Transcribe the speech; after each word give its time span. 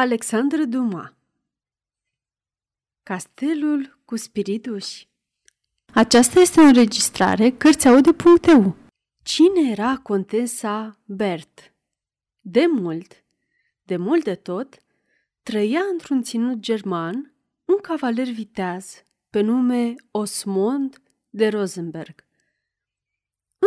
Alexandru 0.00 0.64
Duma 0.64 1.16
Castelul 3.02 4.00
cu 4.04 4.16
spirituși 4.16 5.08
Aceasta 5.94 6.40
este 6.40 6.60
o 6.60 6.62
înregistrare 6.62 7.50
Cărțiaude.eu 7.50 8.76
Cine 9.22 9.70
era 9.70 9.96
contesa 9.96 11.00
Bert? 11.04 11.74
De 12.40 12.66
mult, 12.66 13.24
de 13.82 13.96
mult 13.96 14.24
de 14.24 14.34
tot, 14.34 14.78
trăia 15.42 15.80
într-un 15.92 16.22
ținut 16.22 16.58
german 16.58 17.34
un 17.64 17.76
cavaler 17.82 18.28
viteaz 18.28 19.02
pe 19.30 19.40
nume 19.40 19.94
Osmond 20.10 21.02
de 21.30 21.48
Rosenberg. 21.48 22.24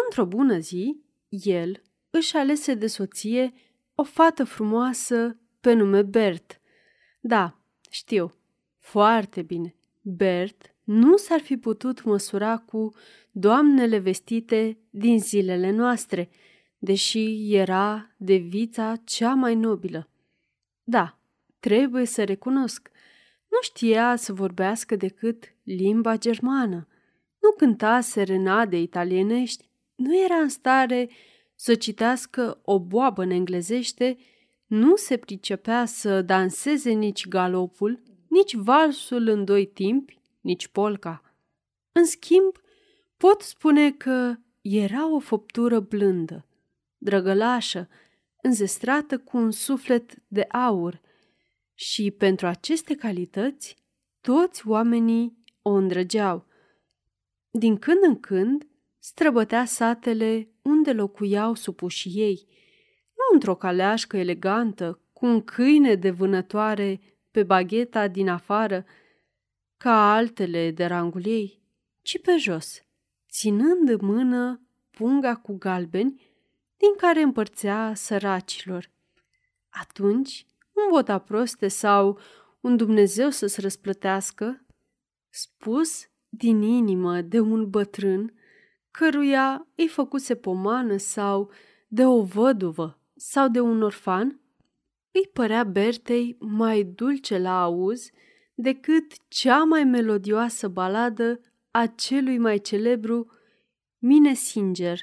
Într-o 0.05 0.25
bună 0.25 0.57
zi, 0.57 1.04
el 1.29 1.81
își 2.09 2.36
alese 2.36 2.73
de 2.73 2.88
soție 2.88 3.54
o 3.95 4.04
fată 4.04 4.43
frumoasă 4.43 5.38
pe 5.64 5.73
nume 5.73 6.02
Bert. 6.02 6.61
Da, 7.20 7.59
știu, 7.89 8.33
foarte 8.79 9.42
bine. 9.42 9.75
Bert 10.01 10.75
nu 10.83 11.18
s-ar 11.18 11.39
fi 11.39 11.57
putut 11.57 12.04
măsura 12.04 12.57
cu 12.57 12.93
doamnele 13.32 13.97
vestite 13.97 14.78
din 14.89 15.20
zilele 15.20 15.71
noastre, 15.71 16.29
deși 16.78 17.54
era 17.56 18.15
de 18.18 18.36
vița 18.36 18.96
cea 19.04 19.34
mai 19.34 19.56
nobilă. 19.56 20.10
Da, 20.84 21.20
trebuie 21.60 22.06
să 22.06 22.23
recunosc, 22.23 22.89
nu 23.50 23.57
știa 23.61 24.15
să 24.15 24.34
vorbească 24.34 24.95
decât 24.95 25.56
limba 25.64 26.18
germană, 26.18 26.87
nu 27.42 27.51
cânta 27.57 28.00
serenade 28.00 28.78
italienești, 28.79 29.70
nu 29.95 30.23
era 30.23 30.36
în 30.36 30.50
stare 30.50 31.09
să 31.56 31.75
citească 31.75 32.59
o 32.64 32.80
boabă 32.80 33.22
în 33.22 33.30
englezește, 33.30 34.17
nu 34.73 34.95
se 34.95 35.17
pricepea 35.17 35.86
să 35.86 36.22
danseze 36.22 36.91
nici 36.91 37.27
galopul, 37.27 38.03
nici 38.27 38.55
valsul 38.55 39.27
în 39.27 39.45
doi 39.45 39.66
timpi, 39.66 40.20
nici 40.42 40.67
polca. 40.67 41.36
În 41.92 42.06
schimb, 42.06 42.58
pot 43.17 43.42
spune 43.42 43.92
că 43.92 44.36
era 44.61 45.14
o 45.14 45.20
făptură 45.20 45.80
blândă, 45.80 46.45
drăgălașă, 46.98 47.89
înzestrată 48.42 49.17
cu 49.17 49.38
un 49.38 49.52
suflet 49.52 50.14
de 50.28 50.42
aur 50.42 51.02
și 51.73 52.11
pentru 52.11 52.48
aceste 52.48 52.95
calități 52.95 53.76
toți 54.22 54.67
oamenii 54.67 55.38
o 55.61 55.70
îndrăgeau. 55.70 56.45
Din 57.50 57.78
când 57.78 58.03
în 58.03 58.20
când 58.20 58.67
străbătea 59.00 59.66
satele 59.66 60.50
unde 60.61 60.94
locuiau 60.94 61.53
supușii 61.53 62.11
ei, 62.11 62.53
nu 63.30 63.34
într-o 63.34 63.56
caleașcă 63.56 64.18
elegantă, 64.18 65.00
cu 65.14 65.26
un 65.26 65.44
câine 65.44 65.96
de 65.96 66.12
vânătoare 66.12 67.02
pe 67.32 67.44
bagheta 67.44 68.08
din 68.08 68.30
afară, 68.30 68.86
ca 69.78 70.14
altele 70.14 70.72
de 70.72 70.86
rangul 70.86 71.26
ei, 71.26 71.62
ci 72.02 72.22
pe 72.22 72.36
jos, 72.38 72.82
ținând 73.30 73.90
în 73.90 74.00
mână 74.02 74.62
punga 74.90 75.36
cu 75.36 75.58
galbeni 75.58 76.22
din 76.78 76.96
care 76.98 77.22
împărțea 77.22 77.94
săracilor. 77.96 78.92
Atunci, 79.70 80.46
un 80.74 80.84
bota 80.90 81.20
proste 81.20 81.68
sau 81.68 82.20
un 82.60 82.78
Dumnezeu 82.78 83.30
să-ți 83.30 83.62
răsplătească, 83.62 84.66
spus 85.30 86.08
din 86.30 86.62
inimă 86.62 87.22
de 87.22 87.40
un 87.40 87.70
bătrân 87.70 88.34
căruia 88.92 89.68
îi 89.76 89.88
făcuse 89.88 90.36
pomană 90.36 90.98
sau 90.98 91.52
de 91.88 92.06
o 92.06 92.24
văduvă 92.24 93.03
sau 93.16 93.50
de 93.50 93.59
un 93.59 93.81
orfan, 93.81 94.39
îi 95.11 95.30
părea 95.33 95.64
Bertei 95.64 96.38
mai 96.39 96.83
dulce 96.83 97.38
la 97.38 97.61
auz 97.61 98.09
decât 98.55 99.28
cea 99.28 99.64
mai 99.64 99.83
melodioasă 99.83 100.67
baladă 100.67 101.39
a 101.72 101.88
celui 101.88 102.38
mai 102.38 102.59
celebru 102.59 103.31
Mine 103.98 104.33
Singer. 104.33 104.99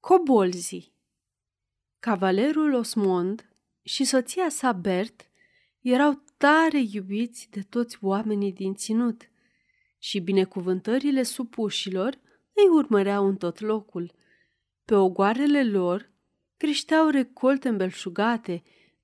Cobolzi 0.00 0.92
Cavalerul 1.98 2.74
Osmond 2.74 3.48
și 3.82 4.04
soția 4.04 4.48
sa 4.48 4.72
Bert 4.72 5.30
erau 5.80 6.22
tare 6.36 6.82
iubiți 6.90 7.48
de 7.50 7.62
toți 7.62 7.98
oamenii 8.00 8.52
din 8.52 8.74
ținut 8.74 9.28
și 9.98 10.20
binecuvântările 10.20 11.22
supușilor 11.22 12.18
îi 12.52 12.68
urmăreau 12.70 13.26
în 13.26 13.36
tot 13.36 13.60
locul. 13.60 14.12
Pe 14.84 14.94
ogoarele 14.94 15.64
lor 15.64 16.12
creșteau 16.64 17.08
recolte 17.08 17.68
îmbelșugate, 17.68 18.62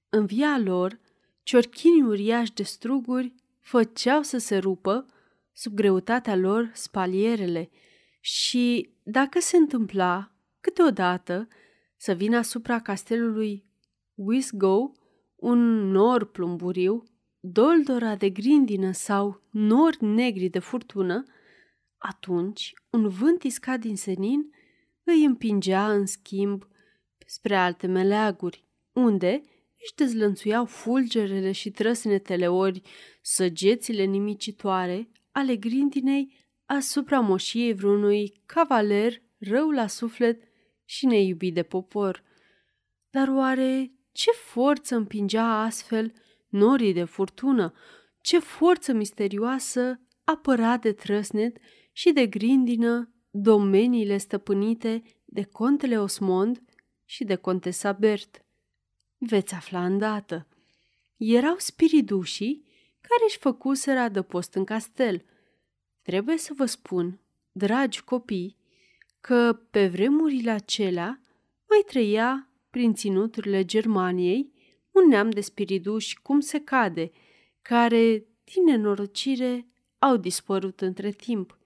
în 0.09 0.27
via 0.27 0.59
lor 0.59 1.01
ciorchinii 1.43 2.03
uriași 2.03 2.53
de 2.53 2.63
struguri 2.63 3.35
făceau 3.61 4.23
să 4.23 4.39
se 4.39 4.57
rupă 4.57 5.07
sub 5.53 5.75
greutatea 5.75 6.37
lor 6.37 6.71
spalierele. 6.75 7.71
Și, 8.21 8.91
dacă 9.03 9.41
se 9.41 9.57
întâmpla 9.57 10.33
câteodată 10.61 11.49
să 11.97 12.13
vină 12.13 12.37
asupra 12.37 12.79
castelului 12.81 13.65
Wisgo 14.15 14.93
un 15.37 15.91
nor 15.91 16.31
plumburiu, 16.31 17.03
doldora 17.41 18.17
de 18.17 18.31
grindină 18.31 18.93
sau 18.93 19.43
nori 19.51 20.05
negri 20.05 20.49
de 20.49 20.59
furtună, 20.59 21.25
atunci 21.97 22.75
un 22.91 23.09
vânt 23.09 23.43
iscat 23.43 23.81
din 23.81 23.97
senin 23.97 24.51
îi 25.05 25.25
împingea 25.25 25.93
în 25.93 26.07
schimb 26.07 26.69
spre 27.31 27.57
alte 27.57 27.87
meleaguri, 27.87 28.65
unde 28.93 29.41
își 29.83 29.95
dezlănțuiau 29.95 30.65
fulgerele 30.65 31.53
și 31.53 31.71
trăsnetele 31.71 32.49
ori 32.49 32.83
săgețile 33.23 34.05
nimicitoare 34.05 35.11
ale 35.31 35.57
grindinei 35.57 36.33
asupra 36.67 37.21
moșiei 37.21 37.73
vreunui 37.73 38.43
cavaler 38.47 39.23
rău 39.39 39.71
la 39.71 39.87
suflet 39.87 40.43
și 40.85 41.07
neiubit 41.07 41.55
de 41.55 41.63
popor. 41.63 42.23
Dar 43.11 43.29
oare 43.29 43.93
ce 44.13 44.31
forță 44.31 44.97
împingea 44.97 45.63
astfel 45.63 46.13
norii 46.49 46.93
de 46.93 47.05
furtună, 47.05 47.73
ce 48.21 48.39
forță 48.39 48.93
misterioasă 48.93 50.01
apăra 50.25 50.77
de 50.77 50.93
trăsnet 50.93 51.57
și 51.93 52.13
de 52.13 52.27
grindină 52.27 53.15
domeniile 53.31 54.17
stăpânite 54.17 55.03
de 55.25 55.43
contele 55.43 56.01
Osmond 56.01 56.63
și 57.11 57.25
de 57.25 57.35
contesa 57.35 57.93
Bert. 57.93 58.45
Veți 59.19 59.55
afla 59.55 59.85
îndată. 59.85 60.47
Erau 61.17 61.55
spiridușii 61.59 62.65
care 63.01 63.23
își 63.27 63.39
făcuseră 63.39 63.99
adăpost 63.99 64.55
în 64.55 64.65
castel. 64.65 65.25
Trebuie 66.03 66.37
să 66.37 66.53
vă 66.57 66.65
spun, 66.65 67.21
dragi 67.53 68.03
copii, 68.03 68.57
că 69.21 69.61
pe 69.71 69.89
vremurile 69.89 70.51
acelea 70.51 71.21
mai 71.69 71.83
trăia 71.87 72.49
prin 72.71 72.95
ținuturile 72.95 73.65
Germaniei 73.65 74.53
un 74.91 75.09
neam 75.09 75.31
de 75.31 75.41
spiriduși 75.41 76.21
cum 76.23 76.41
se 76.41 76.61
cade, 76.61 77.11
care, 77.63 78.27
din 78.45 78.65
nenorocire, 78.65 79.67
au 79.99 80.17
dispărut 80.17 80.81
între 80.81 81.11
timp. 81.11 81.59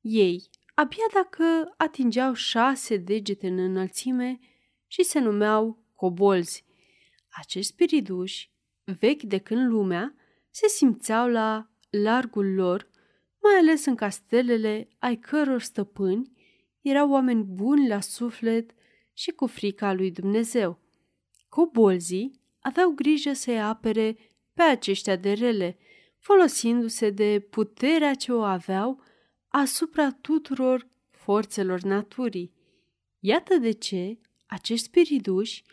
Ei, 0.00 0.48
abia 0.74 1.06
dacă 1.12 1.74
atingeau 1.76 2.34
șase 2.34 2.96
degete 2.96 3.46
în 3.46 3.58
înălțime 3.58 4.38
și 4.94 5.02
se 5.02 5.18
numeau 5.18 5.84
cobolzi. 5.94 6.64
Acești 7.28 7.72
spiriduși, 7.72 8.50
vechi 8.84 9.22
de 9.22 9.38
când 9.38 9.70
lumea, 9.70 10.14
se 10.50 10.68
simțeau 10.68 11.28
la 11.28 11.70
largul 11.90 12.54
lor, 12.54 12.88
mai 13.42 13.54
ales 13.60 13.84
în 13.84 13.94
castelele 13.94 14.88
ai 14.98 15.16
căror 15.16 15.60
stăpâni 15.60 16.32
erau 16.80 17.10
oameni 17.10 17.42
buni 17.42 17.88
la 17.88 18.00
suflet 18.00 18.74
și 19.12 19.30
cu 19.30 19.46
frica 19.46 19.92
lui 19.92 20.10
Dumnezeu. 20.10 20.80
Cobolzii 21.48 22.40
aveau 22.60 22.90
grijă 22.90 23.32
să-i 23.32 23.60
apere 23.60 24.16
pe 24.52 24.62
aceștia 24.62 25.16
de 25.16 25.32
rele, 25.32 25.78
folosindu-se 26.18 27.10
de 27.10 27.46
puterea 27.50 28.14
ce 28.14 28.32
o 28.32 28.42
aveau 28.42 29.02
asupra 29.48 30.10
tuturor 30.10 30.88
forțelor 31.10 31.80
naturii. 31.80 32.52
Iată 33.18 33.56
de 33.56 33.70
ce 33.70 34.18
acești 34.54 34.86
spiriduși, 34.86 35.64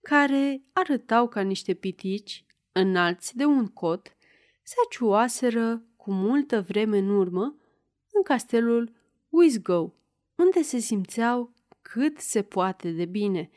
care 0.00 0.62
arătau 0.72 1.28
ca 1.28 1.40
niște 1.40 1.74
pitici, 1.74 2.44
înalți 2.72 3.36
de 3.36 3.44
un 3.44 3.66
cot, 3.66 4.16
se 4.62 4.74
aciuaseră 4.86 5.84
cu 5.96 6.12
multă 6.12 6.60
vreme 6.60 6.98
în 6.98 7.08
urmă 7.08 7.56
în 8.12 8.22
castelul 8.22 8.92
Wisgo, 9.28 9.94
unde 10.34 10.62
se 10.62 10.78
simțeau 10.78 11.54
cât 11.82 12.18
se 12.18 12.42
poate 12.42 12.90
de 12.90 13.04
bine. 13.04 13.50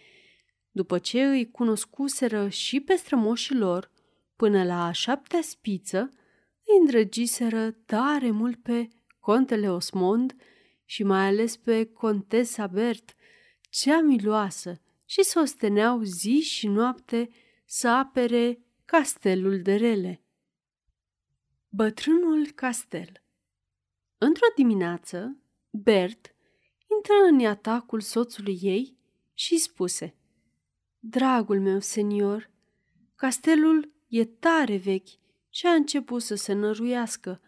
După 0.71 0.97
ce 0.99 1.23
îi 1.23 1.51
cunoscuseră 1.51 2.49
și 2.49 2.79
pe 2.79 2.95
strămoșii 2.95 3.55
lor, 3.55 3.91
până 4.35 4.63
la 4.63 4.85
a 4.85 4.91
șaptea 4.91 5.41
spiță, 5.41 6.09
îi 6.65 6.79
îndrăgiseră 6.79 7.71
tare 7.71 8.31
mult 8.31 8.61
pe 8.61 8.87
contele 9.19 9.71
Osmond 9.71 10.35
și 10.85 11.03
mai 11.03 11.25
ales 11.27 11.57
pe 11.57 11.85
contesa 11.85 12.67
Bert, 12.67 13.15
cea 13.73 14.01
miloasă, 14.01 14.81
și 15.05 15.23
se 15.23 15.39
osteneau 15.39 16.01
zi 16.01 16.39
și 16.39 16.67
noapte 16.67 17.29
să 17.65 17.87
apere 17.87 18.65
castelul 18.85 19.61
de 19.61 19.75
rele. 19.75 20.23
Bătrânul 21.69 22.51
castel 22.55 23.23
Într-o 24.17 24.45
dimineață, 24.55 25.37
Bert 25.69 26.35
intră 26.95 27.13
în 27.29 27.39
iatacul 27.39 28.01
soțului 28.01 28.59
ei 28.61 28.97
și 29.33 29.57
spuse 29.57 30.15
Dragul 30.99 31.59
meu, 31.61 31.79
senior, 31.79 32.51
castelul 33.15 33.93
e 34.07 34.25
tare 34.25 34.77
vechi 34.77 35.09
și 35.49 35.65
a 35.65 35.73
început 35.73 36.21
să 36.21 36.35
se 36.35 36.53
năruiască. 36.53 37.41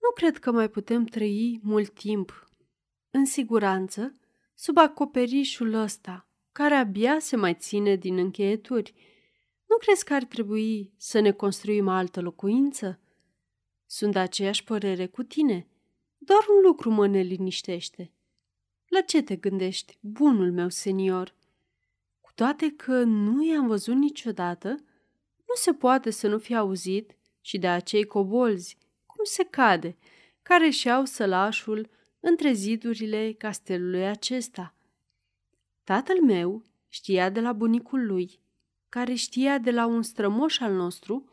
Nu 0.00 0.10
cred 0.14 0.38
că 0.38 0.52
mai 0.52 0.68
putem 0.68 1.04
trăi 1.04 1.60
mult 1.62 1.94
timp. 1.94 2.48
În 3.10 3.24
siguranță, 3.24 4.12
sub 4.54 4.76
acoperișul 4.76 5.72
ăsta, 5.72 6.28
care 6.52 6.74
abia 6.74 7.18
se 7.18 7.36
mai 7.36 7.54
ține 7.54 7.96
din 7.96 8.18
încheieturi. 8.18 8.94
Nu 9.66 9.76
crezi 9.76 10.04
că 10.04 10.14
ar 10.14 10.24
trebui 10.24 10.92
să 10.96 11.20
ne 11.20 11.32
construim 11.32 11.88
altă 11.88 12.20
locuință? 12.20 13.00
Sunt 13.86 14.12
de 14.12 14.18
aceeași 14.18 14.64
părere 14.64 15.06
cu 15.06 15.22
tine. 15.22 15.68
Doar 16.18 16.44
un 16.56 16.62
lucru 16.66 16.90
mă 16.90 17.06
neliniștește. 17.06 18.12
La 18.88 19.00
ce 19.00 19.22
te 19.22 19.36
gândești, 19.36 19.98
bunul 20.00 20.52
meu 20.52 20.68
senior? 20.68 21.34
Cu 22.20 22.30
toate 22.34 22.70
că 22.70 23.02
nu 23.02 23.44
i-am 23.44 23.66
văzut 23.66 23.96
niciodată, 23.96 24.68
nu 25.36 25.54
se 25.54 25.72
poate 25.72 26.10
să 26.10 26.28
nu 26.28 26.38
fi 26.38 26.54
auzit 26.54 27.16
și 27.40 27.58
de 27.58 27.68
acei 27.68 28.04
cobolzi, 28.04 28.78
cum 29.06 29.24
se 29.24 29.44
cade, 29.44 29.96
care 30.42 30.70
și-au 30.70 31.04
sălașul 31.04 31.88
între 32.26 32.52
zidurile 32.52 33.32
castelului 33.32 34.06
acesta. 34.06 34.74
Tatăl 35.84 36.22
meu 36.22 36.64
știa 36.88 37.30
de 37.30 37.40
la 37.40 37.52
bunicul 37.52 38.06
lui, 38.06 38.40
care 38.88 39.14
știa 39.14 39.58
de 39.58 39.70
la 39.70 39.86
un 39.86 40.02
strămoș 40.02 40.60
al 40.60 40.72
nostru, 40.72 41.28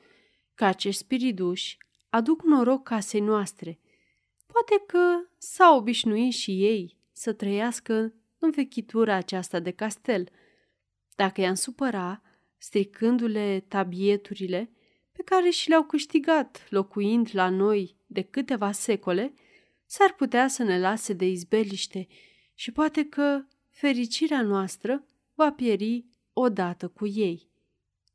că 0.54 0.66
acești 0.66 1.02
spiriduși 1.02 1.78
aduc 2.10 2.44
noroc 2.44 2.84
casei 2.84 3.20
noastre. 3.20 3.80
Poate 4.46 4.84
că 4.88 5.30
s-au 5.38 5.78
obișnuit 5.78 6.34
și 6.34 6.64
ei 6.64 6.98
să 7.12 7.34
trăiască 7.34 8.14
în 8.40 8.50
vechitura 8.50 9.16
aceasta 9.16 9.60
de 9.60 9.72
castel. 9.72 10.30
Dacă 11.16 11.42
i-am 11.42 11.54
supăra, 11.54 12.22
stricându-le 12.58 13.66
tabieturile 13.68 14.72
pe 15.12 15.22
care 15.24 15.50
și 15.50 15.70
le-au 15.70 15.84
câștigat 15.84 16.68
locuind 16.70 17.30
la 17.32 17.50
noi 17.50 17.96
de 18.08 18.22
câteva 18.22 18.72
secole, 18.72 19.34
s-ar 19.92 20.14
putea 20.14 20.48
să 20.48 20.64
ne 20.64 20.80
lase 20.80 21.14
de 21.14 21.28
izbeliște 21.28 22.08
și 22.54 22.72
poate 22.72 23.06
că 23.06 23.44
fericirea 23.70 24.42
noastră 24.42 25.06
va 25.34 25.52
pieri 25.52 26.06
odată 26.34 26.88
cu 26.88 27.08
ei. 27.08 27.50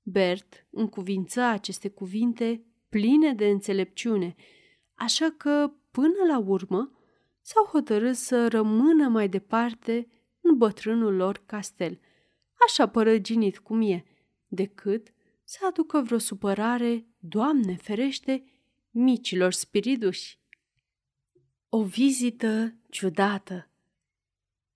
Bert 0.03 0.67
încuvință 0.71 1.41
aceste 1.41 1.89
cuvinte 1.89 2.65
pline 2.89 3.35
de 3.35 3.49
înțelepciune, 3.49 4.35
așa 4.95 5.35
că, 5.37 5.73
până 5.91 6.25
la 6.29 6.39
urmă, 6.39 6.93
s-au 7.41 7.65
hotărât 7.65 8.17
să 8.17 8.49
rămână 8.49 9.09
mai 9.09 9.29
departe 9.29 10.09
în 10.41 10.57
bătrânul 10.57 11.15
lor 11.15 11.43
castel, 11.47 12.01
așa 12.67 12.89
părăginit 12.89 13.59
cum 13.59 13.81
e, 13.83 14.05
decât 14.47 15.13
să 15.45 15.59
aducă 15.69 16.01
vreo 16.01 16.19
supărare, 16.19 17.07
Doamne 17.19 17.77
ferește, 17.77 18.45
micilor 18.91 19.53
spiriduși. 19.53 20.45
O 21.69 21.83
vizită 21.83 22.75
ciudată 22.91 23.71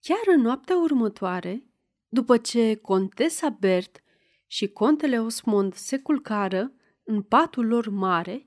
Chiar 0.01 0.35
în 0.35 0.41
noaptea 0.41 0.77
următoare, 0.77 1.67
după 2.09 2.37
ce 2.37 2.75
contesa 2.75 3.49
Bert 3.49 4.03
și 4.47 4.69
contele 4.69 5.21
Osmond 5.21 5.75
se 5.75 5.99
culcară 5.99 6.73
în 7.05 7.23
patul 7.23 7.67
lor 7.67 7.89
mare, 7.89 8.47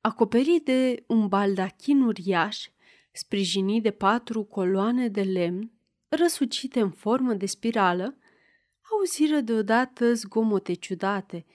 acoperit 0.00 0.64
de 0.64 1.04
un 1.06 1.28
baldachin 1.28 2.00
uriaș, 2.00 2.68
sprijinit 3.12 3.82
de 3.82 3.90
patru 3.90 4.44
coloane 4.44 5.08
de 5.08 5.22
lemn, 5.22 5.72
răsucite 6.08 6.80
în 6.80 6.90
formă 6.90 7.34
de 7.34 7.46
spirală, 7.46 8.18
auziră 8.90 9.40
deodată 9.40 10.14
zgomote 10.14 10.72
ciudate, 10.72 11.46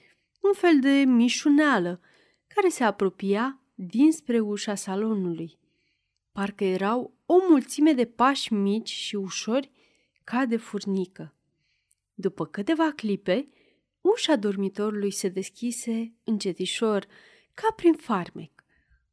un 0.41 0.53
fel 0.53 0.79
de 0.79 1.03
mișuneală 1.07 2.01
care 2.47 2.69
se 2.69 2.83
apropia 2.83 3.59
dinspre 3.75 4.39
ușa 4.39 4.75
salonului. 4.75 5.57
Parcă 6.39 6.63
erau 6.63 7.13
o 7.25 7.35
mulțime 7.49 7.93
de 7.93 8.05
pași 8.05 8.53
mici 8.53 8.89
și 8.89 9.15
ușori 9.15 9.71
ca 10.23 10.45
de 10.45 10.57
furnică. 10.57 11.33
După 12.13 12.45
câteva 12.45 12.91
clipe, 12.91 13.49
ușa 14.01 14.35
dormitorului 14.35 15.11
se 15.11 15.27
deschise 15.27 16.13
încetișor, 16.23 17.07
ca 17.53 17.73
prin 17.75 17.93
farmec, 17.93 18.51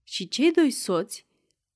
și 0.02 0.28
cei 0.28 0.52
doi 0.52 0.70
soți 0.70 1.26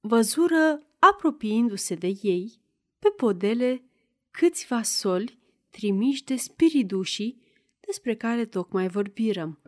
văzură, 0.00 0.86
apropiindu-se 0.98 1.94
de 1.94 2.18
ei, 2.22 2.60
pe 2.98 3.08
podele 3.08 3.82
câțiva 4.30 4.82
soli 4.82 5.38
trimiși 5.70 6.24
de 6.24 6.36
spiridușii 6.36 7.42
despre 7.80 8.16
care 8.16 8.44
tocmai 8.44 8.88
vorbirăm. 8.88 9.60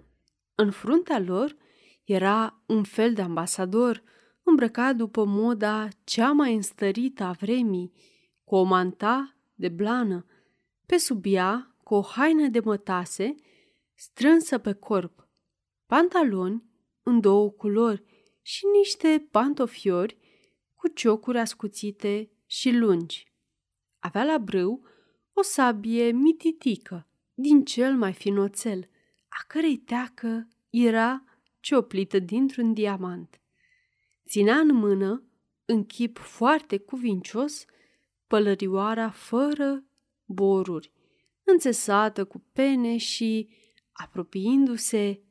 În 0.54 0.70
fruntea 0.70 1.18
lor 1.18 1.56
era 2.04 2.62
un 2.66 2.82
fel 2.82 3.12
de 3.12 3.22
ambasador 3.22 4.02
îmbrăcat 4.42 4.96
după 4.96 5.24
moda 5.24 5.88
cea 6.04 6.32
mai 6.32 6.54
înstărită 6.54 7.24
a 7.24 7.32
vremii, 7.32 7.92
cu 8.44 8.54
o 8.54 8.62
manta 8.62 9.36
de 9.54 9.68
blană, 9.68 10.26
pe 10.86 10.96
sub 10.96 11.24
ea 11.26 11.76
cu 11.84 11.94
o 11.94 12.02
haină 12.02 12.48
de 12.48 12.60
mătase 12.60 13.34
strânsă 13.94 14.58
pe 14.58 14.72
corp, 14.72 15.28
pantaloni 15.86 16.64
în 17.02 17.20
două 17.20 17.50
culori 17.50 18.04
și 18.42 18.64
niște 18.78 19.28
pantofiori 19.30 20.18
cu 20.74 20.88
ciocuri 20.88 21.38
ascuțite 21.38 22.30
și 22.46 22.70
lungi. 22.70 23.32
Avea 23.98 24.24
la 24.24 24.38
brâu 24.38 24.86
o 25.32 25.42
sabie 25.42 26.10
mititică, 26.10 27.06
din 27.34 27.64
cel 27.64 27.96
mai 27.96 28.12
fin 28.12 28.38
oțel, 28.38 28.88
a 29.28 29.44
cărei 29.46 29.76
teacă 29.76 30.48
era 30.70 31.24
cioplită 31.60 32.18
dintr-un 32.18 32.72
diamant. 32.72 33.41
Ținea 34.32 34.58
în 34.58 34.74
mână, 34.74 35.22
în 35.64 35.84
chip 35.84 36.18
foarte 36.18 36.78
cuvincios, 36.78 37.64
pălărioara 38.26 39.10
fără 39.10 39.84
boruri, 40.24 40.92
înțesată 41.44 42.24
cu 42.24 42.44
pene 42.52 42.96
și, 42.96 43.48
apropiindu-se 43.92 45.22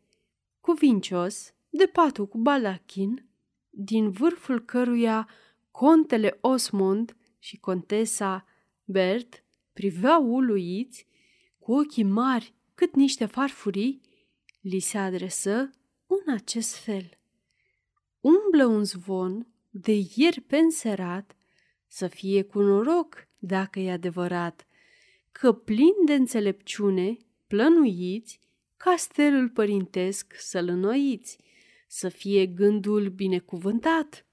cuvincios 0.59 1.53
de 1.69 1.85
patul 1.85 2.27
cu 2.27 2.37
balachin, 2.37 3.29
din 3.69 4.11
vârful 4.11 4.65
căruia 4.65 5.29
contele 5.71 6.37
Osmond 6.41 7.15
și 7.39 7.57
contesa 7.57 8.45
Bert 8.83 9.43
priveau 9.73 10.33
uluiți, 10.33 11.07
cu 11.59 11.73
ochii 11.73 12.03
mari 12.03 12.55
cât 12.75 12.95
niște 12.95 13.25
farfurii, 13.25 14.01
li 14.59 14.79
se 14.79 14.97
adresă 14.97 15.69
în 16.07 16.33
acest 16.33 16.75
fel– 16.75 17.15
umblă 18.21 18.65
un 18.65 18.83
zvon 18.83 19.47
de 19.69 20.03
ieri 20.15 20.41
penserat, 20.41 21.35
să 21.87 22.07
fie 22.07 22.43
cu 22.43 22.59
noroc 22.59 23.27
dacă 23.37 23.79
e 23.79 23.91
adevărat, 23.91 24.67
că 25.31 25.51
plin 25.51 25.93
de 26.05 26.13
înțelepciune 26.13 27.17
plănuiți 27.47 28.39
castelul 28.77 29.49
părintesc 29.49 30.33
să-l 30.37 30.67
înnoiți, 30.67 31.37
să 31.87 32.09
fie 32.09 32.45
gândul 32.45 33.09
binecuvântat. 33.09 34.25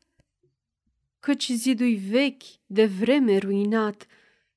Căci 1.20 1.48
zidul 1.52 1.96
vechi, 1.96 2.42
de 2.66 2.86
vreme 2.86 3.38
ruinat, 3.38 4.06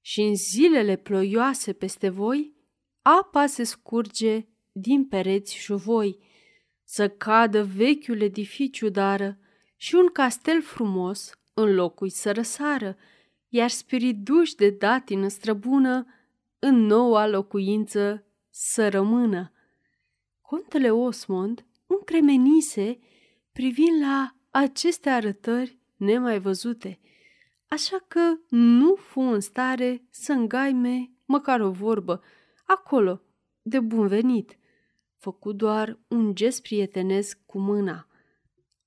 și 0.01 0.21
în 0.21 0.35
zilele 0.35 0.95
ploioase 0.95 1.73
peste 1.73 2.09
voi, 2.09 2.53
apa 3.01 3.45
se 3.45 3.63
scurge 3.63 4.45
din 4.71 5.05
pereți 5.05 5.55
șuvoi, 5.55 6.17
să 6.91 7.10
cadă 7.10 7.63
vechiul 7.63 8.21
edificiu 8.21 8.89
dară 8.89 9.38
și 9.75 9.95
un 9.95 10.07
castel 10.07 10.62
frumos 10.62 11.31
în 11.53 11.74
locul 11.74 12.10
să 12.10 12.31
răsară, 12.31 12.98
iar 13.48 13.69
spiriduși 13.69 14.55
de 14.55 14.69
datină 14.69 15.27
străbună 15.27 16.05
în 16.60 16.75
noua 16.75 17.27
locuință 17.27 18.25
să 18.50 18.89
rămână. 18.89 19.51
Contele 20.41 20.91
Osmond 20.91 21.65
încremenise 21.88 23.00
privind 23.51 24.01
la 24.01 24.36
aceste 24.50 25.10
arătări 25.10 25.77
nemai 25.95 26.39
văzute, 26.39 27.00
așa 27.67 28.05
că 28.07 28.38
nu 28.50 28.95
fu 28.95 29.19
în 29.19 29.39
stare 29.39 30.03
să 30.10 30.31
îngaime 30.31 31.12
măcar 31.25 31.60
o 31.60 31.71
vorbă, 31.71 32.24
acolo, 32.65 33.21
de 33.62 33.79
bun 33.79 34.07
venit 34.07 34.60
făcu 35.22 35.51
doar 35.51 36.00
un 36.08 36.36
gest 36.36 36.62
prietenesc 36.62 37.40
cu 37.46 37.60
mâna. 37.60 38.08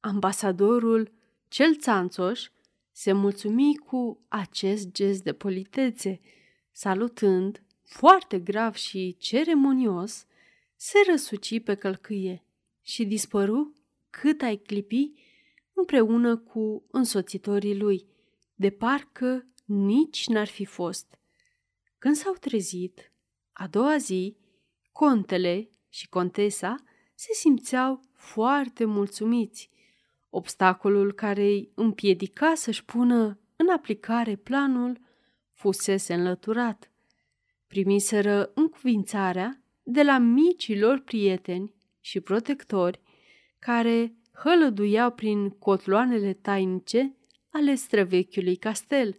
Ambasadorul, 0.00 1.12
cel 1.48 1.76
țanțoș, 1.76 2.48
se 2.92 3.12
mulțumi 3.12 3.76
cu 3.76 4.24
acest 4.28 4.92
gest 4.92 5.22
de 5.22 5.32
politețe, 5.32 6.20
salutând, 6.72 7.62
foarte 7.84 8.38
grav 8.38 8.74
și 8.74 9.16
ceremonios, 9.18 10.26
se 10.76 10.98
răsuci 11.10 11.62
pe 11.62 11.74
călcâie 11.74 12.44
și 12.82 13.04
dispăru 13.04 13.72
cât 14.10 14.42
ai 14.42 14.56
clipi 14.56 15.12
împreună 15.72 16.36
cu 16.36 16.84
însoțitorii 16.90 17.78
lui, 17.78 18.06
de 18.54 18.70
parcă 18.70 19.46
nici 19.64 20.26
n-ar 20.26 20.46
fi 20.46 20.64
fost. 20.64 21.18
Când 21.98 22.14
s-au 22.16 22.32
trezit, 22.32 23.12
a 23.52 23.66
doua 23.66 23.96
zi, 23.96 24.36
contele 24.92 25.68
și 25.94 26.08
contesa 26.08 26.74
se 27.14 27.32
simțeau 27.32 28.00
foarte 28.12 28.84
mulțumiți. 28.84 29.70
Obstacolul 30.30 31.12
care 31.12 31.42
îi 31.42 31.70
împiedica 31.74 32.54
să-și 32.54 32.84
pună 32.84 33.38
în 33.56 33.68
aplicare 33.68 34.36
planul 34.36 35.00
fusese 35.52 36.14
înlăturat. 36.14 36.90
Primiseră 37.66 38.50
încuvințarea 38.54 39.62
de 39.82 40.02
la 40.02 40.18
micilor 40.18 40.98
prieteni 40.98 41.74
și 42.00 42.20
protectori 42.20 43.00
care 43.58 44.14
hălăduiau 44.32 45.10
prin 45.10 45.50
cotloanele 45.50 46.32
tainice 46.32 47.16
ale 47.50 47.74
străvechiului 47.74 48.56
castel. 48.56 49.18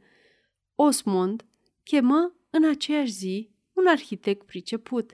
Osmond 0.75 1.45
chemă 1.83 2.33
în 2.49 2.65
aceeași 2.65 3.11
zi 3.11 3.49
un 3.73 3.87
arhitect 3.87 4.45
priceput, 4.45 5.13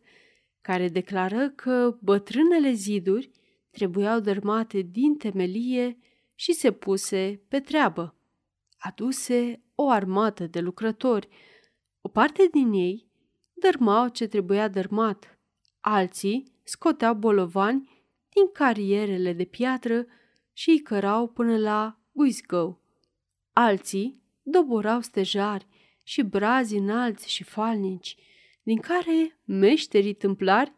care 0.61 0.87
declară 0.87 1.49
că 1.49 1.97
bătrânele 2.01 2.71
ziduri 2.71 3.31
trebuiau 3.71 4.19
dărmate 4.19 4.81
din 4.81 5.17
temelie 5.17 5.97
și 6.35 6.53
se 6.53 6.71
puse 6.71 7.41
pe 7.47 7.59
treabă. 7.59 8.15
Aduse 8.77 9.63
o 9.75 9.89
armată 9.89 10.47
de 10.47 10.59
lucrători. 10.59 11.27
O 12.01 12.09
parte 12.09 12.47
din 12.51 12.71
ei 12.71 13.11
dărmau 13.53 14.07
ce 14.07 14.27
trebuia 14.27 14.67
dărmat, 14.67 15.39
alții 15.79 16.59
scoteau 16.63 17.13
bolovani 17.13 17.89
din 18.29 18.51
carierele 18.53 19.33
de 19.33 19.43
piatră 19.45 20.05
și 20.53 20.69
îi 20.69 20.79
cărau 20.79 21.27
până 21.27 21.57
la 21.57 21.99
Wisgo. 22.11 22.81
Alții 23.53 24.21
doborau 24.41 25.01
stejari 25.01 25.67
și 26.03 26.21
brazi 26.21 26.75
înalți 26.75 27.29
și 27.29 27.43
falnici, 27.43 28.17
din 28.63 28.77
care 28.77 29.39
meșterii 29.45 30.13
tâmplari 30.13 30.73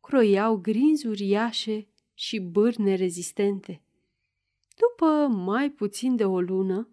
croiau 0.00 0.56
grinzi 0.56 1.06
uriașe 1.06 1.88
și 2.14 2.38
bârne 2.38 2.94
rezistente. 2.94 3.82
După 4.76 5.34
mai 5.34 5.70
puțin 5.70 6.16
de 6.16 6.24
o 6.24 6.40
lună, 6.40 6.88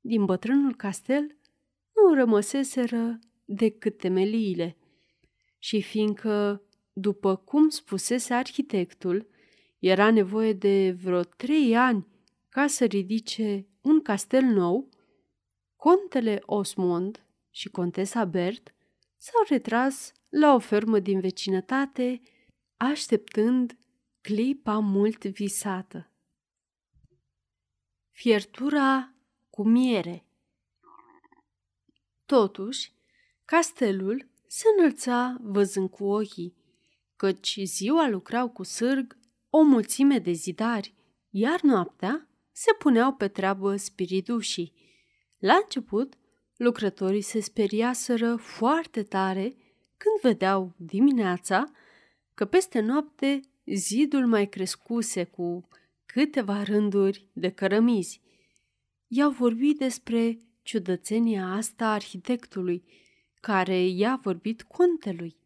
din 0.00 0.24
bătrânul 0.24 0.76
castel 0.76 1.36
nu 1.94 2.14
rămăseseră 2.14 3.18
decât 3.44 3.98
temeliile. 3.98 4.76
Și 5.58 5.82
fiindcă, 5.82 6.62
după 6.92 7.36
cum 7.36 7.68
spusese 7.68 8.34
arhitectul, 8.34 9.28
era 9.78 10.10
nevoie 10.10 10.52
de 10.52 10.96
vreo 11.02 11.22
trei 11.22 11.76
ani 11.76 12.06
ca 12.48 12.66
să 12.66 12.84
ridice 12.84 13.66
un 13.80 14.00
castel 14.02 14.44
nou, 14.44 14.88
contele 15.76 16.42
Osmond 16.46 17.26
și 17.50 17.68
contesa 17.68 18.24
Bert 18.24 18.74
s-au 19.18 19.44
retras 19.48 20.12
la 20.28 20.54
o 20.54 20.58
fermă 20.58 20.98
din 20.98 21.20
vecinătate, 21.20 22.20
așteptând 22.76 23.78
clipa 24.20 24.78
mult 24.78 25.24
visată. 25.24 26.12
Fiertura 28.10 29.14
cu 29.50 29.62
miere 29.62 30.28
Totuși, 32.26 32.92
castelul 33.44 34.28
se 34.46 34.64
înălța 34.76 35.36
văzând 35.40 35.90
cu 35.90 36.04
ochii, 36.04 36.56
căci 37.16 37.58
ziua 37.62 38.08
lucrau 38.08 38.50
cu 38.50 38.62
sârg 38.62 39.16
o 39.50 39.62
mulțime 39.62 40.18
de 40.18 40.32
zidari, 40.32 40.94
iar 41.30 41.60
noaptea 41.60 42.28
se 42.52 42.72
puneau 42.78 43.14
pe 43.14 43.28
treabă 43.28 43.76
spiridușii. 43.76 44.74
La 45.38 45.54
început, 45.54 46.14
lucrătorii 46.58 47.20
se 47.20 47.40
speriaseră 47.40 48.36
foarte 48.36 49.02
tare 49.02 49.56
când 49.96 50.20
vedeau 50.22 50.72
dimineața 50.76 51.64
că 52.34 52.44
peste 52.44 52.80
noapte 52.80 53.40
zidul 53.66 54.26
mai 54.26 54.48
crescuse 54.48 55.24
cu 55.24 55.68
câteva 56.06 56.62
rânduri 56.62 57.26
de 57.32 57.50
cărămizi. 57.50 58.20
I-au 59.08 59.30
vorbit 59.30 59.78
despre 59.78 60.38
ciudățenia 60.62 61.46
asta 61.46 61.86
a 61.86 61.92
arhitectului, 61.92 62.84
care 63.40 63.86
i-a 63.86 64.20
vorbit 64.22 64.62
contelui. 64.62 65.36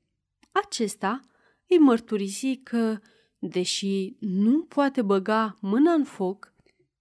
Acesta 0.53 1.21
îi 1.67 1.79
mărturisi 1.79 2.57
că, 2.57 2.99
deși 3.39 4.17
nu 4.19 4.63
poate 4.63 5.03
băga 5.03 5.57
mâna 5.61 5.93
în 5.93 6.05
foc, 6.05 6.53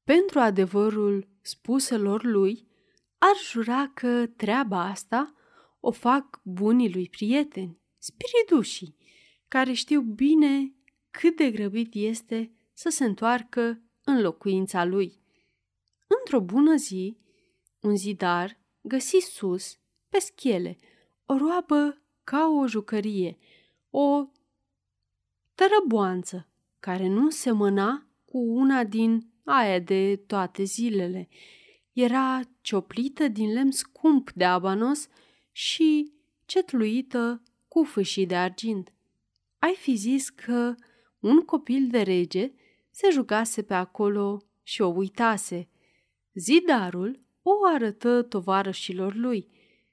pentru 0.03 0.39
adevărul 0.39 1.27
spuselor 1.41 2.23
lui, 2.23 2.67
ar 3.23 3.37
jura 3.43 3.91
că 3.93 4.27
treaba 4.35 4.83
asta 4.83 5.33
o 5.79 5.91
fac 5.91 6.39
bunii 6.43 6.93
lui 6.93 7.09
prieteni, 7.09 7.79
spiridușii, 7.97 8.95
care 9.47 9.73
știu 9.73 10.01
bine 10.01 10.75
cât 11.11 11.35
de 11.35 11.51
grăbit 11.51 11.93
este 11.93 12.51
să 12.73 12.89
se 12.89 13.05
întoarcă 13.05 13.81
în 14.03 14.21
locuința 14.21 14.85
lui. 14.85 15.19
Într-o 16.07 16.39
bună 16.39 16.75
zi, 16.75 17.17
un 17.79 17.95
zidar 17.95 18.59
găsi 18.81 19.17
sus, 19.17 19.79
pe 20.09 20.19
schele, 20.19 20.77
o 21.25 21.37
roabă 21.37 22.01
ca 22.23 22.47
o 22.47 22.67
jucărie, 22.67 23.37
o 23.89 24.27
tărăboanță 25.55 26.47
care 26.79 27.07
nu 27.07 27.29
semăna 27.29 28.07
cu 28.25 28.37
una 28.37 28.83
din 28.83 29.31
aia 29.43 29.79
de 29.79 30.15
toate 30.15 30.63
zilele. 30.63 31.27
Era 31.93 32.39
cioplită 32.61 33.27
din 33.27 33.53
lemn 33.53 33.71
scump 33.71 34.31
de 34.31 34.45
abanos 34.45 35.07
și 35.51 36.13
cetluită 36.45 37.41
cu 37.67 37.83
fâșii 37.83 38.25
de 38.25 38.35
argint. 38.35 38.93
Ai 39.59 39.75
fi 39.75 39.95
zis 39.95 40.29
că 40.29 40.75
un 41.19 41.39
copil 41.39 41.87
de 41.87 42.01
rege 42.01 42.51
se 42.91 43.09
jucase 43.11 43.61
pe 43.61 43.73
acolo 43.73 44.41
și 44.63 44.81
o 44.81 44.87
uitase. 44.87 45.69
Zidarul 46.33 47.19
o 47.41 47.51
arătă 47.73 48.21
tovarășilor 48.21 49.15
lui 49.15 49.47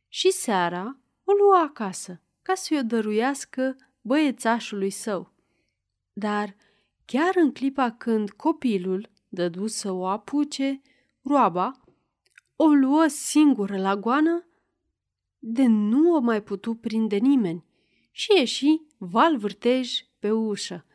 și 0.08 0.30
seara 0.30 0.98
o 1.24 1.32
lua 1.32 1.62
acasă 1.62 2.20
ca 2.42 2.54
să-i 2.54 2.78
o 2.78 2.82
dăruiască 2.82 3.76
băiețașului 4.00 4.90
său. 4.90 5.32
Dar 6.12 6.56
chiar 7.04 7.32
în 7.34 7.52
clipa 7.52 7.90
când 7.90 8.30
copilul 8.30 9.10
dădu 9.28 9.66
să 9.66 9.92
o 9.92 10.06
apuce, 10.06 10.80
roaba 11.22 11.87
o 12.60 12.66
luă 12.66 13.06
singură 13.06 13.76
la 13.76 13.96
goană, 13.96 14.46
de 15.38 15.66
nu 15.66 16.14
o 16.14 16.18
mai 16.18 16.42
putu 16.42 16.74
prinde 16.74 17.16
nimeni 17.16 17.64
și 18.10 18.32
ieși 18.36 18.80
val 18.96 19.36
vârtej 19.36 19.90
pe 20.18 20.30
ușă. 20.30 20.86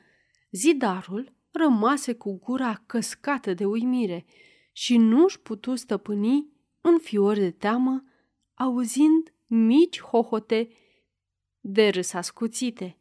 Zidarul 0.52 1.34
rămase 1.52 2.14
cu 2.14 2.40
gura 2.40 2.84
căscată 2.86 3.54
de 3.54 3.66
uimire 3.66 4.26
și 4.72 4.98
nu-și 4.98 5.40
putu 5.40 5.76
stăpâni 5.76 6.48
în 6.82 6.98
fior 7.00 7.36
de 7.36 7.52
teamă, 7.52 8.04
auzind 8.54 9.34
mici 9.46 10.02
hohote 10.02 10.70
de 11.60 11.90
râs 11.90 12.14
ascuțite. 12.14 12.98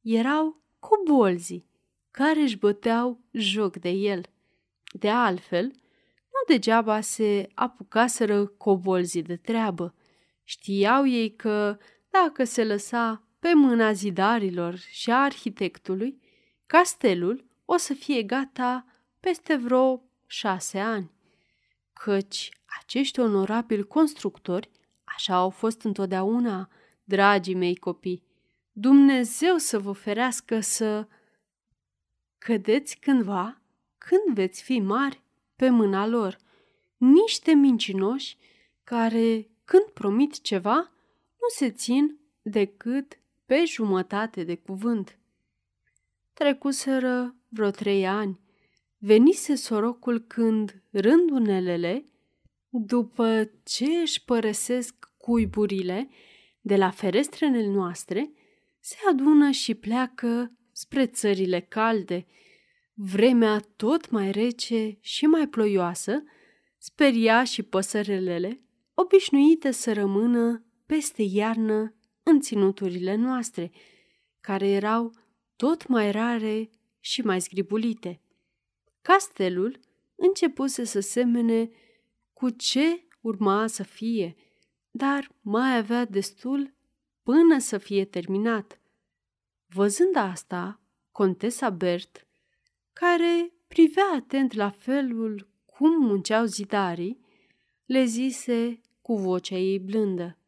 Erau 0.00 0.62
cobolzii 0.78 1.66
care 2.10 2.40
își 2.40 2.58
băteau 2.58 3.20
joc 3.30 3.76
de 3.76 3.88
el. 3.88 4.26
De 4.92 5.10
altfel, 5.10 5.72
nu 6.34 6.54
degeaba 6.54 7.00
se 7.00 7.48
apucaseră 7.54 8.46
cobolzii 8.46 9.22
de 9.22 9.36
treabă. 9.36 9.94
Știau 10.42 11.06
ei 11.06 11.36
că, 11.36 11.78
dacă 12.10 12.44
se 12.44 12.64
lăsa 12.64 13.22
pe 13.38 13.52
mâna 13.54 13.92
zidarilor 13.92 14.76
și 14.76 15.10
a 15.10 15.22
arhitectului, 15.22 16.20
castelul 16.66 17.44
o 17.64 17.76
să 17.76 17.94
fie 17.94 18.22
gata 18.22 18.86
peste 19.20 19.54
vreo 19.56 20.02
șase 20.26 20.78
ani. 20.78 21.10
Căci 21.92 22.48
acești 22.80 23.20
onorabili 23.20 23.86
constructori, 23.86 24.70
așa 25.04 25.34
au 25.34 25.50
fost 25.50 25.82
întotdeauna, 25.82 26.68
dragii 27.04 27.54
mei 27.54 27.76
copii, 27.76 28.22
Dumnezeu 28.72 29.56
să 29.56 29.78
vă 29.78 29.92
ferească 29.92 30.60
să 30.60 31.08
cădeți 32.38 32.96
cândva, 32.96 33.62
când 33.98 34.34
veți 34.34 34.62
fi 34.62 34.80
mari, 34.80 35.23
pe 35.56 35.68
mâna 35.68 36.06
lor, 36.06 36.38
niște 36.96 37.52
mincinoși 37.52 38.36
care, 38.84 39.48
când 39.64 39.84
promit 39.84 40.40
ceva, 40.40 40.76
nu 41.40 41.48
se 41.54 41.70
țin 41.70 42.18
decât 42.42 43.18
pe 43.46 43.64
jumătate 43.66 44.44
de 44.44 44.54
cuvânt. 44.56 45.18
Trecuseră 46.32 47.34
vreo 47.48 47.70
trei 47.70 48.06
ani. 48.06 48.40
Venise 48.98 49.54
sorocul 49.54 50.18
când 50.18 50.82
rândunelele, 50.90 52.04
după 52.68 53.50
ce 53.64 53.84
își 53.84 54.24
părăsesc 54.24 54.94
cuiburile 55.16 56.08
de 56.60 56.76
la 56.76 56.90
ferestrele 56.90 57.66
noastre, 57.66 58.30
se 58.80 58.96
adună 59.10 59.50
și 59.50 59.74
pleacă 59.74 60.52
spre 60.72 61.06
țările 61.06 61.60
calde. 61.60 62.26
Vremea 62.96 63.60
tot 63.76 64.10
mai 64.10 64.30
rece 64.30 64.98
și 65.00 65.26
mai 65.26 65.48
ploioasă 65.48 66.22
speria 66.78 67.44
și 67.44 67.62
păsărelele, 67.62 68.60
obișnuite 68.94 69.70
să 69.70 69.92
rămână 69.92 70.64
peste 70.86 71.22
iarnă 71.22 71.94
în 72.22 72.40
ținuturile 72.40 73.14
noastre, 73.14 73.70
care 74.40 74.68
erau 74.68 75.12
tot 75.56 75.86
mai 75.86 76.10
rare 76.10 76.70
și 77.00 77.20
mai 77.20 77.40
zgribulite. 77.40 78.20
Castelul 79.02 79.80
începuse 80.14 80.84
să 80.84 81.00
semene 81.00 81.70
cu 82.32 82.50
ce 82.50 83.06
urma 83.20 83.66
să 83.66 83.82
fie, 83.82 84.34
dar 84.90 85.30
mai 85.40 85.76
avea 85.76 86.04
destul 86.04 86.74
până 87.22 87.58
să 87.58 87.78
fie 87.78 88.04
terminat. 88.04 88.80
Văzând 89.66 90.16
asta, 90.16 90.80
contesa 91.12 91.70
Bert, 91.70 92.23
care 92.94 93.52
privea 93.68 94.10
atent 94.14 94.52
la 94.52 94.70
felul 94.70 95.48
cum 95.64 96.04
munceau 96.06 96.44
zidarii, 96.44 97.20
le 97.84 98.04
zise 98.04 98.80
cu 99.02 99.16
vocea 99.16 99.56
ei 99.56 99.78
blândă. 99.78 100.38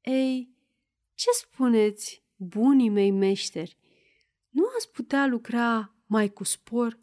Ei, 0.00 0.54
ce 1.14 1.30
spuneți, 1.32 2.22
bunii 2.36 2.88
mei 2.88 3.10
meșteri? 3.10 3.76
Nu 4.48 4.64
ați 4.76 4.90
putea 4.90 5.26
lucra 5.26 5.94
mai 6.06 6.28
cu 6.32 6.44
spor? 6.44 6.98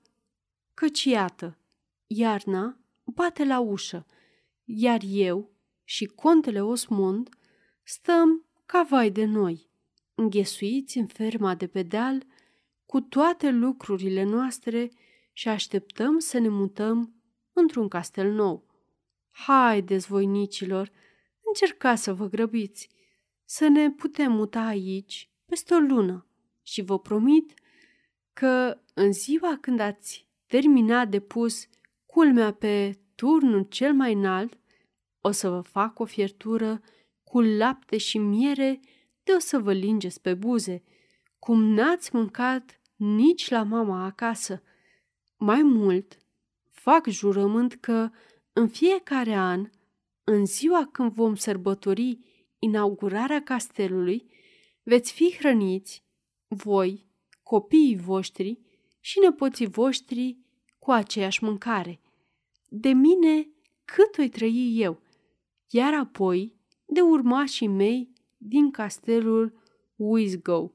Căci 0.74 1.04
iată, 1.04 1.58
iarna 2.08 2.80
bate 3.04 3.46
la 3.46 3.60
ușă, 3.60 4.06
iar 4.64 5.02
eu 5.06 5.52
și 5.84 6.06
contele 6.06 6.62
Osmond 6.62 7.30
stăm 7.84 8.46
ca 8.66 8.84
vai 8.90 9.12
de 9.12 9.26
noi, 9.26 9.70
înghesuiți 10.16 10.98
în 10.98 11.08
ferma 11.08 11.56
de 11.56 11.68
pe 11.68 11.84
deal 11.84 12.26
cu 12.90 13.02
toate 13.02 13.50
lucrurile 13.50 14.24
noastre 14.24 14.92
și 15.34 15.48
așteptăm 15.48 16.20
să 16.20 16.40
ne 16.40 16.48
mutăm 16.48 17.14
într-un 17.54 17.88
castel 17.88 18.32
nou. 18.32 18.66
Haideți, 19.30 20.08
voinicilor, 20.08 20.92
încercați 21.46 22.04
să 22.04 22.14
vă 22.14 22.28
grăbiți, 22.28 22.90
să 23.46 23.68
ne 23.68 23.92
putem 23.92 24.32
muta 24.32 24.62
aici 24.62 25.30
peste 25.46 25.74
o 25.74 25.78
lună 25.78 26.28
și 26.62 26.82
vă 26.82 27.00
promit 27.00 27.54
că 28.34 28.82
în 28.94 29.12
ziua 29.12 29.58
când 29.62 29.80
ați 29.80 30.28
terminat 30.46 31.10
de 31.10 31.20
pus 31.20 31.68
culmea 32.06 32.54
pe 32.54 33.00
turnul 33.16 33.64
cel 33.64 33.94
mai 33.94 34.14
înalt, 34.14 34.58
o 35.22 35.32
să 35.32 35.50
vă 35.50 35.62
fac 35.62 36.00
o 36.00 36.06
fiertură 36.06 36.82
cu 37.24 37.42
lapte 37.42 37.98
și 37.98 38.18
miere 38.18 38.80
de 39.24 39.32
o 39.32 39.40
să 39.40 39.60
vă 39.60 39.74
lingeți 39.74 40.22
pe 40.22 40.34
buze, 40.34 40.84
cum 41.40 41.64
n-ați 41.64 42.16
mâncat 42.16 42.79
nici 43.00 43.50
la 43.50 43.64
mama 43.64 44.06
acasă. 44.06 44.64
Mai 45.38 45.62
mult, 45.62 46.18
fac 46.70 47.08
jurământ 47.08 47.74
că 47.74 48.10
în 48.54 48.68
fiecare 48.68 49.34
an, 49.34 49.70
în 50.24 50.46
ziua 50.46 50.90
când 50.92 51.12
vom 51.12 51.36
sărbători 51.36 52.18
inaugurarea 52.60 53.44
castelului, 53.44 54.30
veți 54.84 55.12
fi 55.14 55.36
hrăniți, 55.38 56.04
voi, 56.48 57.08
copiii 57.44 57.98
voștri 57.98 58.60
și 59.00 59.20
nepoții 59.20 59.68
voștri 59.68 60.38
cu 60.80 60.92
aceeași 60.92 61.44
mâncare. 61.44 62.02
De 62.68 62.90
mine 62.90 63.48
cât 63.86 64.18
o 64.18 64.28
trăi 64.30 64.74
eu, 64.82 65.02
iar 65.70 65.94
apoi 65.94 66.56
de 66.86 67.02
urmașii 67.02 67.68
mei 67.68 68.14
din 68.38 68.72
castelul 68.72 69.62
Wisgo. 69.96 70.74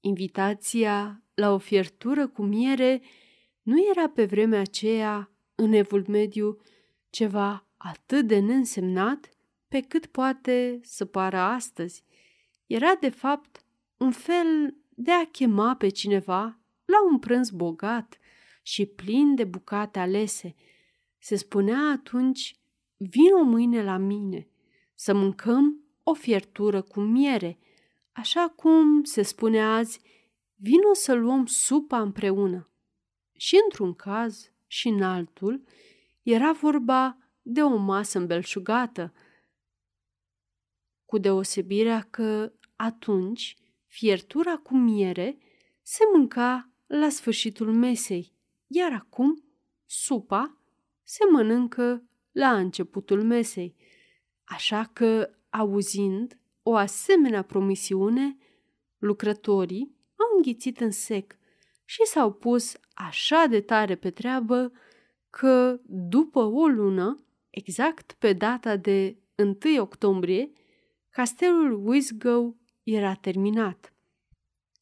Invitația 0.00 1.19
la 1.40 1.52
o 1.52 1.58
fiertură 1.58 2.26
cu 2.26 2.42
miere 2.42 3.02
nu 3.62 3.76
era 3.90 4.08
pe 4.08 4.24
vremea 4.24 4.60
aceea, 4.60 5.30
în 5.54 5.72
evul 5.72 6.04
mediu, 6.08 6.58
ceva 7.10 7.66
atât 7.76 8.26
de 8.26 8.38
neînsemnat 8.38 9.28
pe 9.68 9.80
cât 9.80 10.06
poate 10.06 10.80
să 10.82 11.04
pară 11.04 11.38
astăzi. 11.38 12.04
Era, 12.66 12.94
de 13.00 13.08
fapt, 13.08 13.64
un 13.96 14.10
fel 14.10 14.76
de 14.88 15.10
a 15.12 15.26
chema 15.26 15.74
pe 15.74 15.88
cineva 15.88 16.58
la 16.84 17.04
un 17.10 17.18
prânz 17.18 17.50
bogat 17.50 18.18
și 18.62 18.86
plin 18.86 19.34
de 19.34 19.44
bucate 19.44 19.98
alese. 19.98 20.54
Se 21.18 21.36
spunea 21.36 21.78
atunci, 21.78 22.54
vino 22.96 23.42
mâine 23.42 23.82
la 23.82 23.96
mine, 23.96 24.48
să 24.94 25.14
mâncăm 25.14 25.84
o 26.02 26.14
fiertură 26.14 26.82
cu 26.82 27.00
miere, 27.00 27.58
așa 28.12 28.52
cum 28.56 29.04
se 29.04 29.22
spune 29.22 29.62
azi, 29.62 30.00
vino 30.62 30.92
să 30.92 31.14
luăm 31.14 31.46
supa 31.46 32.00
împreună. 32.00 32.70
Și 33.32 33.58
într-un 33.64 33.94
caz 33.94 34.52
și 34.66 34.88
în 34.88 35.02
altul 35.02 35.64
era 36.22 36.52
vorba 36.52 37.18
de 37.42 37.62
o 37.62 37.76
masă 37.76 38.18
îmbelșugată, 38.18 39.12
cu 41.04 41.18
deosebirea 41.18 42.06
că 42.10 42.52
atunci 42.76 43.56
fiertura 43.86 44.56
cu 44.56 44.76
miere 44.76 45.38
se 45.82 46.04
mânca 46.14 46.70
la 46.86 47.08
sfârșitul 47.08 47.72
mesei, 47.72 48.32
iar 48.66 48.92
acum 48.92 49.44
supa 49.86 50.56
se 51.02 51.24
mănâncă 51.30 52.04
la 52.32 52.56
începutul 52.56 53.22
mesei. 53.22 53.76
Așa 54.44 54.84
că, 54.92 55.30
auzind 55.50 56.38
o 56.62 56.74
asemenea 56.74 57.42
promisiune, 57.42 58.36
lucrătorii 58.98 59.99
au 60.20 60.36
înghițit 60.36 60.80
în 60.80 60.90
sec 60.90 61.36
și 61.84 62.00
s-au 62.04 62.32
pus 62.32 62.76
așa 62.94 63.46
de 63.46 63.60
tare 63.60 63.94
pe 63.94 64.10
treabă 64.10 64.72
că, 65.30 65.80
după 65.86 66.40
o 66.40 66.66
lună, 66.66 67.24
exact 67.50 68.12
pe 68.12 68.32
data 68.32 68.76
de 68.76 69.16
1 69.36 69.80
octombrie, 69.80 70.52
castelul 71.10 71.86
Wisgo 71.86 72.54
era 72.82 73.14
terminat. 73.14 73.94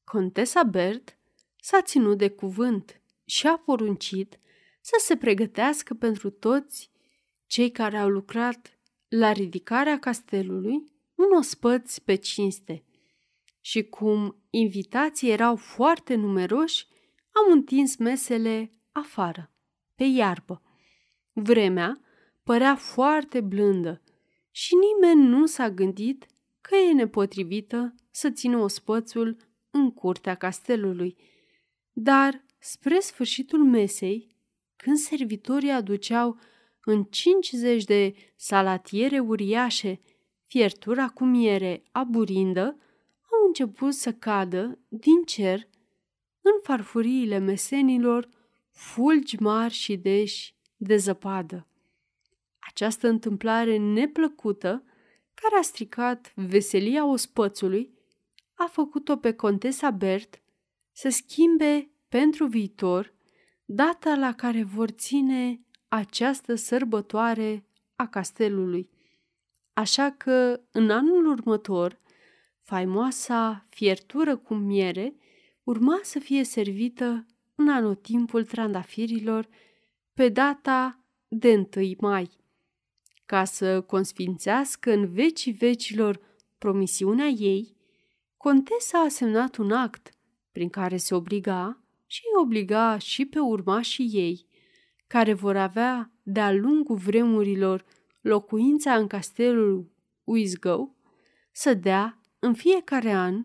Contesa 0.05 0.63
Bert 0.63 1.19
s-a 1.61 1.83
ținut 1.83 2.19
de 2.19 2.31
cuvânt 2.31 3.01
și 3.25 3.47
a 3.47 3.57
poruncit 3.57 4.39
să 4.81 4.95
se 4.99 5.17
pregătească 5.17 5.95
pentru 5.95 6.31
toți 6.31 6.91
cei 7.47 7.71
care 7.71 7.97
au 7.97 8.09
lucrat 8.09 8.79
la 9.09 9.33
ridicarea 9.33 9.99
castelului 9.99 10.93
un 11.15 11.37
ospăț 11.39 11.99
pe 11.99 12.15
cinste. 12.15 12.85
Și 13.61 13.83
cum 13.83 14.43
invitații 14.51 15.31
erau 15.31 15.57
foarte 15.57 16.15
numeroși, 16.15 16.87
au 17.33 17.53
întins 17.53 17.97
mesele 17.97 18.73
afară, 18.93 19.53
pe 19.95 20.05
iarbă. 20.05 20.63
Vremea 21.33 22.01
părea 22.43 22.77
foarte 22.77 23.41
blândă 23.41 24.03
și 24.51 24.75
nimeni 24.75 25.29
nu 25.29 25.47
s-a 25.47 25.71
gândit 25.71 26.27
că 26.61 26.77
e 26.77 26.93
nepotrivită 26.93 27.95
să 28.11 28.31
țină 28.31 28.57
ospățul 28.59 29.37
în 29.71 29.93
curtea 29.93 30.35
castelului. 30.35 31.17
Dar, 31.93 32.45
spre 32.59 32.99
sfârșitul 33.01 33.65
mesei, 33.65 34.37
când 34.77 34.97
servitorii 34.97 35.71
aduceau 35.71 36.39
în 36.85 37.05
50 37.05 37.85
de 37.85 38.15
salatiere 38.37 39.19
uriașe 39.19 40.01
fiertura 40.47 41.09
cu 41.09 41.25
miere 41.25 41.83
aburindă, 41.93 42.79
au 43.41 43.47
început 43.47 43.95
să 43.95 44.13
cadă 44.13 44.79
din 44.89 45.23
cer 45.23 45.69
în 46.41 46.53
farfuriile 46.63 47.39
mesenilor 47.39 48.29
fulgi 48.71 49.37
mari 49.43 49.75
și 49.75 49.97
deși 49.97 50.55
de 50.77 50.97
zăpadă. 50.97 51.67
Această 52.59 53.09
întâmplare 53.09 53.77
neplăcută, 53.77 54.85
care 55.35 55.57
a 55.59 55.63
stricat 55.63 56.33
veselia 56.35 57.07
ospățului, 57.07 57.93
a 58.55 58.65
făcut-o 58.65 59.17
pe 59.17 59.33
contesa 59.33 59.91
Bert 59.91 60.43
să 60.93 61.09
schimbe 61.09 61.91
pentru 62.09 62.47
viitor 62.47 63.15
data 63.65 64.15
la 64.15 64.35
care 64.35 64.63
vor 64.63 64.89
ține 64.89 65.61
această 65.89 66.55
sărbătoare 66.55 67.65
a 67.97 68.07
castelului. 68.07 68.91
Așa 69.73 70.11
că, 70.11 70.61
în 70.73 70.91
anul 70.91 71.27
următor, 71.27 72.01
faimoasa 72.69 73.67
fiertură 73.69 74.37
cu 74.37 74.55
miere 74.55 75.15
urma 75.65 76.01
să 76.03 76.19
fie 76.19 76.45
servită 76.45 77.27
în 77.55 77.69
anotimpul 77.69 78.45
trandafirilor 78.45 79.49
pe 80.15 80.29
data 80.29 81.05
de 81.29 81.69
1 81.77 81.95
mai. 81.99 82.31
Ca 83.27 83.45
să 83.45 83.81
consfințească 83.81 84.93
în 84.93 85.13
vecii 85.13 85.53
vecilor 85.53 86.21
promisiunea 86.59 87.27
ei, 87.27 87.77
contesa 88.37 88.99
a 88.99 89.09
semnat 89.09 89.57
un 89.57 89.73
act 89.73 90.11
prin 90.53 90.69
care 90.69 90.97
se 90.97 91.15
obliga 91.15 91.83
și 92.07 92.23
obliga 92.41 92.99
și 92.99 93.27
pe 93.27 93.39
urmașii 93.39 94.11
ei, 94.13 94.47
care 95.07 95.33
vor 95.33 95.57
avea 95.57 96.13
de-a 96.23 96.53
lungul 96.53 96.97
vremurilor 96.97 97.85
locuința 98.21 98.95
în 98.95 99.07
castelul 99.07 99.91
Uisgău, 100.25 100.97
să 101.53 101.75
dea 101.75 102.18
în 102.39 102.55
fiecare 102.55 103.13
an 103.13 103.41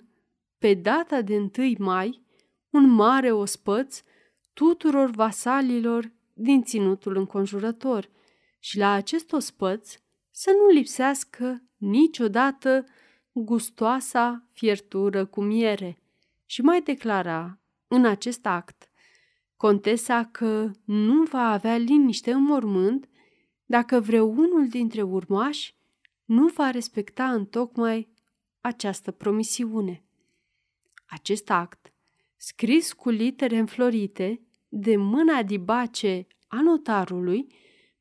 pe 0.58 0.73
data 0.73 1.21
de 1.21 1.49
1 1.58 1.73
mai, 1.77 2.21
un 2.69 2.89
mare 2.89 3.32
ospăț 3.32 4.01
tuturor 4.53 5.10
vasalilor 5.10 6.12
din 6.34 6.63
ținutul 6.63 7.15
înconjurător 7.15 8.10
și 8.60 8.77
la 8.77 8.91
acest 8.91 9.32
ospăț 9.34 9.95
să 10.32 10.51
nu 10.58 10.73
lipsească 10.73 11.63
niciodată 11.77 12.86
gustoasa 13.32 14.47
fiertură 14.51 15.25
cu 15.25 15.41
miere 15.41 15.97
și 16.45 16.62
mai 16.62 16.82
declara 16.82 17.60
în 17.88 18.06
acest 18.06 18.45
act 18.45 18.89
contesa 19.56 20.25
că 20.32 20.71
nu 20.86 21.23
va 21.23 21.51
avea 21.51 21.77
liniște 21.77 22.32
în 22.32 22.43
mormânt 22.43 23.10
dacă 23.65 23.99
vreunul 23.99 24.67
dintre 24.67 25.01
urmași 25.01 25.75
nu 26.25 26.47
va 26.47 26.69
respecta 26.69 27.32
în 27.32 27.45
tocmai 27.45 28.12
această 28.63 29.12
promisiune. 29.12 30.04
Acest 31.06 31.49
act, 31.49 31.93
scris 32.38 32.93
cu 32.93 33.10
litere 33.10 33.58
înflorite 33.58 34.41
de 34.69 34.95
mâna 34.95 35.43
dibace 35.43 36.28
a 36.47 36.62
notarului 36.62 37.47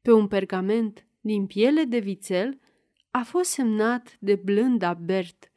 pe 0.02 0.12
un 0.12 0.28
pergament 0.28 1.06
din 1.20 1.46
piele 1.46 1.84
de 1.84 1.98
vițel, 1.98 2.60
a 3.10 3.22
fost 3.22 3.50
semnat 3.50 4.16
de 4.20 4.34
blânda 4.34 4.94
Bert, 4.94 5.52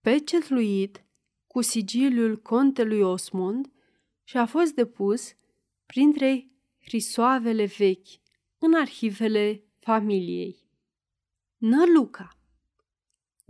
pecetluit 0.00 1.04
cu 1.46 1.60
sigiliul 1.60 2.40
contelui 2.40 3.00
Osmond 3.00 3.72
și 4.24 4.36
a 4.36 4.46
fost 4.46 4.74
depus 4.74 5.34
printre 5.86 6.50
hrisoavele 6.80 7.64
vechi 7.64 8.08
în 8.58 8.74
arhivele 8.74 9.64
familiei. 9.78 10.56
Năluca 11.56 12.36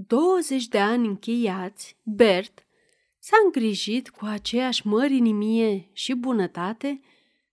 20 0.07 0.69
de 0.69 0.79
ani 0.79 1.07
încheiați, 1.07 1.97
Bert 2.03 2.67
s-a 3.19 3.37
îngrijit 3.45 4.11
cu 4.11 4.25
aceeași 4.25 4.87
mărinimie 4.87 5.89
și 5.93 6.15
bunătate 6.15 7.01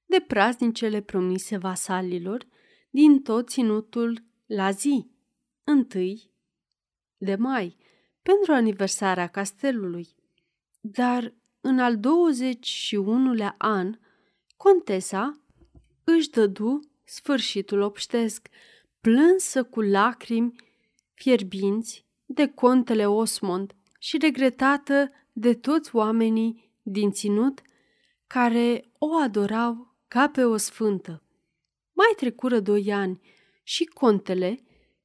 de 0.05 0.23
praznicele 0.27 1.01
promise 1.01 1.57
vasalilor 1.57 2.47
din 2.89 3.21
tot 3.21 3.49
ținutul 3.49 4.23
la 4.45 4.71
zi, 4.71 5.07
întâi 5.63 6.31
de 7.17 7.35
mai, 7.35 7.77
pentru 8.21 8.51
aniversarea 8.51 9.27
castelului. 9.27 10.07
Dar 10.79 11.33
în 11.61 11.79
al 11.79 11.97
21-lea 11.97 13.55
an, 13.57 13.99
contesa 14.57 15.39
își 16.03 16.29
dădu 16.29 16.79
sfârșitul 17.03 17.81
obștesc, 17.81 18.47
plânsă 19.01 19.63
cu 19.63 19.81
lacrimi 19.81 20.55
fierbinți 21.13 22.07
de 22.31 22.47
contele 22.47 23.07
Osmond 23.07 23.75
și 23.99 24.17
regretată 24.17 25.11
de 25.33 25.53
toți 25.53 25.95
oamenii 25.95 26.71
din 26.81 27.11
ținut 27.11 27.61
care 28.27 28.91
o 28.97 29.15
adorau 29.15 29.95
ca 30.07 30.29
pe 30.29 30.43
o 30.43 30.57
sfântă. 30.57 31.23
Mai 31.93 32.13
trecură 32.15 32.59
doi 32.59 32.93
ani 32.93 33.19
și 33.63 33.85
contele, 33.85 34.59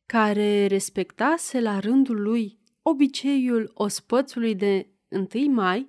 care 0.06 0.66
respectase 0.66 1.60
la 1.60 1.78
rândul 1.78 2.22
lui 2.22 2.58
obiceiul 2.82 3.70
ospățului 3.74 4.54
de 4.54 4.88
1 5.08 5.52
mai, 5.52 5.88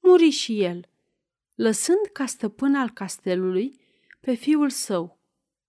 muri 0.00 0.30
și 0.30 0.62
el, 0.62 0.88
lăsând 1.54 2.06
ca 2.12 2.26
stăpân 2.26 2.74
al 2.74 2.90
castelului 2.90 3.80
pe 4.20 4.34
fiul 4.34 4.70
său, 4.70 5.18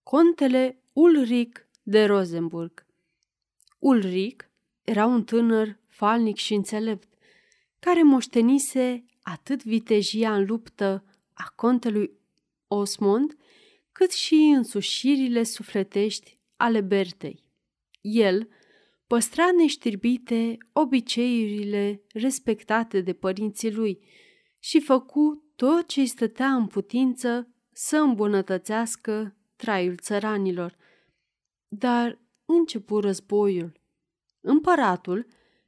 contele 0.04 0.84
Ulric 0.94 1.68
de 1.84 2.06
Rosenburg. 2.06 2.86
Ulric 3.80 4.49
era 4.90 5.06
un 5.06 5.24
tânăr 5.24 5.80
falnic 5.88 6.36
și 6.36 6.54
înțelept, 6.54 7.08
care 7.80 8.04
moștenise 8.04 9.06
atât 9.22 9.64
vitejia 9.64 10.36
în 10.36 10.46
luptă 10.46 11.04
a 11.34 11.54
contelui 11.56 12.12
Osmond, 12.68 13.38
cât 13.92 14.12
și 14.12 14.34
însușirile 14.34 15.44
sufletești 15.44 16.40
ale 16.56 16.82
Bertei. 16.82 17.44
El 18.02 18.50
păstra 19.08 19.52
neștirbite 19.58 20.58
obiceiurile 20.74 22.02
respectate 22.14 23.02
de 23.02 23.14
părinții 23.14 23.74
lui 23.74 24.00
și 24.60 24.80
făcu 24.80 25.44
tot 25.56 25.88
ce 25.88 26.00
îi 26.00 26.06
stătea 26.06 26.54
în 26.54 26.68
putință 26.68 27.48
să 27.72 27.98
îmbunătățească 27.98 29.36
traiul 29.56 29.98
țăranilor. 29.98 30.78
Dar 31.68 32.20
începu 32.46 33.00
războiul. 33.00 33.79
Împăratul, 34.50 35.26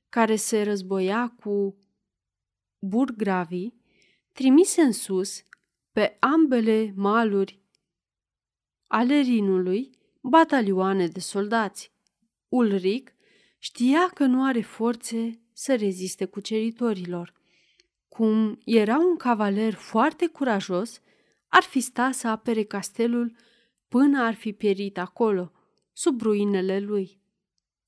care 0.09 0.35
se 0.35 0.63
războia 0.63 1.35
cu 1.39 1.77
burgravii, 2.79 3.81
trimise 4.31 4.81
în 4.81 4.91
sus, 4.91 5.43
pe 5.91 6.17
ambele 6.19 6.93
maluri 6.95 7.61
ale 8.87 9.19
Rinului, 9.19 9.89
batalioane 10.21 11.07
de 11.07 11.19
soldați. 11.19 11.93
Ulric 12.47 13.15
știa 13.59 14.07
că 14.13 14.25
nu 14.25 14.43
are 14.43 14.61
forțe 14.61 15.41
să 15.53 15.75
reziste 15.75 16.25
cuceritorilor. 16.25 17.33
Cum 18.07 18.59
era 18.65 18.97
un 18.97 19.17
cavaler 19.17 19.73
foarte 19.73 20.27
curajos, 20.27 21.01
ar 21.47 21.63
fi 21.63 21.79
stat 21.79 22.13
să 22.13 22.27
apere 22.27 22.63
castelul 22.63 23.35
până 23.87 24.23
ar 24.23 24.33
fi 24.33 24.53
pierit 24.53 24.97
acolo, 24.97 25.51
sub 25.91 26.21
ruinele 26.21 26.79
lui. 26.79 27.20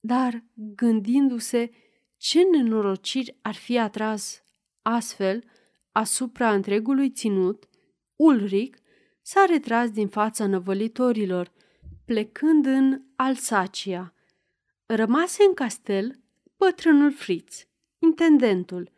Dar, 0.05 0.43
gândindu-se 0.53 1.71
ce 2.17 2.43
nenorociri 2.43 3.37
ar 3.41 3.53
fi 3.53 3.77
atras 3.77 4.43
astfel 4.81 5.43
asupra 5.91 6.53
întregului 6.53 7.09
ținut, 7.09 7.69
Ulric 8.15 8.77
s-a 9.21 9.45
retras 9.45 9.91
din 9.91 10.07
fața 10.07 10.47
năvălitorilor, 10.47 11.51
plecând 12.05 12.65
în 12.65 13.01
Alsacia. 13.15 14.13
Rămase 14.85 15.43
în 15.43 15.53
castel 15.53 16.19
bătrânul 16.57 17.13
Fritz, 17.13 17.67
intendentul, 17.99 18.91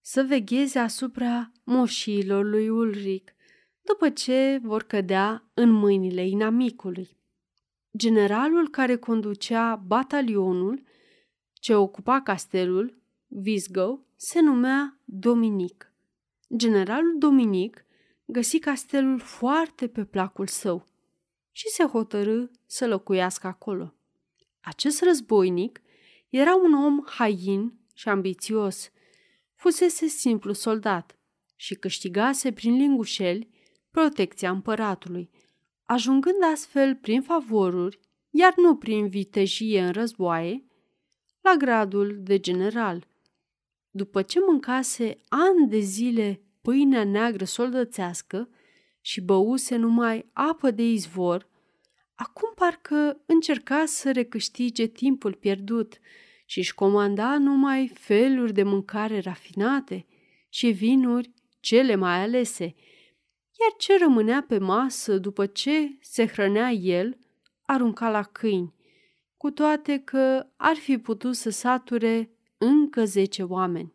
să 0.00 0.22
vegheze 0.22 0.78
asupra 0.78 1.52
moșiilor 1.64 2.44
lui 2.44 2.68
Ulric, 2.68 3.34
după 3.82 4.10
ce 4.10 4.60
vor 4.62 4.82
cădea 4.82 5.50
în 5.54 5.70
mâinile 5.70 6.26
inamicului. 6.26 7.16
Generalul 7.96 8.68
care 8.68 8.96
conducea 8.96 9.76
batalionul 9.86 10.82
ce 11.52 11.74
ocupa 11.74 12.20
castelul, 12.20 13.02
Visgo, 13.26 14.00
se 14.16 14.40
numea 14.40 14.98
Dominic. 15.04 15.92
Generalul 16.56 17.18
Dominic 17.18 17.84
găsi 18.24 18.58
castelul 18.58 19.18
foarte 19.18 19.88
pe 19.88 20.04
placul 20.04 20.46
său 20.46 20.86
și 21.52 21.68
se 21.68 21.84
hotărâ 21.84 22.44
să 22.66 22.86
locuiască 22.86 23.46
acolo. 23.46 23.94
Acest 24.60 25.02
războinic 25.02 25.82
era 26.28 26.54
un 26.54 26.74
om 26.74 27.02
hain 27.06 27.72
și 27.94 28.08
ambițios. 28.08 28.90
Fusese 29.54 30.06
simplu 30.06 30.52
soldat 30.52 31.18
și 31.56 31.74
câștigase 31.74 32.52
prin 32.52 32.76
lingușeli 32.76 33.48
protecția 33.90 34.50
împăratului, 34.50 35.30
ajungând 35.94 36.42
astfel 36.52 36.94
prin 36.94 37.22
favoruri, 37.22 38.00
iar 38.30 38.52
nu 38.56 38.76
prin 38.76 39.08
vitejie 39.08 39.82
în 39.82 39.92
războaie, 39.92 40.64
la 41.40 41.54
gradul 41.56 42.16
de 42.20 42.38
general. 42.38 43.06
După 43.90 44.22
ce 44.22 44.38
mâncase 44.48 45.16
ani 45.28 45.68
de 45.68 45.78
zile 45.78 46.40
pâinea 46.62 47.04
neagră 47.04 47.44
soldățească 47.44 48.48
și 49.00 49.20
băuse 49.20 49.76
numai 49.76 50.30
apă 50.32 50.70
de 50.70 50.82
izvor, 50.82 51.48
acum 52.14 52.52
parcă 52.54 53.22
încerca 53.26 53.84
să 53.86 54.12
recâștige 54.12 54.86
timpul 54.86 55.34
pierdut 55.34 55.98
și 56.46 56.58
își 56.58 56.74
comanda 56.74 57.38
numai 57.38 57.90
feluri 57.94 58.52
de 58.52 58.62
mâncare 58.62 59.18
rafinate 59.18 60.06
și 60.48 60.70
vinuri 60.70 61.32
cele 61.60 61.94
mai 61.94 62.22
alese, 62.22 62.74
iar 63.60 63.72
ce 63.78 63.98
rămânea 63.98 64.44
pe 64.48 64.58
masă 64.58 65.18
după 65.18 65.46
ce 65.46 65.98
se 66.00 66.26
hrănea 66.26 66.70
el, 66.70 67.18
arunca 67.62 68.10
la 68.10 68.22
câini, 68.22 68.74
cu 69.36 69.50
toate 69.50 69.98
că 69.98 70.46
ar 70.56 70.76
fi 70.76 70.98
putut 70.98 71.34
să 71.34 71.50
sature 71.50 72.30
încă 72.58 73.04
zece 73.04 73.42
oameni. 73.42 73.94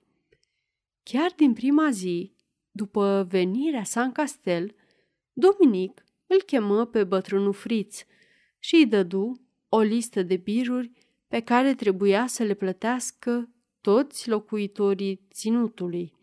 Chiar 1.03 1.33
din 1.35 1.53
prima 1.53 1.89
zi, 1.89 2.33
după 2.71 3.27
venirea 3.29 3.83
sa 3.83 4.03
în 4.03 4.11
castel, 4.11 4.75
Dominic 5.33 6.03
îl 6.27 6.41
chemă 6.41 6.85
pe 6.85 7.03
bătrânul 7.03 7.53
Friț 7.53 8.03
și 8.59 8.75
îi 8.75 8.85
dădu 8.85 9.41
o 9.69 9.79
listă 9.79 10.23
de 10.23 10.35
biruri 10.35 10.91
pe 11.27 11.39
care 11.39 11.75
trebuia 11.75 12.27
să 12.27 12.43
le 12.43 12.53
plătească 12.53 13.49
toți 13.81 14.29
locuitorii 14.29 15.27
ținutului. 15.31 16.13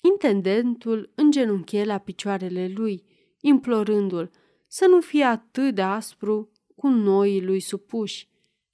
Intendentul 0.00 1.12
îngenunche 1.14 1.84
la 1.84 1.98
picioarele 1.98 2.72
lui, 2.74 3.04
implorându-l 3.40 4.30
să 4.66 4.86
nu 4.86 5.00
fie 5.00 5.24
atât 5.24 5.74
de 5.74 5.82
aspru 5.82 6.52
cu 6.76 6.88
noii 6.88 7.42
lui 7.42 7.60
supuși. 7.60 8.28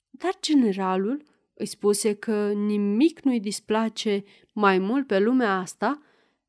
Dar 0.09 0.37
generalul 0.41 1.23
Îi 1.57 1.65
spuse 1.65 2.13
că 2.13 2.51
nimic 2.51 3.21
nu-i 3.21 3.39
displace 3.39 4.23
mai 4.53 4.77
mult 4.77 5.07
pe 5.07 5.19
lumea 5.19 5.57
asta 5.57 6.01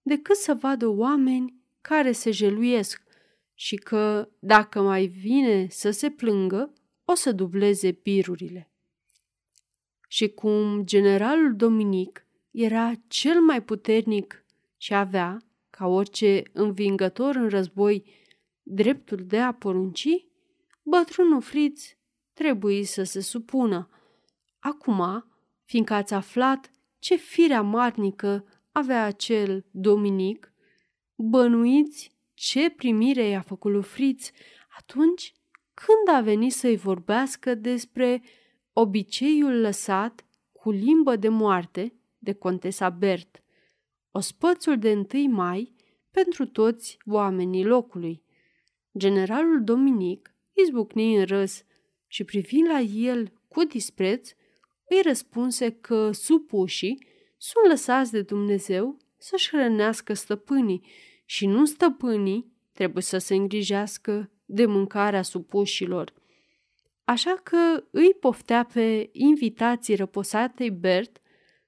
decât 0.02 0.36
să 0.36 0.54
vadă 0.54 0.86
oameni 0.86 1.54
care 1.80 2.12
se 2.12 2.30
jeluiesc 2.30 3.02
și 3.54 3.76
că, 3.76 4.28
dacă 4.38 4.80
mai 4.80 5.06
vine 5.06 5.66
să 5.70 5.90
se 5.90 6.10
plângă, 6.10 6.72
o 7.04 7.14
să 7.14 7.32
dubleze 7.32 7.90
birurile. 8.02 8.70
Și 10.08 10.28
cum 10.28 10.84
generalul 10.84 11.56
Dominic 11.56 12.26
era 12.50 12.92
cel 13.08 13.40
mai 13.40 13.62
puternic 13.62 14.44
și 14.76 14.94
avea, 14.94 15.38
ca 15.70 15.86
orice 15.86 16.42
învingător 16.52 17.34
în 17.34 17.48
război, 17.48 18.04
dreptul 18.62 19.24
de 19.26 19.38
a 19.38 19.52
porunci, 19.52 20.26
bătrânul 20.82 21.40
Friț 21.40 21.84
trebuie 22.32 22.84
să 22.84 23.02
se 23.02 23.20
supună. 23.20 23.88
Acum, 24.58 25.24
fiindcă 25.64 25.94
ați 25.94 26.14
aflat 26.14 26.70
ce 26.98 27.16
fire 27.16 27.54
amarnică 27.54 28.44
avea 28.72 29.04
acel 29.04 29.64
Dominic, 29.70 30.52
bănuiți 31.14 32.16
ce 32.34 32.70
primire 32.70 33.26
i-a 33.26 33.40
făcut 33.40 33.72
lui 33.72 33.82
Friț 33.82 34.30
atunci 34.78 35.34
când 35.74 36.16
a 36.16 36.20
venit 36.20 36.52
să-i 36.52 36.76
vorbească 36.76 37.54
despre 37.54 38.22
obiceiul 38.72 39.60
lăsat 39.60 40.26
cu 40.52 40.70
limbă 40.70 41.16
de 41.16 41.28
moarte 41.28 41.94
de 42.18 42.32
contesa 42.32 42.90
Bert, 42.90 43.42
ospățul 44.16 44.78
de 44.78 45.04
1 45.14 45.28
mai 45.28 45.74
pentru 46.10 46.46
toți 46.46 46.98
oamenii 47.06 47.64
locului. 47.64 48.22
Generalul 48.98 49.64
Dominic 49.64 50.34
izbucni 50.52 51.16
în 51.16 51.24
râs 51.24 51.64
și 52.06 52.24
privind 52.24 52.68
la 52.68 52.80
el 52.80 53.32
cu 53.48 53.64
dispreț, 53.64 54.30
îi 54.88 55.00
răspunse 55.02 55.70
că 55.70 56.10
supușii 56.12 57.06
sunt 57.36 57.66
lăsați 57.68 58.10
de 58.10 58.22
Dumnezeu 58.22 58.96
să-și 59.16 59.48
hrănească 59.48 60.14
stăpânii 60.14 60.86
și 61.24 61.46
nu 61.46 61.64
stăpânii 61.64 62.52
trebuie 62.72 63.02
să 63.02 63.18
se 63.18 63.34
îngrijească 63.34 64.30
de 64.44 64.66
mâncarea 64.66 65.22
supușilor. 65.22 66.12
Așa 67.04 67.40
că 67.42 67.84
îi 67.90 68.14
poftea 68.20 68.64
pe 68.72 69.08
invitații 69.12 69.94
răposatei 69.94 70.70
Bert 70.70 71.20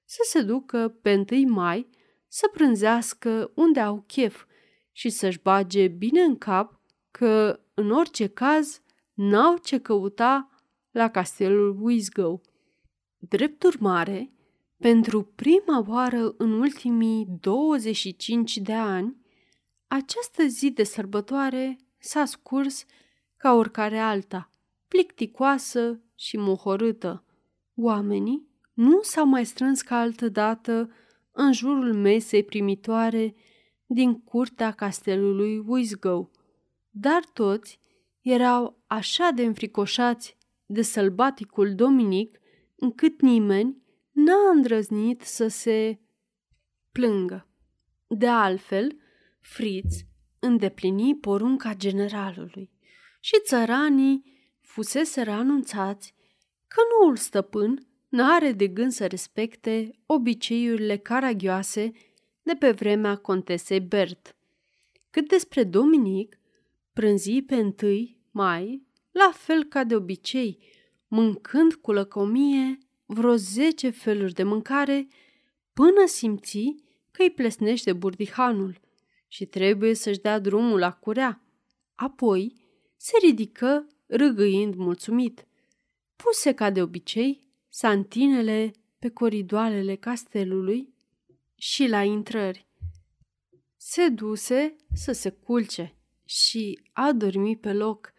să 0.05 0.19
se 0.23 0.41
ducă 0.41 0.97
pe 1.01 1.25
1 1.31 1.53
mai 1.53 1.89
să 2.29 2.49
prânzească 2.53 3.51
unde 3.55 3.79
au 3.79 4.03
chef 4.07 4.45
și 4.91 5.09
să-și 5.09 5.41
bage 5.41 5.87
bine 5.87 6.21
în 6.21 6.37
cap 6.37 6.81
că, 7.11 7.59
în 7.73 7.91
orice 7.91 8.27
caz, 8.27 8.81
n-au 9.13 9.57
ce 9.57 9.79
căuta 9.79 10.49
la 10.91 11.09
castelul 11.09 11.77
Wisgow. 11.81 12.41
Drept 13.17 13.63
urmare, 13.63 14.33
pentru 14.77 15.23
prima 15.23 15.85
oară 15.87 16.33
în 16.37 16.51
ultimii 16.51 17.27
25 17.39 18.57
de 18.57 18.73
ani, 18.73 19.17
această 19.87 20.45
zi 20.45 20.71
de 20.71 20.83
sărbătoare 20.83 21.77
s-a 21.97 22.25
scurs 22.25 22.85
ca 23.37 23.53
oricare 23.53 23.97
alta, 23.97 24.49
plicticoasă 24.87 26.01
și 26.15 26.37
mohorâtă. 26.37 27.23
Oamenii 27.75 28.47
nu 28.73 29.01
s-au 29.01 29.25
mai 29.25 29.45
strâns 29.45 29.81
ca 29.81 29.99
altă 29.99 30.29
dată 30.29 30.91
în 31.41 31.53
jurul 31.53 31.93
mesei 31.93 32.43
primitoare 32.43 33.35
din 33.85 34.21
curtea 34.21 34.71
castelului 34.71 35.63
Wisgow, 35.65 36.31
dar 36.89 37.23
toți 37.33 37.79
erau 38.21 38.83
așa 38.87 39.29
de 39.35 39.43
înfricoșați 39.43 40.37
de 40.65 40.81
sălbaticul 40.81 41.75
Dominic, 41.75 42.39
încât 42.75 43.21
nimeni 43.21 43.81
n-a 44.11 44.51
îndrăznit 44.53 45.21
să 45.21 45.47
se 45.47 45.99
plângă. 46.91 47.47
De 48.07 48.27
altfel, 48.27 48.97
Fritz 49.39 50.05
îndeplini 50.39 51.15
porunca 51.15 51.73
generalului 51.73 52.71
și 53.19 53.39
țăranii 53.45 54.23
fuseseră 54.61 55.31
anunțați 55.31 56.13
că 56.67 56.81
noul 56.99 57.15
stăpân 57.15 57.88
n-are 58.09 58.51
de 58.51 58.67
gând 58.67 58.91
să 58.91 59.07
respecte 59.07 59.91
obiceiurile 60.05 60.97
caragioase 60.97 61.91
de 62.41 62.55
pe 62.59 62.71
vremea 62.71 63.15
contesei 63.15 63.79
Bert. 63.79 64.35
Cât 65.09 65.27
despre 65.27 65.63
Dominic, 65.63 66.39
prânzi 66.93 67.41
pe 67.41 67.55
întâi 67.55 68.21
mai, 68.31 68.87
la 69.11 69.31
fel 69.33 69.63
ca 69.63 69.83
de 69.83 69.95
obicei, 69.95 70.59
mâncând 71.07 71.73
cu 71.73 71.91
lăcomie 71.91 72.77
vreo 73.05 73.35
zece 73.35 73.89
feluri 73.89 74.33
de 74.33 74.43
mâncare, 74.43 75.07
până 75.73 76.05
simți 76.05 76.75
că 77.11 77.21
îi 77.21 77.31
plesnește 77.31 77.93
burdihanul 77.93 78.79
și 79.27 79.45
trebuie 79.45 79.93
să-și 79.93 80.19
dea 80.19 80.39
drumul 80.39 80.79
la 80.79 80.91
curea. 80.91 81.41
Apoi 81.95 82.55
se 82.97 83.17
ridică 83.21 83.87
râgâind 84.05 84.75
mulțumit. 84.75 85.47
Puse 86.15 86.53
ca 86.53 86.69
de 86.69 86.81
obicei 86.81 87.48
santinele 87.69 88.71
pe 88.99 89.09
coridoarele 89.09 89.95
castelului 89.95 90.93
și 91.55 91.87
la 91.87 92.03
intrări. 92.03 92.67
Se 93.77 94.09
duse 94.09 94.75
să 94.93 95.11
se 95.11 95.29
culce 95.29 95.95
și 96.25 96.79
a 96.91 97.11
dormit 97.11 97.61
pe 97.61 97.73
loc. 97.73 98.13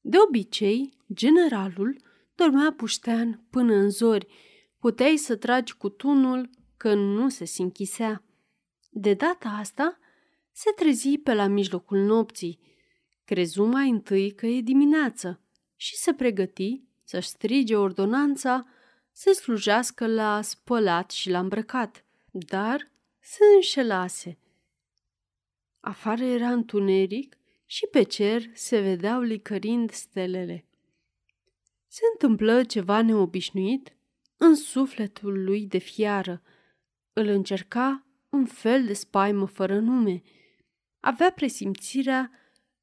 De 0.00 0.16
obicei, 0.26 0.96
generalul 1.12 1.96
dormea 2.34 2.72
puștean 2.76 3.46
până 3.50 3.74
în 3.74 3.90
zori. 3.90 4.26
Puteai 4.78 5.16
să 5.16 5.36
tragi 5.36 5.74
cu 5.74 5.88
tunul 5.88 6.50
că 6.76 6.94
nu 6.94 7.28
se 7.28 7.44
sinchisea. 7.44 8.24
De 8.90 9.14
data 9.14 9.48
asta, 9.48 9.98
se 10.52 10.70
trezi 10.76 11.18
pe 11.18 11.34
la 11.34 11.46
mijlocul 11.46 11.98
nopții. 11.98 12.60
Crezu 13.24 13.64
mai 13.64 13.88
întâi 13.88 14.30
că 14.34 14.46
e 14.46 14.60
dimineață 14.60 15.40
și 15.76 15.96
se 15.96 16.14
pregăti 16.14 16.82
să-și 17.04 17.28
strige 17.28 17.76
ordonanța 17.76 18.66
să 19.12 19.32
slujească 19.32 20.06
la 20.06 20.42
spălat 20.42 21.10
și 21.10 21.30
la 21.30 21.38
îmbrăcat, 21.38 22.04
dar 22.30 22.90
se 23.20 23.44
înșelase. 23.54 24.38
Afară 25.80 26.24
era 26.24 26.50
întuneric 26.52 27.36
și 27.66 27.86
pe 27.90 28.02
cer 28.02 28.42
se 28.54 28.80
vedeau 28.80 29.20
licărind 29.20 29.90
stelele. 29.90 30.66
Se 31.86 32.00
întâmplă 32.12 32.64
ceva 32.64 33.02
neobișnuit 33.02 33.96
în 34.36 34.54
sufletul 34.54 35.44
lui 35.44 35.66
de 35.66 35.78
fiară. 35.78 36.42
Îl 37.12 37.26
încerca 37.26 38.06
un 38.28 38.46
fel 38.46 38.84
de 38.84 38.92
spaimă 38.92 39.46
fără 39.46 39.78
nume. 39.78 40.22
Avea 41.00 41.32
presimțirea 41.32 42.30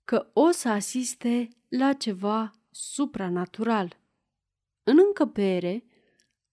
că 0.05 0.29
o 0.33 0.51
să 0.51 0.69
asiste 0.69 1.47
la 1.67 1.93
ceva 1.93 2.51
supranatural. 2.69 3.99
În 4.83 4.97
încăpere, 5.07 5.83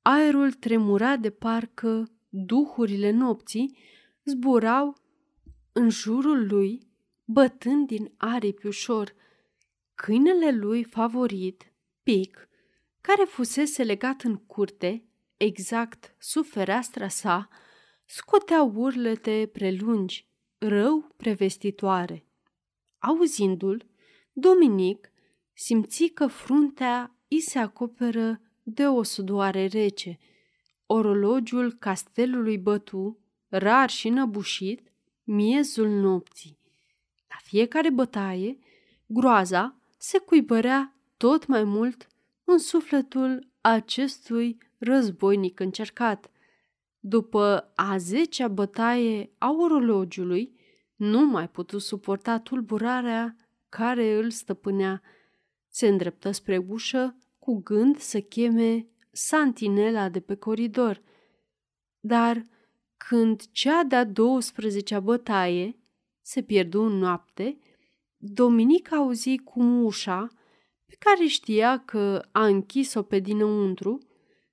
aerul 0.08 0.52
tremura 0.52 1.16
de 1.16 1.30
parcă 1.30 2.10
duhurile 2.28 3.10
nopții 3.10 3.78
zburau 4.24 4.96
în 5.72 5.90
jurul 5.90 6.46
lui, 6.46 6.90
bătând 7.24 7.86
din 7.86 8.12
aripi 8.16 8.66
ușor. 8.66 9.14
Câinele 9.94 10.50
lui 10.50 10.84
favorit, 10.84 11.72
Pic, 12.02 12.48
care 13.00 13.24
fusese 13.24 13.82
legat 13.82 14.22
în 14.22 14.36
curte, 14.36 15.08
exact 15.36 16.14
sub 16.18 16.44
fereastra 16.44 17.08
sa, 17.08 17.48
scotea 18.04 18.62
urlete 18.62 19.50
prelungi, 19.52 20.28
rău 20.58 21.14
prevestitoare. 21.16 22.26
Auzindu-l, 22.98 23.86
Dominic 24.32 25.12
simți 25.52 26.06
că 26.06 26.26
fruntea 26.26 27.16
îi 27.28 27.40
se 27.40 27.58
acoperă 27.58 28.40
de 28.68 28.86
o 28.86 29.02
sudoare 29.02 29.66
rece. 29.66 30.18
Orologiul 30.86 31.72
castelului 31.72 32.58
bătu, 32.58 33.18
rar 33.48 33.90
și 33.90 34.08
năbușit, 34.08 34.92
miezul 35.24 35.88
nopții. 35.88 36.58
La 37.28 37.36
fiecare 37.42 37.90
bătaie, 37.90 38.58
groaza 39.06 39.76
se 39.98 40.18
cuibărea 40.18 40.94
tot 41.16 41.46
mai 41.46 41.64
mult 41.64 42.06
în 42.44 42.58
sufletul 42.58 43.48
acestui 43.60 44.58
războinic 44.78 45.60
încercat. 45.60 46.30
După 46.98 47.72
a 47.74 47.96
zecea 47.96 48.48
bătaie 48.48 49.30
a 49.38 49.50
orologiului, 49.50 50.54
nu 50.96 51.26
mai 51.26 51.48
putu 51.48 51.78
suporta 51.78 52.38
tulburarea 52.38 53.36
care 53.68 54.14
îl 54.14 54.30
stăpânea. 54.30 55.02
Se 55.68 55.86
îndreptă 55.86 56.30
spre 56.30 56.56
ușă 56.68 57.16
cu 57.46 57.60
gând 57.62 57.98
să 57.98 58.20
cheme 58.20 58.86
santinela 59.12 60.08
de 60.08 60.20
pe 60.20 60.34
coridor. 60.34 61.02
Dar 62.00 62.46
când 62.96 63.50
cea 63.50 63.82
de-a 63.82 64.04
12 64.04 64.98
bătaie 64.98 65.78
se 66.22 66.42
pierdu 66.42 66.82
în 66.82 66.98
noapte, 66.98 67.58
Dominic 68.16 68.92
auzi 68.92 69.38
cum 69.38 69.84
ușa, 69.84 70.28
pe 70.86 70.96
care 70.98 71.26
știa 71.26 71.78
că 71.78 72.28
a 72.32 72.46
închis-o 72.46 73.02
pe 73.02 73.18
dinăuntru, 73.18 73.98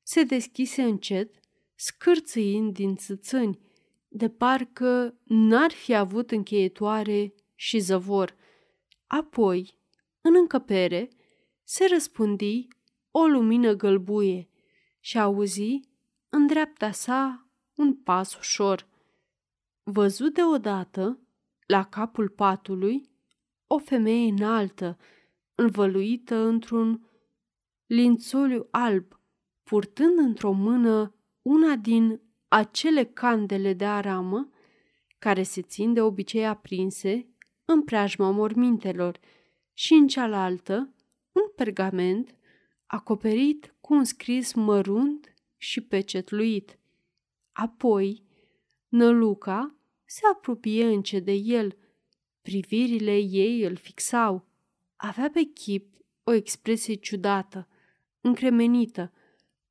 se 0.03 0.23
deschise 0.23 0.81
încet, 0.81 1.39
scârțâind 1.75 2.73
din 2.73 2.95
țâțâni, 2.95 3.59
de 4.07 4.29
parcă 4.29 5.19
n-ar 5.23 5.71
fi 5.71 5.95
avut 5.95 6.31
încheietoare 6.31 7.33
și 7.55 7.79
zăvor. 7.79 8.35
Apoi, 9.07 9.79
în 10.21 10.35
încăpere, 10.35 11.09
se 11.63 11.85
răspândi 11.89 12.67
o 13.15 13.25
lumină 13.25 13.73
gălbuie 13.73 14.49
și 14.99 15.19
auzi 15.19 15.79
în 16.29 16.47
dreapta 16.47 16.91
sa 16.91 17.47
un 17.75 17.95
pas 17.95 18.35
ușor. 18.37 18.87
Văzut 19.83 20.33
deodată, 20.33 21.19
la 21.65 21.83
capul 21.83 22.29
patului, 22.29 23.09
o 23.67 23.77
femeie 23.77 24.31
înaltă, 24.31 24.97
învăluită 25.55 26.35
într-un 26.35 27.09
lințoliu 27.85 28.67
alb, 28.71 29.19
purtând 29.63 30.17
într-o 30.17 30.51
mână 30.51 31.15
una 31.41 31.75
din 31.75 32.21
acele 32.47 33.03
candele 33.03 33.73
de 33.73 33.85
aramă 33.85 34.49
care 35.19 35.43
se 35.43 35.61
țin 35.61 35.93
de 35.93 36.01
obicei 36.01 36.45
aprinse 36.45 37.27
în 37.65 37.83
preajma 37.83 38.31
mormintelor 38.31 39.19
și 39.73 39.93
în 39.93 40.07
cealaltă 40.07 40.93
un 41.31 41.51
pergament 41.55 42.35
acoperit 42.93 43.73
cu 43.81 43.93
un 43.93 44.03
scris 44.03 44.53
mărunt 44.53 45.33
și 45.57 45.81
pecetluit. 45.81 46.77
Apoi, 47.51 48.23
Năluca 48.87 49.75
se 50.05 50.21
apropie 50.31 50.85
încet 50.85 51.25
de 51.25 51.31
el. 51.31 51.77
Privirile 52.41 53.17
ei 53.17 53.63
îl 53.63 53.75
fixau. 53.75 54.45
Avea 54.95 55.29
pe 55.29 55.41
chip 55.41 55.95
o 56.23 56.31
expresie 56.31 56.93
ciudată, 56.93 57.67
încremenită. 58.21 59.11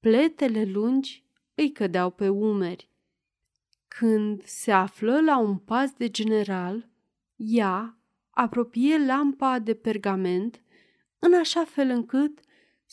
Pletele 0.01 0.65
lungi 0.65 1.25
îi 1.55 1.73
cădeau 1.73 2.11
pe 2.11 2.29
umeri. 2.29 2.89
Când 3.89 4.45
se 4.45 4.73
află 4.73 5.21
la 5.21 5.39
un 5.39 5.57
pas 5.57 5.93
de 5.93 6.11
general, 6.11 6.89
ea 7.37 7.99
apropie 8.31 9.05
lampa 9.07 9.59
de 9.59 9.75
pergament 9.75 10.63
în 11.19 11.35
așa 11.35 11.65
fel 11.65 11.89
încât 11.89 12.41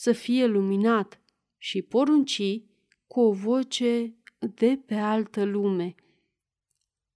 să 0.00 0.12
fie 0.12 0.46
luminat 0.46 1.20
și 1.58 1.82
porunci 1.82 2.62
cu 3.06 3.20
o 3.20 3.32
voce 3.32 4.14
de 4.38 4.82
pe 4.86 4.94
altă 4.94 5.44
lume. 5.44 5.94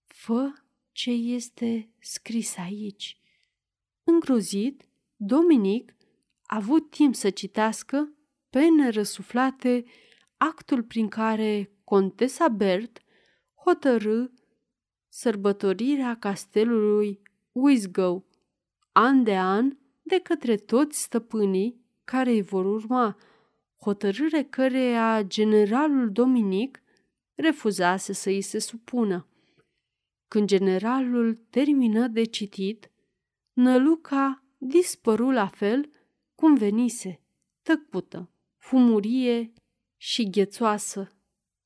Fă 0.04 0.52
ce 0.92 1.10
este 1.10 1.90
scris 2.00 2.56
aici. 2.56 3.20
Îngrozit, 4.02 4.88
Dominic 5.16 5.94
a 6.42 6.56
avut 6.56 6.90
timp 6.90 7.14
să 7.14 7.30
citească 7.30 8.12
pe 8.50 8.68
nerăsuflate 8.68 9.84
actul 10.36 10.82
prin 10.82 11.08
care 11.08 11.72
Contesa 11.84 12.48
Bert 12.48 13.02
hotărâ 13.64 14.24
sărbătorirea 15.08 16.18
castelului 16.18 17.22
Wisgow, 17.52 18.26
an 18.92 19.22
de 19.22 19.36
an, 19.36 19.76
de 20.02 20.18
către 20.18 20.56
toți 20.56 21.02
stăpânii 21.02 21.83
care 22.04 22.30
îi 22.30 22.42
vor 22.42 22.64
urma, 22.64 23.16
hotărâre 23.80 24.42
căreia 24.42 25.22
generalul 25.22 26.12
Dominic 26.12 26.82
refuzase 27.34 28.12
să 28.12 28.28
îi 28.28 28.40
se 28.40 28.58
supună. 28.58 29.28
Când 30.28 30.46
generalul 30.48 31.34
termină 31.50 32.06
de 32.06 32.24
citit, 32.24 32.88
Năluca 33.52 34.44
dispăru 34.58 35.30
la 35.30 35.46
fel 35.46 35.90
cum 36.34 36.54
venise, 36.54 37.20
tăcută, 37.62 38.30
fumurie 38.56 39.52
și 39.96 40.30
ghețoasă. 40.30 41.16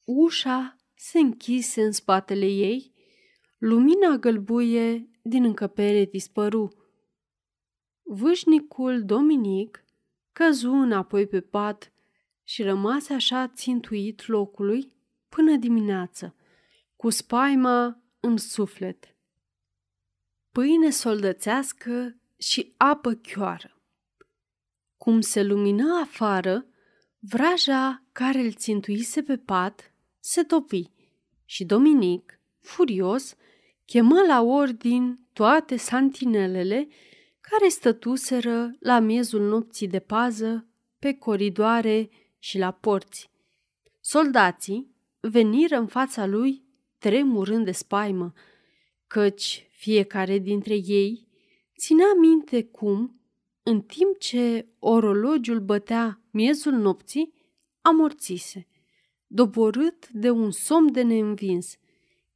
Ușa 0.05 0.77
se 0.95 1.19
închise 1.19 1.83
în 1.83 1.93
spatele 1.93 2.47
ei, 2.47 2.93
lumina 3.59 4.17
gălbuie 4.17 5.11
din 5.23 5.45
încăpere 5.45 6.05
dispăru. 6.05 6.73
Vâșnicul 8.03 9.05
Dominic 9.05 9.85
căzu 10.39 10.73
înapoi 10.73 11.27
pe 11.27 11.41
pat 11.41 11.93
și 12.45 12.63
rămase 12.63 13.13
așa 13.13 13.49
țintuit 13.49 14.27
locului 14.27 14.93
până 15.29 15.57
dimineață, 15.57 16.35
cu 16.97 17.11
spaima 17.11 18.03
în 18.21 18.37
suflet. 18.37 19.17
Pâine 20.53 20.91
soldățească 20.91 22.21
și 22.37 22.75
apă 22.77 23.13
chioară. 23.13 23.83
Cum 24.97 25.21
se 25.21 25.43
lumină 25.43 25.99
afară, 26.03 26.67
vraja 27.19 28.05
care 28.13 28.39
îl 28.39 28.53
țintuise 28.53 29.23
pe 29.23 29.37
pat 29.37 29.93
se 30.21 30.43
topi 30.43 30.91
și 31.45 31.65
Dominic, 31.65 32.41
furios, 32.61 33.35
chemă 33.85 34.21
la 34.27 34.43
ordin 34.43 35.29
toate 35.33 35.77
santinelele 35.77 36.89
care 37.51 37.69
stătuseră 37.69 38.77
la 38.79 38.99
miezul 38.99 39.49
nopții 39.49 39.89
de 39.89 39.99
pază, 39.99 40.69
pe 40.99 41.13
coridoare 41.13 42.11
și 42.39 42.59
la 42.59 42.71
porți. 42.71 43.31
Soldații 44.01 44.95
veniră 45.21 45.77
în 45.77 45.87
fața 45.87 46.27
lui 46.27 46.65
tremurând 46.99 47.65
de 47.65 47.73
spaimă, 47.73 48.33
căci 49.07 49.67
fiecare 49.71 50.39
dintre 50.39 50.75
ei 50.75 51.29
ținea 51.79 52.15
minte 52.21 52.65
cum, 52.65 53.21
în 53.63 53.81
timp 53.81 54.19
ce 54.19 54.69
orologiul 54.79 55.61
bătea 55.61 56.21
miezul 56.31 56.73
nopții, 56.73 57.35
amorțise, 57.81 58.67
doborât 59.27 60.09
de 60.09 60.31
un 60.31 60.51
somn 60.51 60.93
de 60.93 61.03
neînvins, 61.03 61.77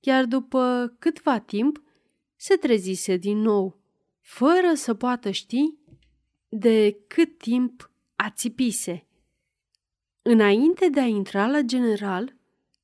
iar 0.01 0.25
după 0.25 0.95
câtva 0.99 1.39
timp 1.39 1.83
se 2.37 2.55
trezise 2.55 3.17
din 3.17 3.39
nou, 3.39 3.82
fără 4.35 4.75
să 4.75 4.95
poată 4.95 5.31
ști 5.31 5.75
de 6.49 6.99
cât 7.07 7.39
timp 7.39 7.91
ațipise. 8.17 9.07
Înainte 10.23 10.89
de 10.89 11.01
a 11.01 11.05
intra 11.05 11.47
la 11.47 11.61
general, 11.61 12.37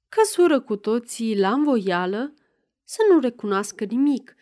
căsură 0.08 0.60
cu 0.60 0.76
toții 0.76 1.38
la 1.38 1.52
învoială 1.52 2.34
să 2.84 2.98
nu 3.10 3.18
recunoască 3.18 3.84
nimic, 3.84 4.34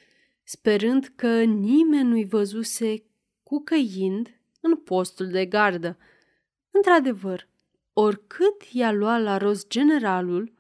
sperând 0.43 1.13
că 1.17 1.43
nimeni 1.43 2.09
nu-i 2.09 2.25
văzuse 2.25 3.05
cucăind 3.43 4.41
în 4.61 4.77
postul 4.77 5.29
de 5.29 5.47
gardă. 5.47 5.99
Într-adevăr, 6.71 7.49
oricât 7.93 8.63
i-a 8.73 8.93
luat 8.93 9.23
la 9.23 9.37
rost 9.37 9.69
generalul, 9.69 10.53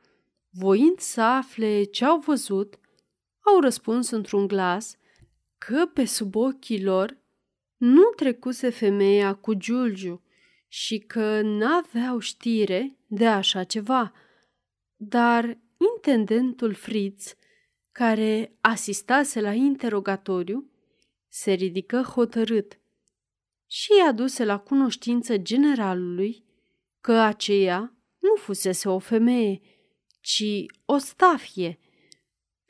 voind 0.50 0.98
să 0.98 1.20
afle 1.20 1.82
ce 1.82 2.04
au 2.04 2.18
văzut, 2.18 2.78
au 3.40 3.60
răspuns 3.60 4.10
într-un 4.10 4.46
glas 4.46 4.96
că 5.58 5.86
pe 5.94 6.04
sub 6.04 6.34
ochii 6.34 6.82
lor 6.82 7.18
nu 7.76 8.02
trecuse 8.02 8.70
femeia 8.70 9.34
cu 9.34 9.54
Giulgiu 9.54 10.22
și 10.68 10.98
că 10.98 11.40
n-aveau 11.40 12.18
știre 12.18 12.96
de 13.06 13.26
așa 13.26 13.64
ceva. 13.64 14.12
Dar 14.96 15.58
intendentul 15.94 16.74
Fritz, 16.74 17.34
care 17.92 18.56
asistase 18.60 19.40
la 19.40 19.52
interogatoriu, 19.52 20.70
se 21.28 21.52
ridică 21.52 22.00
hotărât 22.02 22.78
și 23.66 23.90
i-a 23.98 24.12
duse 24.12 24.44
la 24.44 24.58
cunoștință 24.58 25.36
generalului 25.36 26.44
că 27.00 27.12
aceea 27.12 27.96
nu 28.18 28.34
fusese 28.34 28.88
o 28.88 28.98
femeie, 28.98 29.60
ci 30.20 30.44
o 30.84 30.98
stafie. 30.98 31.78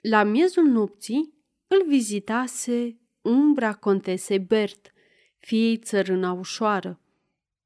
La 0.03 0.22
miezul 0.25 0.64
nopții 0.64 1.36
îl 1.66 1.85
vizitase 1.87 3.00
umbra 3.20 3.74
contesei 3.74 4.38
Bert, 4.38 4.92
fiei 5.38 5.76
țărâna 5.76 6.33
ușoară. 6.33 7.00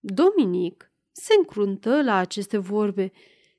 Dominic 0.00 0.90
se 1.12 1.34
încruntă 1.38 2.02
la 2.02 2.16
aceste 2.16 2.58
vorbe, 2.58 3.12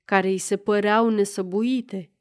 care 0.05 0.27
îi 0.27 0.37
se 0.37 0.57
păreau 0.57 1.09
nesăbuite. 1.09 2.11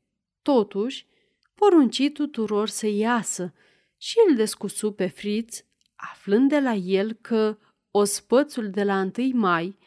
Totuși, 0.43 1.07
porunci 1.55 2.11
tuturor 2.13 2.69
să 2.69 2.87
iasă 2.87 3.55
și 3.97 4.17
îl 4.29 4.37
descusu 4.37 4.93
pe 4.93 5.07
Fritz, 5.07 5.65
aflând 5.95 6.49
de 6.49 6.61
la 6.61 6.75
el 6.75 7.13
că 7.13 7.59
ospățul 7.91 8.71
de 8.71 8.85
la 8.85 9.11
1 9.19 9.31
mai, 9.33 9.79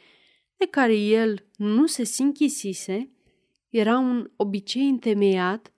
de 0.57 0.65
care 0.65 0.95
el 0.95 1.45
nu 1.57 1.85
se 1.85 2.03
sinchisise, 2.03 3.11
era 3.69 3.97
un 3.97 4.31
obicei 4.35 4.87
întemeiat 4.87 5.72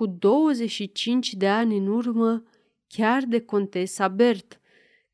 cu 0.00 0.06
25 0.06 1.32
de 1.32 1.48
ani 1.48 1.76
în 1.76 1.86
urmă 1.86 2.42
chiar 2.86 3.24
de 3.24 3.40
contesa 3.40 4.08
Bert, 4.08 4.60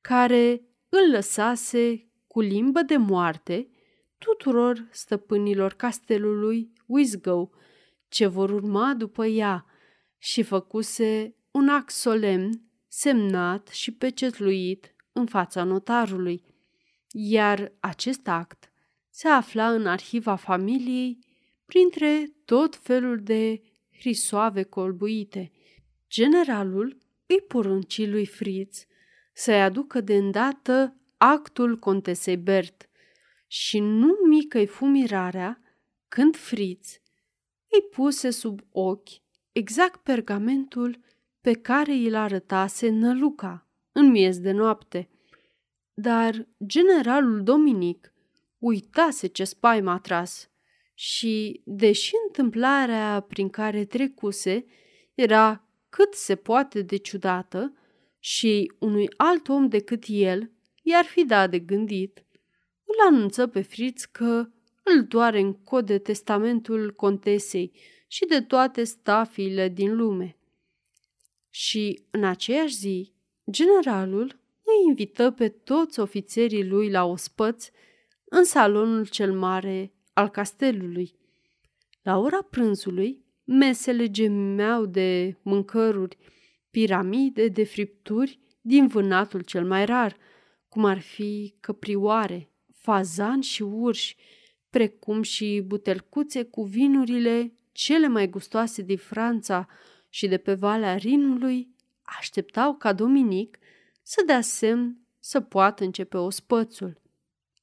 care 0.01 0.63
îl 0.89 1.11
lăsase 1.11 2.11
cu 2.27 2.41
limbă 2.41 2.81
de 2.83 2.97
moarte 2.97 3.69
tuturor 4.19 4.89
stăpânilor 4.91 5.73
castelului 5.73 6.73
Wisgow, 6.87 7.55
ce 8.09 8.27
vor 8.27 8.51
urma 8.51 8.95
după 8.95 9.27
ea, 9.27 9.67
și 10.19 10.43
făcuse 10.43 11.35
un 11.51 11.69
act 11.69 11.91
solemn, 11.91 12.63
semnat 12.89 13.69
și 13.69 13.93
pecetluit 13.93 14.95
în 15.13 15.27
fața 15.27 15.65
notarului, 15.65 16.43
iar 17.11 17.73
acest 17.81 18.29
act 18.29 18.73
se 19.11 19.29
afla 19.29 19.71
în 19.71 19.87
arhiva 19.87 20.35
familiei 20.35 21.19
printre 21.65 22.33
tot 22.45 22.77
felul 22.77 23.23
de 23.23 23.61
hrisoave 23.99 24.63
colbuite. 24.63 25.53
Generalul 26.09 26.99
îi 27.27 27.41
porunci 27.49 28.07
lui 28.07 28.27
Fritz 28.27 28.87
să-i 29.33 29.63
aducă 29.63 30.01
de 30.01 30.17
îndată 30.17 30.97
actul 31.17 31.79
contesei 31.79 32.37
Bert 32.37 32.89
și 33.47 33.79
nu 33.79 34.15
mică-i 34.29 34.67
fu 34.67 34.85
mirarea 34.85 35.61
când 36.09 36.37
Fritz 36.37 37.01
îi 37.71 37.83
puse 37.91 38.31
sub 38.31 38.61
ochi 38.71 39.11
exact 39.53 40.03
pergamentul 40.03 41.05
pe 41.41 41.53
care 41.53 41.93
îl 41.93 42.15
arătase 42.15 42.89
Năluca 42.89 43.69
în 43.93 44.11
miez 44.11 44.39
de 44.39 44.53
noapte. 44.53 45.09
Dar 45.95 46.49
generalul 46.67 47.43
Dominic 47.43 48.13
uitase 48.59 49.27
ce 49.27 49.45
spaima 49.45 49.93
a 49.93 49.99
tras 49.99 50.51
și, 50.99 51.61
deși 51.65 52.13
întâmplarea 52.27 53.21
prin 53.21 53.49
care 53.49 53.85
trecuse 53.85 54.65
era 55.15 55.69
cât 55.89 56.15
se 56.15 56.37
poate 56.37 56.83
de 56.83 56.97
ciudată 56.97 57.77
și 58.19 58.73
unui 58.79 59.09
alt 59.17 59.49
om 59.49 59.69
decât 59.69 60.05
el 60.07 60.51
i-ar 60.83 61.05
fi 61.05 61.25
dat 61.25 61.51
de 61.51 61.59
gândit, 61.59 62.25
îl 62.85 63.15
anunță 63.15 63.47
pe 63.47 63.63
Fritz 63.63 64.05
că 64.05 64.49
îl 64.83 65.05
doare 65.09 65.41
în 65.41 65.53
cod 65.53 65.87
de 65.87 65.99
testamentul 65.99 66.93
contesei 66.93 67.73
și 68.07 68.27
de 68.27 68.41
toate 68.41 68.85
stafiile 68.85 69.69
din 69.69 69.97
lume. 69.97 70.37
Și 71.51 72.05
în 72.11 72.25
aceeași 72.25 72.75
zi, 72.75 73.13
generalul 73.51 74.41
îi 74.63 74.89
invită 74.89 75.31
pe 75.31 75.49
toți 75.49 76.01
ofițerii 76.01 76.69
lui 76.69 76.91
la 76.91 77.05
ospăți 77.05 77.71
în 78.25 78.45
salonul 78.45 79.07
cel 79.07 79.33
mare 79.33 79.96
al 80.17 80.29
castelului. 80.29 81.15
La 82.03 82.19
ora 82.19 82.43
prânzului, 82.43 83.25
mesele 83.45 84.11
gemeau 84.11 84.87
de 84.87 85.37
mâncăruri, 85.43 86.17
piramide 86.71 87.49
de 87.49 87.65
fripturi 87.65 88.39
din 88.61 88.87
vânatul 88.87 89.41
cel 89.41 89.67
mai 89.67 89.85
rar, 89.85 90.17
cum 90.69 90.85
ar 90.85 91.01
fi 91.01 91.55
căprioare, 91.61 92.51
fazan 92.73 93.41
și 93.41 93.63
urși, 93.63 94.17
precum 94.71 95.23
și 95.23 95.63
butelcuțe 95.67 96.43
cu 96.43 96.63
vinurile 96.63 97.53
cele 97.73 98.09
mai 98.09 98.29
gustoase 98.29 98.83
din 98.83 98.97
Franța 98.97 99.69
și 100.09 100.27
de 100.27 100.39
pe 100.39 100.55
Valea 100.55 100.97
Rinului, 100.97 101.69
așteptau 102.03 102.75
ca 102.77 102.93
Dominic 102.93 103.59
să 104.03 104.23
dea 104.27 104.41
semn 104.41 105.01
să 105.19 105.41
poată 105.41 105.85
începe 105.85 106.17
ospățul. 106.17 107.01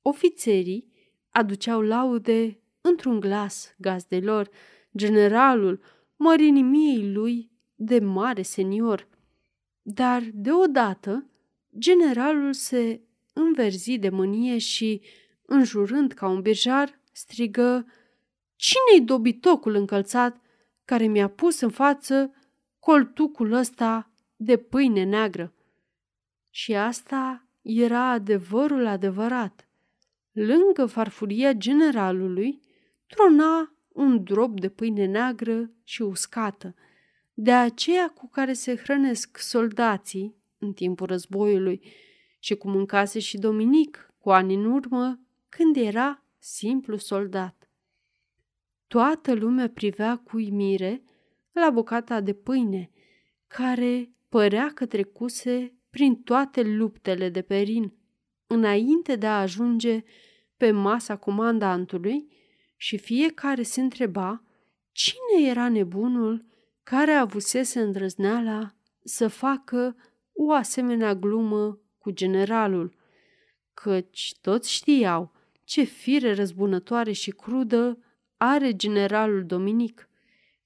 Ofițerii 0.02 0.93
aduceau 1.34 1.82
laude 1.82 2.60
într-un 2.82 3.20
glas 3.20 3.76
gazdelor, 3.78 4.50
generalul, 4.98 5.82
mărinimiei 6.16 7.12
lui 7.12 7.52
de 7.76 8.00
mare 8.00 8.42
senior. 8.42 9.08
Dar 9.82 10.24
deodată 10.34 11.26
generalul 11.78 12.54
se 12.54 13.02
înverzi 13.34 13.98
de 13.98 14.10
mânie 14.10 14.58
și, 14.58 15.02
înjurând 15.46 16.12
ca 16.12 16.28
un 16.28 16.42
birjar, 16.42 17.00
strigă 17.12 17.86
Cine-i 18.56 19.06
dobitocul 19.06 19.76
încălțat 19.76 20.42
care 20.86 21.06
mi-a 21.06 21.30
pus 21.30 21.60
în 21.60 21.70
față 21.70 22.34
coltucul 22.80 23.52
ăsta 23.52 24.12
de 24.36 24.58
pâine 24.58 25.04
neagră? 25.04 25.54
Și 26.50 26.76
asta 26.76 27.48
era 27.62 28.10
adevărul 28.10 28.86
adevărat. 28.86 29.68
Lângă 30.34 30.86
farfuria 30.86 31.54
generalului 31.54 32.60
trona 33.08 33.76
un 33.88 34.24
drop 34.24 34.60
de 34.60 34.70
pâine 34.70 35.06
neagră 35.06 35.72
și 35.84 36.02
uscată, 36.02 36.76
de 37.34 37.52
aceea 37.52 38.10
cu 38.10 38.30
care 38.30 38.54
se 38.54 38.76
hrănesc 38.76 39.38
soldații 39.38 40.36
în 40.58 40.74
timpul 40.74 41.08
războiului 41.08 41.82
și 42.40 42.56
cum 42.56 42.72
mâncase 42.72 43.20
și 43.20 43.38
Dominic 43.38 44.14
cu 44.20 44.32
ani 44.32 44.54
în 44.54 44.66
urmă, 44.66 45.20
când 45.50 45.76
era 45.76 46.24
simplu 46.40 46.98
soldat. 46.98 47.70
Toată 48.88 49.34
lumea 49.34 49.70
privea 49.70 50.18
cu 50.18 50.36
uimire 50.36 51.04
la 51.52 51.70
bucata 51.70 52.22
de 52.22 52.34
pâine, 52.34 52.90
care 53.48 54.12
părea 54.30 54.72
că 54.74 54.86
trecuse 54.86 55.74
prin 55.90 56.16
toate 56.16 56.62
luptele 56.62 57.30
de 57.30 57.42
perin, 57.42 57.94
înainte 58.48 59.16
de 59.16 59.28
a 59.28 59.40
ajunge 59.40 60.04
pe 60.58 60.72
masa 60.72 61.18
comandantului 61.18 62.28
și 62.76 62.98
fiecare 62.98 63.64
se 63.64 63.82
întreba 63.82 64.44
cine 64.92 65.50
era 65.50 65.70
nebunul 65.70 66.46
care 66.84 67.12
avusese 67.12 67.80
îndrăzneala 67.80 68.76
să 69.04 69.28
facă 69.28 69.96
o 70.34 70.52
asemenea 70.52 71.16
glumă 71.16 71.80
cu 71.98 72.12
generalul, 72.12 72.96
căci 73.74 74.36
toți 74.42 74.72
știau 74.72 75.32
ce 75.64 75.84
fire 75.84 76.34
răzbunătoare 76.34 77.12
și 77.12 77.32
crudă 77.32 77.98
are 78.38 78.76
generalul 78.76 79.46
Dominic. 79.46 80.10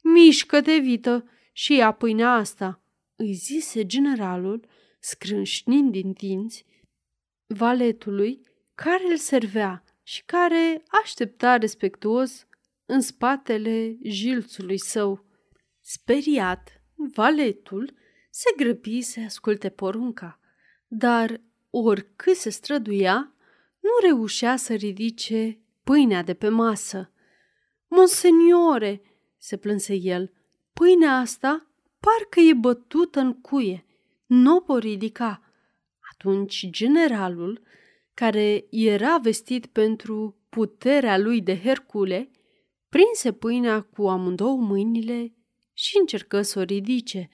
Mișcă-te, 0.01 0.77
vită, 0.77 1.29
și 1.51 1.75
ia 1.75 1.91
pâinea 1.91 2.33
asta, 2.33 2.81
îi 3.15 3.33
zise 3.33 3.85
generalul, 3.85 4.67
scrânșnind 4.99 5.91
din 5.91 6.11
dinți, 6.11 6.65
valetului 7.47 8.41
care 8.75 9.03
îl 9.09 9.17
servea 9.17 9.83
și 10.03 10.23
care 10.25 10.83
aștepta 11.03 11.57
respectuos 11.57 12.47
în 12.85 13.01
spatele 13.01 13.97
jilțului 14.03 14.77
său. 14.77 15.25
Speriat, 15.81 16.81
valetul 16.95 17.93
se 18.29 18.53
grăbi 18.57 19.01
să 19.01 19.19
asculte 19.25 19.69
porunca, 19.69 20.39
dar 20.87 21.41
oricât 21.69 22.35
se 22.35 22.49
străduia, 22.49 23.33
nu 23.79 23.89
reușea 24.01 24.55
să 24.55 24.73
ridice 24.73 25.59
pâinea 25.83 26.23
de 26.23 26.33
pe 26.33 26.49
masă. 26.49 27.11
Monseniore, 27.87 29.01
se 29.37 29.57
plânse 29.57 29.93
el, 29.93 30.33
pâinea 30.73 31.17
asta 31.17 31.67
parcă 31.99 32.39
e 32.39 32.53
bătută 32.53 33.19
în 33.19 33.41
cuie, 33.41 33.85
nu 34.25 34.55
o 34.55 34.59
pot 34.59 34.81
ridica. 34.81 35.41
Atunci 36.17 36.69
generalul, 36.69 37.61
care 38.13 38.65
era 38.69 39.17
vestit 39.17 39.65
pentru 39.65 40.35
puterea 40.49 41.17
lui 41.17 41.41
de 41.41 41.59
Hercule, 41.59 42.29
prinse 42.89 43.31
pâinea 43.31 43.81
cu 43.81 44.07
amândouă 44.07 44.55
mâinile 44.55 45.33
și 45.73 45.97
încercă 45.99 46.41
să 46.41 46.59
o 46.59 46.61
ridice, 46.61 47.29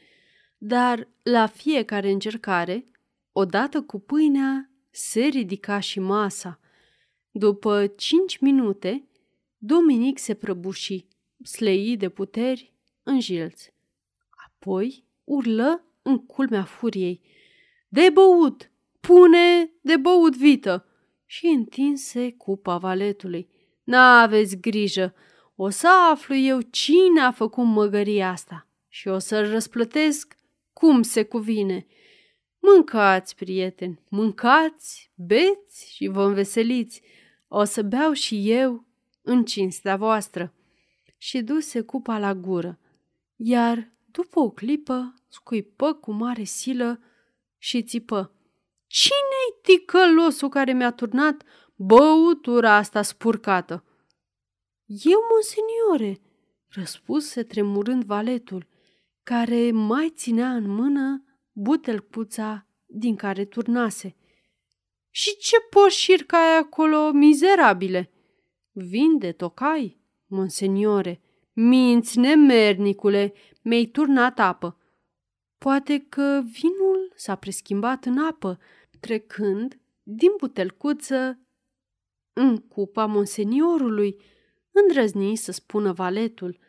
dar 0.57 1.07
la 1.21 1.47
fiecare 1.47 2.11
încercare, 2.11 2.86
odată 3.31 3.81
cu 3.81 3.99
pâinea, 3.99 4.69
se 4.89 5.21
ridica 5.21 5.79
și 5.79 5.99
masa. 5.99 6.59
După 7.31 7.88
cinci 7.88 8.38
minute, 8.38 9.07
Dominic 9.57 10.17
se 10.17 10.34
prăbuși, 10.34 11.05
slei 11.43 11.97
de 11.97 12.09
puteri, 12.09 12.73
în 13.03 13.19
jilț. 13.19 13.63
Apoi 14.29 15.03
urlă 15.23 15.84
în 16.01 16.25
culmea 16.25 16.63
furiei. 16.63 17.21
De 17.88 18.09
băut! 18.13 18.71
Pune 19.08 19.72
de 19.82 19.97
băut 19.97 20.36
vită! 20.36 20.86
Și 21.26 21.45
întinse 21.45 22.32
cupa 22.32 22.78
valetului. 22.78 23.49
N-aveți 23.84 24.58
grijă! 24.58 25.14
O 25.56 25.70
să 25.70 25.88
aflu 26.12 26.36
eu 26.36 26.62
cine 26.62 27.22
a 27.22 27.32
făcut 27.32 27.66
măgăria 27.66 28.30
asta 28.30 28.68
și 28.88 29.08
o 29.08 29.18
să-l 29.18 29.49
răsplătesc 29.49 30.36
cum 30.74 31.01
se 31.01 31.24
cuvine. 31.24 31.86
Mâncați, 32.60 33.36
prieteni, 33.36 34.01
mâncați, 34.10 35.12
beți 35.16 35.93
și 35.93 36.08
vă 36.08 36.24
înveseliți. 36.24 37.01
O 37.47 37.64
să 37.64 37.82
beau 37.82 38.14
și 38.14 38.51
eu 38.51 38.88
în 39.22 39.45
cinstea 39.45 39.95
voastră. 39.95 40.54
Și 41.18 41.41
duse 41.41 41.82
cupa 41.82 42.18
la 42.18 42.34
gură, 42.34 42.80
iar 43.36 43.91
după 44.12 44.39
o 44.39 44.49
clipă 44.49 45.14
scuipă 45.28 45.93
cu 45.93 46.12
mare 46.12 46.43
silă 46.43 46.99
și 47.58 47.84
țipă. 47.84 48.32
Cine-i 48.93 49.61
ticălosul 49.61 50.49
care 50.49 50.73
mi-a 50.73 50.91
turnat 50.91 51.43
băutura 51.75 52.75
asta 52.75 53.01
spurcată? 53.01 53.83
Eu, 54.85 55.19
monseniore, 55.31 56.21
răspuse 56.67 57.43
tremurând 57.43 58.03
valetul, 58.03 58.67
care 59.23 59.71
mai 59.71 60.13
ținea 60.15 60.49
în 60.55 60.69
mână 60.69 61.23
butelcuța 61.51 62.67
din 62.85 63.15
care 63.15 63.45
turnase. 63.45 64.15
Și 65.09 65.37
ce 65.37 65.55
poșirca 65.69 66.37
ai 66.37 66.57
acolo, 66.57 67.11
mizerabile?" 67.11 68.11
Vin 68.71 69.17
de 69.17 69.31
tocai, 69.31 69.99
monseniore. 70.25 71.21
Minți, 71.53 72.19
nemernicule, 72.19 73.33
mi-ai 73.61 73.85
turnat 73.85 74.39
apă. 74.39 74.77
Poate 75.57 76.05
că 76.09 76.41
vinul 76.51 77.13
s-a 77.15 77.35
preschimbat 77.35 78.05
în 78.05 78.17
apă, 78.17 78.59
trecând 79.04 79.80
din 80.04 80.30
butelcuță 80.38 81.39
În 82.34 82.58
cupa 82.58 83.06
monseniorului, 83.06 84.16
îndrăzni 84.72 85.36
să 85.36 85.51
spună 85.51 85.91
valetul. 85.91 86.60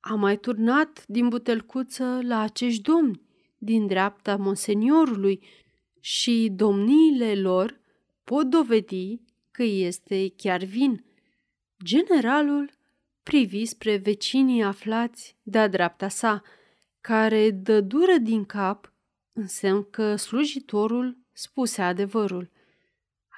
A 0.00 0.14
mai 0.14 0.38
turnat 0.38 1.06
din 1.06 1.28
butelcuță 1.28 2.20
la 2.22 2.40
acești 2.40 2.82
domni, 2.82 3.20
din 3.58 3.86
dreapta 3.86 4.36
monseniorului, 4.36 5.44
și 6.00 6.50
domniile 6.54 7.34
lor 7.34 7.80
pot 8.24 8.46
dovedi 8.46 9.20
că 9.50 9.62
este 9.62 10.32
chiar 10.36 10.64
vin. 10.64 11.04
Generalul 11.84 12.70
privi 13.22 13.64
spre 13.64 13.96
vecinii 13.96 14.62
aflați 14.62 15.36
de-a 15.42 15.68
dreapta 15.68 16.08
sa, 16.08 16.42
care 17.00 17.50
dă 17.50 17.80
dură 17.80 18.16
din 18.22 18.44
cap, 18.44 18.92
însemn 19.32 19.90
că 19.90 20.16
slujitorul 20.16 21.23
spuse 21.34 21.82
adevărul. 21.82 22.50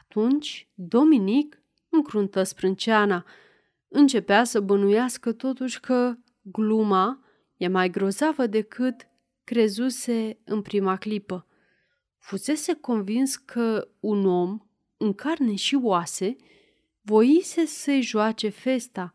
Atunci 0.01 0.69
Dominic 0.75 1.61
încruntă 1.89 2.43
sprânceana. 2.43 3.25
Începea 3.89 4.45
să 4.45 4.61
bănuiască 4.61 5.33
totuși 5.33 5.81
că 5.81 6.15
gluma 6.43 7.25
e 7.57 7.69
mai 7.69 7.91
grozavă 7.91 8.47
decât 8.47 9.09
crezuse 9.45 10.39
în 10.45 10.63
prima 10.63 10.97
clipă. 10.97 11.47
Fusese 12.19 12.75
convins 12.75 13.37
că 13.37 13.89
un 14.01 14.27
om, 14.27 14.59
în 14.97 15.15
carne 15.15 15.55
și 15.55 15.75
oase, 15.75 16.37
voise 17.01 17.65
să-i 17.65 18.03
joace 18.03 18.49
festa, 18.49 19.13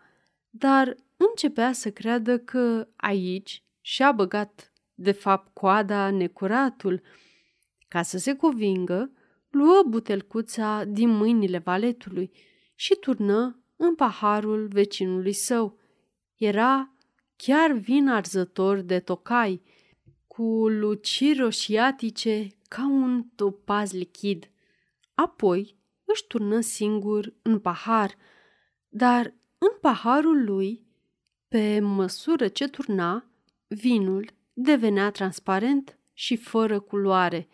dar 0.50 0.96
începea 1.18 1.72
să 1.72 1.92
creadă 1.92 2.38
că 2.40 2.88
aici 2.96 3.64
și-a 3.82 4.12
băgat, 4.12 4.74
de 4.94 5.12
fapt, 5.12 5.54
coada 5.54 6.10
necuratul. 6.10 7.02
Ca 7.92 8.02
să 8.02 8.18
se 8.18 8.36
convingă, 8.36 9.12
luă 9.50 9.84
butelcuța 9.88 10.84
din 10.84 11.10
mâinile 11.10 11.58
valetului 11.58 12.32
și 12.76 12.96
turnă 12.96 13.64
în 13.76 13.96
paharul 13.96 14.68
vecinului 14.68 15.34
său. 15.34 15.80
Era 16.36 16.96
chiar 17.36 17.72
vin 17.72 18.08
arzător 18.08 18.80
de 18.80 19.00
tocai, 19.00 19.62
cu 20.28 20.68
luciri 20.68 21.40
roșiatice 21.40 22.48
ca 22.68 22.88
un 22.88 23.24
topaz 23.36 23.92
lichid. 23.92 24.52
Apoi 25.14 25.78
își 26.06 26.28
turnă 26.28 26.60
singur 26.60 27.34
în 27.42 27.60
pahar, 27.60 28.16
dar 28.88 29.34
în 29.58 29.78
paharul 29.82 30.44
lui, 30.44 30.86
pe 31.48 31.80
măsură 31.80 32.48
ce 32.48 32.68
turna, 32.68 33.32
vinul 33.68 34.30
devenea 34.54 35.12
transparent 35.12 36.00
și 36.14 36.36
fără 36.36 36.80
culoare, 36.80 37.48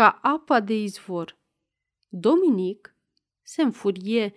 ca 0.00 0.18
apa 0.22 0.60
de 0.60 0.74
izvor. 0.74 1.38
Dominic 2.08 2.94
se 3.42 3.62
înfurie, 3.62 4.32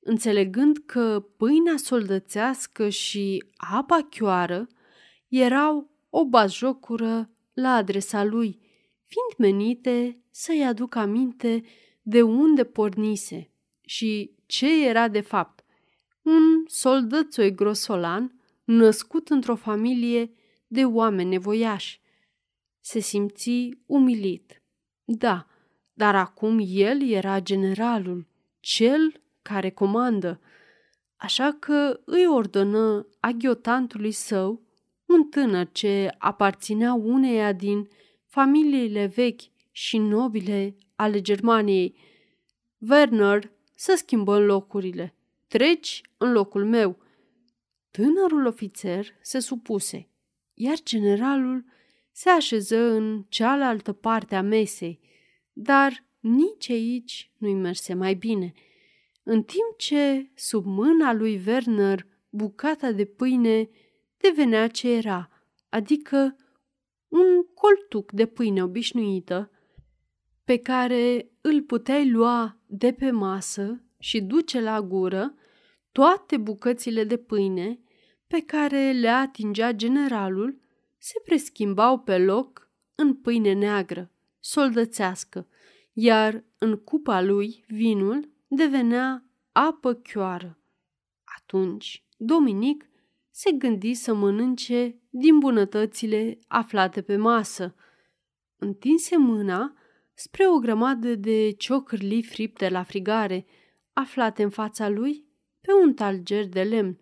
înțelegând 0.00 0.78
că 0.86 1.24
pâinea 1.36 1.76
soldățească 1.76 2.88
și 2.88 3.44
apa 3.56 4.06
chioară 4.10 4.66
erau 5.28 5.90
o 6.10 6.24
bazjocură 6.24 7.30
la 7.52 7.74
adresa 7.74 8.24
lui, 8.24 8.58
fiind 9.04 9.52
menite 9.52 10.22
să-i 10.30 10.64
aducă 10.64 10.98
aminte 10.98 11.62
de 12.02 12.22
unde 12.22 12.64
pornise 12.64 13.50
și 13.80 14.34
ce 14.46 14.86
era 14.86 15.08
de 15.08 15.20
fapt. 15.20 15.64
Un 16.22 16.64
soldățoi 16.66 17.54
grosolan 17.54 18.40
născut 18.64 19.28
într-o 19.28 19.56
familie 19.56 20.32
de 20.66 20.84
oameni 20.84 21.30
nevoiași. 21.30 22.00
Se 22.80 22.98
simți 22.98 23.70
umilit. 23.86 24.62
Da, 25.10 25.46
dar 25.92 26.14
acum 26.14 26.58
el 26.66 27.10
era 27.10 27.40
generalul, 27.40 28.26
cel 28.60 29.20
care 29.42 29.70
comandă, 29.70 30.40
așa 31.16 31.56
că 31.58 32.00
îi 32.04 32.26
ordonă 32.26 33.06
aghiotantului 33.20 34.10
său, 34.10 34.62
un 35.06 35.28
tânăr 35.28 35.68
ce 35.72 36.14
aparținea 36.18 36.92
uneia 36.92 37.52
din 37.52 37.88
familiile 38.24 39.06
vechi 39.06 39.40
și 39.70 39.98
nobile 39.98 40.76
ale 40.94 41.20
Germaniei. 41.20 41.96
Werner, 42.78 43.50
să 43.74 43.94
schimbăm 43.96 44.42
locurile. 44.42 45.14
Treci 45.46 46.02
în 46.16 46.32
locul 46.32 46.64
meu. 46.64 46.98
Tânărul 47.90 48.46
ofițer 48.46 49.06
se 49.20 49.38
supuse, 49.38 50.08
iar 50.54 50.76
generalul 50.82 51.64
se 52.18 52.28
așeză 52.28 52.76
în 52.76 53.24
cealaltă 53.28 53.92
parte 53.92 54.34
a 54.34 54.42
mesei, 54.42 55.00
dar 55.52 56.04
nici 56.20 56.70
aici 56.70 57.32
nu-i 57.36 57.54
merse 57.54 57.94
mai 57.94 58.14
bine. 58.14 58.52
În 59.22 59.42
timp 59.42 59.76
ce, 59.76 60.30
sub 60.34 60.64
mâna 60.64 61.12
lui 61.12 61.42
Werner, 61.46 62.06
bucata 62.28 62.92
de 62.92 63.04
pâine 63.04 63.68
devenea 64.16 64.68
ce 64.68 64.92
era, 64.92 65.28
adică 65.68 66.36
un 67.08 67.44
coltuc 67.54 68.12
de 68.12 68.26
pâine 68.26 68.62
obișnuită, 68.62 69.50
pe 70.44 70.56
care 70.56 71.30
îl 71.40 71.62
puteai 71.62 72.10
lua 72.10 72.60
de 72.66 72.92
pe 72.92 73.10
masă 73.10 73.82
și 73.98 74.20
duce 74.20 74.60
la 74.60 74.82
gură 74.82 75.34
toate 75.92 76.36
bucățile 76.36 77.04
de 77.04 77.16
pâine 77.16 77.80
pe 78.26 78.40
care 78.40 78.92
le 78.92 79.08
atingea 79.08 79.72
generalul 79.72 80.66
se 80.98 81.20
preschimbau 81.24 81.98
pe 81.98 82.18
loc 82.18 82.70
în 82.94 83.14
pâine 83.14 83.52
neagră, 83.52 84.10
soldățească, 84.38 85.48
iar 85.92 86.44
în 86.58 86.76
cupa 86.76 87.20
lui 87.20 87.64
vinul 87.66 88.28
devenea 88.48 89.24
apă 89.52 89.94
chioară. 89.94 90.58
Atunci 91.36 92.04
Dominic 92.16 92.88
se 93.30 93.52
gândi 93.52 93.94
să 93.94 94.14
mănânce 94.14 95.00
din 95.10 95.38
bunătățile 95.38 96.38
aflate 96.46 97.02
pe 97.02 97.16
masă. 97.16 97.74
Întinse 98.56 99.16
mâna 99.16 99.76
spre 100.14 100.48
o 100.48 100.58
grămadă 100.58 101.14
de 101.14 101.50
ciocârli 101.50 102.22
fripte 102.22 102.68
la 102.68 102.82
frigare, 102.82 103.46
aflate 103.92 104.42
în 104.42 104.50
fața 104.50 104.88
lui 104.88 105.24
pe 105.60 105.72
un 105.82 105.94
talger 105.94 106.48
de 106.48 106.62
lemn. 106.62 106.98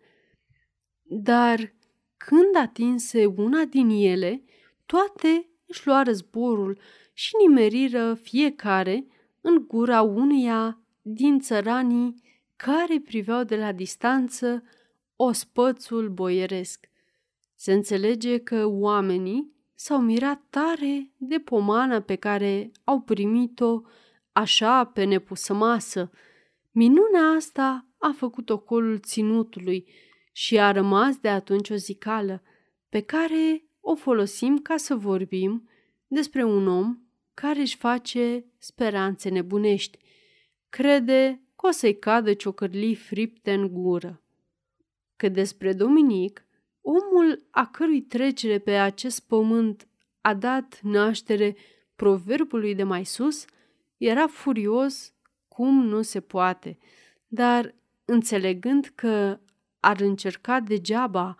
Dar 1.02 1.75
când 2.16 2.56
atinse 2.56 3.26
una 3.26 3.64
din 3.64 3.88
ele, 3.88 4.42
toate 4.86 5.48
își 5.66 5.86
luară 5.86 6.12
zborul 6.12 6.78
și 7.12 7.32
nimeriră 7.46 8.14
fiecare 8.14 9.06
în 9.40 9.64
gura 9.66 10.02
unuia 10.02 10.80
din 11.02 11.40
țăranii 11.40 12.22
care 12.56 13.00
priveau 13.04 13.44
de 13.44 13.56
la 13.56 13.72
distanță 13.72 14.62
ospățul 15.16 16.08
boieresc. 16.08 16.88
Se 17.54 17.72
înțelege 17.72 18.38
că 18.38 18.66
oamenii 18.66 19.52
s-au 19.74 20.00
mirat 20.00 20.42
tare 20.50 21.10
de 21.16 21.38
pomana 21.38 22.00
pe 22.00 22.14
care 22.14 22.70
au 22.84 23.00
primit-o 23.00 23.82
așa 24.32 24.84
pe 24.84 25.04
nepusă 25.04 25.54
masă. 25.54 26.10
Minunea 26.70 27.22
asta 27.36 27.86
a 27.98 28.14
făcut 28.16 28.50
ocolul 28.50 28.98
ținutului 28.98 29.88
și 30.38 30.58
a 30.58 30.72
rămas 30.72 31.16
de 31.16 31.28
atunci 31.28 31.70
o 31.70 31.74
zicală 31.74 32.42
pe 32.88 33.00
care 33.00 33.64
o 33.80 33.94
folosim 33.94 34.58
ca 34.58 34.76
să 34.76 34.94
vorbim 34.94 35.68
despre 36.06 36.44
un 36.44 36.68
om 36.68 36.98
care 37.34 37.60
își 37.60 37.76
face 37.76 38.44
speranțe 38.58 39.28
nebunești. 39.28 39.98
Crede 40.68 41.40
că 41.56 41.66
o 41.66 41.70
să-i 41.70 41.98
cadă 41.98 42.34
ciocărlii 42.34 42.94
fripte 42.94 43.52
în 43.52 43.68
gură. 43.72 44.22
Că 45.16 45.28
despre 45.28 45.72
Dominic, 45.72 46.46
omul 46.80 47.46
a 47.50 47.66
cărui 47.66 48.02
trecere 48.02 48.58
pe 48.58 48.72
acest 48.72 49.26
pământ 49.26 49.88
a 50.20 50.34
dat 50.34 50.80
naștere 50.82 51.56
proverbului 51.94 52.74
de 52.74 52.82
mai 52.82 53.04
sus, 53.04 53.44
era 53.96 54.26
furios 54.26 55.12
cum 55.48 55.84
nu 55.84 56.02
se 56.02 56.20
poate, 56.20 56.78
dar 57.26 57.74
înțelegând 58.04 58.92
că 58.94 59.40
ar 59.86 60.00
încerca 60.00 60.60
degeaba 60.60 61.38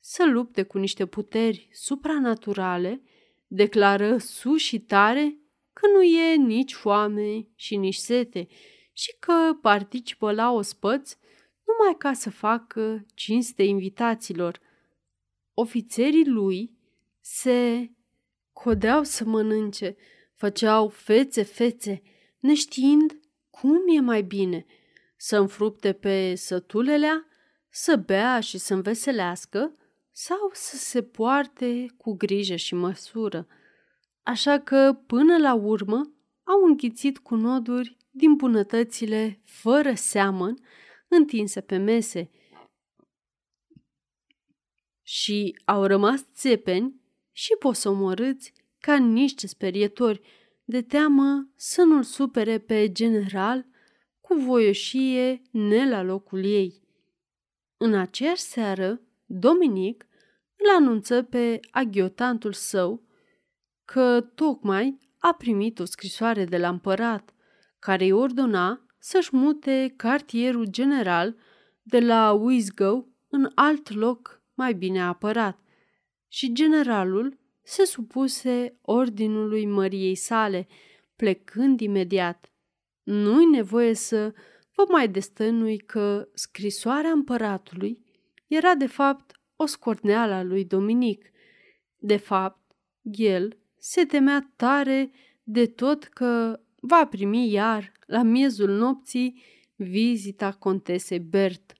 să 0.00 0.26
lupte 0.26 0.62
cu 0.62 0.78
niște 0.78 1.06
puteri 1.06 1.68
supranaturale, 1.72 3.02
declară 3.46 4.18
sus 4.18 4.60
și 4.60 4.80
tare 4.80 5.38
că 5.72 5.86
nu 5.94 6.02
e 6.02 6.34
nici 6.34 6.74
foame 6.74 7.48
și 7.54 7.76
nici 7.76 7.94
sete 7.94 8.48
și 8.92 9.16
că 9.18 9.54
participă 9.60 10.32
la 10.32 10.52
ospăți 10.52 11.18
numai 11.66 11.96
ca 11.98 12.12
să 12.12 12.30
facă 12.30 13.06
cinste 13.14 13.62
invitaților. 13.62 14.60
Ofițerii 15.54 16.26
lui 16.26 16.76
se 17.20 17.90
codeau 18.52 19.02
să 19.02 19.24
mănânce, 19.24 19.96
făceau 20.34 20.88
fețe-fețe, 20.88 22.02
neștiind 22.38 23.20
cum 23.50 23.78
e 23.96 24.00
mai 24.00 24.22
bine, 24.22 24.66
să 25.16 25.38
înfrupte 25.38 25.92
pe 25.92 26.34
sătulelea, 26.34 27.27
să 27.80 27.96
bea 27.96 28.40
și 28.40 28.58
să 28.58 28.74
înveselească 28.74 29.74
sau 30.10 30.50
să 30.52 30.76
se 30.76 31.02
poarte 31.02 31.86
cu 31.96 32.12
grijă 32.12 32.56
și 32.56 32.74
măsură. 32.74 33.46
Așa 34.22 34.58
că, 34.60 34.98
până 35.06 35.36
la 35.36 35.54
urmă, 35.54 36.12
au 36.44 36.64
înghițit 36.64 37.18
cu 37.18 37.34
noduri 37.34 37.96
din 38.10 38.34
bunătățile 38.34 39.42
fără 39.44 39.94
seamăn 39.94 40.58
întinse 41.08 41.60
pe 41.60 41.76
mese 41.76 42.30
și 45.02 45.60
au 45.64 45.84
rămas 45.84 46.24
țepeni 46.32 47.00
și 47.32 47.56
posomorâți 47.58 48.52
ca 48.80 48.96
niște 48.96 49.46
sperietori, 49.46 50.20
de 50.64 50.82
teamă 50.82 51.48
să 51.54 51.82
nu-l 51.82 52.02
supere 52.02 52.58
pe 52.58 52.92
general 52.92 53.66
cu 54.20 54.34
voioșie 54.34 55.42
ne 55.50 55.88
la 55.88 56.02
locul 56.02 56.44
ei. 56.44 56.86
În 57.78 57.94
aceeași 57.94 58.42
seară, 58.42 59.00
Dominic 59.26 60.06
îl 60.56 60.84
anunță 60.84 61.22
pe 61.22 61.60
aghiotantul 61.70 62.52
său 62.52 63.02
că 63.84 64.20
tocmai 64.34 64.98
a 65.18 65.34
primit 65.34 65.78
o 65.78 65.84
scrisoare 65.84 66.44
de 66.44 66.58
la 66.58 66.68
împărat, 66.68 67.34
care 67.78 68.04
îi 68.04 68.12
ordona 68.12 68.86
să-și 68.98 69.36
mute 69.36 69.92
cartierul 69.96 70.66
general 70.66 71.36
de 71.82 72.00
la 72.00 72.32
Wisgow 72.32 73.08
în 73.28 73.50
alt 73.54 73.94
loc 73.94 74.42
mai 74.54 74.74
bine 74.74 75.02
apărat. 75.02 75.58
Și 76.28 76.52
generalul 76.52 77.38
se 77.62 77.84
supuse 77.84 78.78
ordinului 78.82 79.66
măriei 79.66 80.14
sale, 80.14 80.66
plecând 81.16 81.80
imediat. 81.80 82.52
Nu-i 83.02 83.44
nevoie 83.44 83.94
să 83.94 84.34
vă 84.78 84.92
mai 84.92 85.08
destănui 85.08 85.78
că 85.78 86.28
scrisoarea 86.34 87.10
împăratului 87.10 88.04
era 88.46 88.74
de 88.74 88.86
fapt 88.86 89.40
o 89.56 89.66
scorneală 89.66 90.34
a 90.34 90.42
lui 90.42 90.64
Dominic. 90.64 91.30
De 91.96 92.16
fapt, 92.16 92.72
el 93.02 93.58
se 93.78 94.04
temea 94.04 94.52
tare 94.56 95.10
de 95.42 95.66
tot 95.66 96.04
că 96.04 96.60
va 96.80 97.06
primi 97.06 97.50
iar, 97.50 97.92
la 98.06 98.22
miezul 98.22 98.70
nopții, 98.70 99.42
vizita 99.76 100.52
contesei 100.52 101.20
Bert 101.20 101.72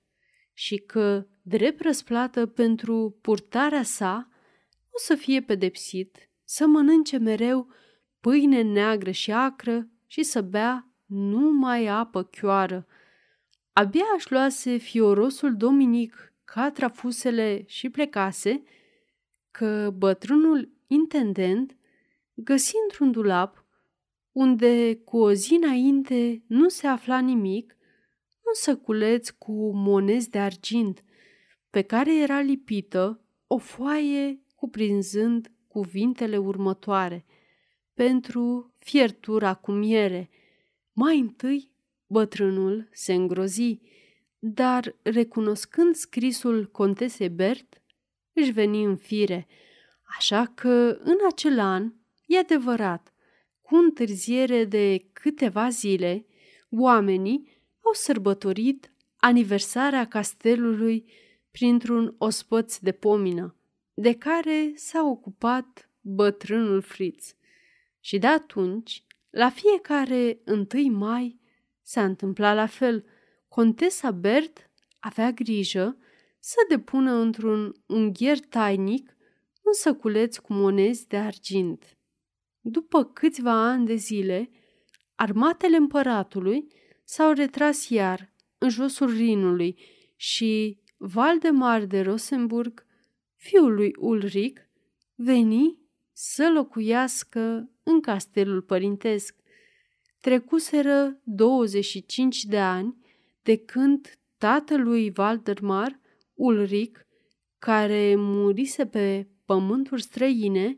și 0.53 0.75
că, 0.75 1.27
drept 1.41 1.81
răsplată 1.81 2.45
pentru 2.45 3.17
purtarea 3.21 3.83
sa, 3.83 4.29
o 4.89 4.97
să 4.97 5.15
fie 5.15 5.41
pedepsit 5.41 6.29
să 6.43 6.67
mănânce 6.67 7.17
mereu 7.17 7.67
pâine 8.19 8.61
neagră 8.61 9.11
și 9.11 9.31
acră 9.31 9.89
și 10.07 10.23
să 10.23 10.41
bea 10.41 10.88
numai 11.09 11.87
apă 11.87 12.23
chioară. 12.23 12.87
Abia 13.73 14.03
aș 14.15 14.29
luase 14.29 14.77
fiorosul 14.77 15.55
Dominic 15.55 16.33
catrafusele 16.43 17.63
și 17.67 17.89
plecase, 17.89 18.63
că 19.51 19.93
bătrânul 19.97 20.71
intendent 20.87 21.77
găsi 22.33 22.73
într-un 22.83 23.11
dulap, 23.11 23.65
unde 24.31 24.95
cu 24.95 25.17
o 25.17 25.33
zi 25.33 25.53
înainte 25.53 26.43
nu 26.47 26.69
se 26.69 26.87
afla 26.87 27.19
nimic, 27.19 27.77
un 28.45 28.53
săculeț 28.53 29.29
cu 29.29 29.71
monezi 29.73 30.29
de 30.29 30.39
argint, 30.39 31.03
pe 31.69 31.81
care 31.81 32.17
era 32.17 32.41
lipită 32.41 33.21
o 33.47 33.57
foaie 33.57 34.41
cuprinzând 34.55 35.51
cuvintele 35.67 36.37
următoare 36.37 37.25
pentru 37.93 38.73
fiertura 38.77 39.53
cu 39.53 39.71
miere. 39.71 40.29
Mai 41.01 41.19
întâi, 41.19 41.71
bătrânul 42.07 42.89
se 42.91 43.13
îngrozi, 43.13 43.79
dar 44.39 44.95
recunoscând 45.01 45.95
scrisul 45.95 46.65
contesei 46.71 47.29
Bert, 47.29 47.81
își 48.33 48.51
veni 48.51 48.83
în 48.83 48.95
fire, 48.95 49.47
așa 50.17 50.45
că 50.45 50.99
în 51.03 51.17
acel 51.29 51.59
an 51.59 51.93
E 52.25 52.37
adevărat, 52.37 53.13
cu 53.61 53.75
întârziere 53.75 54.65
de 54.65 55.09
câteva 55.13 55.69
zile, 55.69 56.25
oamenii 56.69 57.47
au 57.85 57.93
sărbătorit 57.93 58.91
aniversarea 59.15 60.07
castelului 60.07 61.11
printr-un 61.51 62.15
ospăț 62.17 62.77
de 62.77 62.91
pomină, 62.91 63.55
de 63.93 64.13
care 64.13 64.71
s-a 64.75 65.03
ocupat 65.03 65.89
bătrânul 66.01 66.81
Fritz. 66.81 67.35
Și 67.99 68.17
de 68.17 68.27
atunci, 68.27 69.03
la 69.29 69.49
fiecare 69.49 70.41
întâi 70.43 70.89
mai, 70.89 71.39
s-a 71.81 72.03
întâmplat 72.03 72.55
la 72.55 72.65
fel. 72.65 73.05
Contesa 73.47 74.11
Bert 74.11 74.69
avea 74.99 75.31
grijă 75.31 75.97
să 76.39 76.55
depună 76.69 77.11
într-un 77.11 77.75
ungher 77.85 78.39
tainic 78.39 79.17
un 79.63 79.73
săculeț 79.73 80.37
cu 80.37 80.53
monezi 80.53 81.07
de 81.07 81.17
argint. 81.17 81.97
După 82.61 83.03
câțiva 83.03 83.51
ani 83.51 83.85
de 83.85 83.95
zile, 83.95 84.49
armatele 85.15 85.75
împăratului 85.75 86.67
s-au 87.03 87.31
retras 87.31 87.89
iar 87.89 88.33
în 88.57 88.69
josul 88.69 89.09
Rinului 89.09 89.79
și 90.15 90.79
Valdemar 90.97 91.85
de 91.85 92.01
Rosenburg, 92.01 92.85
fiul 93.35 93.73
lui 93.73 93.95
Ulric, 93.97 94.69
veni 95.15 95.79
să 96.13 96.51
locuiască 96.53 97.69
în 97.89 98.01
castelul 98.01 98.61
părintesc. 98.61 99.35
Trecuseră 100.21 101.19
25 101.23 102.43
de 102.43 102.59
ani 102.59 102.97
de 103.43 103.57
când 103.57 104.19
tatălui 104.37 105.11
Valdemar, 105.11 105.99
Ulric, 106.33 107.07
care 107.59 108.15
murise 108.17 108.85
pe 108.85 109.27
pământuri 109.45 110.01
străine, 110.01 110.77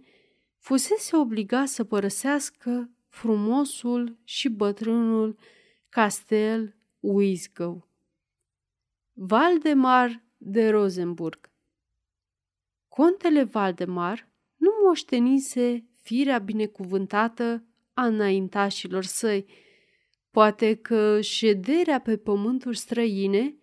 fusese 0.57 1.15
obligat 1.15 1.67
să 1.67 1.83
părăsească 1.83 2.91
frumosul 3.07 4.17
și 4.23 4.49
bătrânul 4.49 5.37
castel 5.89 6.75
Wisgow. 6.99 7.87
Valdemar 9.13 10.23
de 10.37 10.69
Rosenburg 10.69 11.49
Contele 12.87 13.43
Valdemar 13.43 14.29
nu 14.55 14.69
moștenise 14.85 15.85
firea 16.11 16.37
binecuvântată 16.37 17.63
a 17.93 18.05
înaintașilor 18.05 19.03
săi, 19.03 19.45
poate 20.31 20.75
că 20.75 21.21
șederea 21.21 21.99
pe 21.99 22.17
pământuri 22.17 22.77
străine 22.77 23.55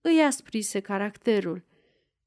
îi 0.00 0.22
asprise 0.22 0.80
caracterul. 0.80 1.64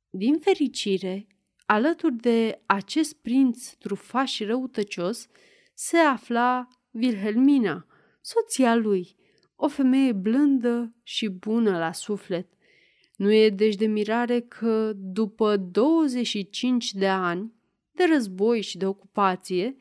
Din 0.09 0.39
fericire, 0.39 1.27
Alături 1.65 2.15
de 2.15 2.61
acest 2.65 3.13
prinț 3.13 3.69
trufaș 3.69 4.31
și 4.31 4.43
răutăcios 4.43 5.27
se 5.73 5.97
afla 5.97 6.67
Wilhelmina, 6.91 7.85
soția 8.21 8.75
lui, 8.75 9.15
o 9.55 9.67
femeie 9.67 10.11
blândă 10.11 10.93
și 11.03 11.27
bună 11.27 11.77
la 11.77 11.91
suflet. 11.91 12.47
Nu 13.15 13.31
e 13.33 13.49
deci 13.49 13.75
de 13.75 13.85
mirare 13.85 14.39
că, 14.39 14.91
după 14.95 15.57
25 15.57 16.93
de 16.93 17.07
ani 17.07 17.57
de 17.99 18.13
război 18.13 18.61
și 18.61 18.77
de 18.77 18.85
ocupație, 18.85 19.75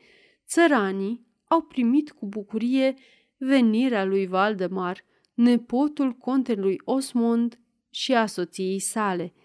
țăranii 0.47 1.25
au 1.43 1.61
primit 1.61 2.11
cu 2.11 2.25
bucurie 2.25 2.93
venirea 3.37 4.05
lui 4.05 4.27
Valdemar, 4.27 5.05
nepotul 5.33 6.11
contelui 6.11 6.81
Osmond 6.83 7.59
și 7.89 8.13
a 8.13 8.25
soției 8.25 8.79
sale– 8.79 9.33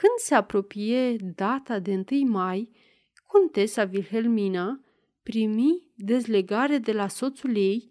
când 0.00 0.18
se 0.18 0.34
apropie 0.34 1.16
data 1.16 1.78
de 1.78 2.04
1 2.10 2.30
mai, 2.30 2.70
contesa 3.26 3.88
Wilhelmina 3.92 4.80
primi 5.22 5.82
dezlegare 5.94 6.78
de 6.78 6.92
la 6.92 7.08
soțul 7.08 7.56
ei 7.56 7.90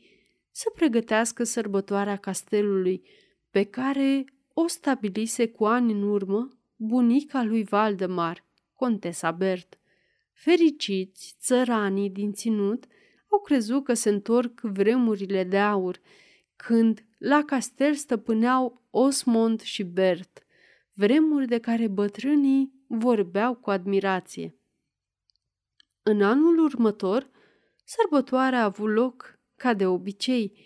să 0.52 0.72
pregătească 0.76 1.44
sărbătoarea 1.44 2.16
castelului, 2.16 3.04
pe 3.50 3.64
care 3.64 4.26
o 4.54 4.68
stabilise 4.68 5.48
cu 5.48 5.66
ani 5.66 5.92
în 5.92 6.04
urmă 6.04 6.48
bunica 6.76 7.44
lui 7.44 7.64
Valdemar, 7.64 8.46
contesa 8.74 9.32
Bert. 9.32 9.79
Fericiți, 10.42 11.36
țăranii 11.40 12.10
din 12.10 12.34
ținut 12.34 12.86
au 13.32 13.40
crezut 13.40 13.84
că 13.84 13.94
se 13.94 14.10
întorc 14.10 14.60
vremurile 14.62 15.44
de 15.44 15.60
aur, 15.60 16.00
când 16.56 17.06
la 17.18 17.44
castel 17.46 17.94
stăpâneau 17.94 18.88
Osmond 18.90 19.62
și 19.62 19.84
Bert– 19.84 20.44
vremuri 21.00 21.48
de 21.48 21.60
care 21.60 21.88
bătrânii 21.88 22.74
vorbeau 22.88 23.56
cu 23.56 23.70
admirație. 23.70 24.56
În 26.04 26.22
anul 26.22 26.60
următor, 26.60 27.30
sărbătoarea 27.86 28.60
a 28.60 28.64
avut 28.64 28.90
loc 28.90 29.40
ca 29.56 29.74
de 29.74 29.86
obicei, 29.86 30.60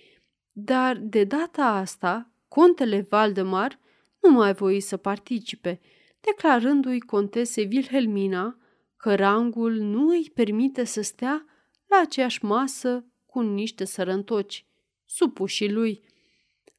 dar 0.52 0.98
de 0.98 1.24
data 1.24 1.66
asta, 1.66 2.32
contele 2.48 3.06
Valdemar 3.10 3.80
nu 4.20 4.30
mai 4.30 4.54
voi 4.54 4.80
să 4.80 4.98
participe, 4.98 5.80
declarându-i 6.20 7.00
contese 7.00 7.68
Wilhelmina 7.72 8.58
că 9.04 9.16
rangul 9.16 9.74
nu 9.74 10.08
îi 10.08 10.32
permite 10.34 10.84
să 10.84 11.02
stea 11.02 11.46
la 11.88 12.00
aceeași 12.02 12.46
masă 12.46 13.06
cu 13.26 13.42
niște 13.42 13.86
sărăntoci, 13.86 14.66
supușii 15.06 15.72
lui. 15.72 16.04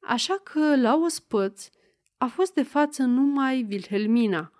Așa 0.00 0.34
că, 0.34 0.76
la 0.76 0.96
ospăț, 0.96 1.68
a 2.16 2.26
fost 2.26 2.54
de 2.54 2.62
față 2.62 3.02
numai 3.02 3.66
Wilhelmina. 3.70 4.52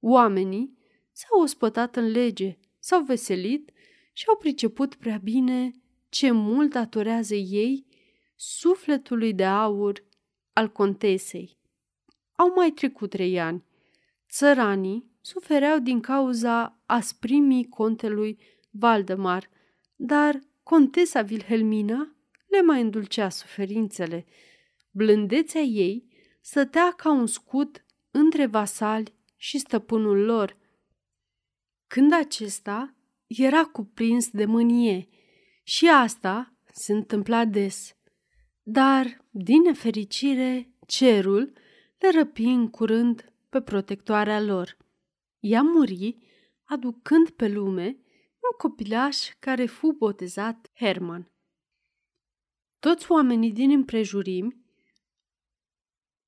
Oamenii 0.00 0.78
s-au 1.12 1.42
ospătat 1.42 1.96
în 1.96 2.10
lege, 2.10 2.58
s-au 2.78 3.02
veselit 3.02 3.70
și 4.12 4.24
au 4.28 4.36
priceput 4.36 4.94
prea 4.94 5.20
bine 5.22 5.70
ce 6.08 6.30
mult 6.30 6.70
datorează 6.70 7.34
ei 7.34 7.86
sufletului 8.36 9.34
de 9.34 9.44
aur 9.44 10.04
al 10.52 10.72
contesei. 10.72 11.58
Au 12.36 12.52
mai 12.56 12.70
trecut 12.70 13.10
trei 13.10 13.40
ani. 13.40 13.64
Țăranii 14.28 15.10
sufereau 15.20 15.78
din 15.78 16.00
cauza 16.00 16.73
asprimii 16.86 17.68
contelui 17.68 18.38
Valdemar, 18.70 19.50
dar 19.96 20.38
contesa 20.62 21.24
Wilhelmina 21.30 22.16
le 22.46 22.62
mai 22.62 22.80
îndulcea 22.80 23.28
suferințele. 23.28 24.26
Blândețea 24.90 25.60
ei 25.60 26.08
stătea 26.40 26.92
ca 26.96 27.10
un 27.10 27.26
scut 27.26 27.84
între 28.10 28.46
vasali 28.46 29.14
și 29.36 29.58
stăpânul 29.58 30.18
lor. 30.18 30.56
Când 31.86 32.12
acesta 32.12 32.94
era 33.26 33.64
cuprins 33.64 34.30
de 34.30 34.44
mânie 34.44 35.08
și 35.62 35.88
asta 35.88 36.54
se 36.72 36.92
întâmpla 36.92 37.44
des. 37.44 37.96
Dar, 38.62 39.24
din 39.30 39.62
nefericire, 39.62 40.74
cerul 40.86 41.52
le 41.98 42.10
răpi 42.10 42.44
în 42.44 42.70
curând 42.70 43.32
pe 43.48 43.60
protectoarea 43.60 44.40
lor. 44.40 44.76
Ea 45.40 45.62
muri, 45.62 46.18
aducând 46.64 47.30
pe 47.30 47.48
lume 47.48 47.86
un 48.44 48.56
copilaș 48.58 49.30
care 49.38 49.66
fu 49.66 49.92
botezat 49.92 50.70
Herman. 50.74 51.30
Toți 52.78 53.10
oamenii 53.10 53.52
din 53.52 53.70
împrejurimi 53.70 54.62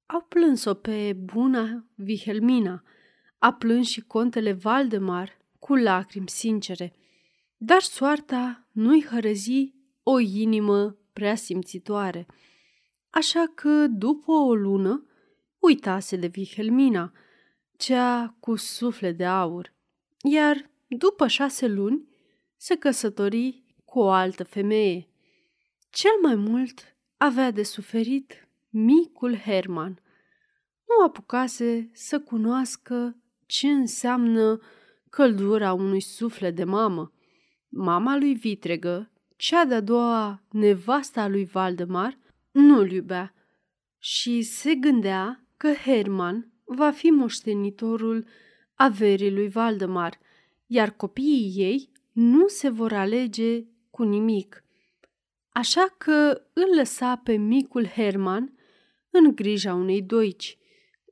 au 0.07 0.21
plâns-o 0.21 0.75
pe 0.75 1.13
buna 1.13 1.87
Vihelmina, 1.95 2.83
a 3.39 3.53
plâns 3.53 3.89
și 3.89 4.01
contele 4.01 4.53
Valdemar 4.53 5.39
cu 5.59 5.75
lacrimi 5.75 6.29
sincere, 6.29 6.93
dar 7.57 7.81
soarta 7.81 8.69
nu-i 8.73 9.05
hărăzi 9.05 9.75
o 10.03 10.19
inimă 10.19 10.99
prea 11.13 11.35
simțitoare. 11.35 12.27
Așa 13.11 13.53
că, 13.55 13.87
după 13.87 14.33
o 14.33 14.55
lună, 14.55 15.07
uitase 15.59 16.17
de 16.17 16.27
Vihelmina, 16.27 17.13
cea 17.77 18.37
cu 18.41 18.57
suflet 18.57 19.17
de 19.17 19.25
aur, 19.25 19.76
iar 20.27 20.71
după 20.89 21.27
șase 21.27 21.67
luni 21.67 22.09
se 22.57 22.77
căsători 22.77 23.65
cu 23.85 23.99
o 23.99 24.11
altă 24.11 24.45
femeie. 24.45 25.09
Cel 25.91 26.11
mai 26.23 26.35
mult 26.35 26.97
avea 27.17 27.51
de 27.51 27.63
suferit 27.63 28.49
micul 28.69 29.37
Herman. 29.37 30.01
Nu 30.89 31.05
apucase 31.05 31.91
să 31.93 32.21
cunoască 32.21 33.17
ce 33.47 33.69
înseamnă 33.69 34.61
căldura 35.11 35.73
unui 35.73 36.01
suflet 36.01 36.55
de 36.55 36.65
mamă. 36.65 37.13
Mama 37.69 38.17
lui 38.17 38.35
Vitregă, 38.35 39.11
cea 39.37 39.65
de-a 39.65 39.81
doua 39.81 40.43
nevasta 40.51 41.29
lui 41.29 41.45
Valdemar, 41.45 42.19
nu-l 42.51 42.91
iubea 42.91 43.35
și 43.99 44.43
se 44.43 44.75
gândea 44.75 45.47
că 45.57 45.73
Herman 45.73 46.53
va 46.65 46.91
fi 46.91 47.07
moștenitorul 47.07 48.27
averii 48.77 49.31
lui 49.31 49.49
Valdemar, 49.49 50.19
iar 50.67 50.91
copiii 50.91 51.53
ei 51.57 51.91
nu 52.13 52.49
se 52.49 52.69
vor 52.69 52.93
alege 52.93 53.65
cu 53.91 54.03
nimic. 54.03 54.65
Așa 55.49 55.95
că 55.99 56.43
îl 56.53 56.75
lăsa 56.77 57.17
pe 57.17 57.37
micul 57.37 57.87
Herman 57.87 58.53
în 59.11 59.35
grija 59.35 59.75
unei 59.75 60.03
doici, 60.03 60.59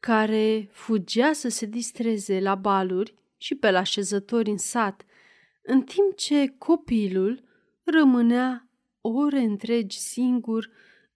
care 0.00 0.68
fugea 0.72 1.32
să 1.32 1.48
se 1.48 1.66
distreze 1.66 2.40
la 2.40 2.54
baluri 2.54 3.14
și 3.36 3.54
pe 3.54 3.70
la 3.70 3.82
șezători 3.82 4.50
în 4.50 4.56
sat, 4.56 5.04
în 5.62 5.82
timp 5.82 6.16
ce 6.16 6.54
copilul 6.58 7.42
rămânea 7.82 8.68
ore 9.00 9.40
întregi 9.40 9.98
singur 9.98 10.70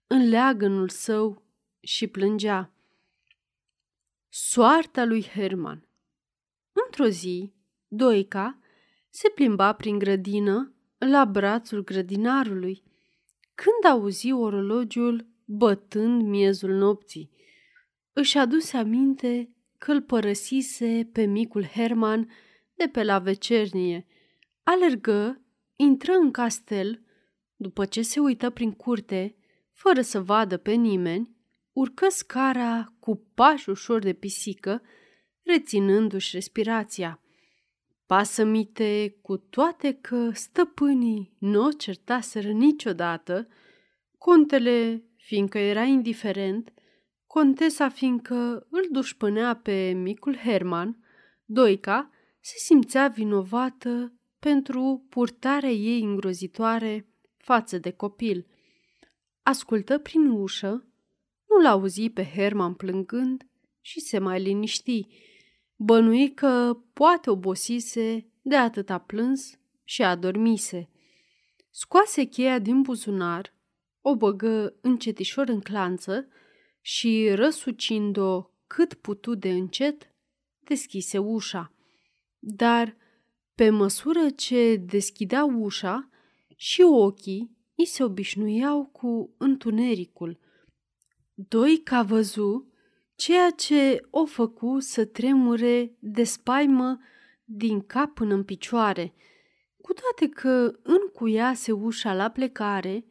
în 0.07 0.29
leagănul 0.29 0.89
său 0.89 1.43
și 1.79 2.07
plângea. 2.07 2.71
Soarta 4.29 5.05
lui 5.05 5.23
Herman 5.23 5.88
Într-o 6.89 7.07
zi, 7.07 7.53
Doica 7.87 8.59
se 9.09 9.29
plimba 9.29 9.73
prin 9.73 9.99
grădină 9.99 10.73
la 10.97 11.25
brațul 11.25 11.83
grădinarului, 11.83 12.83
când 13.55 13.93
auzi 13.93 14.31
orologiul 14.31 15.27
bătând 15.45 16.21
miezul 16.21 16.69
nopții. 16.69 17.31
Își 18.13 18.37
aduse 18.37 18.77
aminte 18.77 19.55
că 19.77 19.91
îl 19.91 20.01
părăsise 20.01 21.09
pe 21.11 21.25
micul 21.25 21.65
Herman 21.65 22.31
de 22.75 22.87
pe 22.91 23.03
la 23.03 23.19
vecernie. 23.19 24.05
Alergă, 24.63 25.41
intră 25.75 26.11
în 26.11 26.31
castel, 26.31 27.03
după 27.55 27.85
ce 27.85 28.01
se 28.01 28.19
uită 28.19 28.49
prin 28.49 28.71
curte, 28.71 29.35
fără 29.71 30.01
să 30.01 30.21
vadă 30.21 30.57
pe 30.57 30.71
nimeni, 30.71 31.35
urcă 31.71 32.07
scara 32.09 32.93
cu 32.99 33.25
pași 33.33 33.69
ușor 33.69 34.01
de 34.01 34.13
pisică, 34.13 34.81
reținându-și 35.43 36.35
respirația. 36.35 37.21
Pasămite, 38.05 39.17
cu 39.21 39.37
toate 39.37 39.93
că 39.93 40.31
stăpânii 40.33 41.35
nu 41.39 41.65
o 41.65 41.71
certaseră 41.71 42.51
niciodată, 42.51 43.47
contele, 44.17 45.03
fiindcă 45.15 45.57
era 45.57 45.83
indiferent, 45.83 46.73
contesa 47.25 47.89
fiindcă 47.89 48.67
îl 48.69 48.87
dușpânea 48.91 49.55
pe 49.55 49.91
micul 49.91 50.35
Herman, 50.37 51.03
Doica 51.51 52.09
se 52.39 52.55
simțea 52.57 53.07
vinovată 53.07 54.13
pentru 54.39 55.05
purtarea 55.09 55.69
ei 55.69 56.01
îngrozitoare 56.01 57.09
față 57.37 57.77
de 57.77 57.91
copil. 57.91 58.47
Ascultă 59.43 59.97
prin 59.97 60.25
ușă, 60.25 60.87
nu 61.49 61.61
l-auzi 61.61 62.09
pe 62.09 62.23
Herman 62.23 62.73
plângând 62.73 63.47
și 63.81 63.99
se 63.99 64.19
mai 64.19 64.41
liniști. 64.41 65.07
Bănui 65.81 66.33
că 66.33 66.77
poate 66.93 67.29
obosise 67.29 68.25
de 68.41 68.55
atâta 68.55 68.97
plâns 68.97 69.59
și 69.83 70.03
adormise. 70.03 70.89
Scoase 71.69 72.23
cheia 72.23 72.59
din 72.59 72.81
buzunar, 72.81 73.53
o 74.01 74.15
băgă 74.15 74.75
încetișor 74.81 75.47
în 75.47 75.59
clanță 75.59 76.27
și, 76.81 77.29
răsucind-o 77.33 78.49
cât 78.67 78.93
putu 78.93 79.35
de 79.35 79.49
încet, 79.49 80.11
deschise 80.59 81.17
ușa. 81.17 81.73
Dar, 82.39 82.97
pe 83.55 83.69
măsură 83.69 84.29
ce 84.29 84.75
deschidea 84.75 85.43
ușa, 85.43 86.09
și 86.55 86.81
ochii 86.81 87.57
îi 87.75 87.85
se 87.85 88.03
obișnuiau 88.03 88.85
cu 88.85 89.35
întunericul. 89.37 90.39
Doi 91.33 91.81
ca 91.83 92.01
văzu 92.01 92.68
ceea 93.19 93.49
ce 93.49 94.07
o 94.09 94.25
făcu 94.25 94.79
să 94.79 95.05
tremure 95.05 95.95
de 95.99 96.23
spaimă 96.23 96.99
din 97.43 97.81
cap 97.81 98.13
până 98.13 98.33
în 98.33 98.43
picioare, 98.43 99.13
cu 99.81 99.93
toate 99.93 100.33
că 100.33 100.79
încuiase 100.83 101.71
ușa 101.71 102.13
la 102.13 102.29
plecare 102.29 103.05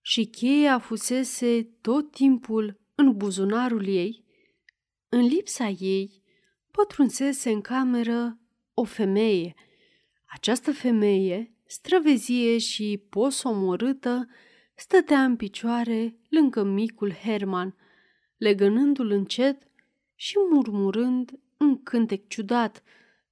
și 0.00 0.24
cheia 0.24 0.78
fusese 0.78 1.62
tot 1.80 2.10
timpul 2.10 2.80
în 2.94 3.16
buzunarul 3.16 3.86
ei, 3.86 4.24
în 5.08 5.20
lipsa 5.20 5.68
ei 5.68 6.22
pătrunsese 6.70 7.50
în 7.50 7.60
cameră 7.60 8.38
o 8.74 8.84
femeie. 8.84 9.54
Această 10.26 10.72
femeie, 10.72 11.54
străvezie 11.66 12.58
și 12.58 13.06
posomorâtă, 13.10 14.28
stătea 14.74 15.24
în 15.24 15.36
picioare 15.36 16.16
lângă 16.28 16.62
micul 16.62 17.12
Herman, 17.12 17.76
legănându-l 18.42 19.10
încet 19.10 19.62
și 20.14 20.36
murmurând 20.50 21.30
un 21.58 21.82
cântec 21.82 22.28
ciudat, 22.28 22.82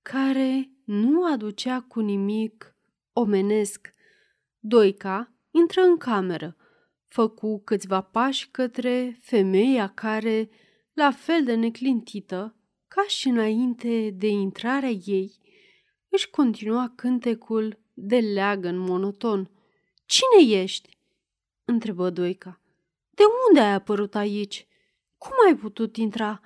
care 0.02 0.70
nu 0.84 1.24
aducea 1.24 1.80
cu 1.80 2.00
nimic 2.00 2.74
omenesc. 3.12 3.90
Doica 4.58 5.32
intră 5.50 5.80
în 5.80 5.96
cameră, 5.96 6.56
făcu 7.06 7.60
câțiva 7.64 8.00
pași 8.00 8.48
către 8.50 9.18
femeia 9.20 9.88
care, 9.88 10.50
la 10.92 11.10
fel 11.10 11.44
de 11.44 11.54
neclintită, 11.54 12.54
ca 12.88 13.04
și 13.08 13.28
înainte 13.28 14.10
de 14.10 14.26
intrarea 14.26 14.90
ei, 15.04 15.32
își 16.08 16.30
continua 16.30 16.92
cântecul 16.96 17.78
de 17.94 18.18
leagăn 18.18 18.76
monoton. 18.76 19.50
Cine 20.04 20.60
ești?" 20.60 20.98
întrebă 21.64 22.10
Doica. 22.10 22.60
De 23.10 23.22
unde 23.48 23.60
ai 23.60 23.72
apărut 23.72 24.14
aici? 24.14 24.64
Cum 25.20 25.32
ai 25.46 25.56
putut 25.56 25.96
intra? 25.96 26.40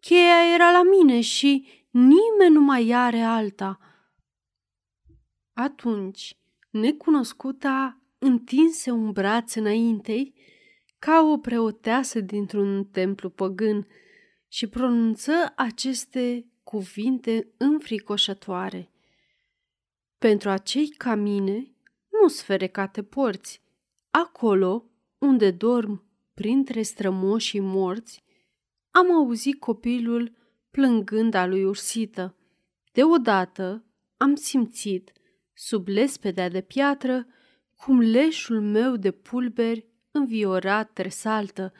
Cheia 0.00 0.54
era 0.54 0.70
la 0.70 0.82
mine 0.82 1.20
și 1.20 1.68
nimeni 1.90 2.54
nu 2.54 2.60
mai 2.60 2.90
are 2.90 3.20
alta." 3.20 3.78
Atunci, 5.52 6.36
necunoscuta 6.70 8.00
întinse 8.18 8.90
un 8.90 9.10
braț 9.10 9.54
înaintei 9.54 10.34
ca 10.98 11.20
o 11.20 11.38
preoteasă 11.38 12.20
dintr-un 12.20 12.84
templu 12.84 13.30
păgân 13.30 13.86
și 14.48 14.66
pronunță 14.66 15.52
aceste 15.56 16.46
cuvinte 16.62 17.52
înfricoșătoare. 17.56 18.90
Pentru 20.18 20.50
acei 20.50 20.88
ca 20.88 21.14
mine 21.14 21.74
nu 22.20 22.28
sferecate 22.28 23.02
porți. 23.02 23.62
Acolo, 24.10 24.84
unde 25.18 25.50
dorm 25.50 26.11
printre 26.34 26.82
strămoșii 26.82 27.60
morți, 27.60 28.24
am 28.90 29.12
auzit 29.12 29.60
copilul 29.60 30.32
plângând 30.70 31.34
a 31.34 31.46
lui 31.46 31.64
ursită. 31.64 32.36
Deodată 32.92 33.84
am 34.16 34.34
simțit, 34.34 35.12
sub 35.54 35.88
lespedea 35.88 36.48
de 36.48 36.60
piatră, 36.60 37.26
cum 37.76 38.00
leșul 38.00 38.60
meu 38.60 38.96
de 38.96 39.10
pulberi 39.10 39.86
înviorat 40.10 40.92
tresaltă 40.92 41.72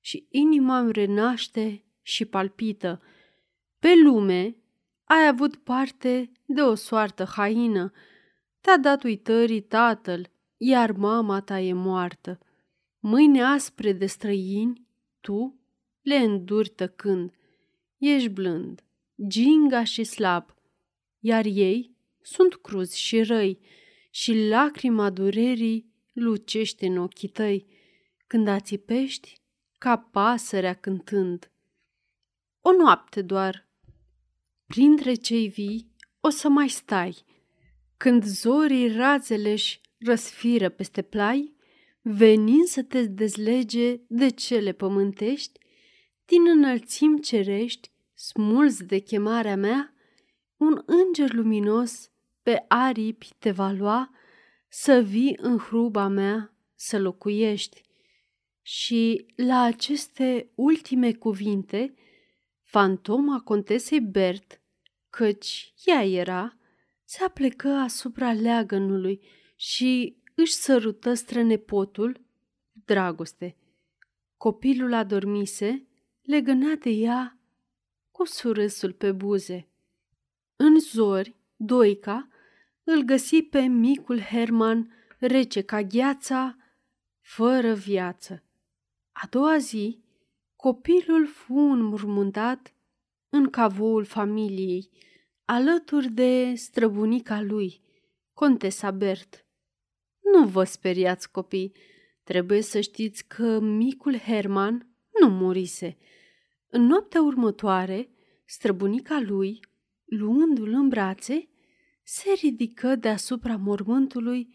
și 0.00 0.26
inima 0.30 0.78
îmi 0.78 0.92
renaște 0.92 1.84
și 2.02 2.24
palpită. 2.24 3.00
Pe 3.78 3.88
lume 4.04 4.56
ai 5.04 5.26
avut 5.26 5.56
parte 5.56 6.32
de 6.44 6.60
o 6.60 6.74
soartă 6.74 7.24
haină, 7.24 7.92
te-a 8.60 8.78
dat 8.78 9.02
uitării 9.02 9.60
tatăl, 9.60 10.30
iar 10.56 10.92
mama 10.92 11.40
ta 11.40 11.60
e 11.60 11.72
moartă. 11.72 12.38
Mâine 12.98 13.42
aspre 13.42 13.92
de 13.92 14.06
străini, 14.06 14.86
tu 15.20 15.60
le 16.02 16.16
înduri 16.16 16.68
tăcând. 16.68 17.32
Ești 17.98 18.28
blând, 18.28 18.84
ginga 19.26 19.84
și 19.84 20.04
slab, 20.04 20.54
iar 21.18 21.44
ei 21.44 21.96
sunt 22.22 22.54
cruzi 22.54 22.98
și 22.98 23.22
răi 23.22 23.58
și 24.10 24.46
lacrima 24.48 25.10
durerii 25.10 25.92
lucește 26.12 26.86
în 26.86 26.96
ochii 26.96 27.28
tăi 27.28 27.66
când 28.26 28.48
ațipești 28.48 29.40
ca 29.78 29.98
pasărea 29.98 30.74
cântând. 30.74 31.50
O 32.60 32.72
noapte 32.72 33.22
doar, 33.22 33.68
printre 34.66 35.14
cei 35.14 35.48
vii 35.48 35.90
o 36.20 36.28
să 36.28 36.48
mai 36.48 36.68
stai, 36.68 37.24
când 37.96 38.24
zorii 38.24 38.92
razele-și 38.92 39.80
răsfiră 39.98 40.68
peste 40.68 41.02
plai, 41.02 41.56
venind 42.10 42.64
să 42.64 42.82
te 42.82 43.06
dezlege 43.06 44.00
de 44.06 44.28
cele 44.28 44.72
pământești, 44.72 45.60
din 46.24 46.48
înălțim 46.48 47.16
cerești, 47.16 47.90
smulți 48.14 48.84
de 48.84 48.98
chemarea 48.98 49.56
mea, 49.56 49.94
un 50.56 50.82
înger 50.86 51.32
luminos 51.32 52.10
pe 52.42 52.64
aripi 52.68 53.28
te 53.38 53.50
va 53.50 53.70
lua, 53.70 54.10
să 54.68 55.00
vii 55.00 55.36
în 55.40 55.58
hruba 55.58 56.08
mea 56.08 56.54
să 56.74 56.98
locuiești. 56.98 57.82
Și 58.62 59.26
la 59.36 59.60
aceste 59.60 60.50
ultime 60.54 61.12
cuvinte, 61.12 61.94
fantoma 62.62 63.40
contesei 63.40 64.00
Bert, 64.00 64.60
căci 65.10 65.74
ea 65.84 66.04
era, 66.04 66.58
se 67.04 67.24
aplecă 67.24 67.68
asupra 67.68 68.32
leagănului 68.32 69.20
și 69.56 70.16
își 70.40 70.52
sărută 70.52 71.14
strănepotul 71.14 72.12
cu 72.12 72.22
dragoste. 72.84 73.56
Copilul 74.36 74.92
adormise, 74.92 75.86
legăna 76.22 76.74
de 76.74 76.90
ea 76.90 77.38
cu 78.10 78.26
surâsul 78.26 78.92
pe 78.92 79.12
buze. 79.12 79.68
În 80.56 80.78
zori, 80.78 81.36
Doica 81.56 82.28
îl 82.84 83.02
găsi 83.02 83.42
pe 83.42 83.60
micul 83.60 84.20
Herman 84.20 84.92
rece 85.18 85.60
ca 85.60 85.82
gheața, 85.82 86.56
fără 87.20 87.74
viață. 87.74 88.42
A 89.12 89.26
doua 89.30 89.58
zi, 89.58 90.02
copilul 90.56 91.26
fu 91.26 91.58
înmormântat 91.58 92.74
în 93.28 93.50
cavoul 93.50 94.04
familiei, 94.04 94.90
alături 95.44 96.10
de 96.10 96.54
străbunica 96.54 97.40
lui, 97.40 97.80
contesa 98.32 98.90
Bert. 98.90 99.42
Nu 100.32 100.46
vă 100.46 100.64
speriați, 100.64 101.30
copii, 101.30 101.72
trebuie 102.22 102.60
să 102.60 102.80
știți 102.80 103.26
că 103.26 103.58
micul 103.60 104.18
Herman 104.18 104.88
nu 105.20 105.28
murise. 105.28 105.96
În 106.68 106.82
noaptea 106.82 107.22
următoare, 107.22 108.10
străbunica 108.44 109.20
lui, 109.20 109.60
luându-l 110.04 110.72
în 110.72 110.88
brațe, 110.88 111.48
se 112.02 112.32
ridică 112.40 112.96
deasupra 112.96 113.56
mormântului 113.56 114.54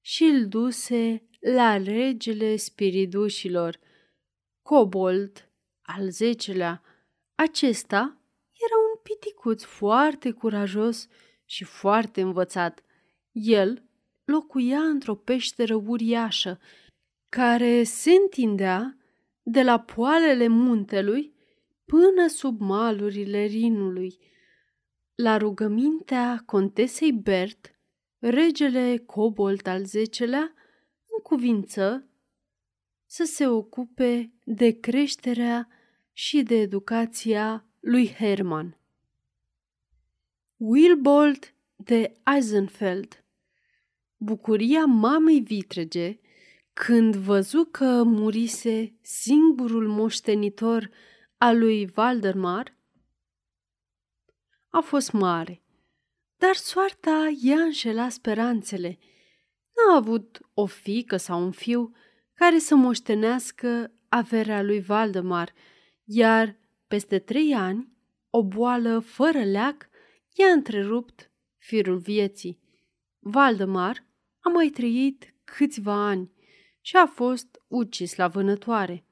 și 0.00 0.24
îl 0.24 0.48
duse 0.48 1.28
la 1.40 1.76
regele 1.76 2.56
spiridușilor. 2.56 3.78
Cobold, 4.62 5.50
al 5.82 6.10
zecelea, 6.10 6.82
acesta 7.34 8.20
era 8.52 8.76
un 8.92 9.00
piticuț 9.02 9.62
foarte 9.62 10.30
curajos 10.30 11.08
și 11.44 11.64
foarte 11.64 12.20
învățat. 12.20 12.82
El 13.32 13.82
locuia 14.24 14.80
într-o 14.80 15.14
peșteră 15.14 15.74
uriașă, 15.74 16.60
care 17.28 17.82
se 17.82 18.10
întindea 18.10 18.96
de 19.42 19.62
la 19.62 19.80
poalele 19.80 20.48
muntelui 20.48 21.34
până 21.84 22.26
sub 22.26 22.60
malurile 22.60 23.44
Rinului. 23.44 24.18
La 25.14 25.36
rugămintea 25.36 26.42
contesei 26.46 27.12
Bert, 27.12 27.78
regele 28.18 29.02
Cobolt 29.06 29.66
al 29.66 29.84
Zecelea 29.84 30.54
încuvință 31.16 32.08
să 33.06 33.24
se 33.24 33.46
ocupe 33.46 34.32
de 34.44 34.70
creșterea 34.80 35.68
și 36.12 36.42
de 36.42 36.54
educația 36.54 37.66
lui 37.80 38.12
Herman. 38.12 38.78
Wilbold 40.56 41.54
de 41.76 42.12
Eisenfeld 42.34 43.23
Bucuria 44.16 44.84
mamei 44.84 45.40
vitrege 45.40 46.18
când 46.72 47.16
văzu 47.16 47.64
că 47.64 48.02
murise 48.02 48.98
singurul 49.00 49.88
moștenitor 49.88 50.90
al 51.36 51.58
lui 51.58 51.86
Valdemar 51.86 52.76
a 54.68 54.80
fost 54.80 55.12
mare, 55.12 55.62
dar 56.36 56.54
soarta 56.54 57.32
i-a 57.40 57.60
înșelat 57.60 58.12
speranțele. 58.12 58.98
N-a 59.74 59.96
avut 59.96 60.40
o 60.54 60.66
fică 60.66 61.16
sau 61.16 61.42
un 61.42 61.50
fiu 61.50 61.92
care 62.34 62.58
să 62.58 62.74
moștenească 62.74 63.92
averea 64.08 64.62
lui 64.62 64.80
Valdemar, 64.80 65.52
iar 66.04 66.56
peste 66.86 67.18
trei 67.18 67.54
ani, 67.54 67.92
o 68.30 68.44
boală 68.44 68.98
fără 68.98 69.44
leac 69.44 69.88
i-a 70.32 70.48
întrerupt 70.50 71.30
firul 71.58 71.98
vieții. 71.98 72.63
Valdemar 73.26 74.06
a 74.40 74.48
mai 74.48 74.68
trăit 74.68 75.34
câțiva 75.44 76.06
ani 76.06 76.30
și 76.80 76.96
a 76.96 77.06
fost 77.06 77.62
ucis 77.68 78.16
la 78.16 78.28
vânătoare. 78.28 79.04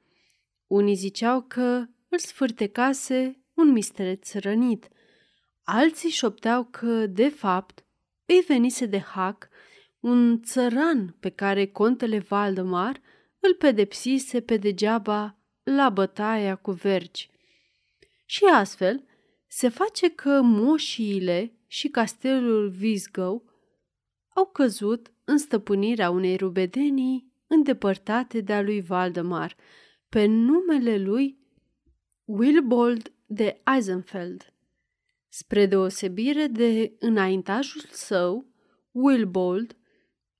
Unii 0.66 0.94
ziceau 0.94 1.42
că 1.42 1.86
îl 2.08 2.18
sfârtecase 2.18 3.42
un 3.54 3.70
mistreț 3.70 4.32
rănit. 4.32 4.88
Alții 5.62 6.10
șopteau 6.10 6.64
că, 6.64 7.06
de 7.06 7.28
fapt, 7.28 7.84
îi 8.26 8.44
venise 8.46 8.86
de 8.86 8.98
hac 9.00 9.48
un 10.00 10.42
țăran 10.42 11.16
pe 11.20 11.28
care 11.28 11.66
contele 11.66 12.18
Valdemar 12.18 13.00
îl 13.40 13.54
pedepsise 13.54 14.40
pe 14.40 14.56
degeaba 14.56 15.38
la 15.62 15.88
bătaia 15.88 16.54
cu 16.54 16.70
vergi. 16.70 17.30
Și 18.26 18.44
astfel 18.44 19.04
se 19.46 19.68
face 19.68 20.10
că 20.10 20.40
moșiile 20.42 21.52
și 21.66 21.88
castelul 21.88 22.68
Visgău 22.68 23.51
au 24.34 24.46
căzut 24.46 25.12
în 25.24 25.38
stăpânirea 25.38 26.10
unei 26.10 26.36
rubedenii 26.36 27.32
îndepărtate 27.46 28.40
de-a 28.40 28.62
lui 28.62 28.80
Valdemar, 28.80 29.56
pe 30.08 30.24
numele 30.24 30.98
lui 30.98 31.38
Wilbold 32.24 33.12
de 33.26 33.62
Eisenfeld. 33.74 34.54
Spre 35.28 35.66
deosebire 35.66 36.46
de 36.46 36.96
înaintajul 36.98 37.82
său, 37.90 38.46
Wilbold 38.90 39.76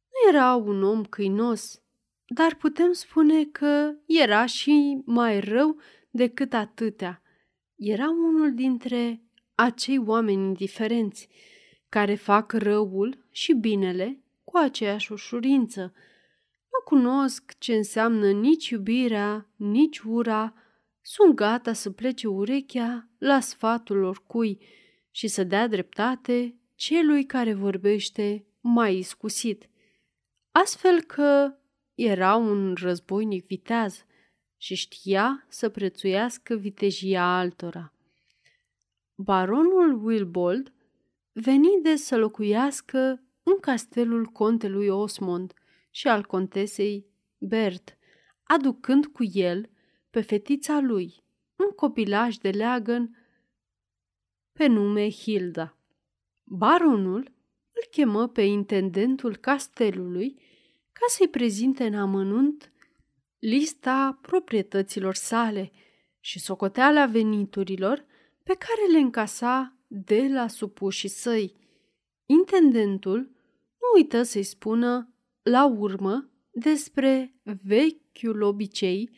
nu 0.09 0.31
era 0.31 0.55
un 0.55 0.83
om 0.83 1.05
câinos, 1.05 1.83
dar 2.27 2.55
putem 2.55 2.93
spune 2.93 3.45
că 3.45 3.95
era 4.07 4.47
și 4.47 5.03
mai 5.05 5.41
rău 5.41 5.81
decât 6.11 6.53
atâtea. 6.53 7.23
Era 7.77 8.09
unul 8.11 8.55
dintre 8.55 9.23
acei 9.55 9.99
oameni 9.99 10.43
indiferenți 10.43 11.29
care 11.89 12.15
fac 12.15 12.53
răul 12.53 13.22
și 13.33 13.53
binele 13.53 14.23
cu 14.45 14.57
aceeași 14.57 15.13
ușurință. 15.13 15.81
Nu 16.73 16.85
cunosc 16.85 17.55
ce 17.59 17.75
înseamnă 17.75 18.31
nici 18.31 18.69
iubirea, 18.69 19.49
nici 19.57 19.99
ura, 19.99 20.55
sunt 21.01 21.35
gata 21.35 21.73
să 21.73 21.91
plece 21.91 22.29
urechea 22.29 23.09
la 23.19 23.41
sfatul 23.41 24.03
oricui 24.03 24.59
și 25.11 25.29
să 25.29 25.45
dea 25.45 25.69
dreptate 25.69 26.57
celui 26.75 27.25
care 27.25 27.55
vorbește 27.55 28.47
mai 28.61 28.97
iscusit. 28.97 29.69
Astfel 30.51 31.03
că 31.03 31.55
era 31.95 32.35
un 32.35 32.75
războinic 32.75 33.47
viteaz 33.47 34.05
și 34.57 34.75
știa 34.75 35.47
să 35.49 35.69
prețuiască 35.69 36.55
vitejia 36.55 37.39
altora. 37.39 37.93
Baronul 39.15 40.05
Wilbold 40.05 40.73
veni 41.33 41.83
de 41.83 41.97
să 41.97 42.17
locuiască 42.17 43.23
în 43.43 43.59
castelul 43.61 44.25
contelui 44.27 44.89
Osmond 44.89 45.53
și 45.91 46.09
al 46.09 46.25
contesei 46.25 47.07
Bert, 47.39 47.99
aducând 48.43 49.07
cu 49.07 49.25
el 49.33 49.71
pe 50.11 50.21
fetița 50.21 50.81
lui, 50.81 51.25
un 51.57 51.71
copilaj 51.77 52.37
de 52.37 52.51
leagăn 52.51 53.17
pe 54.53 54.67
nume 54.67 55.11
Hilda. 55.11 55.77
Baronul 56.45 57.33
îl 57.73 57.87
chemă 57.91 58.29
pe 58.29 58.43
intendentul 58.43 59.37
castelului 59.37 60.41
ca 60.93 61.05
să-i 61.09 61.29
prezinte 61.29 61.87
în 61.87 61.95
amănunt 61.95 62.73
lista 63.39 64.19
proprietăților 64.23 65.15
sale 65.15 65.73
și 66.21 66.39
socoteala 66.39 67.07
veniturilor 67.07 68.05
pe 68.43 68.55
care 68.55 68.93
le 68.93 68.99
încasa 68.99 69.77
de 69.95 70.29
la 70.29 70.49
supușii 70.49 71.09
săi. 71.09 71.55
Intendentul 72.27 73.19
nu 73.81 73.87
uită 73.95 74.23
să-i 74.23 74.43
spună 74.43 75.15
la 75.43 75.67
urmă 75.67 76.31
despre 76.51 77.35
vechiul 77.63 78.43
obicei 78.43 79.11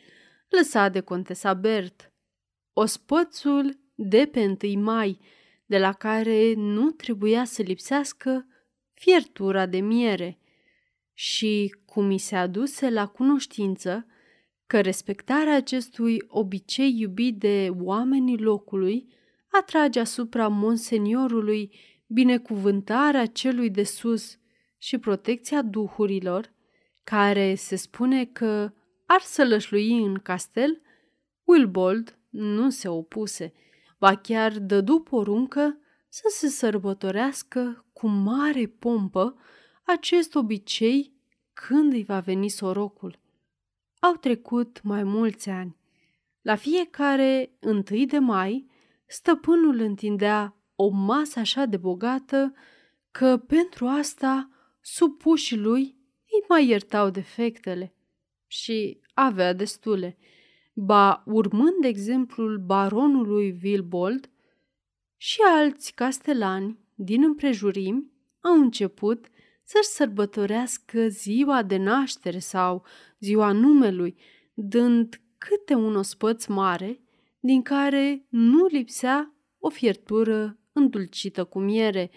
lăsat 0.49 0.91
de 0.91 0.99
contesa 0.99 1.53
Bert. 1.53 2.11
Ospățul 2.73 3.79
de 3.95 4.29
pe 4.31 4.57
1 4.73 4.81
mai, 4.81 5.19
de 5.65 5.77
la 5.77 5.93
care 5.93 6.53
nu 6.53 6.91
trebuia 6.91 7.45
să 7.45 7.61
lipsească 7.61 8.47
fiertura 8.93 9.65
de 9.65 9.79
miere 9.79 10.39
și 11.13 11.75
cum 11.85 12.11
i 12.11 12.17
se 12.17 12.35
aduse 12.35 12.89
la 12.89 13.07
cunoștință 13.07 14.05
că 14.67 14.81
respectarea 14.81 15.55
acestui 15.55 16.23
obicei 16.27 16.99
iubit 16.99 17.37
de 17.37 17.69
oamenii 17.81 18.37
locului 18.37 19.13
atrage 19.59 19.99
asupra 19.99 20.47
monseniorului 20.47 21.75
binecuvântarea 22.07 23.25
celui 23.25 23.69
de 23.69 23.83
sus 23.83 24.37
și 24.77 24.97
protecția 24.97 25.61
duhurilor, 25.61 26.53
care 27.03 27.55
se 27.55 27.75
spune 27.75 28.25
că 28.25 28.73
ar 29.05 29.21
sălășlui 29.21 30.03
în 30.03 30.15
castel, 30.15 30.81
Wilbold 31.43 32.19
nu 32.29 32.69
se 32.69 32.87
opuse, 32.87 33.53
ba 33.99 34.15
chiar 34.15 34.59
dădu 34.59 34.99
poruncă 34.99 35.79
să 36.09 36.23
se 36.29 36.47
sărbătorească 36.47 37.85
cu 37.93 38.07
mare 38.07 38.65
pompă 38.65 39.37
acest 39.83 40.35
obicei 40.35 41.13
când 41.53 41.93
îi 41.93 42.03
va 42.03 42.19
veni 42.19 42.47
sorocul. 42.47 43.19
Au 43.99 44.13
trecut 44.13 44.81
mai 44.83 45.03
mulți 45.03 45.49
ani. 45.49 45.77
La 46.41 46.55
fiecare 46.55 47.51
întâi 47.59 48.05
de 48.05 48.19
mai, 48.19 48.69
stăpânul 49.05 49.79
întindea 49.79 50.55
o 50.75 50.89
masă 50.89 51.39
așa 51.39 51.65
de 51.65 51.77
bogată 51.77 52.53
că 53.11 53.37
pentru 53.37 53.85
asta 53.85 54.49
supușii 54.81 55.57
lui 55.57 55.81
îi 56.25 56.45
mai 56.47 56.67
iertau 56.67 57.09
defectele 57.09 57.93
și 58.47 58.99
avea 59.13 59.53
destule. 59.53 60.17
Ba, 60.73 61.23
urmând 61.25 61.83
exemplul 61.83 62.57
baronului 62.57 63.59
Wilbold 63.63 64.29
și 65.17 65.41
alți 65.41 65.93
castelani 65.93 66.79
din 66.95 67.23
împrejurimi 67.23 68.11
au 68.41 68.59
început 68.59 69.27
să-și 69.63 69.87
sărbătorească 69.87 71.07
ziua 71.07 71.63
de 71.63 71.77
naștere 71.77 72.39
sau 72.39 72.85
ziua 73.19 73.51
numelui, 73.51 74.17
dând 74.53 75.21
câte 75.37 75.73
un 75.73 75.95
ospăț 75.95 76.45
mare, 76.45 76.99
din 77.45 77.61
care 77.61 78.25
nu 78.29 78.65
lipsea 78.65 79.35
o 79.59 79.69
fiertură 79.69 80.59
îndulcită 80.71 81.43
cu 81.43 81.59
miere. 81.59 82.11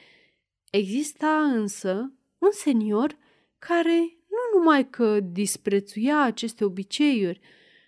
Exista 0.70 1.42
însă 1.42 2.12
un 2.38 2.50
senior 2.50 3.16
care 3.58 3.98
nu 4.28 4.58
numai 4.58 4.90
că 4.90 5.20
disprețuia 5.20 6.22
aceste 6.22 6.64
obiceiuri, 6.64 7.40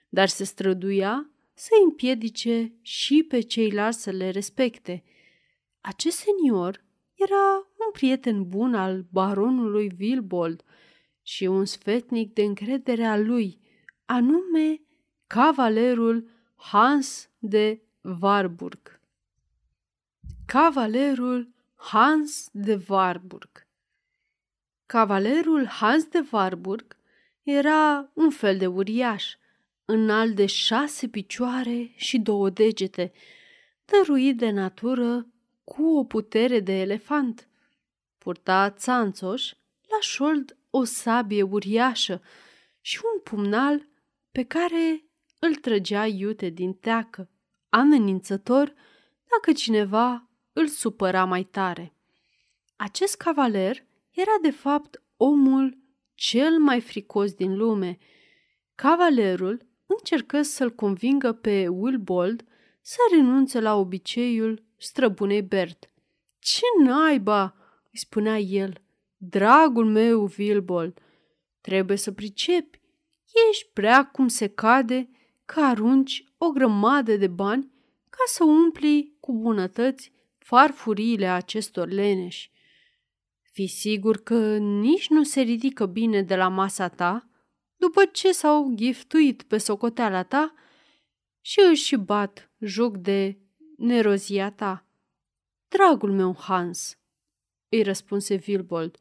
dar 0.09 0.29
se 0.29 0.45
străduia 0.45 1.31
să 1.55 1.69
împiedice 1.85 2.75
și 2.81 3.25
pe 3.29 3.41
ceilalți 3.41 4.03
să 4.03 4.11
le 4.11 4.31
respecte. 4.31 5.05
Acest 5.81 6.17
senior 6.17 6.85
era 7.15 7.57
un 7.57 7.91
prieten 7.93 8.49
bun 8.49 8.75
al 8.75 9.07
baronului 9.11 9.91
Wilbold 10.01 10.63
și 11.23 11.45
un 11.45 11.65
sfetnic 11.65 12.33
de 12.33 12.43
încredere 12.43 13.05
al 13.05 13.27
lui, 13.27 13.61
anume 14.05 14.81
cavalerul 15.27 16.40
Hans 16.63 17.31
de 17.39 17.81
Warburg. 18.21 19.01
Cavalerul 20.47 21.49
Hans 21.77 22.49
de 22.53 22.85
Warburg 22.89 23.67
Cavalerul 24.87 25.67
Hans 25.67 26.05
de 26.05 26.29
Warburg 26.31 26.97
era 27.43 28.11
un 28.15 28.31
fel 28.31 28.59
de 28.59 28.67
uriaș, 28.67 29.35
înalt 29.85 30.35
de 30.35 30.47
șase 30.47 31.09
picioare 31.09 31.93
și 31.97 32.19
două 32.19 32.51
degete, 32.51 33.13
dăruit 33.85 34.37
de 34.37 34.51
natură 34.51 35.27
cu 35.65 35.97
o 35.99 36.05
putere 36.05 36.61
de 36.61 36.81
elefant. 36.81 37.49
Purta 38.19 38.71
țanțoș, 38.71 39.53
la 39.89 40.01
șold 40.01 40.57
o 40.71 40.85
sabie 40.85 41.43
uriașă 41.43 42.23
și 42.81 43.01
un 43.15 43.21
pumnal 43.21 43.89
pe 44.33 44.43
care 44.43 45.05
îl 45.41 45.55
trăgea 45.55 46.07
iute 46.07 46.49
din 46.49 46.73
teacă, 46.73 47.31
amenințător 47.69 48.75
dacă 49.31 49.53
cineva 49.53 50.29
îl 50.53 50.67
supăra 50.67 51.25
mai 51.25 51.45
tare. 51.45 51.95
Acest 52.77 53.17
cavaler 53.17 53.87
era 54.11 54.37
de 54.43 54.51
fapt 54.51 55.03
omul 55.17 55.79
cel 56.15 56.59
mai 56.59 56.81
fricos 56.81 57.33
din 57.33 57.57
lume. 57.57 57.99
Cavalerul 58.75 59.67
încercă 59.87 60.43
să-l 60.43 60.71
convingă 60.71 61.33
pe 61.33 61.69
Wilbold 61.69 62.45
să 62.81 62.97
renunțe 63.11 63.61
la 63.61 63.75
obiceiul 63.75 64.65
străbunei 64.77 65.43
Bert. 65.43 65.91
Ce 66.39 66.63
naiba!" 66.85 67.55
îi 67.93 67.99
spunea 67.99 68.39
el. 68.39 68.81
Dragul 69.17 69.87
meu, 69.87 70.31
Wilbold, 70.39 70.99
trebuie 71.61 71.97
să 71.97 72.13
pricepi. 72.13 72.81
Ești 73.51 73.69
prea 73.73 74.07
cum 74.07 74.29
se 74.29 74.47
cade 74.47 75.09
că 75.53 75.61
arunci 75.61 76.25
o 76.39 76.51
grămadă 76.51 77.17
de 77.17 77.27
bani 77.27 77.73
ca 78.11 78.23
să 78.27 78.45
umpli 78.45 79.17
cu 79.21 79.33
bunătăți 79.33 80.13
farfuriile 80.39 81.27
acestor 81.27 81.89
leneși. 81.89 82.51
Fii 83.53 83.67
sigur 83.67 84.23
că 84.23 84.57
nici 84.57 85.09
nu 85.09 85.23
se 85.23 85.41
ridică 85.41 85.87
bine 85.87 86.23
de 86.23 86.37
la 86.37 86.49
masa 86.49 86.89
ta 86.89 87.29
după 87.77 88.05
ce 88.05 88.33
s-au 88.33 88.73
giftuit 88.75 89.43
pe 89.43 89.59
socoteala 89.59 90.23
ta 90.23 90.55
și 91.41 91.61
își 91.71 91.97
bat 91.97 92.53
joc 92.59 92.97
de 92.97 93.39
nerozia 93.77 94.51
ta. 94.51 94.87
Dragul 95.69 96.13
meu 96.13 96.37
Hans, 96.39 96.99
îi 97.69 97.83
răspunse 97.83 98.43
Wilbold, 98.47 98.97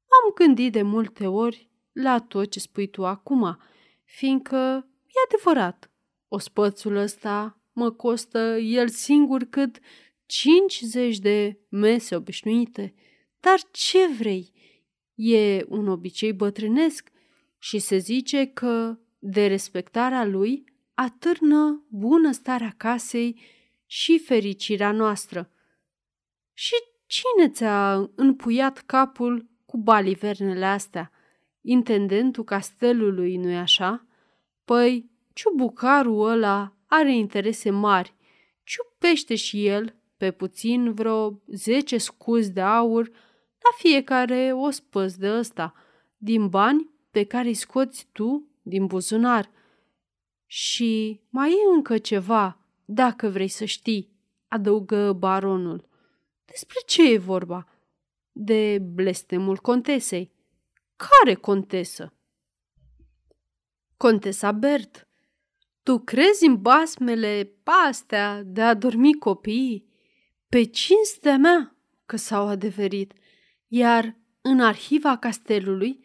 am 0.00 0.34
gândit 0.34 0.72
de 0.72 0.82
multe 0.82 1.26
ori 1.26 1.70
la 1.92 2.20
tot 2.20 2.50
ce 2.50 2.60
spui 2.60 2.88
tu 2.88 3.06
acum, 3.06 3.58
fiindcă 4.04 4.87
e 5.08 5.34
adevărat, 5.34 5.90
ospățul 6.28 6.96
ăsta 6.96 7.62
mă 7.72 7.90
costă 7.90 8.38
el 8.56 8.88
singur 8.88 9.44
cât 9.44 9.78
50 10.26 11.18
de 11.18 11.58
mese 11.68 12.16
obișnuite. 12.16 12.94
Dar 13.40 13.58
ce 13.70 14.06
vrei? 14.18 14.52
E 15.14 15.64
un 15.68 15.88
obicei 15.88 16.32
bătrânesc 16.32 17.10
și 17.58 17.78
se 17.78 17.96
zice 17.96 18.46
că 18.46 18.98
de 19.18 19.46
respectarea 19.46 20.24
lui 20.24 20.64
atârnă 20.94 21.86
bună 21.88 22.32
starea 22.32 22.74
casei 22.76 23.40
și 23.86 24.18
fericirea 24.18 24.92
noastră. 24.92 25.50
Și 26.52 26.74
cine 27.06 27.48
ți-a 27.48 28.10
înpuiat 28.14 28.78
capul 28.78 29.50
cu 29.66 29.76
balivernele 29.76 30.64
astea? 30.64 31.12
Intendentul 31.60 32.44
castelului, 32.44 33.36
nu-i 33.36 33.56
așa? 33.56 34.07
Păi, 34.68 35.10
ciubucarul 35.32 36.28
ăla 36.28 36.76
are 36.86 37.14
interese 37.16 37.70
mari. 37.70 38.14
Ciupește 38.62 39.34
și 39.34 39.66
el, 39.66 39.94
pe 40.16 40.30
puțin, 40.30 40.92
vreo 40.94 41.42
zece 41.46 41.98
scuzi 41.98 42.52
de 42.52 42.60
aur 42.60 43.08
la 43.58 43.70
fiecare 43.78 44.52
o 44.52 44.70
spăs 44.70 45.16
de 45.16 45.30
ăsta, 45.30 45.74
din 46.16 46.48
bani 46.48 46.90
pe 47.10 47.24
care 47.24 47.48
îi 47.48 47.54
scoți 47.54 48.08
tu 48.12 48.48
din 48.62 48.86
buzunar. 48.86 49.50
Și 50.46 51.20
mai 51.28 51.50
e 51.50 51.74
încă 51.74 51.98
ceva, 51.98 52.58
dacă 52.84 53.28
vrei 53.28 53.48
să 53.48 53.64
știi, 53.64 54.12
adăugă 54.48 55.12
baronul. 55.12 55.88
Despre 56.44 56.78
ce 56.86 57.12
e 57.12 57.18
vorba? 57.18 57.68
De 58.32 58.78
blestemul 58.78 59.56
contesei. 59.56 60.32
Care 60.96 61.34
contesă? 61.34 62.12
Contesa 63.98 64.52
Bert. 64.52 65.08
Tu 65.82 65.98
crezi 65.98 66.46
în 66.46 66.60
basmele 66.60 67.52
pastea 67.62 68.42
de 68.42 68.62
a 68.62 68.74
dormi 68.74 69.14
copiii? 69.14 69.86
Pe 70.48 70.62
cinstea 70.64 71.36
mea 71.36 71.76
că 72.06 72.16
s-au 72.16 72.46
adeverit, 72.46 73.12
iar 73.66 74.16
în 74.40 74.60
arhiva 74.60 75.16
castelului 75.16 76.04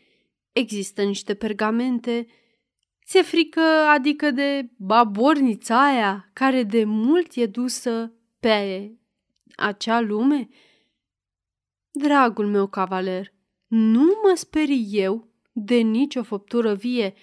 există 0.51 1.03
niște 1.03 1.33
pergamente. 1.33 2.27
Ți-e 3.05 3.21
frică, 3.21 3.61
adică 3.89 4.31
de 4.31 4.69
babornița 4.77 5.85
aia 5.85 6.29
care 6.33 6.63
de 6.63 6.83
mult 6.83 7.35
e 7.35 7.45
dusă 7.45 8.13
pe 8.39 8.91
acea 9.55 9.99
lume? 9.99 10.49
Dragul 11.91 12.47
meu 12.47 12.67
cavaler, 12.67 13.33
nu 13.67 14.03
mă 14.23 14.33
sperii 14.35 14.87
eu 14.91 15.27
de 15.51 15.75
nicio 15.75 16.23
făptură 16.23 16.73
vie, 16.73 17.13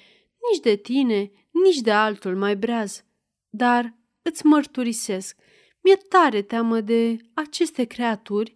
nici 0.50 0.62
de 0.62 0.76
tine, 0.76 1.30
nici 1.50 1.80
de 1.80 1.90
altul 1.90 2.36
mai 2.36 2.56
breaz. 2.56 3.04
Dar 3.48 3.94
îți 4.22 4.46
mărturisesc, 4.46 5.36
mi-e 5.82 5.96
tare 5.96 6.42
teamă 6.42 6.80
de 6.80 7.16
aceste 7.34 7.84
creaturi 7.84 8.54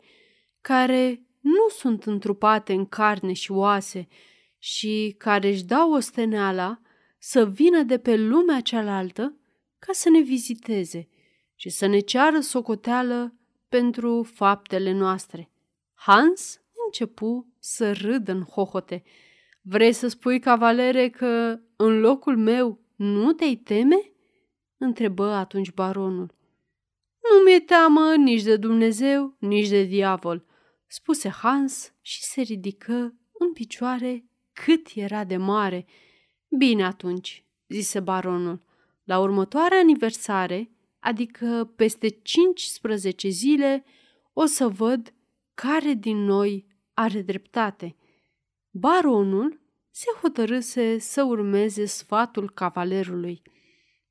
care 0.61 1.27
nu 1.41 1.69
sunt 1.69 2.05
întrupate 2.05 2.73
în 2.73 2.87
carne 2.87 3.33
și 3.33 3.53
oase 3.53 4.09
și 4.59 5.15
care 5.19 5.49
își 5.49 5.65
dau 5.65 5.93
osteneala 5.93 6.81
să 7.19 7.47
vină 7.47 7.83
de 7.83 7.99
pe 7.99 8.17
lumea 8.17 8.61
cealaltă 8.61 9.37
ca 9.79 9.93
să 9.93 10.09
ne 10.11 10.21
viziteze 10.21 11.09
și 11.55 11.69
să 11.69 11.87
ne 11.87 11.99
ceară 11.99 12.41
socoteală 12.41 13.35
pentru 13.69 14.23
faptele 14.23 14.93
noastre. 14.93 15.51
Hans 15.95 16.61
începu 16.87 17.53
să 17.59 17.93
râdă 17.93 18.33
în 18.33 18.43
hohote. 18.43 19.03
Vrei 19.67 19.93
să 19.93 20.09
spui, 20.09 20.39
cavalere, 20.39 21.09
că 21.09 21.61
în 21.77 22.01
locul 22.01 22.37
meu 22.37 22.81
nu 22.97 23.33
te-ai 23.33 23.55
teme? 23.55 24.13
întrebă 24.77 25.25
atunci 25.25 25.73
baronul. 25.73 26.35
Nu 27.23 27.45
mi-e 27.45 27.61
teamă 27.61 28.15
nici 28.17 28.43
de 28.43 28.57
Dumnezeu, 28.57 29.37
nici 29.39 29.69
de 29.69 29.83
diavol, 29.83 30.45
spuse 30.87 31.29
Hans 31.29 31.95
și 32.01 32.23
se 32.23 32.41
ridică 32.41 33.15
în 33.39 33.53
picioare 33.53 34.25
cât 34.53 34.87
era 34.95 35.25
de 35.25 35.37
mare. 35.37 35.87
Bine 36.59 36.85
atunci, 36.85 37.45
zise 37.69 38.01
baronul, 38.01 38.63
la 39.05 39.19
următoarea 39.19 39.79
aniversare, 39.79 40.71
adică 40.99 41.73
peste 41.77 42.09
15 42.09 43.29
zile, 43.29 43.85
o 44.33 44.45
să 44.45 44.69
văd 44.69 45.15
care 45.55 45.93
din 45.93 46.17
noi 46.17 46.67
are 46.95 47.23
dreptate. 47.23 47.97
Baronul 48.77 49.61
se 49.91 50.07
hotărâse 50.21 50.99
să 50.99 51.23
urmeze 51.23 51.85
sfatul 51.85 52.51
cavalerului, 52.51 53.43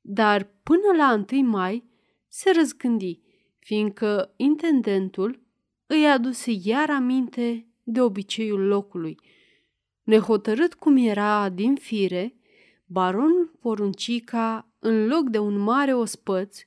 dar 0.00 0.50
până 0.62 0.96
la 0.96 1.24
1 1.32 1.48
mai 1.48 1.84
se 2.28 2.50
răzgândi, 2.54 3.20
fiindcă 3.58 4.34
intendentul 4.36 5.42
îi 5.86 6.06
aduse 6.06 6.50
iar 6.62 6.90
aminte 6.90 7.66
de 7.82 8.00
obiceiul 8.00 8.66
locului. 8.66 9.20
Nehotărât 10.02 10.74
cum 10.74 10.96
era 10.96 11.48
din 11.48 11.74
fire, 11.74 12.34
baronul 12.86 13.58
poruncica, 13.60 14.68
în 14.78 15.06
loc 15.06 15.28
de 15.28 15.38
un 15.38 15.58
mare 15.58 15.94
ospăț, 15.94 16.58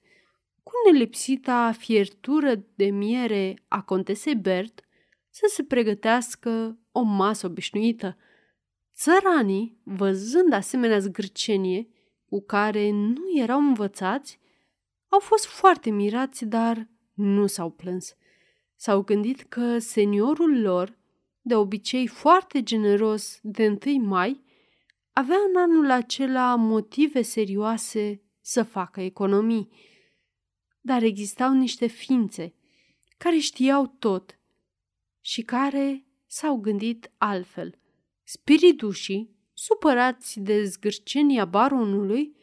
cu 0.64 0.72
nelipsita 0.86 1.72
fiertură 1.72 2.66
de 2.76 2.86
miere 2.86 3.64
a 3.68 3.82
contesei 3.82 4.36
Bert, 4.36 4.82
să 5.30 5.46
se 5.50 5.64
pregătească 5.64 6.78
o 6.98 7.02
masă 7.02 7.46
obișnuită. 7.46 8.18
Țăranii, 8.96 9.80
văzând 9.84 10.54
asemenea 10.54 11.00
zgârcenie 11.00 11.88
cu 12.26 12.42
care 12.42 12.90
nu 12.92 13.24
erau 13.36 13.60
învățați, 13.60 14.40
au 15.08 15.20
fost 15.20 15.46
foarte 15.46 15.90
mirați, 15.90 16.46
dar 16.46 16.88
nu 17.14 17.48
s-au 17.48 17.70
plâns. 17.70 18.16
S-au 18.76 19.02
gândit 19.02 19.42
că 19.42 19.78
seniorul 19.78 20.62
lor, 20.62 20.98
de 21.42 21.56
obicei 21.56 22.08
foarte 22.08 22.64
generos 22.64 23.40
de 23.42 23.78
1 23.86 24.06
mai, 24.06 24.44
avea 25.14 25.38
în 25.50 25.62
anul 25.62 25.92
acela 25.92 26.56
motive 26.56 27.22
serioase 27.22 28.22
să 28.42 28.64
facă 28.64 29.02
economii. 29.02 29.70
Dar 30.82 31.02
existau 31.04 31.54
niște 31.54 31.88
ființe 31.88 32.54
care 33.18 33.38
știau 33.38 33.96
tot 34.00 34.40
și 35.22 35.42
care 35.42 36.07
s-au 36.28 36.56
gândit 36.56 37.12
altfel. 37.18 37.80
Spiritușii, 38.24 39.36
supărați 39.54 40.40
de 40.40 40.64
zgârcenia 40.64 41.46
baronului, 41.46 42.36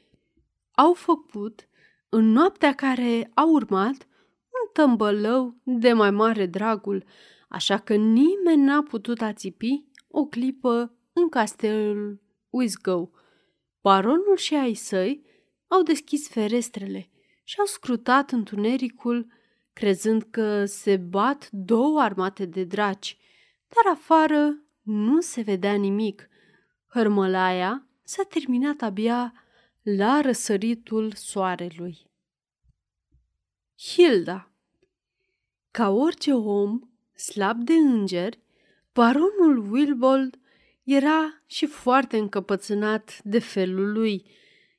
au 0.70 0.93
făcut, 0.93 1.68
în 2.09 2.24
noaptea 2.24 2.74
care 2.74 3.30
a 3.35 3.45
urmat, 3.45 4.09
un 4.55 4.70
tămbălău 4.72 5.57
de 5.62 5.93
mai 5.93 6.11
mare 6.11 6.47
dragul, 6.47 7.05
așa 7.49 7.78
că 7.78 7.95
nimeni 7.95 8.62
n-a 8.62 8.82
putut 8.82 9.20
ațipi 9.20 9.85
o 10.09 10.26
clipă 10.26 10.95
în 11.12 11.28
castelul 11.28 12.22
Wisgo. 12.51 13.11
Baronul 13.80 14.37
și 14.37 14.55
ai 14.55 14.74
săi 14.74 15.24
au 15.66 15.82
deschis 15.82 16.28
ferestrele 16.28 17.11
și 17.45 17.59
au 17.59 17.66
scrutat 17.66 18.30
întunericul, 18.30 19.26
crezând 19.72 20.22
că 20.30 20.64
se 20.64 20.97
bat 20.97 21.49
două 21.51 22.01
armate 22.01 22.45
de 22.45 22.64
draci, 22.64 23.18
dar 23.74 23.92
afară 23.92 24.58
nu 24.82 25.20
se 25.20 25.40
vedea 25.40 25.74
nimic. 25.74 26.28
Hărmălaia 26.86 27.86
s-a 28.02 28.22
terminat 28.22 28.80
abia 28.80 29.32
la 29.82 30.20
răsăritul 30.20 31.12
soarelui. 31.14 32.10
Hilda 33.78 34.50
Ca 35.70 35.88
orice 35.88 36.32
om 36.32 36.80
slab 37.14 37.64
de 37.64 37.72
îngeri, 37.72 38.40
baronul 38.92 39.70
Wilbold 39.70 40.38
era 40.82 41.42
și 41.46 41.66
foarte 41.66 42.18
încăpățânat 42.18 43.20
de 43.22 43.38
felul 43.38 43.92
lui, 43.92 44.26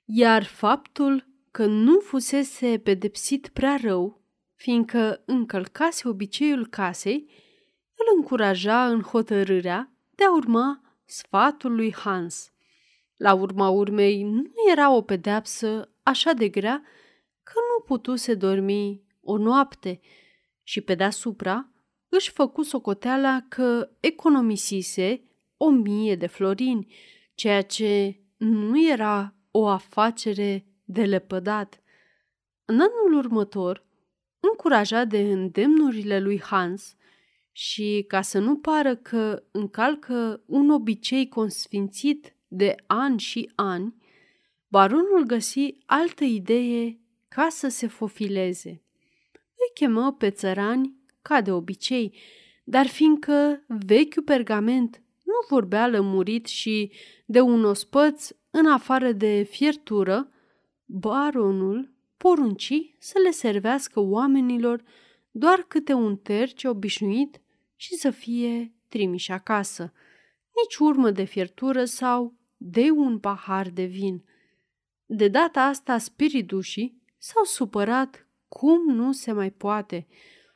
iar 0.06 0.44
faptul 0.44 1.28
că 1.52 1.66
nu 1.66 2.00
fusese 2.00 2.80
pedepsit 2.84 3.48
prea 3.48 3.78
rău, 3.82 4.22
fiindcă 4.56 5.24
încălcase 5.26 6.08
obiceiul 6.08 6.68
casei, 6.68 7.30
îl 7.98 8.18
încuraja 8.18 8.88
în 8.88 9.02
hotărârea 9.02 9.92
de 10.16 10.24
a 10.24 10.34
urma 10.34 10.82
sfatul 11.06 11.76
lui 11.76 11.94
Hans. 11.94 12.52
La 13.16 13.34
urma 13.34 13.70
urmei, 13.70 14.24
nu 14.24 14.52
era 14.72 14.92
o 14.92 15.02
pedeapsă 15.02 15.90
așa 16.04 16.34
de 16.34 16.50
grea 16.50 16.84
că 17.44 17.54
nu 17.56 17.84
putuse 17.84 18.34
dormi 18.34 19.04
o 19.22 19.38
noapte 19.38 20.00
și 20.64 20.82
pe 20.82 20.96
deasupra 20.96 21.70
își 22.10 22.32
făcu 22.32 22.62
socoteala 22.62 23.46
că 23.50 23.90
economisise 24.00 25.24
o 25.58 25.70
mie 25.70 26.16
de 26.16 26.28
florini, 26.28 26.94
ceea 27.34 27.62
ce 27.62 28.20
nu 28.38 28.88
era 28.88 29.36
o 29.52 29.68
afacere 29.68 30.66
de 30.84 31.06
lepădat. 31.06 31.82
În 32.66 32.80
anul 32.80 33.18
următor, 33.18 33.86
încurajat 34.40 35.08
de 35.08 35.20
îndemnurile 35.20 36.20
lui 36.20 36.42
Hans 36.42 36.96
și 37.58 38.06
ca 38.08 38.22
să 38.22 38.40
nu 38.40 38.58
pară 38.58 38.96
că 38.96 39.44
încalcă 39.52 40.44
un 40.46 40.70
obicei 40.70 41.28
consfințit 41.28 42.36
de 42.48 42.76
ani 42.88 43.20
și 43.20 43.52
ani, 43.56 43.96
baronul 44.68 45.24
găsi 45.24 45.74
altă 45.86 46.24
idee 46.24 47.00
ca 47.28 47.48
să 47.50 47.68
se 47.68 47.88
fofileze. 47.88 48.70
Îi 49.32 49.74
chemă 49.74 50.14
pe 50.14 50.30
țărani, 50.30 50.96
ca 51.22 51.42
de 51.42 51.52
obicei, 51.52 52.18
dar 52.64 52.88
fiindcă 52.88 53.64
vechiul 53.68 54.24
pergament 54.24 55.02
nu 55.24 55.34
vorbea 55.50 55.88
lămurit 55.88 56.46
și 56.46 56.92
de 57.26 57.40
un 57.40 57.64
ospăț 57.64 58.30
în 58.52 58.66
afară 58.66 59.12
de 59.12 59.44
fiertură, 59.50 60.32
baronul 60.86 61.94
porunci 62.18 62.96
să 63.00 63.20
le 63.24 63.32
servească 63.32 64.00
oamenilor 64.00 64.84
doar 65.32 65.66
câte 65.68 65.94
un 65.94 66.18
terce 66.18 66.68
obișnuit 66.68 67.40
și 67.76 67.96
să 67.96 68.10
fie 68.10 68.74
trimiși 68.88 69.32
acasă. 69.32 69.94
Nici 70.64 70.76
urmă 70.76 71.12
de 71.12 71.24
fiertură 71.24 71.86
sau 71.86 72.34
de 72.58 72.90
un 72.92 73.20
pahar 73.20 73.70
de 73.70 73.84
vin. 73.84 74.24
De 75.06 75.28
data 75.28 75.62
asta 75.62 75.98
spiritușii 75.98 77.02
s-au 77.18 77.44
supărat 77.44 78.28
cum 78.48 78.96
nu 78.96 79.12
se 79.12 79.32
mai 79.32 79.52
poate, 79.52 80.08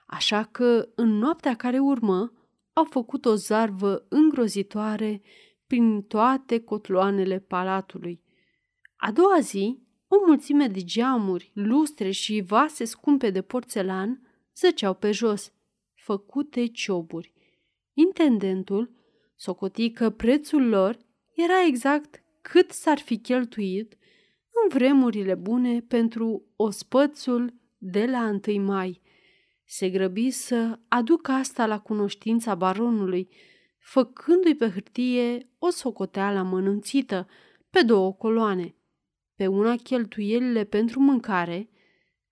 așa 0.08 0.44
că 0.44 0.90
în 0.96 1.18
noaptea 1.18 1.56
care 1.56 1.80
urmă 1.80 2.34
au 2.74 2.84
făcut 2.84 3.26
o 3.26 3.36
zarvă 3.36 4.06
îngrozitoare 4.10 5.22
prin 5.68 6.02
toate 6.02 6.60
cotloanele 6.60 7.40
palatului. 7.40 8.24
A 8.96 9.12
doua 9.12 9.40
zi, 9.40 9.80
o 10.08 10.16
mulțime 10.26 10.68
de 10.68 10.84
geamuri, 10.84 11.52
lustre 11.54 12.12
și 12.12 12.44
vase 12.48 12.86
scumpe 12.86 13.30
de 13.30 13.42
porțelan 13.42 14.22
zăceau 14.56 14.94
pe 14.94 15.12
jos, 15.12 15.54
făcute 16.10 16.66
cioburi. 16.66 17.34
Intendentul 17.94 18.92
socoti 19.36 19.92
că 19.92 20.10
prețul 20.10 20.68
lor 20.68 20.98
era 21.36 21.66
exact 21.68 22.24
cât 22.42 22.72
s-ar 22.72 22.98
fi 23.00 23.18
cheltuit 23.18 23.98
în 24.64 24.78
vremurile 24.78 25.36
bune 25.36 25.82
pentru 25.82 26.44
ospățul 26.56 27.54
de 27.78 28.06
la 28.06 28.40
1 28.48 28.64
mai. 28.64 29.02
Se 29.66 29.90
grăbi 29.90 30.30
să 30.30 30.80
aducă 30.88 31.32
asta 31.32 31.66
la 31.66 31.80
cunoștința 31.80 32.56
baronului, 32.56 33.30
făcându-i 33.78 34.56
pe 34.56 34.70
hârtie 34.70 35.50
o 35.60 35.70
socoteală 35.70 36.38
amănunțită 36.40 37.28
pe 37.70 37.82
două 37.82 38.14
coloane. 38.14 38.76
Pe 39.36 39.48
una 39.48 39.76
cheltuielile 39.76 40.64
pentru 40.64 41.00
mâncare, 41.00 41.70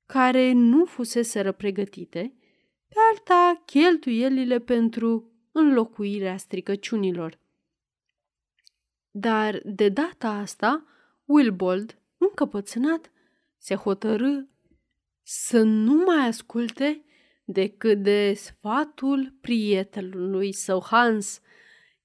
care 0.05 0.51
nu 0.51 0.85
fuseseră 0.85 1.51
pregătite, 1.51 2.31
pe 2.87 2.95
alta 3.11 3.61
cheltuielile 3.65 4.59
pentru 4.59 5.31
înlocuirea 5.51 6.37
stricăciunilor. 6.37 7.39
Dar 9.11 9.61
de 9.63 9.89
data 9.89 10.29
asta, 10.29 10.85
Wilbold, 11.25 12.01
încăpățânat, 12.17 13.11
se 13.57 13.75
hotărâ 13.75 14.39
să 15.23 15.61
nu 15.61 16.03
mai 16.05 16.27
asculte 16.27 17.03
decât 17.45 18.03
de 18.03 18.33
sfatul 18.33 19.33
prietenului 19.41 20.53
său 20.53 20.83
Hans. 20.83 21.41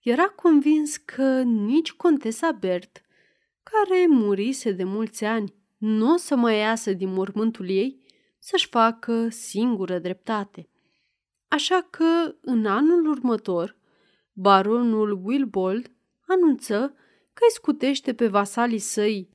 Era 0.00 0.24
convins 0.24 0.96
că 0.96 1.42
nici 1.42 1.92
contesa 1.92 2.52
Bert, 2.52 3.02
care 3.62 4.06
murise 4.08 4.72
de 4.72 4.84
mulți 4.84 5.24
ani, 5.24 5.54
nu 5.76 6.12
o 6.12 6.16
să 6.16 6.36
mai 6.36 6.58
iasă 6.58 6.92
din 6.92 7.12
mormântul 7.12 7.68
ei 7.68 8.00
să-și 8.38 8.68
facă 8.68 9.28
singură 9.28 9.98
dreptate. 9.98 10.68
Așa 11.52 11.86
că, 11.90 12.34
în 12.40 12.66
anul 12.66 13.06
următor, 13.06 13.76
baronul 14.32 15.20
Wilbold 15.24 15.90
anunță 16.26 16.94
că 17.32 17.42
îi 17.48 17.54
scutește 17.54 18.14
pe 18.14 18.28
vasalii 18.28 18.78
săi 18.78 19.28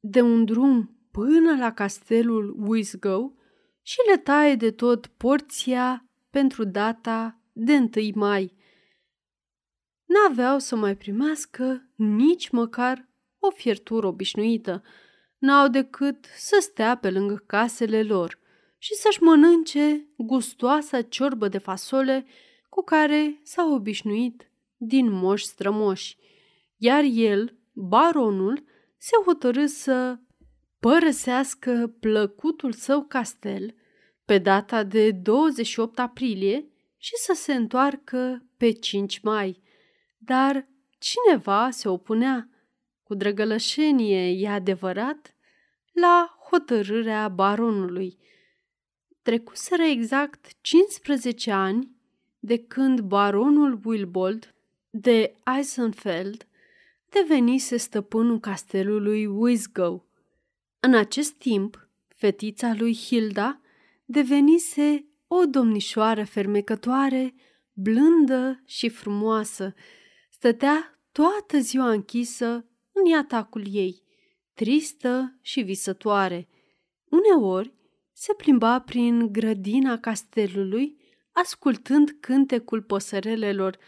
de 0.00 0.20
un 0.20 0.44
drum 0.44 1.06
până 1.10 1.56
la 1.56 1.72
castelul 1.72 2.56
Wisgow 2.66 3.36
și 3.82 3.96
le 4.10 4.16
taie 4.16 4.54
de 4.54 4.70
tot 4.70 5.06
porția 5.06 6.08
pentru 6.30 6.64
data 6.64 7.40
de 7.52 7.76
1 7.96 8.10
mai. 8.14 8.54
N-aveau 10.04 10.58
să 10.58 10.76
mai 10.76 10.96
primească 10.96 11.90
nici 11.94 12.50
măcar 12.50 13.08
o 13.38 13.50
fiertură 13.50 14.06
obișnuită. 14.06 14.82
N-au 15.38 15.68
decât 15.68 16.24
să 16.36 16.56
stea 16.60 16.96
pe 16.96 17.10
lângă 17.10 17.42
casele 17.46 18.02
lor 18.02 18.40
și 18.82 18.94
să-și 18.94 19.22
mănânce 19.22 20.06
gustoasa 20.16 21.02
ciorbă 21.02 21.48
de 21.48 21.58
fasole 21.58 22.26
cu 22.68 22.82
care 22.82 23.40
s-au 23.42 23.74
obișnuit 23.74 24.50
din 24.76 25.10
moși 25.10 25.44
strămoși. 25.44 26.16
Iar 26.76 27.04
el, 27.04 27.56
baronul, 27.72 28.64
se 28.98 29.10
hotărâ 29.24 29.66
să 29.66 30.18
părăsească 30.80 31.96
plăcutul 32.00 32.72
său 32.72 33.02
castel 33.02 33.74
pe 34.24 34.38
data 34.38 34.82
de 34.82 35.10
28 35.10 35.98
aprilie 35.98 36.68
și 36.96 37.12
să 37.16 37.32
se 37.34 37.54
întoarcă 37.54 38.46
pe 38.56 38.70
5 38.70 39.20
mai. 39.20 39.62
Dar 40.18 40.68
cineva 40.98 41.70
se 41.70 41.88
opunea, 41.88 42.48
cu 43.02 43.14
drăgălășenie 43.14 44.30
e 44.30 44.48
adevărat, 44.48 45.34
la 45.92 46.38
hotărârea 46.50 47.28
baronului. 47.28 48.20
Trecuseră 49.22 49.82
exact 49.82 50.50
15 50.60 51.50
ani 51.50 51.96
de 52.38 52.58
când 52.58 53.00
baronul 53.00 53.80
Wilbold 53.84 54.54
de 54.90 55.34
Eisenfeld 55.56 56.46
devenise 57.08 57.76
stăpânul 57.76 58.40
castelului 58.40 59.26
Wisgow. 59.26 60.06
În 60.80 60.94
acest 60.94 61.32
timp, 61.32 61.88
fetița 62.08 62.74
lui 62.78 62.94
Hilda 62.94 63.60
devenise 64.04 65.06
o 65.26 65.44
domnișoară 65.44 66.24
fermecătoare, 66.24 67.34
blândă 67.72 68.62
și 68.64 68.88
frumoasă. 68.88 69.74
Stătea 70.30 70.98
toată 71.12 71.58
ziua 71.58 71.90
închisă 71.90 72.66
în 72.92 73.04
iatacul 73.04 73.64
ei, 73.70 74.02
tristă 74.54 75.38
și 75.40 75.60
visătoare. 75.60 76.48
Uneori 77.08 77.72
se 78.22 78.34
plimba 78.34 78.80
prin 78.80 79.32
grădina 79.32 79.98
castelului, 79.98 80.96
ascultând 81.32 82.16
cântecul 82.20 82.82
păsărelelor 82.82 83.78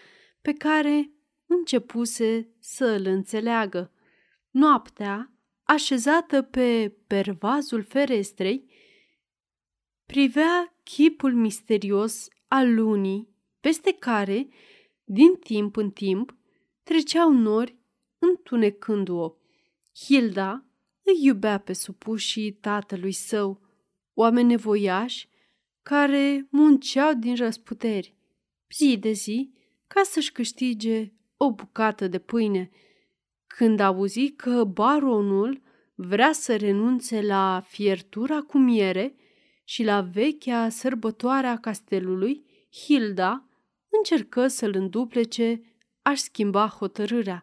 pe 0.40 0.52
care 0.52 1.10
începuse 1.46 2.54
să 2.58 2.84
îl 2.84 3.06
înțeleagă. 3.06 3.92
Noaptea, 4.50 5.32
așezată 5.62 6.42
pe 6.42 6.96
pervazul 7.06 7.82
ferestrei, 7.82 8.70
privea 10.06 10.76
chipul 10.82 11.34
misterios 11.34 12.28
al 12.48 12.74
lunii, 12.74 13.28
peste 13.60 13.92
care, 13.92 14.48
din 15.04 15.34
timp 15.34 15.76
în 15.76 15.90
timp, 15.90 16.36
treceau 16.82 17.32
nori 17.32 17.78
întunecându-o. 18.18 19.34
Hilda 20.04 20.64
îi 21.02 21.24
iubea 21.24 21.58
pe 21.58 21.72
supușii 21.72 22.52
tatălui 22.52 23.12
său, 23.12 23.63
oameni 24.14 24.48
nevoiași 24.48 25.28
care 25.82 26.46
munceau 26.50 27.14
din 27.14 27.36
răsputeri, 27.36 28.14
zi 28.70 28.96
de 29.00 29.12
zi, 29.12 29.52
ca 29.86 30.02
să-și 30.02 30.32
câștige 30.32 31.12
o 31.36 31.52
bucată 31.52 32.08
de 32.08 32.18
pâine. 32.18 32.70
Când 33.46 33.80
auzi 33.80 34.30
că 34.30 34.64
baronul 34.64 35.62
vrea 35.94 36.32
să 36.32 36.56
renunțe 36.56 37.22
la 37.22 37.62
fiertura 37.66 38.40
cu 38.40 38.58
miere 38.58 39.14
și 39.64 39.84
la 39.84 40.00
vechea 40.00 40.68
sărbătoare 40.68 41.46
a 41.46 41.58
castelului, 41.58 42.44
Hilda 42.72 43.48
încercă 43.88 44.46
să-l 44.46 44.74
înduplece, 44.74 45.62
aș 46.02 46.18
schimba 46.18 46.66
hotărârea, 46.66 47.42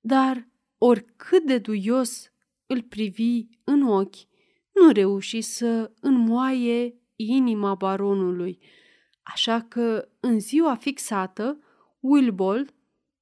dar 0.00 0.48
oricât 0.78 1.44
de 1.44 1.58
duios 1.58 2.32
îl 2.66 2.82
privi 2.82 3.46
în 3.64 3.82
ochi, 3.82 4.30
nu 4.72 4.92
reuși 4.92 5.40
să 5.40 5.92
înmoaie 6.00 7.00
inima 7.16 7.74
baronului, 7.74 8.58
așa 9.22 9.60
că 9.60 10.08
în 10.20 10.40
ziua 10.40 10.74
fixată, 10.74 11.58
Wilbold 12.00 12.74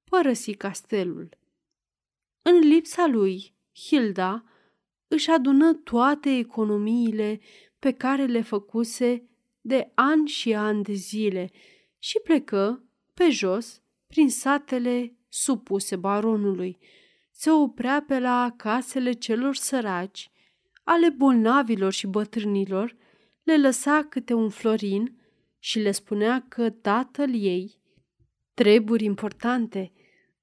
părăsi 0.05 0.55
castelul. 0.55 1.29
În 2.43 2.59
lipsa 2.59 3.07
lui, 3.07 3.55
Hilda 3.75 4.45
își 5.09 5.31
adună 5.31 5.75
toate 5.75 6.37
economiile 6.37 7.41
pe 7.79 7.93
care 7.93 8.27
le 8.27 8.43
făcuse 8.43 9.29
de 9.61 9.93
ani 9.95 10.29
și 10.29 10.55
ani 10.55 10.83
de 10.83 10.93
zile 10.93 11.51
și 11.99 12.21
plecă 12.25 12.85
pe 13.15 13.31
jos 13.31 13.83
prin 14.07 14.31
satele 14.31 15.17
supuse 15.29 15.97
baronului. 15.97 16.79
Se 17.31 17.51
oprea 17.51 18.05
pe 18.07 18.19
la 18.19 18.55
casele 18.57 19.13
celor 19.13 19.55
săraci, 19.55 20.31
ale 20.85 21.09
bolnavilor 21.09 21.93
și 21.93 22.07
bătrânilor, 22.07 22.97
le 23.43 23.57
lăsa 23.57 24.07
câte 24.09 24.32
un 24.35 24.48
florin 24.48 25.19
și 25.59 25.78
le 25.78 25.90
spunea 25.90 26.44
că 26.48 26.70
tatăl 26.70 27.35
ei, 27.35 27.81
treburi 28.55 29.05
importante, 29.05 29.93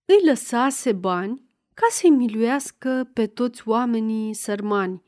îi 0.05 0.25
lăsase 0.25 0.91
bani 0.91 1.45
ca 1.73 1.87
să-i 1.89 2.09
miluiască 2.09 3.09
pe 3.13 3.27
toți 3.27 3.67
oamenii 3.67 4.33
sărmani. 4.33 5.03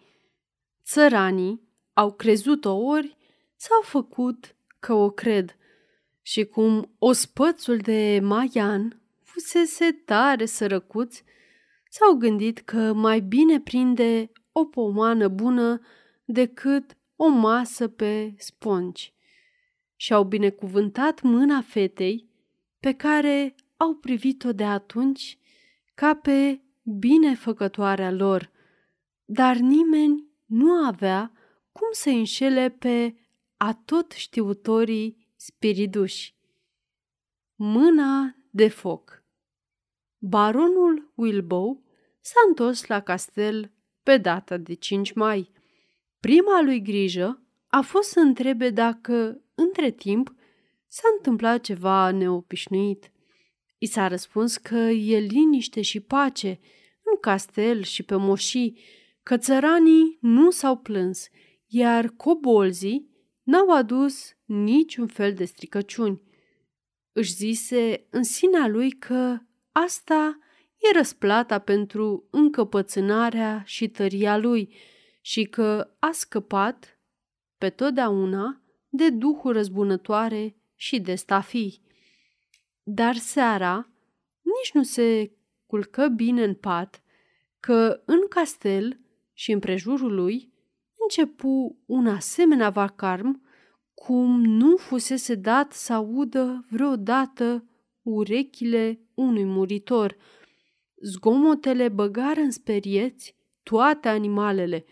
Țăranii 0.84 1.62
au 1.94 2.14
crezut-o 2.14 2.76
ori 2.76 3.18
s-au 3.56 3.82
făcut 3.82 4.56
că 4.80 4.94
o 4.94 5.10
cred 5.10 5.58
și 6.22 6.46
cum 6.46 6.96
ospățul 6.98 7.78
de 7.78 8.20
Maian 8.24 9.02
fusese 9.24 9.92
tare 9.92 10.46
sărăcuț, 10.46 11.22
s-au 11.90 12.14
gândit 12.14 12.60
că 12.60 12.94
mai 12.94 13.20
bine 13.20 13.60
prinde 13.60 14.32
o 14.60 14.66
pomană 14.66 15.28
bună 15.28 15.82
decât 16.26 16.98
o 17.16 17.28
masă 17.28 17.88
pe 17.88 18.34
spongi. 18.38 19.14
Și-au 19.96 20.24
binecuvântat 20.24 21.22
mâna 21.22 21.62
fetei 21.62 22.30
pe 22.80 22.94
care 22.94 23.56
au 23.78 23.96
privit-o 23.96 24.52
de 24.52 24.64
atunci 24.64 25.38
ca 25.96 26.16
pe 26.16 26.62
binefăcătoarea 26.84 28.12
lor, 28.12 28.52
dar 29.26 29.56
nimeni 29.56 30.28
nu 30.46 30.72
avea 30.72 31.32
cum 31.72 31.88
să 31.92 32.10
înșele 32.10 32.70
pe 32.70 33.16
atot 33.58 34.12
știutorii 34.12 35.28
spiriduși. 35.36 36.36
Mâna 37.56 38.36
de 38.50 38.68
foc 38.68 39.24
Baronul 40.18 41.12
Wilbow 41.16 41.84
s-a 42.20 42.40
întors 42.48 42.86
la 42.86 43.00
castel 43.00 43.72
pe 44.10 44.18
data 44.18 44.58
de 44.58 44.74
5 44.74 45.14
mai. 45.14 45.52
Prima 46.20 46.62
lui 46.62 46.82
grijă 46.82 47.44
a 47.68 47.82
fost 47.82 48.10
să 48.10 48.20
întrebe 48.20 48.70
dacă, 48.70 49.42
între 49.56 49.92
timp, 49.92 50.34
s-a 50.88 51.08
întâmplat 51.18 51.62
ceva 51.62 52.12
neopișnuit. 52.12 53.12
I 53.78 53.86
s-a 53.86 54.08
răspuns 54.08 54.58
că 54.58 54.76
e 54.76 55.20
liniște 55.20 55.82
și 55.82 56.00
pace 56.00 56.60
în 57.04 57.20
castel 57.22 57.84
și 57.84 58.04
pe 58.04 58.16
moșii, 58.16 58.80
că 59.24 59.38
țăranii 59.38 60.18
nu 60.22 60.52
s-au 60.52 60.78
plâns, 60.78 61.28
iar 61.68 62.08
cobolzii 62.08 63.10
n-au 63.44 63.70
adus 63.70 64.34
niciun 64.46 65.08
fel 65.08 65.34
de 65.34 65.46
stricăciuni. 65.46 66.22
Își 67.12 67.34
zise 67.34 68.08
în 68.10 68.24
sinea 68.24 68.68
lui 68.68 68.92
că 68.92 69.38
asta 69.72 70.40
e 70.80 70.98
răsplata 70.98 71.60
pentru 71.60 72.28
încăpățânarea 72.32 73.64
și 73.66 73.88
tăria 73.88 74.38
lui 74.38 74.76
și 75.22 75.44
că 75.44 75.96
a 76.00 76.10
scăpat 76.12 77.00
pe 77.58 77.70
totdeauna 77.70 78.62
de 78.90 79.10
duhul 79.10 79.54
răzbunătoare 79.54 80.56
și 80.76 81.00
de 81.00 81.16
stafii. 81.16 81.82
Dar 82.84 83.16
seara 83.16 83.90
nici 84.42 84.72
nu 84.74 84.84
se 84.84 85.32
culcă 85.66 86.08
bine 86.08 86.44
în 86.44 86.54
pat, 86.54 87.04
că 87.60 88.02
în 88.06 88.28
castel 88.30 89.00
și 89.34 89.52
în 89.52 89.60
prejurul 89.60 90.14
lui 90.14 90.54
începu 90.96 91.78
un 91.86 92.08
asemenea 92.08 92.70
vacarm 92.70 93.42
cum 93.94 94.42
nu 94.42 94.78
fusese 94.78 95.36
dat 95.36 95.74
să 95.74 95.94
audă 95.94 96.66
vreodată 96.70 97.64
urechile 98.02 99.00
unui 99.14 99.44
muritor. 99.44 100.18
Zgomotele 101.02 101.90
băgară 101.90 102.40
în 102.40 102.52
sperieți 102.52 103.36
toate 103.64 104.08
animalele. 104.08 104.86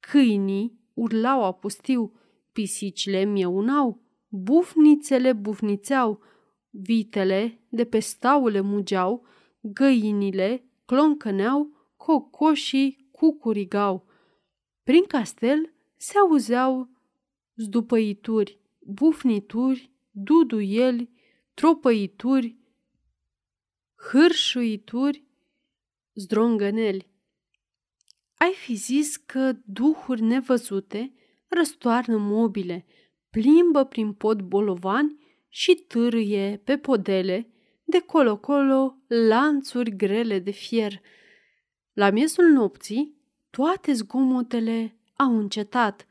Câinii 0.00 0.78
urlau 0.94 1.44
apustiu, 1.44 2.12
pisicile 2.52 3.24
mieunau, 3.24 4.02
bufnițele 4.28 5.32
bufnițeau, 5.32 6.22
vitele 6.70 7.60
de 7.68 7.84
pe 7.84 7.98
staule 7.98 8.60
mugeau, 8.60 9.26
găinile 9.60 10.64
cloncăneau, 10.84 11.92
cocoșii 11.96 13.08
cucurigau. 13.10 14.06
Prin 14.82 15.04
castel 15.04 15.72
se 15.96 16.18
auzeau 16.18 16.88
zdupăituri, 17.54 18.60
bufnituri, 18.78 19.90
duduieli, 20.10 21.10
tropăituri, 21.54 22.56
hârșuituri, 24.10 25.24
zdrongăneli. 26.14 27.08
Ai 28.34 28.52
fi 28.52 28.74
zis 28.74 29.16
că 29.16 29.52
duhuri 29.64 30.22
nevăzute 30.22 31.12
răstoarnă 31.48 32.16
mobile, 32.16 32.86
plimbă 33.30 33.84
prin 33.84 34.12
pod 34.12 34.40
bolovani 34.40 35.18
și 35.48 35.74
târâie 35.74 36.60
pe 36.64 36.78
podele, 36.78 37.50
de 37.84 38.00
colo-colo 38.00 38.96
lanțuri 39.06 39.96
grele 39.96 40.38
de 40.38 40.50
fier. 40.50 41.00
La 41.92 42.10
miezul 42.10 42.44
nopții, 42.44 43.14
toate 43.50 43.92
zgomotele 43.92 44.96
au 45.16 45.38
încetat. 45.38 46.06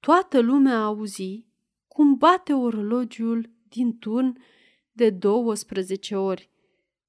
Toată 0.00 0.40
lumea 0.40 0.82
auzi 0.82 1.46
cum 1.88 2.14
bate 2.14 2.52
orologiul 2.52 3.50
din 3.68 3.98
turn 3.98 4.42
de 4.92 5.10
12 5.10 6.16
ori. 6.16 6.50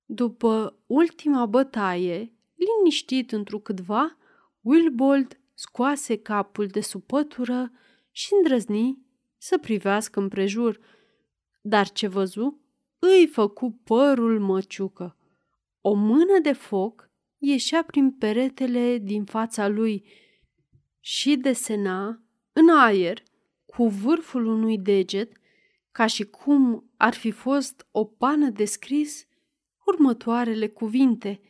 După 0.05 0.79
ultima 0.85 1.45
bătaie, 1.45 2.33
liniștit 2.55 3.31
întrucâtva, 3.31 4.17
Wilbold 4.61 5.39
scoase 5.53 6.17
capul 6.17 6.67
de 6.67 6.81
supătură 6.81 7.71
și 8.11 8.33
îndrăzni 8.37 9.05
să 9.37 9.57
privească 9.57 10.19
împrejur. 10.19 10.79
Dar 11.61 11.89
ce 11.89 12.07
văzu? 12.07 12.59
Îi 12.99 13.27
făcu 13.27 13.79
părul 13.83 14.39
măciucă. 14.39 15.17
O 15.81 15.93
mână 15.93 16.39
de 16.41 16.53
foc 16.53 17.09
ieșea 17.37 17.83
prin 17.83 18.11
peretele 18.11 18.97
din 18.97 19.23
fața 19.23 19.67
lui 19.67 20.05
și 20.99 21.35
desena 21.35 22.21
în 22.53 22.69
aer, 22.69 23.23
cu 23.65 23.87
vârful 23.87 24.45
unui 24.45 24.77
deget, 24.77 25.31
ca 25.91 26.05
și 26.05 26.23
cum 26.23 26.89
ar 26.97 27.13
fi 27.13 27.31
fost 27.31 27.87
o 27.91 28.03
pană 28.05 28.49
de 28.49 28.65
scris, 28.65 29.27
următoarele 29.85 30.67
cuvinte. 30.67 31.41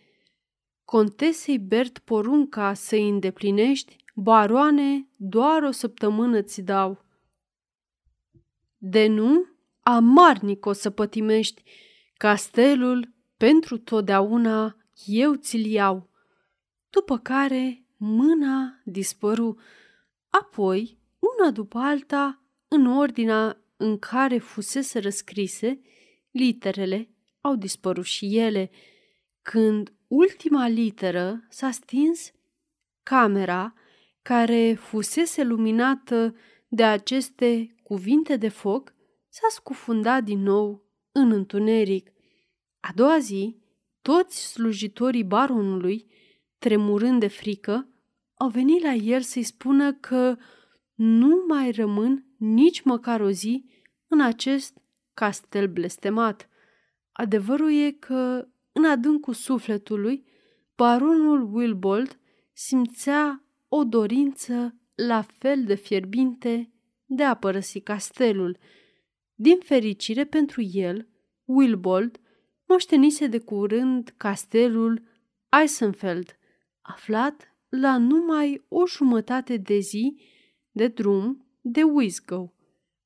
Contesei 0.85 1.59
Bert 1.59 1.99
porunca 1.99 2.73
să-i 2.73 3.09
îndeplinești, 3.09 3.95
baroane, 4.15 5.07
doar 5.15 5.63
o 5.63 5.71
săptămână 5.71 6.41
ți 6.41 6.61
dau. 6.61 7.03
De 8.77 9.07
nu, 9.07 9.45
amarnic 9.79 10.65
o 10.65 10.71
să 10.71 10.89
pătimești, 10.89 11.63
castelul 12.17 13.13
pentru 13.37 13.77
totdeauna 13.77 14.77
eu 15.05 15.35
ți-l 15.35 15.65
iau. 15.65 16.09
După 16.89 17.17
care 17.17 17.85
mâna 17.97 18.81
dispăru, 18.83 19.59
apoi, 20.29 20.99
una 21.19 21.51
după 21.51 21.77
alta, 21.77 22.43
în 22.67 22.85
ordinea 22.85 23.57
în 23.77 23.99
care 23.99 24.37
fusese 24.37 24.99
răscrise, 24.99 25.81
literele 26.31 27.14
au 27.45 27.55
dispărut 27.55 28.05
și 28.05 28.37
ele. 28.37 28.71
Când 29.41 29.93
ultima 30.07 30.67
literă 30.67 31.45
s-a 31.49 31.71
stins, 31.71 32.31
camera, 33.03 33.73
care 34.21 34.73
fusese 34.73 35.43
luminată 35.43 36.35
de 36.67 36.83
aceste 36.83 37.75
cuvinte 37.83 38.35
de 38.35 38.49
foc, 38.49 38.93
s-a 39.29 39.47
scufundat 39.49 40.23
din 40.23 40.41
nou 40.41 40.85
în 41.11 41.31
întuneric. 41.31 42.11
A 42.79 42.91
doua 42.95 43.19
zi, 43.19 43.57
toți 44.01 44.51
slujitorii 44.51 45.23
baronului, 45.23 46.11
tremurând 46.57 47.19
de 47.19 47.27
frică, 47.27 47.89
au 48.33 48.49
venit 48.49 48.81
la 48.81 48.93
el 48.93 49.21
să-i 49.21 49.43
spună 49.43 49.93
că 49.93 50.37
nu 50.93 51.43
mai 51.47 51.71
rămân 51.71 52.25
nici 52.37 52.81
măcar 52.81 53.21
o 53.21 53.29
zi 53.29 53.65
în 54.07 54.21
acest 54.21 54.77
castel 55.13 55.67
blestemat. 55.67 56.49
Adevărul 57.17 57.73
e 57.73 57.91
că, 57.91 58.47
în 58.71 58.85
adâncul 58.85 59.33
sufletului, 59.33 60.25
baronul 60.75 61.53
Wilbold 61.53 62.19
simțea 62.53 63.43
o 63.67 63.83
dorință 63.83 64.75
la 64.95 65.21
fel 65.21 65.63
de 65.63 65.75
fierbinte 65.75 66.71
de 67.05 67.23
a 67.23 67.33
părăsi 67.33 67.79
castelul. 67.79 68.57
Din 69.33 69.59
fericire 69.59 70.25
pentru 70.25 70.61
el, 70.61 71.07
Wilbold 71.45 72.19
moștenise 72.65 73.27
de 73.27 73.39
curând 73.39 74.13
castelul 74.17 75.03
Eisenfeld, 75.61 76.37
aflat 76.81 77.55
la 77.69 77.97
numai 77.97 78.65
o 78.67 78.87
jumătate 78.87 79.57
de 79.57 79.77
zi 79.79 80.21
de 80.71 80.87
drum 80.87 81.45
de 81.61 81.83
Wisgow, 81.83 82.53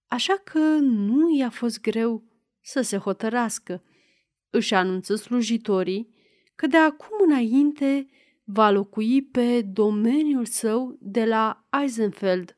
așa 0.08 0.42
că 0.44 0.60
nu 0.82 1.36
i-a 1.36 1.50
fost 1.50 1.82
greu 1.82 2.24
să 2.62 2.82
se 2.82 2.98
hotărască. 2.98 3.84
Își 4.50 4.74
anunță 4.74 5.16
slujitorii 5.16 6.14
că 6.56 6.68
de 6.68 6.78
acum 6.78 7.18
înainte 7.28 8.08
va 8.44 8.70
locui 8.70 9.22
pe 9.22 9.62
domeniul 9.62 10.46
său 10.46 10.98
de 11.00 11.26
la 11.26 11.68
Eisenfeld 11.82 12.58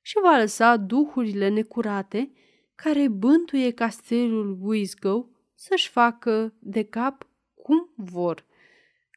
și 0.00 0.18
va 0.22 0.36
lăsa 0.36 0.76
duhurile 0.76 1.48
necurate 1.48 2.32
care 2.74 3.08
bântuie 3.08 3.70
castelul 3.70 4.58
Wisgow 4.60 5.30
să-și 5.54 5.88
facă 5.88 6.54
de 6.58 6.82
cap 6.82 7.28
cum 7.54 7.92
vor. 7.96 8.46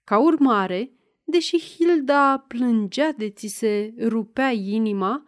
Ca 0.03 0.19
urmare, 0.19 0.91
deși 1.23 1.59
Hilda 1.59 2.45
plângea 2.47 3.11
de 3.11 3.29
ți 3.29 3.47
se 3.47 3.93
rupea 3.99 4.51
inima, 4.51 5.25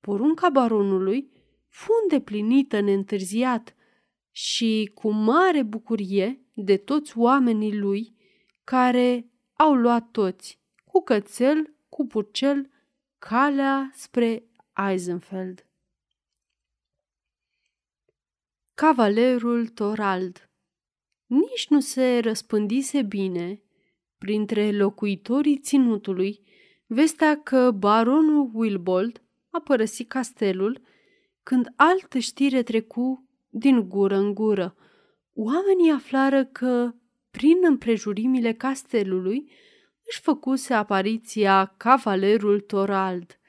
porunca 0.00 0.48
baronului 0.48 1.30
fu 1.68 1.92
îndeplinită 2.02 2.80
neîntârziat 2.80 3.74
și 4.36 4.90
cu 4.94 5.10
mare 5.10 5.62
bucurie 5.62 6.40
de 6.54 6.76
toți 6.76 7.18
oamenii 7.18 7.76
lui 7.76 8.16
care 8.64 9.30
au 9.52 9.74
luat 9.74 10.10
toți, 10.10 10.60
cu 10.84 11.02
cățel, 11.02 11.74
cu 11.88 12.06
purcel, 12.06 12.70
calea 13.18 13.90
spre 13.92 14.44
Eisenfeld. 14.88 15.66
Cavalerul 18.74 19.68
Torald 19.68 20.50
Nici 21.26 21.66
nu 21.68 21.80
se 21.80 22.18
răspândise 22.18 23.02
bine 23.02 23.62
printre 24.18 24.72
locuitorii 24.72 25.58
ținutului 25.58 26.46
vestea 26.86 27.42
că 27.42 27.70
baronul 27.70 28.50
Wilbold 28.52 29.22
a 29.50 29.60
părăsit 29.60 30.08
castelul 30.08 30.80
când 31.42 31.72
altă 31.76 32.18
știre 32.18 32.62
trecu 32.62 33.23
din 33.56 33.88
gură 33.88 34.16
în 34.16 34.34
gură. 34.34 34.76
Oamenii 35.32 35.90
aflară 35.90 36.44
că, 36.44 36.94
prin 37.30 37.56
împrejurimile 37.62 38.52
castelului, 38.52 39.50
își 40.06 40.20
făcuse 40.20 40.74
apariția 40.74 41.74
cavalerul 41.76 42.60
Torald, 42.60 43.40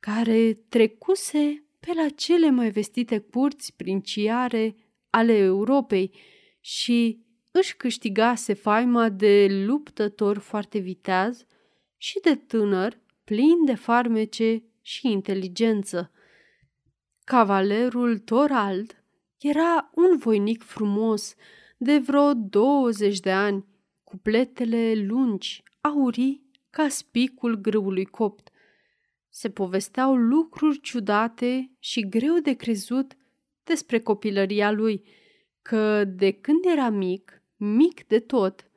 care 0.00 0.52
trecuse 0.68 1.64
pe 1.80 1.92
la 1.94 2.08
cele 2.08 2.50
mai 2.50 2.70
vestite 2.70 3.18
curți 3.18 3.74
princiare 3.76 4.76
ale 5.10 5.36
Europei 5.36 6.14
și 6.60 7.24
își 7.50 7.76
câștigase 7.76 8.52
faima 8.52 9.08
de 9.08 9.46
luptător 9.66 10.38
foarte 10.38 10.78
viteaz 10.78 11.44
și 11.96 12.20
de 12.22 12.34
tânăr 12.34 13.00
plin 13.24 13.64
de 13.64 13.74
farmece 13.74 14.62
și 14.82 15.10
inteligență. 15.10 16.12
Cavalerul 17.24 18.18
Torald 18.18 18.97
era 19.38 19.90
un 19.94 20.16
voinic 20.16 20.62
frumos, 20.62 21.34
de 21.76 21.98
vreo 21.98 22.34
20 22.34 23.20
de 23.20 23.32
ani, 23.32 23.64
cu 24.04 24.16
pletele 24.16 24.94
lungi, 24.94 25.62
aurii, 25.80 26.50
ca 26.70 26.88
spicul 26.88 27.56
grâului 27.56 28.04
copt. 28.04 28.50
Se 29.28 29.50
povesteau 29.50 30.14
lucruri 30.14 30.80
ciudate 30.80 31.70
și 31.78 32.08
greu 32.08 32.38
de 32.38 32.52
crezut 32.52 33.16
despre 33.64 34.00
copilăria 34.00 34.70
lui, 34.70 35.02
că 35.62 36.04
de 36.04 36.30
când 36.30 36.64
era 36.64 36.88
mic, 36.88 37.42
mic 37.56 38.06
de 38.06 38.18
tot, 38.18 38.70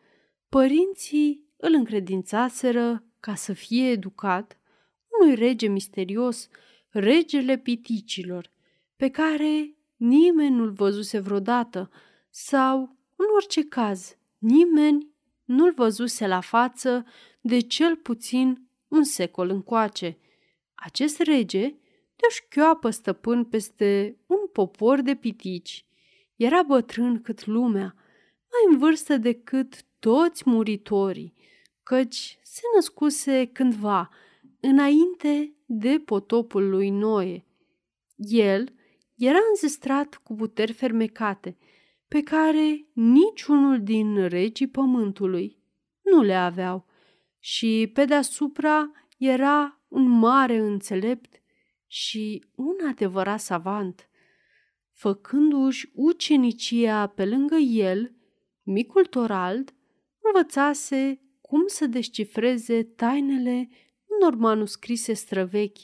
părinții 0.50 1.50
îl 1.58 1.74
încredințaseră 1.74 3.04
ca 3.20 3.36
să 3.36 3.54
fie 3.54 3.90
educat 3.90 4.60
unui 5.20 5.36
rege 5.36 5.68
misterios, 5.68 6.48
regele 6.90 7.58
piticilor, 7.58 8.52
pe 8.96 9.10
care 9.10 9.76
nimeni 10.02 10.56
nu-l 10.56 10.72
văzuse 10.72 11.20
vreodată 11.20 11.92
sau, 12.30 12.98
în 13.16 13.26
orice 13.36 13.68
caz, 13.68 14.18
nimeni 14.38 15.08
nu-l 15.44 15.74
văzuse 15.74 16.28
la 16.28 16.40
față 16.40 17.06
de 17.42 17.60
cel 17.60 17.96
puțin 17.96 18.68
un 18.88 19.04
secol 19.04 19.50
încoace. 19.50 20.18
Acest 20.76 21.20
rege, 21.20 21.68
de 22.16 22.26
o 22.28 22.30
șchioapă 22.30 22.90
stăpân 22.90 23.44
peste 23.44 24.18
un 24.26 24.48
popor 24.54 25.02
de 25.02 25.16
pitici, 25.16 25.86
era 26.36 26.64
bătrân 26.64 27.22
cât 27.22 27.46
lumea, 27.46 27.96
mai 28.52 28.74
în 28.74 28.78
vârstă 28.78 29.18
decât 29.18 29.84
toți 30.00 30.44
muritorii, 30.46 31.34
căci 31.84 32.40
se 32.44 32.62
născuse 32.76 33.46
cândva, 33.46 34.10
înainte 34.60 35.54
de 35.66 36.02
potopul 36.06 36.70
lui 36.70 36.90
Noe. 36.90 37.46
El 38.16 38.80
era 39.26 39.38
înzestrat 39.50 40.16
cu 40.24 40.36
puteri 40.36 40.74
fermecate, 40.74 41.58
pe 42.08 42.22
care 42.22 42.86
niciunul 42.94 43.84
din 43.84 44.28
regii 44.28 44.68
pământului 44.68 45.58
nu 46.02 46.22
le 46.22 46.34
aveau 46.34 46.86
și 47.40 47.92
pe 47.94 48.06
deasupra 48.06 48.92
era 49.18 49.82
un 49.88 50.08
mare 50.08 50.58
înțelept 50.58 51.42
și 51.88 52.46
un 52.56 52.76
adevărat 52.90 53.40
savant. 53.40 54.10
Făcându-și 54.92 55.90
ucenicia 55.94 57.08
pe 57.08 57.26
lângă 57.26 57.56
el, 57.56 58.16
micul 58.64 59.06
Torald 59.06 59.74
învățase 60.22 61.22
cum 61.42 61.64
să 61.68 61.86
descifreze 61.86 62.84
tainele 62.84 63.70
unor 64.06 64.36
manuscrise 64.36 65.14
străvechi, 65.14 65.80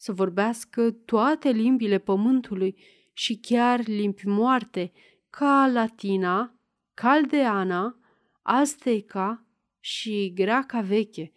să 0.00 0.12
vorbească 0.12 0.90
toate 0.90 1.50
limbile 1.50 1.98
pământului 1.98 2.76
și 3.12 3.36
chiar 3.36 3.86
limbi 3.86 4.26
moarte, 4.26 4.92
ca 5.30 5.70
latina, 5.72 6.54
caldeana, 6.94 7.98
azteca 8.42 9.46
și 9.80 10.32
greaca 10.34 10.80
veche. 10.80 11.32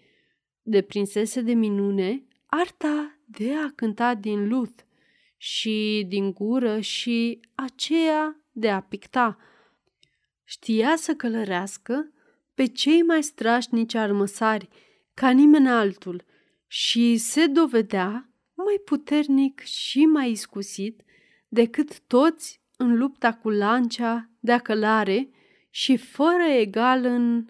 Deprinsese 0.61 1.41
de 1.41 1.53
minune 1.53 2.23
arta 2.45 3.19
de 3.25 3.53
a 3.55 3.71
cânta 3.75 4.15
din 4.15 4.47
lut 4.47 4.85
și 5.37 6.05
din 6.07 6.31
gură 6.31 6.79
și 6.79 7.39
aceea 7.55 8.43
de 8.51 8.69
a 8.69 8.81
picta. 8.81 9.37
Știa 10.43 10.95
să 10.95 11.15
călărească 11.15 12.11
pe 12.53 12.65
cei 12.65 13.01
mai 13.01 13.23
strașnici 13.23 13.95
armăsari, 13.95 14.69
ca 15.13 15.29
nimeni 15.29 15.69
altul, 15.69 16.23
și 16.67 17.17
se 17.17 17.47
dovedea 17.47 18.27
mai 18.65 18.81
puternic 18.85 19.59
și 19.59 20.05
mai 20.05 20.31
iscusit 20.31 21.01
decât 21.47 21.99
toți 21.99 22.61
în 22.77 22.97
lupta 22.97 23.33
cu 23.33 23.49
lancea 23.49 24.29
de 24.39 24.59
călare 24.63 25.29
și 25.69 25.97
fără 25.97 26.43
egal 26.43 27.05
în 27.05 27.45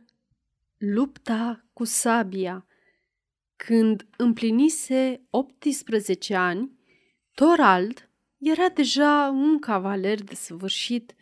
lupta 0.78 1.66
cu 1.74 1.84
sabia. 1.84 2.66
Când 3.56 4.08
împlinise 4.18 5.22
18 5.30 6.36
ani, 6.36 6.72
Torald 7.34 8.10
era 8.38 8.70
deja 8.70 9.30
un 9.34 9.60
cavaler 9.60 10.24
de 10.24 10.36
săvârșit. 10.36 11.16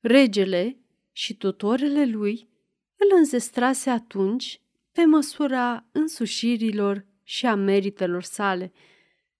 Regele 0.00 0.76
și 1.12 1.36
tutorele 1.36 2.04
lui 2.04 2.48
îl 2.96 3.16
înzestrase 3.16 3.90
atunci 3.90 4.60
pe 4.92 5.04
măsura 5.04 5.84
însușirilor 5.92 7.06
și 7.22 7.46
a 7.46 7.54
meritelor 7.54 8.22
sale. 8.22 8.72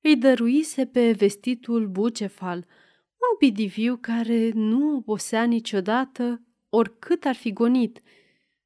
Îi 0.03 0.16
dăruise 0.16 0.87
pe 0.87 1.12
vestitul 1.12 1.87
bucefal, 1.87 2.57
un 3.31 3.37
bidiviu 3.39 3.97
care 4.01 4.51
nu 4.55 4.97
obosea 4.97 5.45
niciodată 5.45 6.43
oricât 6.69 7.24
ar 7.24 7.35
fi 7.35 7.53
gonit. 7.53 8.03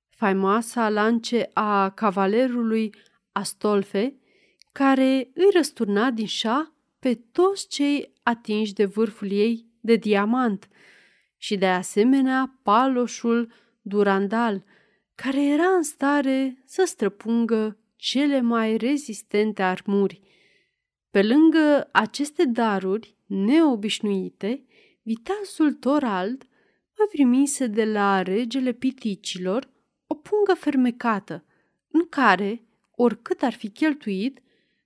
Faimoasa 0.08 0.88
lance 0.88 1.50
a 1.52 1.90
cavalerului 1.90 2.94
Astolfe, 3.32 4.16
care 4.72 5.30
îi 5.34 5.48
răsturna 5.54 6.10
din 6.10 6.26
șa 6.26 6.74
pe 6.98 7.14
toți 7.32 7.68
cei 7.68 8.12
atinși 8.22 8.72
de 8.72 8.84
vârful 8.84 9.30
ei 9.30 9.66
de 9.80 9.96
diamant 9.96 10.68
și 11.36 11.56
de 11.56 11.66
asemenea 11.66 12.58
paloșul 12.62 13.52
Durandal, 13.82 14.64
care 15.14 15.44
era 15.44 15.68
în 15.68 15.82
stare 15.82 16.62
să 16.64 16.82
străpungă 16.86 17.78
cele 17.96 18.40
mai 18.40 18.76
rezistente 18.76 19.62
armuri. 19.62 20.25
Pe 21.16 21.22
lângă 21.22 21.88
aceste 21.92 22.44
daruri 22.44 23.16
neobișnuite, 23.26 24.64
viteazul 25.02 25.72
Torald 25.72 26.46
mai 26.98 27.06
primise 27.10 27.66
de 27.66 27.84
la 27.84 28.22
regele 28.22 28.72
piticilor 28.72 29.70
o 30.06 30.14
pungă 30.14 30.54
fermecată, 30.54 31.44
în 31.90 32.08
care, 32.08 32.62
oricât 32.90 33.42
ar 33.42 33.52
fi 33.52 33.70
cheltuit, 33.70 34.42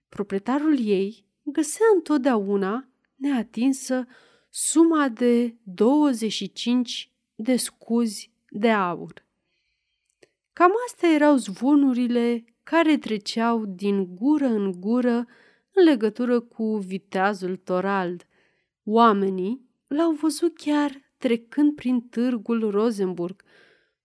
proprietarul 0.09 0.79
ei 0.79 1.25
găsea 1.43 1.87
întotdeauna 1.95 2.89
neatinsă 3.15 4.07
suma 4.51 5.09
de 5.09 5.55
25 5.63 7.13
de 7.35 7.57
scuzi 7.57 8.31
de 8.49 8.71
aur. 8.71 9.25
Cam 10.53 10.71
astea 10.87 11.13
erau 11.13 11.37
zvonurile 11.37 12.45
care 12.63 12.99
treceau 12.99 13.65
din 13.67 14.15
gură 14.15 14.47
în 14.47 14.81
gură 14.81 15.27
în 15.75 15.85
legătură 15.85 16.41
cu 16.41 16.77
viteazul 16.77 17.57
Torald. 17.57 18.27
Oamenii 18.85 19.69
l-au 19.87 20.11
văzut 20.11 20.57
chiar 20.57 21.13
trecând 21.17 21.75
prin 21.75 22.01
târgul 22.01 22.71
Rosenburg, 22.71 23.43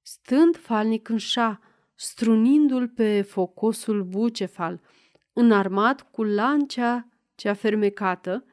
stând 0.02 0.58
falnic 0.58 1.10
în 1.10 1.18
șa, 1.18 1.60
strunindu-l 1.96 2.88
pe 2.88 3.22
focosul 3.22 4.04
bucefal, 4.04 4.82
înarmat 5.34 6.12
cu 6.12 6.24
lancea 6.24 7.10
cea 7.36 7.54
fermecată 7.54 8.46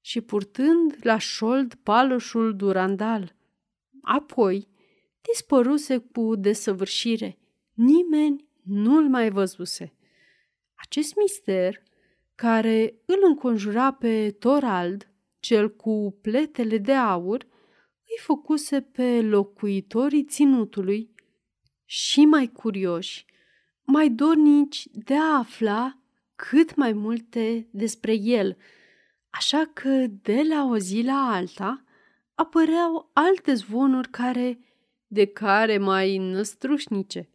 și 0.00 0.20
purtând 0.20 0.96
la 1.00 1.18
șold 1.18 1.74
paloșul 1.74 2.56
durandal. 2.56 3.34
Apoi 4.02 4.68
dispăruse 5.20 5.98
cu 5.98 6.36
desăvârșire. 6.36 7.38
Nimeni 7.72 8.48
nu-l 8.62 9.08
mai 9.08 9.30
văzuse. 9.30 9.94
Acest 10.74 11.14
mister, 11.16 11.82
care 12.42 12.94
îl 13.04 13.18
înconjura 13.22 13.92
pe 13.92 14.30
Torald, 14.30 15.08
cel 15.40 15.76
cu 15.76 16.18
pletele 16.22 16.78
de 16.78 16.92
aur, 16.92 17.46
îi 17.98 18.18
făcuse 18.20 18.80
pe 18.80 19.20
locuitorii 19.20 20.24
ținutului 20.24 21.14
și 21.84 22.24
mai 22.24 22.46
curioși, 22.46 23.24
mai 23.82 24.10
dornici 24.10 24.86
de 24.92 25.14
a 25.14 25.38
afla 25.38 25.98
cât 26.36 26.74
mai 26.74 26.92
multe 26.92 27.68
despre 27.70 28.14
el, 28.14 28.56
așa 29.30 29.70
că 29.72 30.06
de 30.22 30.42
la 30.48 30.64
o 30.64 30.78
zi 30.78 31.02
la 31.02 31.30
alta 31.32 31.84
apăreau 32.34 33.10
alte 33.12 33.54
zvonuri 33.54 34.08
care, 34.08 34.58
de 35.06 35.26
care 35.26 35.78
mai 35.78 36.18
năstrușnice. 36.18 37.28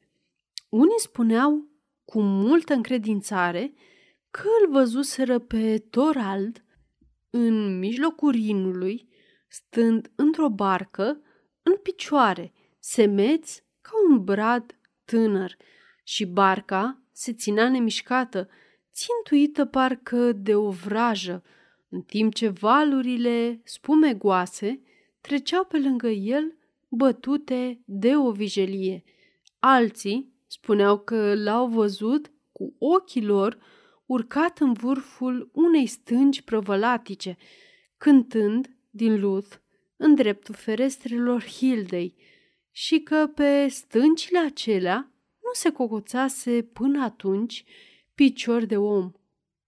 Unii 0.70 1.00
spuneau 1.00 1.68
cu 2.06 2.22
multă 2.22 2.74
încredințare 2.74 3.74
că 4.32 4.48
îl 4.62 4.72
văzuseră 4.72 5.40
pe 5.40 5.78
Torald 5.78 6.66
în 7.30 7.80
mijlocul 7.80 8.32
Rinului, 8.32 9.10
stând 9.48 10.12
într-o 10.16 10.50
barcă, 10.50 11.22
în 11.62 11.76
picioare, 11.84 12.54
semeț 12.80 13.56
ca 13.82 13.92
un 14.10 14.24
brad 14.24 14.80
tânăr 15.06 15.58
și 16.04 16.26
barca 16.26 17.02
se 17.12 17.34
ținea 17.34 17.70
nemișcată, 17.70 18.50
țintuită 18.94 19.66
parcă 19.66 20.32
de 20.32 20.56
o 20.56 20.70
vrajă, 20.70 21.44
în 21.90 22.02
timp 22.02 22.34
ce 22.34 22.48
valurile 22.48 23.62
spumegoase 23.64 24.82
treceau 25.22 25.66
pe 25.66 25.78
lângă 25.80 26.08
el 26.08 26.58
bătute 26.90 27.82
de 27.86 28.16
o 28.16 28.32
vijelie. 28.32 29.04
Alții 29.60 30.34
spuneau 30.48 31.00
că 31.00 31.36
l-au 31.36 31.68
văzut 31.68 32.32
cu 32.52 32.76
ochii 32.80 33.26
lor 33.26 33.58
urcat 34.08 34.60
în 34.60 34.74
vârful 34.74 35.50
unei 35.54 35.86
stângi 35.86 36.44
prăvălatice, 36.44 37.38
cântând 37.98 38.70
din 38.90 39.20
luth 39.20 39.56
în 39.98 40.16
dreptul 40.16 40.56
ferestrelor 40.56 41.44
Hildei 41.44 42.16
și 42.72 43.00
că 43.00 43.28
pe 43.36 43.68
stâncile 43.68 44.40
acelea 44.40 45.12
nu 45.44 45.50
se 45.54 45.72
cocoțase 45.72 46.62
până 46.62 47.04
atunci 47.04 47.64
picior 48.16 48.66
de 48.66 48.78
om, 48.78 49.12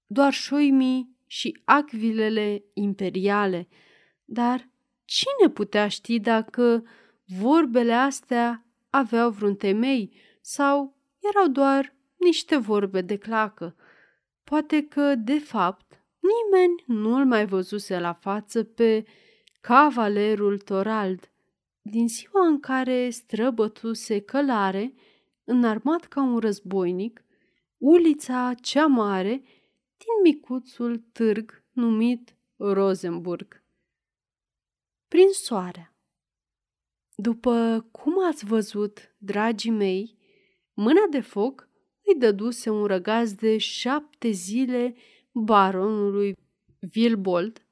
doar 0.07 0.34
șoimii 0.34 1.18
și 1.28 1.61
acvilele 1.64 2.64
imperiale. 2.74 3.68
Dar 4.26 4.70
cine 5.06 5.49
putea 5.53 5.88
ști 5.88 6.20
dacă 6.20 6.84
vorbele 7.26 7.94
astea 7.94 8.66
aveau 8.90 9.30
vreun 9.30 9.56
temei 9.56 10.14
sau 10.41 10.98
erau 11.34 11.48
doar 11.48 11.95
niște 12.18 12.57
vorbe 12.57 13.02
de 13.02 13.18
clacă? 13.18 13.76
Poate 14.50 14.88
că, 14.88 15.16
de 15.16 15.40
fapt, 15.40 16.04
nimeni 16.20 16.84
nu 16.86 17.16
îl 17.16 17.26
mai 17.26 17.46
văzuse 17.46 18.00
la 18.00 18.14
față 18.14 18.64
pe 18.64 19.06
cavalerul 19.62 20.58
Torald. 20.58 21.32
Din 21.82 22.08
ziua 22.08 22.48
în 22.48 22.60
care 22.60 23.10
străbătuse 23.10 24.20
călare, 24.20 24.94
înarmat 25.44 26.06
ca 26.06 26.22
un 26.22 26.38
războinic, 26.38 27.24
ulița 27.78 28.54
cea 28.62 28.86
mare 28.86 29.44
din 29.98 30.22
micuțul 30.24 30.98
târg 30.98 31.64
numit 31.72 32.36
Rosenburg. 32.56 33.64
Prin 35.08 35.30
soare. 35.32 35.94
După 37.16 37.88
cum 37.92 38.26
ați 38.26 38.46
văzut, 38.46 39.16
dragii 39.18 39.72
mei, 39.72 40.18
mâna 40.74 41.06
de 41.10 41.20
foc 41.20 41.69
îi 42.14 42.19
dăduse 42.19 42.69
un 42.69 42.86
răgaz 42.86 43.34
de 43.34 43.57
șapte 43.57 44.30
zile 44.30 44.95
baronului 45.31 46.36
Vilbold 46.80 47.64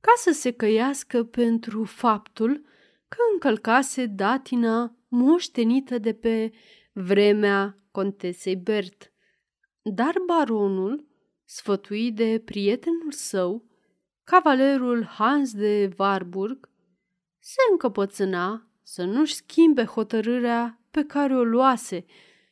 ca 0.00 0.12
să 0.16 0.30
se 0.32 0.50
căiască 0.50 1.24
pentru 1.24 1.84
faptul 1.84 2.64
că 3.08 3.16
încălcase 3.32 4.06
datina 4.06 4.96
moștenită 5.08 5.98
de 5.98 6.12
pe 6.12 6.52
vremea 6.92 7.74
contesei 7.90 8.56
Bert. 8.56 9.12
Dar 9.82 10.14
baronul, 10.26 11.06
sfătuit 11.44 12.14
de 12.14 12.42
prietenul 12.44 13.10
său, 13.12 13.64
cavalerul 14.24 15.04
Hans 15.04 15.52
de 15.52 15.90
Warburg, 15.98 16.68
se 17.38 17.60
încăpățâna 17.70 18.68
să 18.82 19.04
nu-și 19.04 19.34
schimbe 19.34 19.84
hotărârea 19.84 20.80
pe 20.90 21.04
care 21.04 21.36
o 21.36 21.42
luase 21.42 22.04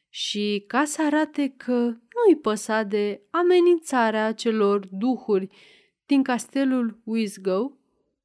și 0.09 0.65
ca 0.67 0.85
să 0.85 1.03
arate 1.03 1.55
că 1.57 1.75
nu-i 1.75 2.37
păsa 2.43 2.83
de 2.83 3.21
amenințarea 3.31 4.33
celor 4.33 4.87
duhuri 4.91 5.49
din 6.07 6.23
castelul 6.23 7.01
Wisgow, 7.05 7.79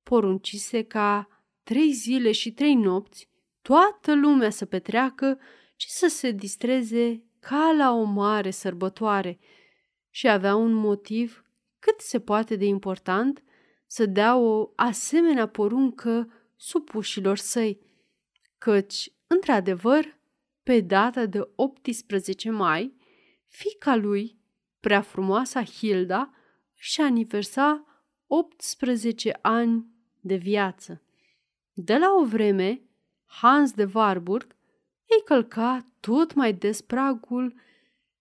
poruncise 0.04 0.84
ca 0.84 1.28
trei 1.64 1.92
zile 1.92 2.32
și 2.32 2.52
trei 2.52 2.76
nopți 2.76 3.30
toată 3.62 4.16
lumea 4.16 4.50
să 4.50 4.66
petreacă 4.66 5.40
și 5.76 5.90
să 5.90 6.08
se 6.08 6.32
distreze 6.32 7.24
ca 7.40 7.74
la 7.78 7.92
o 7.92 8.04
mare 8.04 8.50
sărbătoare 8.50 9.40
și 10.10 10.28
avea 10.28 10.56
un 10.56 10.74
motiv 10.74 11.46
cât 11.80 12.00
se 12.00 12.20
poate 12.20 12.56
de 12.56 12.66
important 12.66 13.44
să 13.86 14.06
dea 14.06 14.38
o 14.38 14.72
asemenea 14.76 15.48
poruncă 15.48 16.34
supușilor 16.56 17.38
săi, 17.38 17.80
căci, 18.58 19.14
într-adevăr, 19.28 20.18
pe 20.64 20.80
data 20.80 21.26
de 21.26 21.50
18 21.56 22.50
mai, 22.50 22.96
fica 23.48 23.96
lui, 23.96 24.40
prea 24.80 25.02
frumoasa 25.02 25.64
Hilda, 25.64 26.34
și 26.76 27.02
aniversa 27.02 27.86
18 28.28 29.40
ani 29.42 29.86
de 30.20 30.36
viață. 30.36 31.02
De 31.74 31.98
la 31.98 32.14
o 32.22 32.26
vreme, 32.26 32.82
Hans 33.26 33.72
de 33.72 33.90
Warburg 33.94 34.56
îi 35.08 35.24
călca 35.26 35.86
tot 36.00 36.34
mai 36.34 36.54
des 36.54 36.82
pragul 36.82 37.54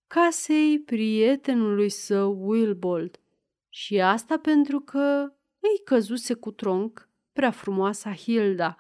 casei 0.07 0.81
prietenului 0.81 1.89
său 1.89 2.49
Wilbold 2.49 3.21
și 3.69 4.01
asta 4.01 4.39
pentru 4.39 4.81
că 4.81 5.33
îi 5.59 5.85
căzuse 5.85 6.35
cu 6.35 6.51
tronc 6.51 7.09
prea 7.33 7.51
frumoasa 7.51 8.15
Hilda, 8.15 8.77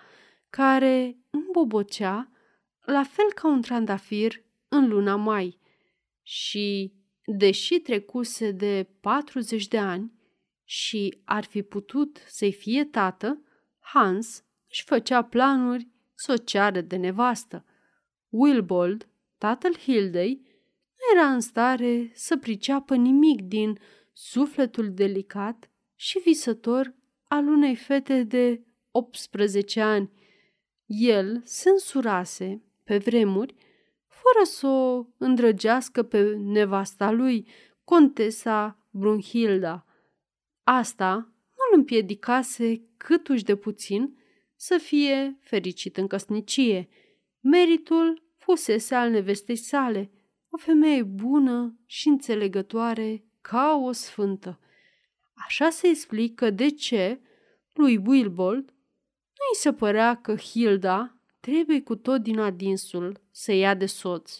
care 0.50 1.18
îmbobocea 1.30 2.31
la 2.84 3.02
fel 3.02 3.32
ca 3.34 3.48
un 3.48 3.60
trandafir 3.60 4.44
în 4.68 4.88
luna 4.88 5.16
mai 5.16 5.58
și, 6.22 6.92
deși 7.24 7.78
trecuse 7.78 8.50
de 8.50 8.88
40 9.00 9.68
de 9.68 9.78
ani 9.78 10.12
și 10.64 11.20
ar 11.24 11.44
fi 11.44 11.62
putut 11.62 12.22
să-i 12.26 12.52
fie 12.52 12.84
tată, 12.84 13.42
Hans 13.80 14.44
își 14.68 14.84
făcea 14.84 15.24
planuri 15.24 15.88
sociale 16.14 16.80
de 16.80 16.96
nevastă. 16.96 17.64
Wilbold, 18.28 19.08
tatăl 19.38 19.76
Hildei, 19.76 20.40
nu 20.96 21.20
era 21.20 21.32
în 21.32 21.40
stare 21.40 22.10
să 22.14 22.36
priceapă 22.36 22.94
nimic 22.94 23.42
din 23.42 23.78
sufletul 24.12 24.94
delicat 24.94 25.70
și 25.94 26.18
visător 26.18 26.94
al 27.28 27.46
unei 27.46 27.76
fete 27.76 28.22
de 28.22 28.64
18 28.90 29.80
ani. 29.80 30.10
El 30.86 31.42
se 31.44 31.68
însurase, 31.68 32.62
pe 32.84 32.98
vremuri, 32.98 33.54
fără 34.06 34.44
să 34.44 34.66
o 34.66 35.06
îndrăgească 35.18 36.02
pe 36.02 36.34
nevasta 36.36 37.10
lui, 37.10 37.48
contesa 37.84 38.86
Brunhilda. 38.90 39.86
Asta 40.62 41.14
nu 41.56 41.62
îl 41.70 41.78
împiedicase 41.78 42.82
câtuși 42.96 43.44
de 43.44 43.56
puțin 43.56 44.18
să 44.56 44.78
fie 44.78 45.38
fericit 45.40 45.96
în 45.96 46.06
căsnicie. 46.06 46.88
Meritul 47.40 48.22
fusese 48.36 48.94
al 48.94 49.10
nevestei 49.10 49.56
sale, 49.56 50.10
o 50.50 50.56
femeie 50.56 51.02
bună 51.02 51.80
și 51.86 52.08
înțelegătoare 52.08 53.24
ca 53.40 53.80
o 53.82 53.92
sfântă. 53.92 54.60
Așa 55.34 55.70
se 55.70 55.88
explică 55.88 56.50
de 56.50 56.68
ce 56.70 57.20
lui 57.72 57.96
Wilbold 58.06 58.64
nu 59.42 59.44
îi 59.52 59.56
se 59.56 59.72
părea 59.72 60.20
că 60.20 60.36
Hilda 60.36 61.16
trebuie 61.42 61.82
cu 61.82 61.96
tot 61.96 62.22
din 62.22 62.38
adinsul 62.38 63.20
să 63.30 63.52
ia 63.52 63.74
de 63.74 63.86
soț, 63.86 64.38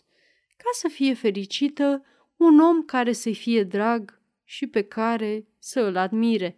ca 0.57 0.71
să 0.73 0.89
fie 0.89 1.15
fericită 1.15 2.05
un 2.37 2.61
om 2.61 2.83
care 2.83 3.13
să-i 3.13 3.35
fie 3.35 3.63
drag 3.63 4.21
și 4.45 4.67
pe 4.67 4.83
care 4.83 5.47
să 5.59 5.81
îl 5.81 5.97
admire. 5.97 6.57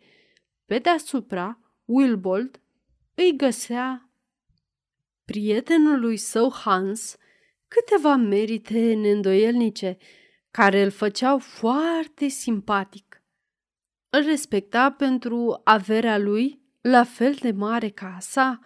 Pe 0.64 0.78
deasupra, 0.78 1.58
Wilbold 1.84 2.60
îi 3.14 3.36
găsea 3.36 4.10
prietenului 5.24 6.16
său 6.16 6.52
Hans 6.52 7.16
câteva 7.68 8.16
merite 8.16 8.94
neîndoielnice 8.94 9.96
care 10.50 10.82
îl 10.82 10.90
făceau 10.90 11.38
foarte 11.38 12.28
simpatic. 12.28 13.22
Îl 14.10 14.24
respecta 14.24 14.90
pentru 14.90 15.60
averea 15.64 16.18
lui, 16.18 16.62
la 16.80 17.04
fel 17.04 17.34
de 17.34 17.50
mare 17.50 17.88
ca 17.88 18.14
a 18.16 18.20
sa, 18.20 18.60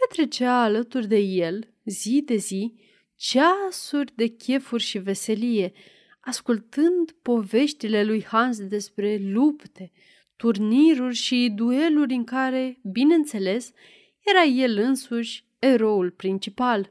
petrecea 0.00 0.62
alături 0.62 1.06
de 1.06 1.18
el, 1.18 1.74
zi 1.84 2.22
de 2.24 2.36
zi, 2.36 2.74
ceasuri 3.16 4.12
de 4.14 4.26
chefuri 4.26 4.82
și 4.82 4.98
veselie, 4.98 5.72
ascultând 6.20 7.10
poveștile 7.22 8.04
lui 8.04 8.24
Hans 8.24 8.66
despre 8.66 9.18
lupte, 9.22 9.92
turniruri 10.36 11.14
și 11.14 11.52
dueluri 11.54 12.14
în 12.14 12.24
care, 12.24 12.80
bineînțeles, 12.82 13.72
era 14.20 14.42
el 14.42 14.78
însuși 14.78 15.44
eroul 15.58 16.10
principal. 16.10 16.90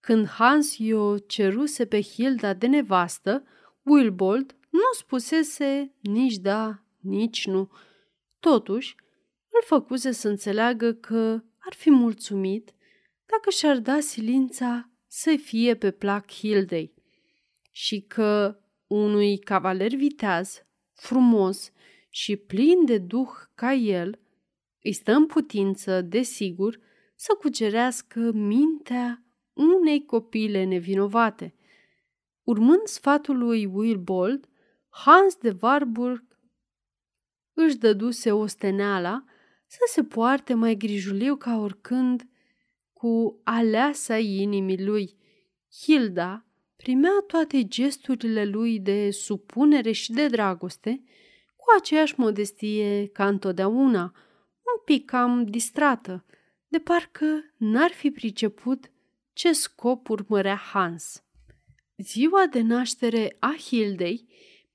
Când 0.00 0.26
Hans 0.26 0.78
i-o 0.78 1.18
ceruse 1.18 1.86
pe 1.86 2.00
Hilda 2.00 2.54
de 2.54 2.66
nevastă, 2.66 3.44
Wilbold 3.82 4.56
nu 4.70 4.80
spusese 4.98 5.94
nici 6.00 6.36
da, 6.36 6.82
nici 7.00 7.46
nu. 7.46 7.70
Totuși, 8.40 8.94
îl 9.48 9.62
făcuse 9.64 10.12
să 10.12 10.28
înțeleagă 10.28 10.92
că 10.92 11.42
ar 11.66 11.74
fi 11.74 11.90
mulțumit 11.90 12.74
dacă 13.26 13.50
și-ar 13.50 13.78
da 13.78 14.00
silința 14.00 14.90
să 15.06 15.36
fie 15.42 15.76
pe 15.76 15.90
plac 15.90 16.32
Hildei 16.32 16.94
și 17.70 18.00
că 18.00 18.58
unui 18.86 19.38
cavaler 19.38 19.94
viteaz, 19.94 20.64
frumos 20.92 21.72
și 22.08 22.36
plin 22.36 22.84
de 22.84 22.98
duh 22.98 23.30
ca 23.54 23.72
el, 23.72 24.20
îi 24.82 24.92
stă 24.92 25.12
în 25.12 25.26
putință, 25.26 26.00
desigur, 26.00 26.78
să 27.14 27.36
cucerească 27.40 28.30
mintea 28.32 29.24
unei 29.52 30.04
copile 30.04 30.64
nevinovate. 30.64 31.54
Urmând 32.42 32.82
sfatul 32.84 33.38
lui 33.38 33.66
Will 33.66 33.98
Bold, 33.98 34.48
Hans 34.88 35.36
de 35.36 35.56
Warburg 35.60 36.24
își 37.52 37.76
dăduse 37.76 38.32
osteneala 38.32 39.24
să 39.72 39.78
se 39.86 40.04
poarte 40.04 40.54
mai 40.54 40.76
grijuliu 40.76 41.36
ca 41.36 41.58
oricând 41.58 42.28
cu 42.92 43.40
aleasa 43.44 44.18
inimii 44.18 44.84
lui. 44.84 45.16
Hilda 45.82 46.46
primea 46.76 47.24
toate 47.26 47.64
gesturile 47.64 48.44
lui 48.44 48.80
de 48.80 49.10
supunere 49.10 49.92
și 49.92 50.12
de 50.12 50.26
dragoste 50.26 51.02
cu 51.56 51.64
aceeași 51.78 52.14
modestie 52.16 53.06
ca 53.06 53.26
întotdeauna, 53.26 54.02
un 54.54 54.82
pic 54.84 55.04
cam 55.04 55.44
distrată, 55.44 56.24
de 56.68 56.78
parcă 56.78 57.52
n-ar 57.56 57.90
fi 57.90 58.10
priceput 58.10 58.90
ce 59.32 59.52
scop 59.52 60.08
urmărea 60.08 60.56
Hans. 60.56 61.24
Ziua 61.96 62.46
de 62.46 62.60
naștere 62.60 63.36
a 63.38 63.54
Hildei 63.68 64.28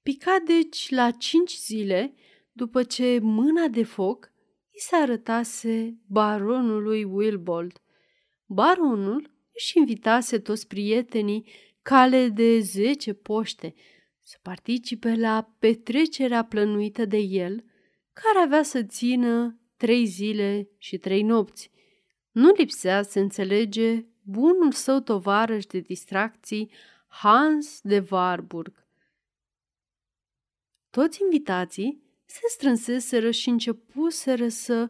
pica 0.04 0.38
deci 0.46 0.90
la 0.90 1.12
cinci 1.12 1.56
zile 1.56 2.14
după 2.52 2.84
ce 2.84 3.20
mâna 3.22 3.68
de 3.68 3.84
foc 3.84 4.36
i 4.78 4.80
se 4.80 4.96
arătase 4.96 5.98
baronului 6.06 7.04
Wilbold. 7.04 7.82
Baronul 8.46 9.32
își 9.54 9.78
invitase 9.78 10.40
toți 10.40 10.68
prietenii 10.68 11.50
cale 11.82 12.30
de 12.30 12.60
zece 12.60 13.14
poște 13.14 13.74
să 14.22 14.38
participe 14.42 15.16
la 15.16 15.56
petrecerea 15.60 16.44
plănuită 16.44 17.06
de 17.06 17.18
el, 17.18 17.64
care 18.14 18.46
avea 18.46 18.64
să 18.64 18.84
țină 18.84 19.60
trei 19.78 20.06
zile 20.06 20.70
și 20.78 20.98
trei 20.98 21.22
nopți. 21.22 21.72
Nu 22.32 22.52
lipsea, 22.58 23.02
se 23.02 23.20
înțelege, 23.20 24.06
bunul 24.22 24.72
său 24.72 25.00
tovarăș 25.00 25.66
de 25.66 25.80
distracții, 25.80 26.72
Hans 27.08 27.80
de 27.82 28.08
Warburg. 28.10 28.88
Toți 30.90 31.22
invitații 31.22 32.07
se 32.28 32.42
strânseseră 32.48 33.32
și 33.32 33.50
începuseră 33.50 34.48
să 34.48 34.90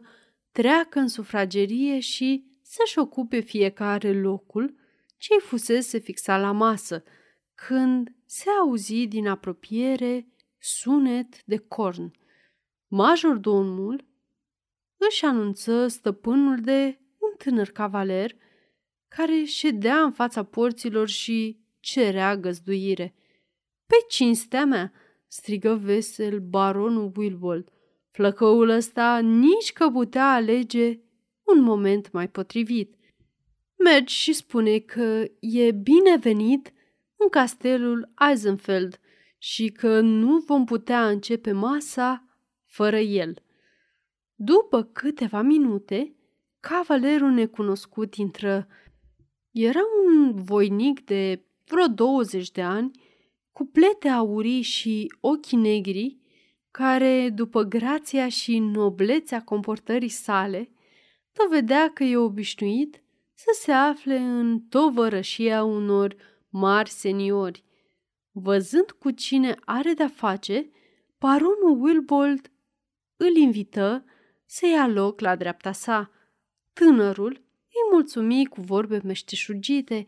treacă 0.50 0.98
în 0.98 1.08
sufragerie 1.08 1.98
și 2.00 2.44
să-și 2.62 2.98
ocupe 2.98 3.40
fiecare 3.40 4.12
locul 4.20 4.74
ce 5.16 5.34
îi 5.34 5.40
fusese 5.40 5.98
fixat 5.98 6.40
la 6.40 6.52
masă, 6.52 7.04
când 7.54 8.14
se 8.24 8.50
auzi 8.50 9.06
din 9.06 9.26
apropiere 9.26 10.28
sunet 10.58 11.44
de 11.44 11.56
corn. 11.56 12.12
Majordomul 12.86 14.06
își 14.96 15.24
anunță 15.24 15.86
stăpânul 15.86 16.60
de 16.60 17.00
un 17.18 17.34
tânăr 17.38 17.70
cavaler 17.70 18.36
care 19.08 19.44
ședea 19.44 20.02
în 20.02 20.12
fața 20.12 20.44
porților 20.44 21.08
și 21.08 21.60
cerea 21.80 22.36
găzduire. 22.36 23.14
Pe 23.86 23.94
cinstea 24.08 24.64
mea, 24.64 24.92
strigă 25.28 25.74
vesel 25.74 26.40
baronul 26.40 27.12
Wilbold. 27.16 27.68
Flăcăul 28.10 28.68
ăsta 28.68 29.18
nici 29.18 29.72
că 29.72 29.90
putea 29.90 30.32
alege 30.32 31.00
un 31.42 31.62
moment 31.62 32.12
mai 32.12 32.28
potrivit. 32.28 32.94
Mergi 33.84 34.14
și 34.14 34.32
spune 34.32 34.78
că 34.78 35.24
e 35.40 35.72
binevenit 35.72 36.72
în 37.16 37.28
castelul 37.28 38.12
Eisenfeld 38.28 39.00
și 39.38 39.68
că 39.68 40.00
nu 40.00 40.38
vom 40.38 40.64
putea 40.64 41.08
începe 41.08 41.52
masa 41.52 42.24
fără 42.64 42.98
el. 42.98 43.42
După 44.34 44.82
câteva 44.82 45.42
minute, 45.42 46.14
cavalerul 46.60 47.30
necunoscut 47.30 48.14
intră. 48.14 48.68
Era 49.50 49.80
un 50.06 50.42
voinic 50.42 51.04
de 51.04 51.44
vreo 51.64 51.86
20 51.86 52.50
de 52.50 52.62
ani, 52.62 52.90
cu 53.58 53.64
plete 53.64 54.08
aurii 54.08 54.62
și 54.62 55.12
ochii 55.20 55.56
negri, 55.56 56.18
care, 56.70 57.30
după 57.30 57.62
grația 57.62 58.28
și 58.28 58.58
noblețea 58.58 59.42
comportării 59.42 60.08
sale, 60.08 60.70
dovedea 61.32 61.90
că 61.92 62.04
e 62.04 62.16
obișnuit 62.16 63.02
să 63.34 63.58
se 63.60 63.72
afle 63.72 64.16
în 64.16 64.60
tovărășia 64.60 65.64
unor 65.64 66.16
mari 66.48 66.90
seniori. 66.90 67.64
Văzând 68.30 68.90
cu 68.90 69.10
cine 69.10 69.54
are 69.64 69.92
de-a 69.92 70.08
face, 70.08 70.70
baronul 71.18 71.78
Wilbold 71.80 72.50
îl 73.16 73.36
invită 73.36 74.04
să 74.46 74.66
ia 74.66 74.86
loc 74.86 75.20
la 75.20 75.36
dreapta 75.36 75.72
sa. 75.72 76.10
Tânărul 76.72 77.32
îi 77.66 77.92
mulțumi 77.92 78.46
cu 78.46 78.60
vorbe 78.60 79.00
meșteșugite, 79.04 80.06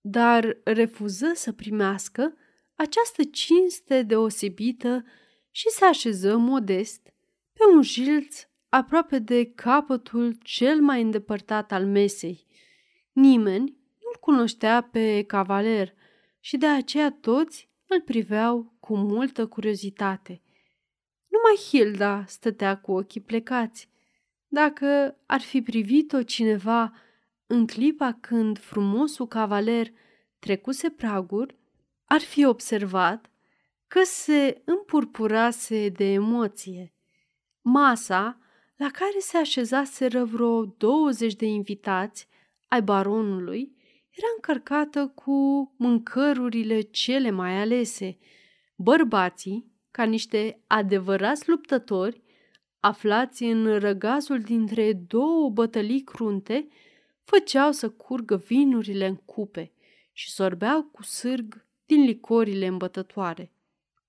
dar 0.00 0.56
refuză 0.64 1.30
să 1.34 1.52
primească 1.52 2.36
această 2.74 3.24
cinste 3.24 4.02
deosebită 4.02 5.04
și 5.50 5.68
se 5.68 5.84
așeză 5.84 6.36
modest 6.36 7.12
pe 7.52 7.60
un 7.74 7.82
jilț 7.82 8.46
aproape 8.68 9.18
de 9.18 9.44
capătul 9.44 10.36
cel 10.42 10.80
mai 10.80 11.02
îndepărtat 11.02 11.72
al 11.72 11.86
mesei. 11.86 12.46
Nimeni 13.12 13.76
nu-l 14.02 14.16
cunoștea 14.20 14.80
pe 14.80 15.22
cavaler 15.22 15.94
și 16.40 16.56
de 16.56 16.66
aceea 16.66 17.10
toți 17.10 17.68
îl 17.86 18.00
priveau 18.00 18.74
cu 18.80 18.96
multă 18.96 19.46
curiozitate. 19.46 20.42
Numai 21.28 21.56
Hilda 21.68 22.24
stătea 22.26 22.80
cu 22.80 22.92
ochii 22.92 23.20
plecați. 23.20 23.88
Dacă 24.48 25.16
ar 25.26 25.40
fi 25.40 25.62
privit-o 25.62 26.22
cineva 26.22 26.92
în 27.46 27.66
clipa 27.66 28.18
când 28.20 28.58
frumosul 28.58 29.26
cavaler 29.26 29.90
trecuse 30.38 30.90
pragul, 30.90 31.58
ar 32.04 32.20
fi 32.20 32.44
observat 32.44 33.30
că 33.86 34.00
se 34.04 34.62
împurpurase 34.64 35.88
de 35.88 36.04
emoție. 36.04 36.94
Masa, 37.60 38.38
la 38.76 38.90
care 38.90 39.18
se 39.18 39.36
așezaseră 39.36 40.24
vreo 40.24 40.64
20 40.64 41.34
de 41.34 41.46
invitați 41.46 42.28
ai 42.68 42.82
baronului, 42.82 43.76
era 44.10 44.26
încărcată 44.34 45.12
cu 45.14 45.72
mâncărurile 45.76 46.80
cele 46.80 47.30
mai 47.30 47.60
alese. 47.60 48.18
Bărbații, 48.76 49.72
ca 49.90 50.04
niște 50.04 50.62
adevărați 50.66 51.48
luptători, 51.48 52.22
aflați 52.80 53.42
în 53.42 53.78
răgazul 53.78 54.40
dintre 54.40 54.92
două 54.92 55.50
bătălii 55.50 56.02
crunte, 56.02 56.68
făceau 57.22 57.72
să 57.72 57.90
curgă 57.90 58.36
vinurile 58.36 59.06
în 59.06 59.16
cupe 59.16 59.72
și 60.12 60.30
sorbeau 60.30 60.82
cu 60.82 61.02
sârg 61.02 61.66
din 61.94 62.04
licorile 62.04 62.66
îmbătătoare. 62.66 63.52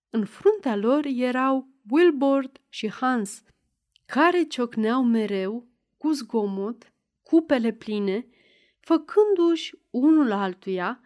În 0.10 0.26
fruntea 0.26 0.76
lor 0.76 1.06
erau 1.06 1.68
Wilbord 1.90 2.62
și 2.70 2.92
Hans, 2.92 3.44
care 4.06 4.44
ciocneau 4.44 5.04
mereu, 5.04 5.68
cu 5.98 6.12
zgomot, 6.12 6.94
cupele 7.24 7.72
pline, 7.72 8.28
făcându-și 8.80 9.78
unul 9.90 10.32
altuia, 10.32 11.00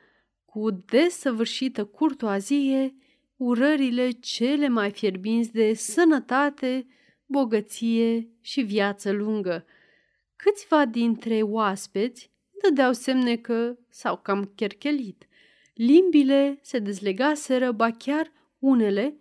cu 0.46 0.72
desăvârșită 0.72 1.86
curtoazie, 1.86 2.96
urările 3.36 4.10
cele 4.10 4.68
mai 4.68 4.92
fierbinți 4.92 5.52
de 5.52 5.74
sănătate, 5.74 6.88
bogăție 7.26 8.30
și 8.42 8.62
viață 8.62 9.12
lungă. 9.12 9.66
Câțiva 10.36 10.86
dintre 10.86 11.42
oaspeți 11.42 12.32
dădeau 12.62 12.94
semne 12.94 13.36
că 13.36 13.78
s-au 13.90 14.18
cam 14.18 14.52
cherchelit. 14.56 15.29
Limbile 15.80 16.60
se 16.62 16.80
dezlegaseră, 16.80 17.72
ba 17.72 17.92
chiar 17.92 18.32
unele 18.60 19.20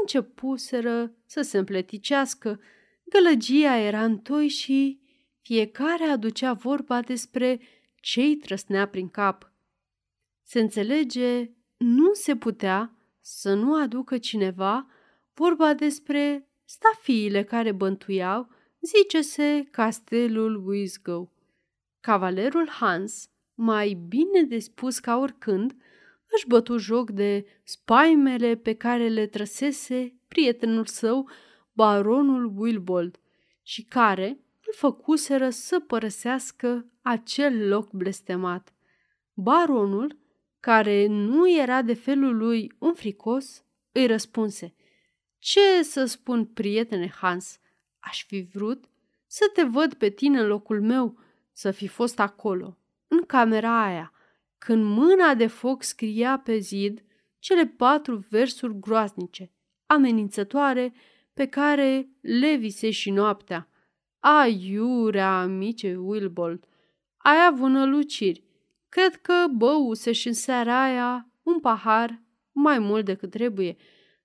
începuseră 0.00 1.14
să 1.26 1.42
se 1.42 1.58
împleticească. 1.58 2.60
Gălăgia 3.04 3.76
era 3.76 4.04
întoi 4.04 4.48
și 4.48 5.00
fiecare 5.40 6.04
aducea 6.04 6.52
vorba 6.52 7.00
despre 7.00 7.60
ce-i 8.00 8.36
trăsnea 8.36 8.88
prin 8.88 9.08
cap. 9.08 9.52
Se 10.42 10.60
înțelege, 10.60 11.50
nu 11.76 12.12
se 12.12 12.36
putea 12.36 12.96
să 13.20 13.54
nu 13.54 13.74
aducă 13.74 14.18
cineva 14.18 14.86
vorba 15.34 15.74
despre 15.74 16.48
stafiile 16.64 17.44
care 17.44 17.72
bântuiau, 17.72 18.48
zice-se, 18.80 19.68
castelul 19.70 20.66
Wisgow. 20.66 21.32
Cavalerul 22.00 22.68
Hans, 22.68 23.30
mai 23.54 23.92
bine 23.92 24.42
de 24.42 24.58
spus 24.58 24.98
ca 24.98 25.16
oricând, 25.16 25.76
își 26.30 26.46
bătu 26.46 26.76
joc 26.76 27.10
de 27.10 27.46
spaimele 27.64 28.56
pe 28.56 28.74
care 28.74 29.08
le 29.08 29.26
trăsese 29.26 30.14
prietenul 30.28 30.86
său, 30.86 31.28
baronul 31.72 32.52
Wilbold, 32.56 33.20
și 33.62 33.84
care 33.84 34.26
îl 34.66 34.72
făcuseră 34.74 35.50
să 35.50 35.80
părăsească 35.80 36.86
acel 37.02 37.68
loc 37.68 37.90
blestemat. 37.90 38.74
Baronul, 39.32 40.18
care 40.60 41.06
nu 41.06 41.50
era 41.50 41.82
de 41.82 41.94
felul 41.94 42.36
lui 42.36 42.72
un 42.78 42.94
fricos, 42.94 43.64
îi 43.92 44.06
răspunse, 44.06 44.74
Ce 45.38 45.82
să 45.82 46.04
spun, 46.04 46.44
prietene 46.44 47.08
Hans, 47.08 47.58
aș 47.98 48.24
fi 48.24 48.48
vrut 48.52 48.84
să 49.26 49.50
te 49.52 49.62
văd 49.62 49.94
pe 49.94 50.08
tine 50.08 50.40
în 50.40 50.46
locul 50.46 50.80
meu, 50.80 51.18
să 51.52 51.70
fi 51.70 51.86
fost 51.86 52.18
acolo, 52.18 52.78
în 53.08 53.22
camera 53.22 53.82
aia, 53.82 54.12
când 54.58 54.84
mâna 54.84 55.34
de 55.34 55.46
foc 55.46 55.82
scria 55.82 56.38
pe 56.38 56.58
zid 56.58 57.04
cele 57.38 57.66
patru 57.66 58.26
versuri 58.30 58.78
groaznice, 58.80 59.52
amenințătoare, 59.86 60.92
pe 61.34 61.46
care 61.46 62.08
le 62.20 62.54
vise 62.54 62.90
și 62.90 63.10
noaptea. 63.10 63.68
Aiurea, 64.18 65.40
amice 65.40 65.96
Wilbold, 65.96 66.64
ai 67.16 67.46
avut 67.50 67.70
năluciri. 67.70 68.44
Cred 68.88 69.16
că 69.16 69.46
băuse 69.56 70.12
și 70.12 70.26
în 70.26 70.32
seara 70.32 70.82
aia 70.82 71.32
un 71.42 71.60
pahar 71.60 72.22
mai 72.52 72.78
mult 72.78 73.04
decât 73.04 73.30
trebuie. 73.30 73.76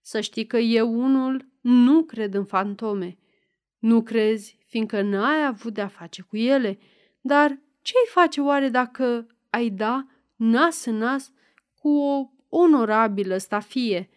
Să 0.02 0.22
știi 0.22 0.46
că 0.46 0.58
eu 0.58 0.94
unul 0.94 1.48
nu 1.62 2.04
cred 2.04 2.34
în 2.34 2.46
fantome. 2.46 3.18
Nu 3.80 4.04
crezi, 4.04 4.58
fiindcă 4.66 5.02
n-ai 5.02 5.46
avut 5.46 5.74
de-a 5.74 5.88
face 5.88 6.22
cu 6.22 6.38
ele, 6.38 6.80
dar 7.22 7.60
ce-i 7.82 8.08
face 8.12 8.42
oare 8.42 8.70
dacă 8.70 9.28
ai 9.50 9.70
da 9.70 10.06
nas 10.50 10.86
în 10.86 10.98
nas 10.98 11.32
cu 11.80 11.90
o 11.90 12.30
onorabilă 12.50 13.38
stafie? 13.38 14.10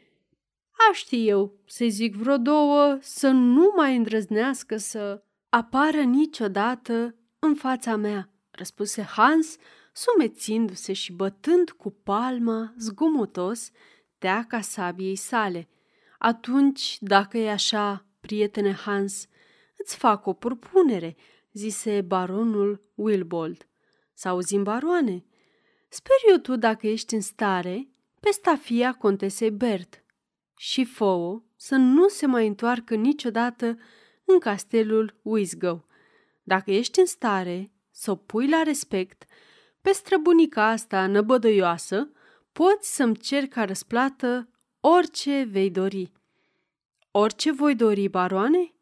Aș 0.90 0.98
ști 0.98 1.28
eu 1.28 1.58
să-i 1.66 1.90
zic 1.90 2.14
vreo 2.14 2.36
două 2.36 2.98
să 3.00 3.28
nu 3.28 3.72
mai 3.76 3.96
îndrăznească 3.96 4.76
să 4.76 5.22
apară 5.48 6.00
niciodată 6.00 7.14
în 7.38 7.54
fața 7.54 7.96
mea, 7.96 8.30
răspuse 8.50 9.02
Hans, 9.02 9.56
sumețindu-se 9.92 10.92
și 10.92 11.12
bătând 11.12 11.70
cu 11.70 11.90
palma 11.90 12.74
zgomotos 12.78 13.70
teaca 14.18 14.60
sabiei 14.60 15.16
sale. 15.16 15.68
Atunci, 16.18 16.96
dacă 17.00 17.38
e 17.38 17.50
așa, 17.50 18.06
prietene 18.20 18.72
Hans, 18.72 19.26
îți 19.78 19.96
fac 19.96 20.26
o 20.26 20.32
propunere, 20.32 21.16
zise 21.52 22.00
baronul 22.00 22.90
Wilbold. 22.94 23.68
Să 24.14 24.28
auzim, 24.28 24.62
baroane. 24.62 25.24
Sper 25.97 26.31
eu 26.31 26.36
tu, 26.36 26.56
dacă 26.56 26.86
ești 26.86 27.14
în 27.14 27.20
stare, 27.20 27.89
pe 28.20 28.31
stafia 28.31 28.93
contesei 28.93 29.51
Bert 29.51 30.05
și 30.56 30.85
fă 30.85 31.40
să 31.56 31.74
nu 31.74 32.09
se 32.09 32.27
mai 32.27 32.47
întoarcă 32.47 32.94
niciodată 32.94 33.78
în 34.24 34.39
castelul 34.39 35.14
Wisgow. 35.23 35.86
Dacă 36.43 36.70
ești 36.70 37.01
în 37.01 37.06
stare 37.06 37.73
să 37.90 38.10
o 38.10 38.14
pui 38.14 38.48
la 38.48 38.62
respect 38.62 39.24
pe 39.81 39.93
străbunica 39.93 40.68
asta 40.68 41.06
năbădăioasă, 41.06 42.10
poți 42.52 42.94
să-mi 42.94 43.16
cer 43.16 43.47
ca 43.47 43.64
răsplată 43.64 44.48
orice 44.81 45.48
vei 45.51 45.70
dori. 45.70 46.12
Orice 47.10 47.52
voi 47.52 47.74
dori, 47.74 48.09
baroane? 48.09 48.73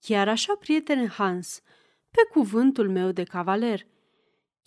Chiar 0.00 0.28
așa, 0.28 0.54
prietene 0.54 1.06
Hans, 1.06 1.62
pe 2.10 2.20
cuvântul 2.32 2.90
meu 2.90 3.10
de 3.10 3.22
cavaler. 3.22 3.86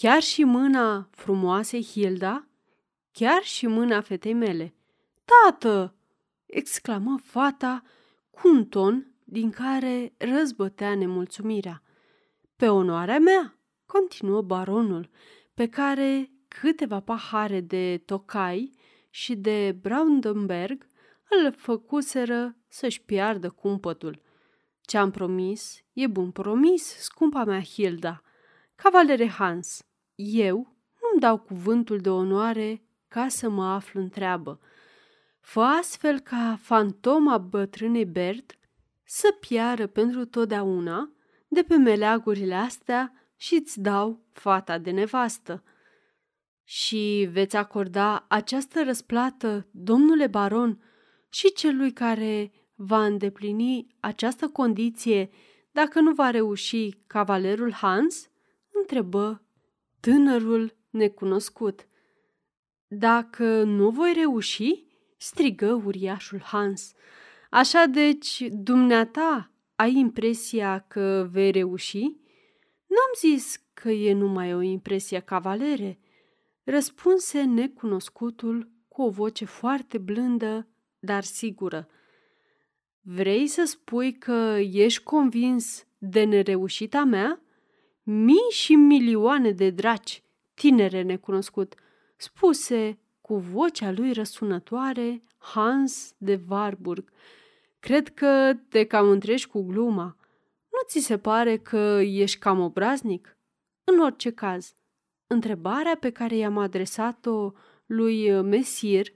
Chiar 0.04 0.22
și 0.22 0.44
mâna 0.44 1.08
frumoasei 1.12 1.84
Hilda? 1.84 2.48
Chiar 3.12 3.42
și 3.44 3.68
mâna 3.68 4.02
fetei 4.02 4.34
mele. 4.34 4.76
Tată! 5.26 5.96
exclamă 6.46 7.20
fata 7.24 7.84
cu 8.30 8.48
un 8.48 8.66
ton 8.66 9.14
din 9.24 9.50
care 9.50 10.14
răzbătea 10.18 10.96
nemulțumirea. 10.96 11.82
Pe 12.56 12.68
onoarea 12.68 13.20
mea, 13.20 13.60
continuă 13.86 14.42
baronul, 14.42 15.10
pe 15.54 15.70
care 15.70 16.32
câteva 16.48 17.00
pahare 17.00 17.60
de 17.60 18.02
tocai 18.06 18.74
și 19.10 19.36
de 19.36 19.78
Brandenberg 19.82 20.88
îl 21.30 21.54
făcuseră 21.58 22.58
să-și 22.68 23.02
piardă 23.02 23.50
cumpătul. 23.50 24.22
Ce-am 24.82 25.12
promis 25.12 25.84
e 25.94 26.08
bun 26.08 26.32
promis, 26.32 26.84
scumpa 26.84 27.44
mea 27.44 27.62
Hilda. 27.62 28.22
Cavalere 28.76 29.28
Hans, 29.28 29.86
eu 30.16 30.56
nu-mi 31.02 31.20
dau 31.20 31.38
cuvântul 31.38 31.98
de 31.98 32.10
onoare 32.10 32.84
ca 33.08 33.28
să 33.28 33.50
mă 33.50 33.66
aflu 33.66 34.02
în 34.02 34.10
treabă. 34.10 34.60
Fă 35.40 35.62
astfel 35.62 36.20
ca 36.20 36.60
fantoma 36.62 37.38
bătrânei 37.38 38.06
Bert 38.06 38.58
să 39.04 39.36
piară 39.40 39.88
pentru 39.88 40.26
totdeauna 40.26 41.12
de 41.48 41.64
pe 41.64 41.76
meleagurile 41.76 42.56
astea 42.56 43.14
și 43.38 43.56
îți 43.56 43.82
dau 43.82 44.26
fata 44.32 44.78
de 44.78 44.92
nevastă. 44.92 45.64
Și 46.64 47.30
veți 47.32 47.56
acorda 47.56 48.26
această 48.30 48.84
răsplată, 48.84 49.68
domnule 49.72 50.28
baron, 50.28 50.84
și 51.30 51.52
celui 51.52 51.92
care 51.92 52.52
va 52.76 53.06
îndeplini 53.06 53.96
această 54.00 54.48
condiție 54.48 55.30
dacă 55.72 56.00
nu 56.00 56.14
va 56.14 56.30
reuși 56.30 56.90
cavalerul 57.08 57.72
Hans? 57.72 58.30
întrebă 58.80 59.43
tânărul 60.04 60.76
necunoscut. 60.90 61.88
Dacă 62.88 63.64
nu 63.64 63.90
voi 63.90 64.14
reuși? 64.16 64.84
strigă 65.18 65.82
uriașul 65.86 66.42
Hans. 66.42 66.94
Așa 67.50 67.86
deci, 67.86 68.48
dumneata, 68.52 69.52
ai 69.76 69.96
impresia 69.96 70.80
că 70.88 71.28
vei 71.32 71.52
reuși? 71.52 72.02
N-am 72.88 73.12
zis 73.18 73.62
că 73.74 73.90
e 73.90 74.14
numai 74.14 74.54
o 74.54 74.62
impresie 74.62 75.20
cavalere, 75.20 76.00
răspunse 76.64 77.44
necunoscutul 77.44 78.72
cu 78.88 79.02
o 79.02 79.10
voce 79.10 79.46
foarte 79.46 79.98
blândă, 79.98 80.68
dar 81.00 81.24
sigură. 81.24 81.88
Vrei 83.02 83.48
să 83.48 83.64
spui 83.66 84.14
că 84.18 84.58
ești 84.72 85.04
convins 85.04 85.86
de 85.98 86.24
nereușita 86.24 87.04
mea? 87.04 87.43
Mii 88.04 88.50
și 88.50 88.76
milioane 88.76 89.52
de 89.52 89.70
draci, 89.70 90.24
tinere 90.54 91.02
necunoscut, 91.02 91.76
spuse 92.16 93.00
cu 93.22 93.38
vocea 93.38 93.92
lui 93.92 94.14
răsunătoare 94.14 95.24
Hans 95.38 96.14
de 96.18 96.42
Warburg. 96.50 97.12
Cred 97.80 98.08
că 98.08 98.54
te 98.70 98.84
cam 98.84 99.10
întrești 99.10 99.50
cu 99.50 99.62
gluma. 99.62 100.18
Nu 100.70 100.80
ți 100.86 101.00
se 101.00 101.18
pare 101.18 101.58
că 101.58 102.00
ești 102.02 102.40
cam 102.40 102.60
obraznic? 102.60 103.38
În 103.84 104.00
orice 104.00 104.32
caz, 104.32 104.76
întrebarea 105.28 105.98
pe 106.00 106.10
care 106.10 106.36
i-am 106.36 106.58
adresat-o 106.58 107.52
lui 107.86 108.42
Messir 108.42 109.08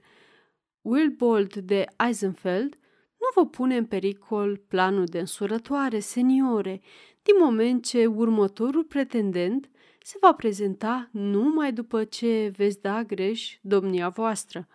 Wilbold 0.80 1.54
de 1.54 1.84
Eisenfeld 2.06 2.78
nu 3.18 3.42
vă 3.42 3.46
pune 3.48 3.76
în 3.76 3.86
pericol 3.86 4.56
planul 4.56 5.04
de 5.04 5.18
însurătoare, 5.18 5.98
seniore, 5.98 6.80
din 7.32 7.44
moment 7.44 7.84
ce 7.84 8.06
următorul 8.06 8.84
pretendent 8.84 9.70
se 10.02 10.16
va 10.20 10.32
prezenta 10.32 11.08
numai 11.12 11.72
după 11.72 12.04
ce 12.04 12.52
veți 12.56 12.80
da 12.80 13.02
greș 13.02 13.58
domnia 13.62 14.08
voastră. 14.08 14.68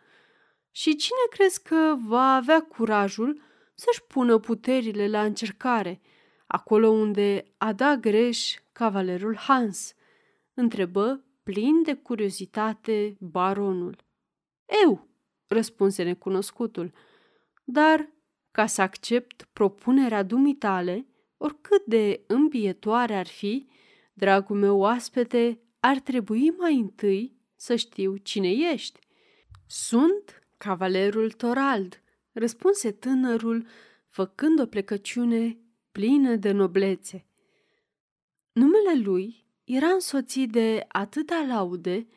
Și 0.72 0.96
cine 0.96 1.26
crezi 1.30 1.64
că 1.64 1.96
va 2.08 2.36
avea 2.36 2.62
curajul 2.62 3.42
să-și 3.76 4.04
pună 4.04 4.38
puterile 4.38 5.08
la 5.08 5.24
încercare, 5.24 6.02
acolo 6.48 6.90
unde 6.90 7.44
a 7.58 7.74
dat 7.74 8.00
greș 8.00 8.56
cavalerul 8.72 9.36
Hans? 9.36 9.94
Întrebă 10.54 11.24
plin 11.44 11.84
de 11.84 11.94
curiozitate 11.94 13.18
baronul. 13.20 13.98
Eu, 14.84 15.08
răspunse 15.48 16.04
necunoscutul, 16.04 16.92
dar 17.64 18.10
ca 18.52 18.66
să 18.66 18.82
accept 18.82 19.48
propunerea 19.54 20.24
dumitale, 20.24 21.08
oricât 21.44 21.86
de 21.86 22.24
îmbietoare 22.28 23.16
ar 23.16 23.28
fi, 23.28 23.68
dragul 24.14 24.58
meu 24.58 24.78
oaspete, 24.78 25.60
ar 25.80 26.00
trebui 26.00 26.50
mai 26.50 26.76
întâi 26.76 27.38
să 27.56 27.76
știu 27.76 28.16
cine 28.16 28.50
ești. 28.50 29.00
Sunt 29.68 30.44
cavalerul 30.58 31.32
Torald, 31.32 32.04
răspunse 32.32 32.92
tânărul, 32.92 33.68
făcând 34.08 34.60
o 34.60 34.66
plecăciune 34.66 35.58
plină 35.92 36.36
de 36.36 36.52
noblețe. 36.52 37.28
Numele 38.52 39.04
lui 39.04 39.46
era 39.64 39.88
însoțit 39.88 40.52
de 40.52 40.86
atâta 40.88 41.46
laude, 41.48 42.08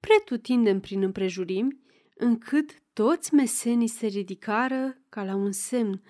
pretutindem 0.00 0.80
prin 0.80 1.02
împrejurimi, 1.02 1.80
încât 2.16 2.82
toți 2.92 3.34
mesenii 3.34 3.88
se 3.88 4.06
ridicară 4.06 4.98
ca 5.08 5.24
la 5.24 5.34
un 5.34 5.52
semn 5.52 6.02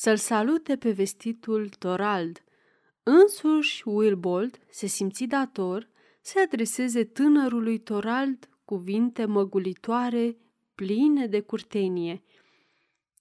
să-l 0.00 0.16
salute 0.16 0.76
pe 0.76 0.90
vestitul 0.90 1.68
Torald. 1.68 2.44
Însuși 3.02 3.88
Wilbold 3.88 4.58
se 4.70 4.86
simți 4.86 5.24
dator 5.24 5.88
să 6.20 6.40
adreseze 6.44 7.04
tânărului 7.04 7.78
Torald 7.78 8.48
cuvinte 8.64 9.24
măgulitoare, 9.24 10.36
pline 10.74 11.26
de 11.26 11.40
curtenie. 11.40 12.22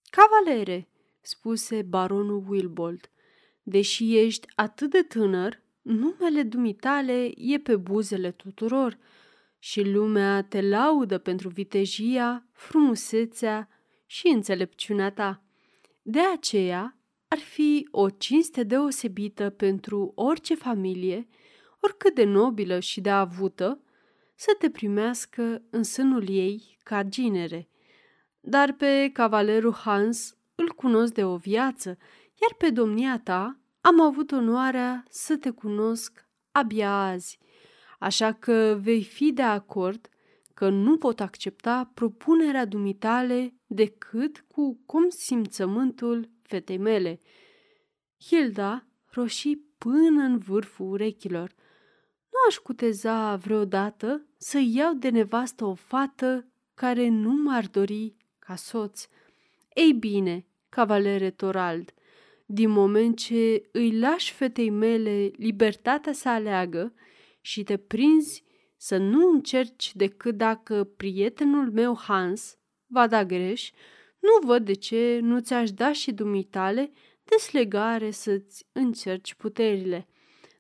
Cavalere, 0.10 0.88
spuse 1.22 1.82
baronul 1.82 2.44
Wilbold, 2.48 3.10
deși 3.64 4.18
ești 4.18 4.48
atât 4.56 4.90
de 4.90 5.02
tânăr, 5.02 5.62
numele 5.82 6.44
dumitale 6.44 7.32
e 7.36 7.58
pe 7.58 7.76
buzele 7.76 8.32
tuturor– 8.32 8.98
și 9.62 9.84
lumea 9.84 10.44
te 10.44 10.62
laudă 10.62 11.18
pentru 11.18 11.50
vitejia, 11.50 12.48
frumusețea 12.52 13.70
și 14.06 14.28
înțelepciunea 14.28 15.12
ta. 15.12 15.44
De 16.02 16.20
aceea, 16.20 16.98
ar 17.28 17.38
fi 17.38 17.88
o 17.92 18.10
cinste 18.10 18.64
deosebită 18.64 19.50
pentru 19.50 20.12
orice 20.16 20.56
familie, 20.56 21.28
oricât 21.80 22.16
de 22.16 22.24
nobilă 22.24 22.80
și 22.80 23.02
de 23.02 23.10
avută, 23.10 23.82
să 24.36 24.56
te 24.60 24.70
primească 24.70 25.62
în 25.70 25.84
sânul 25.84 26.30
ei 26.30 26.78
ca 26.84 27.04
ginere. 27.04 27.70
Dar 28.40 28.74
pe 28.74 29.10
cavalerul 29.14 29.74
Hans 29.74 30.38
îl 30.56 30.72
cunosc 30.72 31.14
de 31.14 31.24
o 31.24 31.36
viață, 31.36 31.90
iar 32.42 32.54
pe 32.58 32.70
domnia 32.70 33.20
ta 33.24 33.60
am 33.82 34.02
avut 34.02 34.32
onoarea 34.32 35.04
să 35.10 35.38
te 35.38 35.50
cunosc 35.50 36.28
abia 36.52 36.92
azi– 36.92 37.38
așa 38.00 38.32
că 38.34 38.80
vei 38.82 39.04
fi 39.04 39.32
de 39.32 39.42
acord 39.42 40.10
că 40.60 40.70
nu 40.70 40.98
pot 40.98 41.20
accepta 41.20 41.92
propunerea 41.94 42.66
dumitale 42.66 43.54
decât 43.68 44.46
cu 44.48 44.80
consimțământul 44.86 46.30
fetei 46.42 46.78
mele. 46.78 47.20
Hilda 48.26 48.86
roșii 49.12 49.66
până 49.78 50.24
în 50.24 50.38
vârful 50.38 50.92
urechilor. 50.92 51.54
Nu 52.30 52.38
aș 52.48 52.56
cuteza 52.56 53.36
vreodată 53.36 54.26
să 54.38 54.60
iau 54.74 54.94
de 54.94 55.10
nevastă 55.10 55.66
o 55.66 55.74
fată 55.74 56.48
care 56.74 57.08
nu 57.08 57.32
m-ar 57.32 57.68
dori 57.68 58.16
ca 58.40 58.56
soț. 58.56 59.08
Ei 59.74 59.94
bine, 59.94 60.46
cavalere 60.70 61.30
Torald, 61.30 61.94
din 62.46 62.70
moment 62.70 63.18
ce 63.18 63.70
îi 63.72 64.00
lași 64.00 64.34
fetei 64.34 64.70
mele 64.70 65.32
libertatea 65.36 66.14
să 66.14 66.30
aleagă 66.30 66.94
și 67.42 67.64
te 67.64 67.78
prinzi 67.78 68.48
să 68.82 68.98
nu 68.98 69.30
încerci 69.30 69.96
decât 69.96 70.38
dacă 70.38 70.84
prietenul 70.84 71.72
meu 71.72 71.98
Hans 71.98 72.58
va 72.88 73.08
da 73.08 73.26
greș, 73.26 73.72
nu 74.20 74.48
văd 74.48 74.66
de 74.66 74.74
ce 74.74 75.20
nu 75.22 75.40
ți-aș 75.40 75.72
da 75.72 75.92
și 75.92 76.12
dumitale 76.12 76.92
deslegare 77.24 78.12
să-ți 78.12 78.66
încerci 78.72 79.34
puterile. 79.34 80.08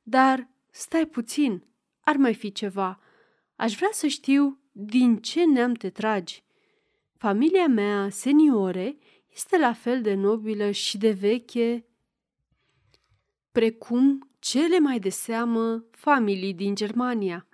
Dar 0.03 0.49
stai 0.71 1.05
puțin, 1.05 1.63
ar 1.99 2.15
mai 2.15 2.33
fi 2.33 2.51
ceva. 2.51 2.99
Aș 3.55 3.75
vrea 3.75 3.89
să 3.91 4.07
știu 4.07 4.59
din 4.71 5.17
ce 5.17 5.45
neam 5.45 5.73
te 5.73 5.89
tragi. 5.89 6.43
Familia 7.17 7.67
mea, 7.67 8.09
seniore, 8.09 8.97
este 9.33 9.57
la 9.57 9.73
fel 9.73 10.01
de 10.01 10.13
nobilă 10.13 10.71
și 10.71 10.97
de 10.97 11.11
veche 11.11 11.85
precum 13.51 14.29
cele 14.39 14.79
mai 14.79 14.99
de 14.99 15.09
seamă 15.09 15.85
familii 15.91 16.53
din 16.53 16.75
Germania. 16.75 17.48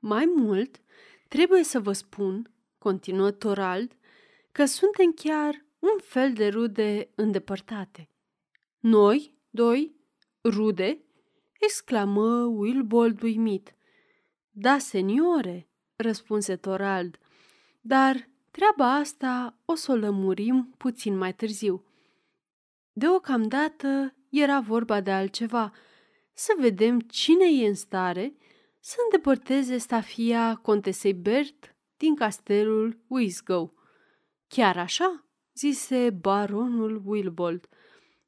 Mai 0.00 0.32
mult, 0.36 0.80
trebuie 1.28 1.62
să 1.62 1.80
vă 1.80 1.92
spun, 1.92 2.50
continuă 2.78 3.30
Torald, 3.30 3.96
că 4.52 4.64
suntem 4.64 5.12
chiar 5.12 5.64
un 5.78 5.98
fel 6.02 6.32
de 6.32 6.48
rude 6.48 7.08
îndepărtate. 7.14 8.08
Noi, 8.78 9.34
doi, 9.50 9.94
rude? 10.44 10.98
exclamă 11.58 12.44
Wilbold 12.44 13.22
uimit. 13.22 13.74
Da, 14.50 14.78
seniore, 14.78 15.68
răspunse 15.96 16.56
Torald, 16.56 17.18
dar 17.80 18.28
treaba 18.50 18.94
asta 18.94 19.58
o 19.64 19.74
să 19.74 19.92
o 19.92 19.94
lămurim 19.94 20.74
puțin 20.76 21.16
mai 21.16 21.34
târziu. 21.34 21.84
Deocamdată 22.92 24.14
era 24.28 24.60
vorba 24.60 25.00
de 25.00 25.10
altceva, 25.10 25.72
să 26.32 26.52
vedem 26.58 27.00
cine 27.00 27.44
e 27.44 27.66
în 27.66 27.74
stare 27.74 28.34
să 28.80 28.96
îndepărteze 29.04 29.76
stafia 29.76 30.54
contesei 30.54 31.14
Bert 31.14 31.76
din 31.96 32.14
castelul 32.14 33.00
Wisgow. 33.06 33.74
Chiar 34.48 34.76
așa? 34.76 35.24
zise 35.54 36.10
baronul 36.10 37.02
Wilbold. 37.04 37.68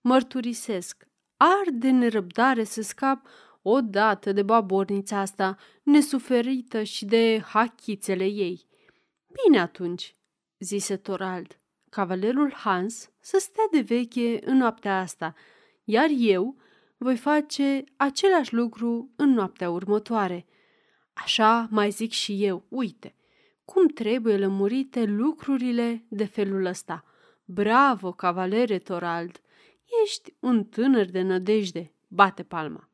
Mărturisesc, 0.00 1.06
ar 1.36 1.70
de 1.72 1.90
nerăbdare 1.90 2.64
să 2.64 2.82
scap 2.82 3.26
odată 3.62 4.32
de 4.32 4.42
babornița 4.42 5.18
asta 5.18 5.56
nesuferită 5.82 6.82
și 6.82 7.04
de 7.04 7.42
hachițele 7.46 8.24
ei. 8.24 8.66
Bine 9.42 9.60
atunci, 9.60 10.16
zise 10.58 10.96
Torald. 10.96 11.58
Cavalerul 11.90 12.52
Hans 12.52 13.10
să 13.20 13.38
stea 13.38 13.64
de 13.70 13.80
veche 13.80 14.38
în 14.44 14.56
noaptea 14.56 14.98
asta, 14.98 15.34
iar 15.84 16.08
eu 16.16 16.56
voi 17.02 17.16
face 17.16 17.84
același 17.96 18.54
lucru 18.54 19.12
în 19.16 19.30
noaptea 19.30 19.70
următoare. 19.70 20.46
Așa 21.12 21.68
mai 21.70 21.90
zic 21.90 22.10
și 22.10 22.44
eu, 22.44 22.64
uite, 22.68 23.14
cum 23.64 23.86
trebuie 23.86 24.36
lămurite 24.36 25.04
lucrurile 25.04 26.04
de 26.08 26.24
felul 26.24 26.64
ăsta. 26.64 27.04
Bravo, 27.44 28.12
cavalere 28.12 28.78
Torald! 28.78 29.40
Ești 30.04 30.34
un 30.40 30.64
tânăr 30.64 31.04
de 31.04 31.20
nădejde, 31.20 31.94
bate 32.08 32.42
palma. 32.42 32.88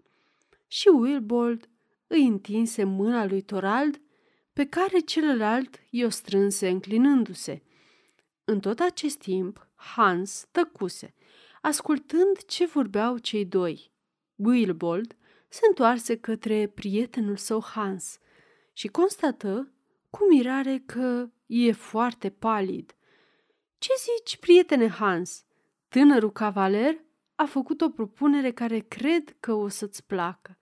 Și 0.66 0.88
Wilbold 0.88 1.68
îi 2.06 2.26
întinse 2.26 2.84
mâna 2.84 3.26
lui 3.26 3.42
Torald, 3.42 4.00
pe 4.52 4.66
care 4.66 4.98
celălalt 4.98 5.80
i-o 5.90 6.08
strânse 6.08 6.68
înclinându-se. 6.68 7.62
În 8.44 8.60
tot 8.60 8.78
acest 8.78 9.18
timp, 9.18 9.68
Hans 9.74 10.48
tăcuse, 10.50 11.14
ascultând 11.60 12.44
ce 12.46 12.66
vorbeau 12.66 13.18
cei 13.18 13.44
doi. 13.44 13.90
Wilbold 14.38 15.16
se 15.48 15.60
întoarse 15.68 16.16
către 16.16 16.66
prietenul 16.66 17.36
său 17.36 17.62
Hans 17.62 18.18
și 18.72 18.88
constată 18.88 19.72
cu 20.10 20.26
mirare 20.30 20.82
că 20.86 21.28
e 21.46 21.72
foarte 21.72 22.30
palid. 22.30 22.96
Ce 23.78 23.88
zici, 23.98 24.36
prietene 24.36 24.88
Hans? 24.88 25.44
Tânărul 25.88 26.32
cavaler 26.32 27.04
a 27.34 27.44
făcut 27.44 27.80
o 27.80 27.88
propunere 27.88 28.52
care 28.52 28.78
cred 28.78 29.36
că 29.40 29.52
o 29.52 29.68
să-ți 29.68 30.06
placă. 30.06 30.58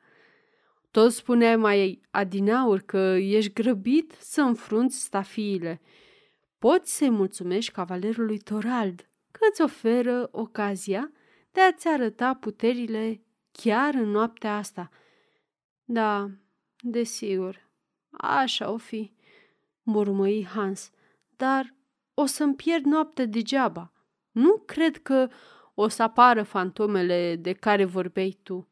Tot 0.90 1.12
spuneai 1.12 1.56
mai 1.56 2.00
adinaur 2.10 2.80
că 2.80 3.16
ești 3.18 3.52
grăbit 3.52 4.14
să 4.18 4.40
înfrunți 4.40 5.02
stafiile. 5.02 5.80
Poți 6.58 6.96
să-i 6.96 7.10
mulțumești 7.10 7.72
cavalerului 7.72 8.38
Torald 8.38 9.08
că 9.30 9.40
îți 9.50 9.62
oferă 9.62 10.28
ocazia 10.30 11.10
de 11.52 11.60
a-ți 11.60 11.88
arăta 11.88 12.34
puterile 12.34 13.20
chiar 13.62 13.94
în 13.94 14.10
noaptea 14.10 14.56
asta. 14.56 14.90
Da, 15.84 16.30
desigur, 16.80 17.70
așa 18.10 18.70
o 18.70 18.76
fi, 18.76 19.12
murmăi 19.82 20.44
Hans, 20.44 20.90
dar 21.36 21.74
o 22.14 22.26
să-mi 22.26 22.54
pierd 22.54 22.84
noaptea 22.84 23.26
degeaba. 23.26 23.92
Nu 24.30 24.62
cred 24.66 25.02
că 25.02 25.28
o 25.74 25.88
să 25.88 26.02
apară 26.02 26.42
fantomele 26.42 27.36
de 27.36 27.52
care 27.52 27.84
vorbeai 27.84 28.38
tu. 28.42 28.68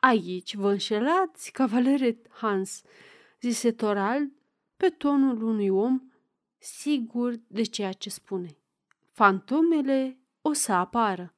Aici 0.00 0.54
vă 0.54 0.70
înșelați, 0.70 1.50
cavalere 1.52 2.22
Hans, 2.30 2.82
zise 3.40 3.72
Toral 3.72 4.30
pe 4.76 4.88
tonul 4.88 5.42
unui 5.42 5.68
om 5.68 6.00
sigur 6.58 7.34
de 7.46 7.62
ceea 7.62 7.92
ce 7.92 8.10
spune. 8.10 8.56
Fantomele 9.12 10.18
o 10.42 10.52
să 10.52 10.72
apară. 10.72 11.34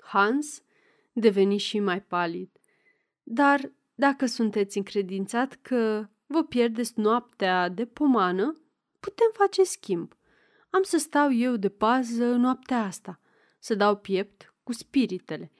Hans 0.00 0.62
deveni 1.12 1.56
și 1.56 1.78
mai 1.78 2.02
palid. 2.02 2.50
Dar 3.22 3.72
dacă 3.94 4.26
sunteți 4.26 4.76
încredințat 4.76 5.58
că 5.62 6.08
vă 6.26 6.42
pierdeți 6.44 6.92
noaptea 6.96 7.68
de 7.68 7.84
pomană, 7.84 8.52
putem 9.00 9.30
face 9.32 9.62
schimb. 9.62 10.12
Am 10.70 10.82
să 10.82 10.98
stau 10.98 11.32
eu 11.32 11.56
de 11.56 11.68
pază 11.68 12.24
noaptea 12.24 12.82
asta, 12.82 13.20
să 13.58 13.74
dau 13.74 13.96
piept 13.96 14.54
cu 14.62 14.72
spiritele. 14.72 15.52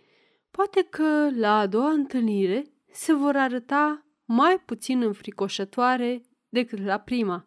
Poate 0.51 0.83
că 0.83 1.31
la 1.35 1.59
a 1.59 1.67
doua 1.67 1.91
întâlnire 1.91 2.65
se 2.91 3.13
vor 3.13 3.37
arăta 3.37 4.07
mai 4.25 4.59
puțin 4.67 5.03
înfricoșătoare 5.03 6.23
decât 6.49 6.85
la 6.85 6.99
prima. 6.99 7.47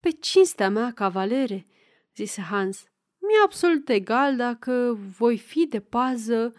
Pe 0.00 0.10
cinstea 0.10 0.70
mea, 0.70 0.92
cavalere, 0.92 1.66
zise 2.14 2.40
Hans, 2.40 2.84
mi-e 3.18 3.44
absolut 3.44 3.88
egal 3.88 4.36
dacă 4.36 4.98
voi 5.18 5.38
fi 5.38 5.66
de 5.66 5.80
pază 5.80 6.54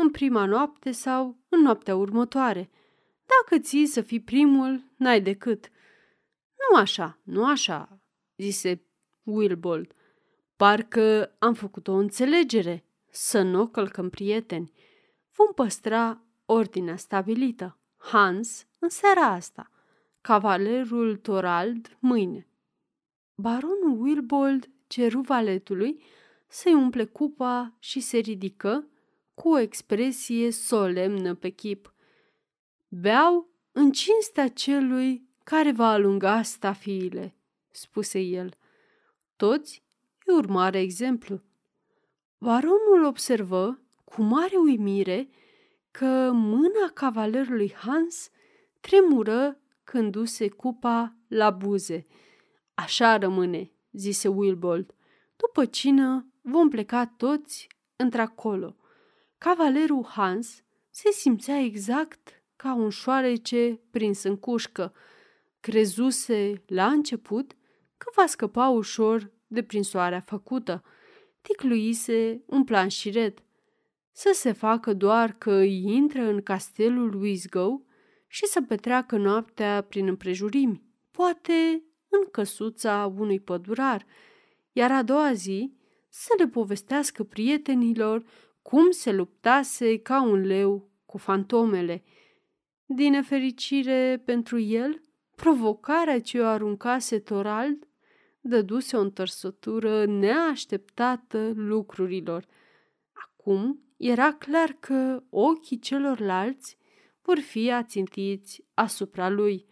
în 0.00 0.10
prima 0.10 0.44
noapte 0.44 0.90
sau 0.90 1.36
în 1.48 1.60
noaptea 1.60 1.96
următoare. 1.96 2.70
Dacă 3.26 3.62
ții 3.62 3.86
să 3.86 4.00
fii 4.00 4.20
primul, 4.20 4.84
n-ai 4.96 5.20
decât. 5.20 5.70
Nu 6.70 6.78
așa, 6.78 7.18
nu 7.22 7.46
așa, 7.46 8.00
zise 8.36 8.84
Wilbold. 9.22 9.94
Parcă 10.56 11.36
am 11.38 11.54
făcut 11.54 11.88
o 11.88 11.92
înțelegere, 11.92 12.84
să 13.10 13.42
nu 13.42 13.66
călcăm 13.66 14.08
prieteni. 14.08 14.72
Vom 15.32 15.52
păstra 15.54 16.24
ordinea 16.44 16.96
stabilită. 16.96 17.78
Hans 17.96 18.66
în 18.78 18.88
seara 18.88 19.26
asta, 19.26 19.70
cavalerul 20.20 21.16
Torald 21.16 21.96
mâine. 21.98 22.48
Baronul 23.34 24.00
Wilbold 24.00 24.70
ceru 24.86 25.20
valetului 25.20 26.02
să-i 26.48 26.74
umple 26.74 27.04
cupa 27.04 27.76
și 27.78 28.00
se 28.00 28.18
ridică 28.18 28.88
cu 29.40 29.48
o 29.48 29.58
expresie 29.58 30.50
solemnă 30.50 31.34
pe 31.34 31.48
chip. 31.48 31.94
Beau 32.88 33.48
în 33.72 33.92
cinstea 33.92 34.48
celui 34.48 35.28
care 35.44 35.72
va 35.72 35.90
alunga 35.90 36.42
stafiile, 36.42 37.34
spuse 37.70 38.18
el. 38.18 38.54
Toți 39.36 39.82
îi 40.24 40.34
urmare 40.34 40.80
exemplu. 40.80 41.42
Baronul 42.38 43.04
observă 43.04 43.80
cu 44.04 44.22
mare 44.22 44.56
uimire 44.56 45.28
că 45.90 46.30
mâna 46.32 46.90
cavalerului 46.94 47.74
Hans 47.74 48.30
tremură 48.80 49.60
când 49.84 50.10
duse 50.10 50.48
cupa 50.48 51.16
la 51.28 51.50
buze. 51.50 52.06
Așa 52.74 53.16
rămâne, 53.16 53.72
zise 53.92 54.28
Wilbold. 54.28 54.94
După 55.36 55.64
cină 55.64 56.26
vom 56.40 56.68
pleca 56.68 57.06
toți 57.06 57.66
într-acolo. 57.96 58.74
Cavalerul 59.44 60.04
Hans 60.04 60.62
se 60.90 61.10
simțea 61.10 61.58
exact 61.58 62.42
ca 62.56 62.74
un 62.74 62.90
șoarece 62.90 63.80
prins 63.90 64.22
în 64.22 64.36
cușcă. 64.36 64.92
Crezuse 65.60 66.62
la 66.66 66.86
început 66.86 67.56
că 67.96 68.10
va 68.14 68.26
scăpa 68.26 68.68
ușor 68.68 69.30
de 69.46 69.62
prinsoarea 69.62 70.20
făcută. 70.20 70.82
Ticluise 71.40 72.42
un 72.46 72.64
plan 72.64 72.88
șiret. 72.88 73.42
să 74.12 74.30
se 74.34 74.52
facă 74.52 74.92
doar 74.92 75.32
că 75.32 75.52
îi 75.52 75.82
intră 75.82 76.22
în 76.22 76.42
castelul 76.42 77.14
Wisgow 77.14 77.86
și 78.26 78.46
să 78.46 78.62
petreacă 78.62 79.16
noaptea 79.16 79.80
prin 79.80 80.06
împrejurimi, 80.06 80.82
poate 81.10 81.82
în 82.08 82.28
căsuța 82.30 83.12
unui 83.16 83.40
pădurar, 83.40 84.06
iar 84.72 84.92
a 84.92 85.02
doua 85.02 85.32
zi 85.32 85.72
să 86.08 86.34
le 86.38 86.46
povestească 86.46 87.24
prietenilor 87.24 88.24
cum 88.62 88.90
se 88.90 89.12
luptase 89.12 89.98
ca 89.98 90.22
un 90.22 90.40
leu 90.40 90.90
cu 91.06 91.18
fantomele. 91.18 92.04
Din 92.86 93.10
nefericire 93.10 94.22
pentru 94.24 94.58
el, 94.58 95.00
provocarea 95.34 96.20
ce 96.20 96.40
o 96.40 96.46
aruncase 96.46 97.18
Torald 97.18 97.88
dăduse 98.40 98.96
o 98.96 99.00
întărsătură 99.00 100.04
neașteptată 100.04 101.52
lucrurilor. 101.54 102.46
Acum 103.12 103.82
era 103.96 104.32
clar 104.32 104.76
că 104.80 105.22
ochii 105.30 105.78
celorlalți 105.78 106.78
vor 107.22 107.38
fi 107.38 107.70
ațintiți 107.70 108.64
asupra 108.74 109.28
lui. 109.28 109.66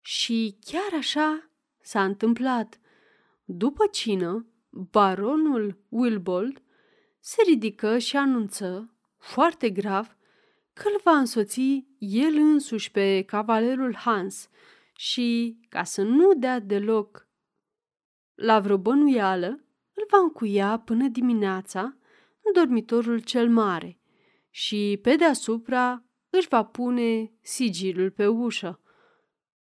Și 0.00 0.56
chiar 0.60 0.98
așa 0.98 1.50
s-a 1.80 2.04
întâmplat. 2.04 2.80
După 3.44 3.86
cină, 3.86 4.46
baronul 4.70 5.78
Wilbold 5.88 6.59
se 7.30 7.42
ridică 7.46 7.98
și 7.98 8.16
anunță, 8.16 8.94
foarte 9.18 9.70
grav, 9.70 10.16
că 10.72 10.82
îl 10.88 11.00
va 11.04 11.18
însoți 11.18 11.84
el 11.98 12.36
însuși 12.36 12.90
pe 12.90 13.22
cavalerul 13.22 13.94
Hans 13.94 14.48
și, 14.96 15.58
ca 15.68 15.84
să 15.84 16.02
nu 16.02 16.34
dea 16.34 16.58
deloc 16.58 17.28
la 18.34 18.60
vreo 18.60 18.78
bănuială, 18.78 19.46
îl 19.92 20.06
va 20.10 20.18
încuia 20.18 20.78
până 20.78 21.08
dimineața 21.08 21.80
în 22.42 22.52
dormitorul 22.54 23.18
cel 23.18 23.48
mare 23.48 24.00
și, 24.50 24.98
pe 25.02 25.16
deasupra, 25.16 26.04
își 26.30 26.48
va 26.48 26.64
pune 26.64 27.32
sigilul 27.40 28.10
pe 28.10 28.26
ușă. 28.26 28.80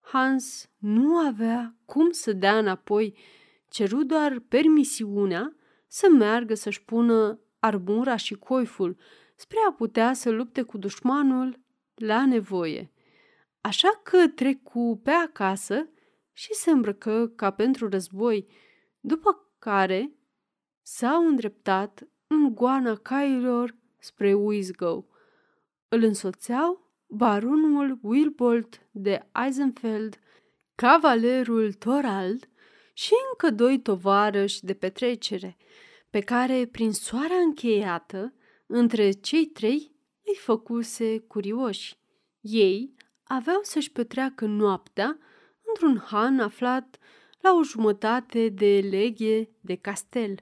Hans 0.01 0.71
nu 0.79 1.17
avea 1.17 1.77
cum 1.85 2.11
să 2.11 2.33
dea 2.33 2.59
înapoi, 2.59 3.19
ceru 3.71 4.03
doar 4.03 4.39
permisiunea 4.39 5.57
să 5.87 6.09
meargă 6.11 6.55
să-și 6.55 6.85
pună 6.85 7.39
armura 7.65 8.17
și 8.17 8.35
coiful 8.35 8.97
spre 9.37 9.59
a 9.69 9.73
putea 9.73 10.13
să 10.13 10.31
lupte 10.31 10.63
cu 10.63 10.79
dușmanul 10.79 11.61
la 11.95 12.27
nevoie. 12.27 12.93
Așa 13.61 14.01
că 14.03 14.29
trecu 14.29 15.01
pe 15.05 15.11
acasă 15.11 15.89
și 16.33 16.55
se 16.55 16.71
îmbrăcă 16.71 17.33
ca 17.37 17.51
pentru 17.51 17.89
război, 17.89 18.47
după 19.01 19.55
care 19.59 20.13
s-au 20.83 21.27
îndreptat 21.27 22.09
în 22.27 22.55
goana 22.55 22.97
cailor 22.97 23.77
spre 23.99 24.35
Wisgow. 24.35 25.09
Îl 25.89 26.03
însoțeau 26.03 26.93
baronul 27.07 27.99
Wilbold 28.03 28.89
de 28.91 29.27
Eisenfeld, 29.45 30.19
cavalerul 30.75 31.73
Torald 31.73 32.49
și 32.93 33.13
încă 33.31 33.55
doi 33.55 33.81
tovarăși 33.81 34.65
de 34.65 34.75
petrecere, 34.75 35.57
pe 36.15 36.21
care, 36.21 36.67
prin 36.67 36.93
soarea 36.93 37.37
încheiată, 37.37 38.35
între 38.67 39.11
cei 39.11 39.47
trei 39.47 39.97
îi 40.25 40.37
făcuse 40.41 41.19
curioși. 41.19 41.99
Ei 42.41 42.95
aveau 43.23 43.61
să-și 43.63 43.93
petreacă 43.93 44.47
noaptea 44.47 45.19
într-un 45.67 45.99
han 45.99 46.41
aflat 46.41 46.99
la 47.41 47.55
o 47.55 47.63
jumătate 47.63 48.49
de 48.49 48.81
leghe 48.91 49.51
de 49.61 49.75
castel. 49.75 50.35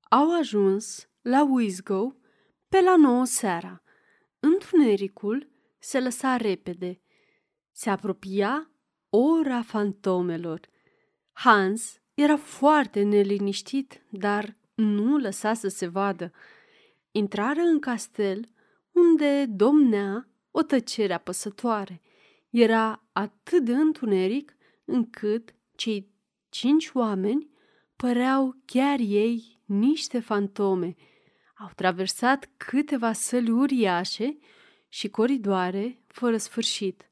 Au 0.00 0.38
ajuns 0.38 1.08
la 1.20 1.44
Wisgow 1.44 2.16
pe 2.68 2.80
la 2.80 2.96
nouă 2.96 3.24
seara. 3.24 3.82
Întunericul 4.40 5.50
se 5.78 6.00
lăsa 6.00 6.36
repede. 6.36 7.00
Se 7.72 7.90
apropia 7.90 8.70
ora 9.08 9.62
fantomelor. 9.62 10.60
Hans 11.32 12.02
era 12.14 12.36
foarte 12.36 13.02
neliniștit, 13.02 14.02
dar 14.08 14.56
nu 14.74 15.18
lăsa 15.18 15.54
să 15.54 15.68
se 15.68 15.86
vadă. 15.86 16.32
Intrară 17.10 17.60
în 17.60 17.78
castel, 17.78 18.48
unde 18.92 19.46
domnea 19.46 20.28
o 20.50 20.62
tăcere 20.62 21.12
apăsătoare. 21.12 22.00
Era 22.50 23.04
atât 23.12 23.64
de 23.64 23.72
întuneric 23.72 24.56
încât 24.84 25.54
cei 25.74 26.12
cinci 26.48 26.90
oameni 26.92 27.50
păreau 27.96 28.56
chiar 28.64 28.98
ei 28.98 29.60
niște 29.64 30.20
fantome. 30.20 30.94
Au 31.58 31.70
traversat 31.76 32.50
câteva 32.56 33.12
săli 33.12 33.50
uriașe 33.50 34.38
și 34.88 35.08
coridoare 35.08 36.02
fără 36.06 36.36
sfârșit. 36.36 37.10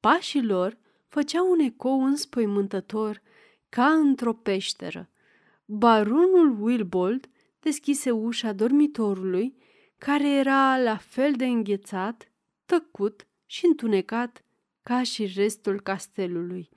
Pașii 0.00 0.44
lor 0.44 0.78
făceau 1.08 1.50
un 1.50 1.58
ecou 1.58 2.04
înspăimântător 2.04 3.22
ca 3.68 3.86
într-o 3.86 4.32
peșteră. 4.32 5.10
Baronul 5.64 6.62
Wilbold 6.62 7.28
deschise 7.60 8.10
ușa 8.10 8.52
dormitorului, 8.52 9.56
care 9.98 10.28
era 10.28 10.78
la 10.78 10.96
fel 10.96 11.32
de 11.32 11.46
înghețat, 11.46 12.30
tăcut 12.66 13.26
și 13.46 13.66
întunecat 13.66 14.44
ca 14.82 15.02
și 15.02 15.26
restul 15.26 15.80
castelului. 15.80 16.68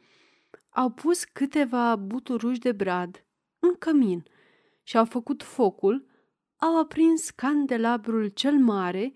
Au 0.69 0.89
pus 0.89 1.23
câteva 1.23 1.95
buturuși 1.95 2.59
de 2.59 2.71
brad 2.71 3.25
în 3.59 3.75
cămin 3.79 4.23
și 4.83 4.97
au 4.97 5.05
făcut 5.05 5.43
focul, 5.43 6.05
au 6.57 6.79
aprins 6.79 7.29
candelabrul 7.29 8.27
cel 8.27 8.53
mare 8.53 9.13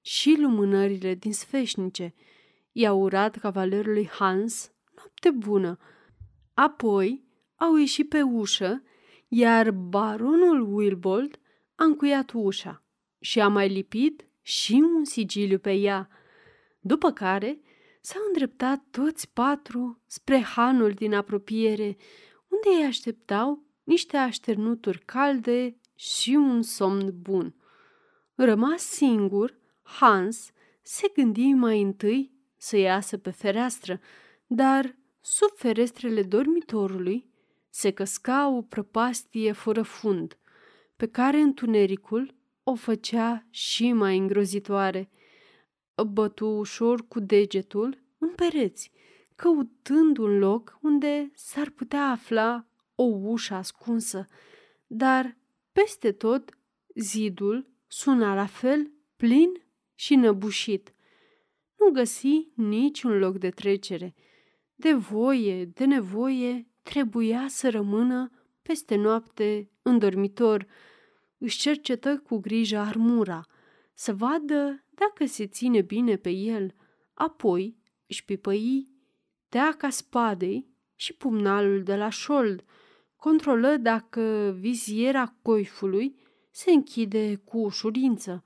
și 0.00 0.36
lumânările 0.40 1.14
din 1.14 1.32
sfeșnice. 1.32 2.14
I-au 2.72 3.00
urat 3.00 3.36
cavalerului 3.36 4.08
Hans 4.08 4.72
noapte 4.96 5.30
bună. 5.30 5.78
Apoi 6.58 7.24
au 7.56 7.74
ieșit 7.74 8.08
pe 8.08 8.22
ușă, 8.22 8.82
iar 9.28 9.70
baronul 9.70 10.74
Wilbold 10.74 11.40
a 11.74 11.84
încuiat 11.84 12.30
ușa 12.34 12.84
și 13.20 13.40
a 13.40 13.48
mai 13.48 13.68
lipit 13.68 14.28
și 14.42 14.72
un 14.96 15.04
sigiliu 15.04 15.58
pe 15.58 15.72
ea, 15.72 16.08
după 16.80 17.12
care 17.12 17.60
s-au 18.00 18.22
îndreptat 18.26 18.84
toți 18.90 19.30
patru 19.32 20.02
spre 20.06 20.40
hanul 20.40 20.92
din 20.92 21.14
apropiere, 21.14 21.96
unde 22.48 22.78
îi 22.78 22.86
așteptau 22.86 23.64
niște 23.84 24.16
așternuturi 24.16 25.02
calde 25.04 25.80
și 25.94 26.30
un 26.30 26.62
somn 26.62 27.20
bun. 27.20 27.54
Rămas 28.34 28.82
singur, 28.82 29.58
Hans 29.82 30.50
se 30.82 31.10
gândi 31.14 31.52
mai 31.52 31.80
întâi 31.80 32.32
să 32.56 32.76
iasă 32.76 33.16
pe 33.16 33.30
fereastră, 33.30 34.00
dar 34.46 34.96
sub 35.20 35.50
ferestrele 35.54 36.22
dormitorului 36.22 37.30
se 37.70 37.90
căsca 37.90 38.48
o 38.48 38.62
prăpastie 38.62 39.52
fără 39.52 39.82
fund, 39.82 40.38
pe 40.96 41.06
care 41.06 41.36
întunericul 41.36 42.34
o 42.62 42.74
făcea 42.74 43.46
și 43.50 43.92
mai 43.92 44.18
îngrozitoare. 44.18 45.10
Bătu 46.12 46.46
ușor 46.46 47.06
cu 47.08 47.20
degetul 47.20 47.98
în 48.18 48.28
pereți, 48.28 48.90
căutând 49.34 50.16
un 50.16 50.38
loc 50.38 50.78
unde 50.82 51.30
s-ar 51.34 51.70
putea 51.70 52.10
afla 52.10 52.66
o 52.94 53.02
ușă 53.02 53.54
ascunsă, 53.54 54.26
dar 54.86 55.36
peste 55.72 56.12
tot 56.12 56.58
zidul 56.94 57.70
suna 57.86 58.34
la 58.34 58.46
fel 58.46 58.90
plin 59.16 59.62
și 59.94 60.14
năbușit. 60.14 60.92
Nu 61.78 61.90
găsi 61.90 62.48
niciun 62.54 63.18
loc 63.18 63.38
de 63.38 63.50
trecere. 63.50 64.14
De 64.80 64.92
voie, 64.92 65.64
de 65.64 65.84
nevoie, 65.84 66.66
trebuia 66.82 67.46
să 67.48 67.70
rămână 67.70 68.30
peste 68.62 68.94
noapte 68.96 69.70
în 69.82 69.98
dormitor. 69.98 70.66
Își 71.38 71.58
cercetă 71.58 72.18
cu 72.18 72.36
grijă 72.36 72.78
armura, 72.78 73.46
să 73.94 74.14
vadă 74.14 74.84
dacă 74.90 75.26
se 75.26 75.46
ține 75.46 75.80
bine 75.80 76.16
pe 76.16 76.30
el. 76.30 76.74
Apoi 77.14 77.76
își 78.06 78.24
pipăi 78.24 78.88
teaca 79.48 79.90
spadei 79.90 80.68
și 80.94 81.12
pumnalul 81.12 81.82
de 81.82 81.96
la 81.96 82.08
șold. 82.08 82.64
Controlă 83.16 83.76
dacă 83.76 84.56
viziera 84.58 85.34
coifului 85.42 86.16
se 86.50 86.70
închide 86.70 87.36
cu 87.44 87.58
ușurință. 87.58 88.42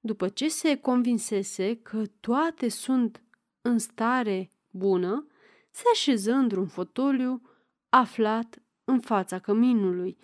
După 0.00 0.28
ce 0.28 0.48
se 0.48 0.76
convinsese 0.76 1.74
că 1.74 2.02
toate 2.20 2.68
sunt 2.68 3.22
în 3.60 3.78
stare 3.78 4.50
bună, 4.70 5.24
se 5.70 5.82
așeză 5.92 6.32
într-un 6.32 6.66
fotoliu 6.66 7.42
aflat 7.88 8.62
în 8.84 9.00
fața 9.00 9.38
căminului. 9.38 10.16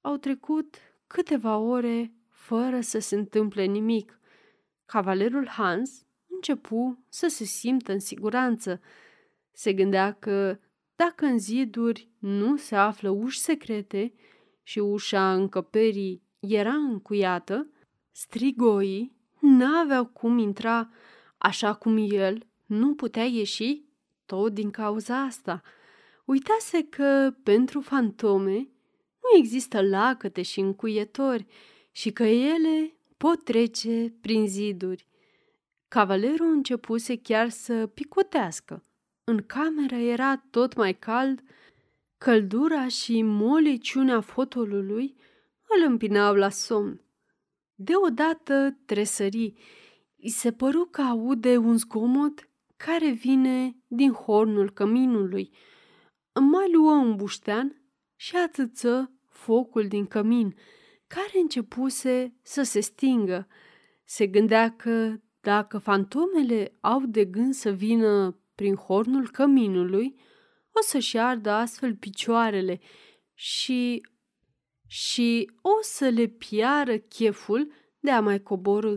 Au 0.00 0.16
trecut 0.16 0.76
câteva 1.06 1.56
ore 1.56 2.12
fără 2.28 2.80
să 2.80 2.98
se 2.98 3.16
întâmple 3.16 3.64
nimic. 3.64 4.20
Cavalerul 4.86 5.46
Hans 5.48 6.06
începu 6.26 7.04
să 7.08 7.28
se 7.28 7.44
simtă 7.44 7.92
în 7.92 7.98
siguranță. 7.98 8.80
Se 9.52 9.72
gândea 9.72 10.12
că 10.12 10.58
dacă 10.96 11.24
în 11.24 11.38
ziduri 11.38 12.08
nu 12.18 12.56
se 12.56 12.76
află 12.76 13.08
uși 13.08 13.38
secrete 13.38 14.14
și 14.62 14.78
ușa 14.78 15.34
încăperii 15.34 16.22
era 16.38 16.72
încuiată, 16.72 17.66
strigoii 18.10 19.16
n-aveau 19.38 20.06
cum 20.06 20.38
intra 20.38 20.90
așa 21.38 21.74
cum 21.74 21.96
el 22.10 22.46
nu 22.66 22.94
putea 22.94 23.24
ieși 23.24 23.82
tot 24.32 24.52
din 24.52 24.70
cauza 24.70 25.22
asta. 25.22 25.62
Uitase 26.24 26.84
că 26.84 27.34
pentru 27.42 27.80
fantome 27.80 28.54
nu 29.22 29.38
există 29.38 29.82
lacăte 29.82 30.42
și 30.42 30.60
încuietori 30.60 31.46
și 31.90 32.10
că 32.12 32.22
ele 32.22 32.94
pot 33.16 33.44
trece 33.44 34.14
prin 34.20 34.46
ziduri. 34.46 35.06
Cavalerul 35.88 36.52
începuse 36.52 37.16
chiar 37.16 37.48
să 37.48 37.86
picotească. 37.86 38.82
În 39.24 39.42
cameră 39.46 39.94
era 39.94 40.36
tot 40.50 40.74
mai 40.74 40.94
cald, 40.94 41.42
căldura 42.18 42.88
și 42.88 43.22
moliciunea 43.22 44.20
fotolului 44.20 45.16
îl 45.68 45.90
împinau 45.90 46.34
la 46.34 46.48
somn. 46.48 47.00
Deodată 47.74 48.76
tresări. 48.84 49.54
I 50.16 50.28
se 50.28 50.52
păru 50.52 50.88
că 50.90 51.00
aude 51.00 51.56
un 51.56 51.76
zgomot 51.76 52.46
care 52.84 53.10
vine 53.10 53.76
din 53.86 54.12
hornul 54.12 54.70
căminului. 54.70 55.54
Mai 56.40 56.72
luă 56.72 56.90
un 56.90 57.16
buștean 57.16 57.82
și 58.16 58.36
atâță 58.36 59.12
focul 59.28 59.88
din 59.88 60.06
cămin, 60.06 60.54
care 61.06 61.38
începuse 61.40 62.36
să 62.42 62.62
se 62.62 62.80
stingă. 62.80 63.46
Se 64.04 64.26
gândea 64.26 64.76
că 64.76 65.16
dacă 65.40 65.78
fantomele 65.78 66.76
au 66.80 67.00
de 67.06 67.24
gând 67.24 67.54
să 67.54 67.70
vină 67.70 68.40
prin 68.54 68.74
hornul 68.74 69.30
căminului, 69.30 70.20
o 70.72 70.82
să-și 70.82 71.18
ardă 71.18 71.50
astfel 71.50 71.96
picioarele 71.96 72.80
și, 73.34 74.06
și 74.86 75.50
o 75.60 75.82
să 75.82 76.08
le 76.08 76.26
piară 76.26 76.96
cheful 76.96 77.72
de 78.00 78.10
a 78.10 78.20
mai 78.20 78.42
coborâ. 78.42 78.96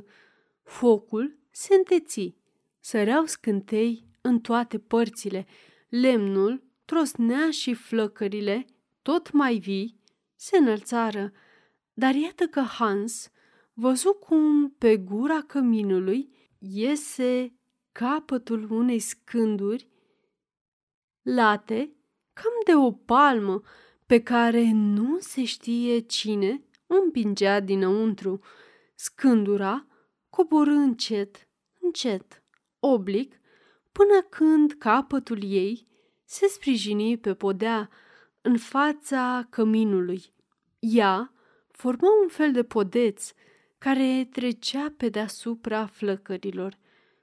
Focul 0.63 1.39
se 1.51 1.75
înteți, 1.75 2.43
săreau 2.85 3.25
scântei 3.25 4.05
în 4.21 4.39
toate 4.39 4.79
părțile, 4.79 5.45
lemnul 5.89 6.63
trosnea 6.85 7.51
și 7.51 7.73
flăcările, 7.73 8.65
tot 9.01 9.31
mai 9.31 9.57
vii, 9.57 9.99
se 10.35 10.57
înălțară. 10.57 11.31
Dar 11.93 12.15
iată 12.15 12.47
că 12.47 12.59
Hans 12.59 13.31
văzu 13.73 14.13
cum 14.13 14.69
pe 14.69 14.97
gura 14.97 15.41
căminului 15.41 16.29
iese 16.59 17.53
capătul 17.91 18.71
unei 18.71 18.99
scânduri 18.99 19.87
late, 21.21 21.95
cam 22.33 22.53
de 22.65 22.75
o 22.75 22.91
palmă, 22.91 23.61
pe 24.05 24.23
care 24.23 24.71
nu 24.73 25.17
se 25.19 25.43
știe 25.43 25.99
cine 25.99 26.63
împingea 26.87 27.59
dinăuntru. 27.59 28.39
Scândura 28.95 29.85
coborâ 30.29 30.73
încet, 30.73 31.47
încet, 31.79 32.44
oblic, 32.93 33.39
până 33.91 34.21
când 34.29 34.71
capătul 34.71 35.43
ei 35.43 35.87
se 36.23 36.47
sprijini 36.47 37.17
pe 37.17 37.33
podea 37.33 37.89
în 38.41 38.57
fața 38.57 39.47
căminului. 39.49 40.23
Ea 40.79 41.33
forma 41.71 42.07
un 42.21 42.27
fel 42.27 42.51
de 42.51 42.63
podeț 42.63 43.31
care 43.77 44.27
trecea 44.31 44.93
pe 44.97 45.09
deasupra 45.09 45.85
flăcărilor 45.85 46.77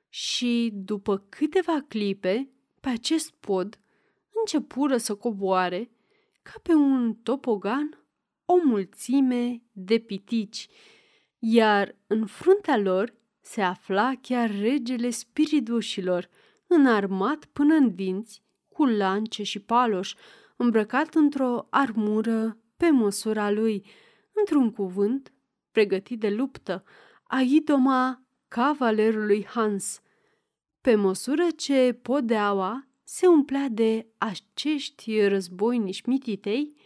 și, 0.08 0.70
după 0.74 1.26
câteva 1.28 1.84
clipe, 1.88 2.50
pe 2.80 2.88
acest 2.88 3.30
pod 3.30 3.80
începură 4.40 4.96
să 4.96 5.14
coboare, 5.14 5.90
ca 6.42 6.52
pe 6.62 6.72
un 6.72 7.14
topogan, 7.14 8.06
o 8.44 8.54
mulțime 8.64 9.62
de 9.72 9.98
pitici, 9.98 10.68
iar 11.38 11.96
în 12.06 12.26
fruntea 12.26 12.76
lor 12.76 13.14
se 13.42 13.62
afla 13.62 14.12
chiar 14.20 14.50
regele 14.60 15.10
spiridușilor, 15.10 16.28
înarmat 16.66 17.44
până 17.44 17.74
în 17.74 17.94
dinți, 17.94 18.42
cu 18.68 18.84
lance 18.84 19.42
și 19.42 19.60
paloș, 19.60 20.14
îmbrăcat 20.56 21.14
într-o 21.14 21.66
armură 21.70 22.58
pe 22.76 22.90
măsura 22.90 23.50
lui, 23.50 23.84
într-un 24.32 24.70
cuvânt, 24.70 25.32
pregătit 25.70 26.20
de 26.20 26.30
luptă, 26.30 26.84
a 27.22 27.40
idoma 27.40 28.22
cavalerului 28.48 29.46
Hans. 29.46 30.00
Pe 30.80 30.94
măsură 30.94 31.46
ce 31.56 31.98
podeaua 32.02 32.86
se 33.04 33.26
umplea 33.26 33.68
de 33.68 34.06
acești 34.18 35.26
războinici 35.26 36.04
mititei, 36.04 36.76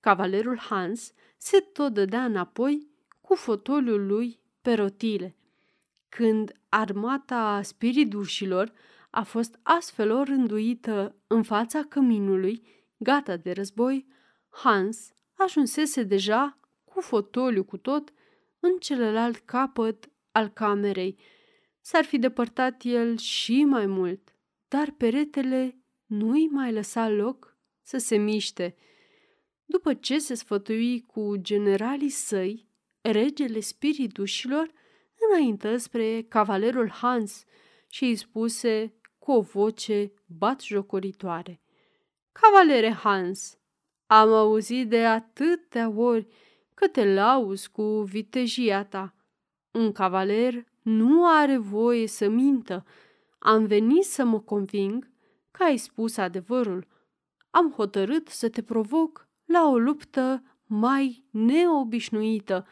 cavalerul 0.00 0.58
Hans 0.58 1.12
se 1.36 1.60
tot 1.60 1.92
dădea 1.92 2.24
înapoi 2.24 2.88
cu 3.20 3.34
fotoliul 3.34 4.06
lui 4.06 4.40
pe 4.62 4.72
rotile. 4.72 5.36
Când 6.16 6.52
armata 6.68 7.62
spiridușilor 7.62 8.72
a 9.10 9.22
fost 9.22 9.58
astfel 9.62 10.10
o 10.10 10.22
rânduită 10.22 11.16
în 11.26 11.42
fața 11.42 11.82
căminului, 11.82 12.62
gata 12.96 13.36
de 13.36 13.52
război, 13.52 14.06
Hans 14.50 15.14
ajunsese 15.34 16.02
deja 16.02 16.58
cu 16.84 17.00
fotoliu 17.00 17.64
cu 17.64 17.76
tot 17.76 18.12
în 18.60 18.76
celălalt 18.78 19.36
capăt 19.36 20.10
al 20.32 20.48
camerei. 20.48 21.18
S-ar 21.80 22.04
fi 22.04 22.18
depărtat 22.18 22.82
el 22.82 23.16
și 23.16 23.64
mai 23.64 23.86
mult, 23.86 24.36
dar 24.68 24.90
peretele 24.90 25.78
nu-i 26.06 26.46
mai 26.46 26.72
lăsa 26.72 27.08
loc 27.08 27.56
să 27.82 27.98
se 27.98 28.16
miște. 28.16 28.76
După 29.64 29.94
ce 29.94 30.18
se 30.18 30.34
sfătui 30.34 31.00
cu 31.00 31.36
generalii 31.36 32.08
săi, 32.08 32.68
regele 33.00 33.60
spiritușilor 33.60 34.82
înaintă 35.30 35.76
spre 35.76 36.22
cavalerul 36.28 36.90
Hans 36.90 37.44
și 37.88 38.04
îi 38.04 38.16
spuse 38.16 38.94
cu 39.18 39.32
o 39.32 39.40
voce 39.40 40.12
batjocoritoare. 40.26 41.60
Cavalere 42.32 42.92
Hans, 42.92 43.58
am 44.06 44.32
auzit 44.32 44.88
de 44.88 45.04
atâtea 45.04 45.92
ori 45.96 46.26
că 46.74 46.88
te 46.88 47.14
lauzi 47.14 47.70
cu 47.70 47.82
vitejia 48.02 48.84
ta. 48.84 49.14
Un 49.70 49.92
cavaler 49.92 50.64
nu 50.82 51.28
are 51.28 51.56
voie 51.56 52.06
să 52.06 52.28
mintă. 52.28 52.84
Am 53.38 53.66
venit 53.66 54.04
să 54.04 54.24
mă 54.24 54.40
conving 54.40 55.10
că 55.50 55.62
ai 55.62 55.76
spus 55.76 56.16
adevărul. 56.16 56.86
Am 57.50 57.70
hotărât 57.70 58.28
să 58.28 58.48
te 58.48 58.62
provoc 58.62 59.28
la 59.44 59.68
o 59.68 59.78
luptă 59.78 60.42
mai 60.66 61.24
neobișnuită. 61.30 62.66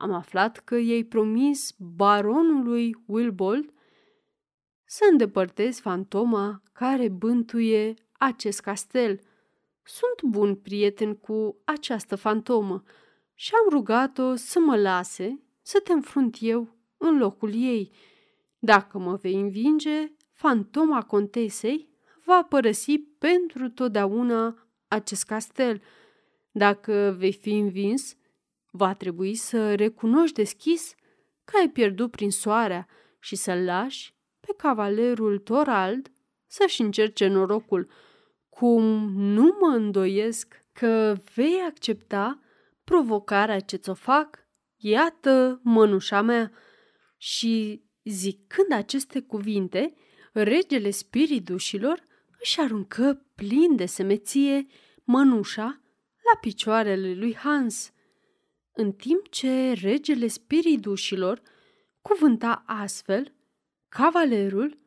Am 0.00 0.12
aflat 0.12 0.58
că 0.58 0.76
i-ai 0.76 1.02
promis 1.02 1.74
baronului 1.78 2.96
Wilbold 3.06 3.72
să 4.84 5.08
îndepărtezi 5.10 5.80
fantoma 5.80 6.62
care 6.72 7.08
bântuie 7.08 7.94
acest 8.12 8.60
castel. 8.60 9.20
Sunt 9.82 10.30
bun 10.30 10.54
prieten 10.54 11.14
cu 11.14 11.56
această 11.64 12.16
fantomă 12.16 12.82
și 13.34 13.52
am 13.54 13.70
rugat-o 13.70 14.34
să 14.34 14.58
mă 14.58 14.76
lase 14.76 15.42
să 15.62 15.80
te 15.84 15.92
înfrunt 15.92 16.36
eu 16.40 16.76
în 16.96 17.18
locul 17.18 17.54
ei. 17.54 17.92
Dacă 18.58 18.98
mă 18.98 19.14
vei 19.14 19.40
învinge, 19.40 20.12
fantoma 20.32 21.02
contesei 21.02 21.88
va 22.24 22.42
părăsi 22.42 22.98
pentru 22.98 23.68
totdeauna 23.68 24.68
acest 24.88 25.24
castel. 25.24 25.82
Dacă 26.50 27.14
vei 27.18 27.32
fi 27.32 27.50
învins, 27.50 28.16
va 28.70 28.94
trebui 28.94 29.34
să 29.34 29.74
recunoști 29.74 30.34
deschis 30.34 30.94
că 31.44 31.56
ai 31.56 31.68
pierdut 31.68 32.10
prin 32.10 32.30
soarea 32.30 32.86
și 33.18 33.36
să-l 33.36 33.64
lași 33.64 34.14
pe 34.40 34.54
cavalerul 34.56 35.38
Torald 35.38 36.12
să-și 36.46 36.80
încerce 36.80 37.26
norocul, 37.26 37.90
cum 38.48 38.82
nu 39.12 39.56
mă 39.60 39.74
îndoiesc 39.74 40.64
că 40.72 41.16
vei 41.34 41.60
accepta 41.68 42.40
provocarea 42.84 43.60
ce 43.60 43.76
ți-o 43.76 43.94
fac, 43.94 44.38
iată 44.76 45.60
mănușa 45.62 46.22
mea. 46.22 46.52
Și 47.16 47.82
zicând 48.04 48.72
aceste 48.72 49.20
cuvinte, 49.20 49.94
regele 50.32 50.90
spiritușilor 50.90 52.06
își 52.40 52.60
aruncă 52.60 53.26
plin 53.34 53.76
de 53.76 53.86
semeție 53.86 54.66
mănușa 55.04 55.80
la 56.32 56.38
picioarele 56.40 57.14
lui 57.14 57.34
Hans. 57.34 57.92
În 58.80 58.92
timp 58.92 59.28
ce 59.28 59.72
regele 59.72 60.26
spiritușilor 60.26 61.42
cuvânta 62.02 62.62
astfel, 62.66 63.32
cavalerul 63.88 64.78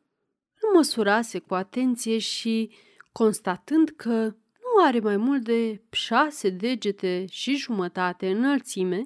îl 0.61 0.75
măsurase 0.75 1.39
cu 1.39 1.53
atenție 1.53 2.17
și, 2.17 2.71
constatând 3.11 3.89
că 3.89 4.35
nu 4.59 4.83
are 4.85 4.99
mai 4.99 5.17
mult 5.17 5.43
de 5.43 5.81
șase 5.89 6.49
degete 6.49 7.25
și 7.29 7.55
jumătate 7.55 8.29
înălțime, 8.29 9.01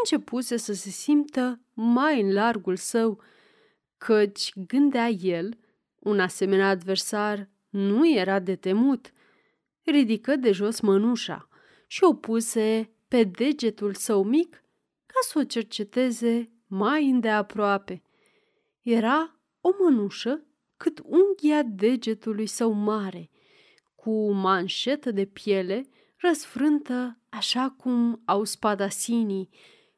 începuse 0.00 0.56
să 0.56 0.72
se 0.72 0.90
simtă 0.90 1.60
mai 1.74 2.20
în 2.20 2.32
largul 2.32 2.76
său, 2.76 3.22
căci, 3.98 4.52
gândea 4.66 5.08
el, 5.08 5.58
un 5.98 6.20
asemenea 6.20 6.68
adversar 6.68 7.48
nu 7.68 8.10
era 8.10 8.38
de 8.38 8.56
temut. 8.56 9.12
Ridică 9.84 10.36
de 10.36 10.52
jos 10.52 10.80
mănușa 10.80 11.48
și 11.86 12.04
o 12.04 12.14
puse 12.14 12.91
pe 13.12 13.24
degetul 13.24 13.94
său 13.94 14.22
mic 14.22 14.64
ca 15.06 15.18
să 15.22 15.38
o 15.38 15.44
cerceteze 15.44 16.50
mai 16.66 17.08
îndeaproape. 17.08 18.02
Era 18.80 19.40
o 19.60 19.70
mănușă 19.80 20.44
cât 20.76 21.02
unghia 21.04 21.62
degetului 21.62 22.46
său 22.46 22.72
mare, 22.72 23.30
cu 23.94 24.30
manșetă 24.30 25.10
de 25.10 25.24
piele 25.24 25.88
răsfrântă 26.16 27.18
așa 27.28 27.74
cum 27.78 28.22
au 28.24 28.44
spadasinii, 28.44 29.48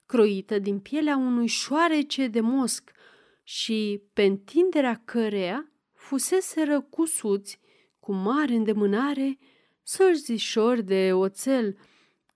croită 0.06 0.58
din 0.58 0.78
pielea 0.78 1.16
unui 1.16 1.46
șoarece 1.46 2.26
de 2.26 2.40
mosc 2.40 2.90
și 3.42 4.02
pe 4.12 4.22
întinderea 4.22 5.02
căreia 5.04 5.72
fuseseră 5.92 6.80
cusuți 6.80 7.60
cu 8.00 8.12
mare 8.12 8.54
îndemânare 8.54 9.38
sărzișori 9.82 10.82
de 10.82 11.12
oțel 11.12 11.76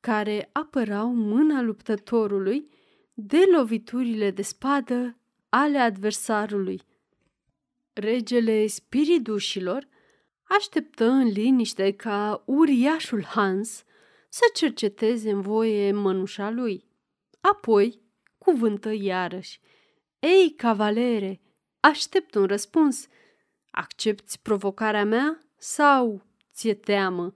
care 0.09 0.49
apărau 0.53 1.15
mâna 1.15 1.63
luptătorului 1.63 2.69
de 3.15 3.39
loviturile 3.53 4.31
de 4.31 4.43
spadă 4.43 5.19
ale 5.49 5.79
adversarului. 5.79 6.83
Regele 7.93 8.67
spiridușilor 8.67 9.89
așteptă 10.43 11.05
în 11.05 11.27
liniște 11.27 11.93
ca 11.93 12.43
uriașul 12.47 13.25
Hans 13.25 13.85
să 14.29 14.45
cerceteze 14.55 15.31
în 15.31 15.41
voie 15.41 15.93
mănușa 15.93 16.51
lui. 16.51 16.85
Apoi 17.41 18.01
cuvântă 18.39 18.93
iarăși. 18.93 19.61
Ei, 20.19 20.55
cavalere, 20.57 21.41
aștept 21.81 22.35
un 22.35 22.47
răspuns. 22.47 23.07
Accepti 23.71 24.39
provocarea 24.43 25.05
mea 25.05 25.39
sau 25.57 26.23
ți-e 26.53 26.75
teamă? 26.75 27.35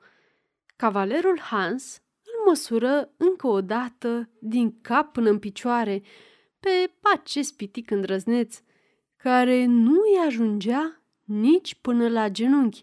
Cavalerul 0.76 1.38
Hans 1.40 1.96
îl 1.96 2.02
măsură 2.46 3.12
încă 3.16 3.46
o 3.46 3.60
dată 3.60 4.30
din 4.38 4.80
cap 4.80 5.12
până 5.12 5.30
în 5.30 5.38
picioare 5.38 6.02
pe 6.60 6.92
acest 7.14 7.56
pitic 7.56 7.90
îndrăzneț, 7.90 8.60
care 9.16 9.64
nu 9.64 9.92
îi 9.92 10.26
ajungea 10.26 11.02
nici 11.24 11.74
până 11.74 12.08
la 12.08 12.28
genunchi. 12.28 12.82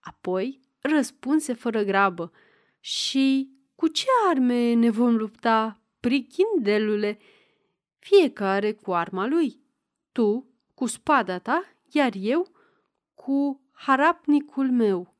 Apoi 0.00 0.60
răspunse 0.80 1.52
fără 1.52 1.82
grabă. 1.82 2.32
Și 2.80 3.52
cu 3.74 3.88
ce 3.88 4.06
arme 4.28 4.72
ne 4.72 4.90
vom 4.90 5.16
lupta, 5.16 5.80
prichindelule? 6.00 7.18
Fiecare 7.98 8.72
cu 8.72 8.92
arma 8.92 9.26
lui. 9.26 9.60
Tu 10.12 10.46
cu 10.74 10.86
spada 10.86 11.38
ta, 11.38 11.62
iar 11.90 12.12
eu 12.16 12.48
cu 13.14 13.60
harapnicul 13.72 14.70
meu. 14.70 15.16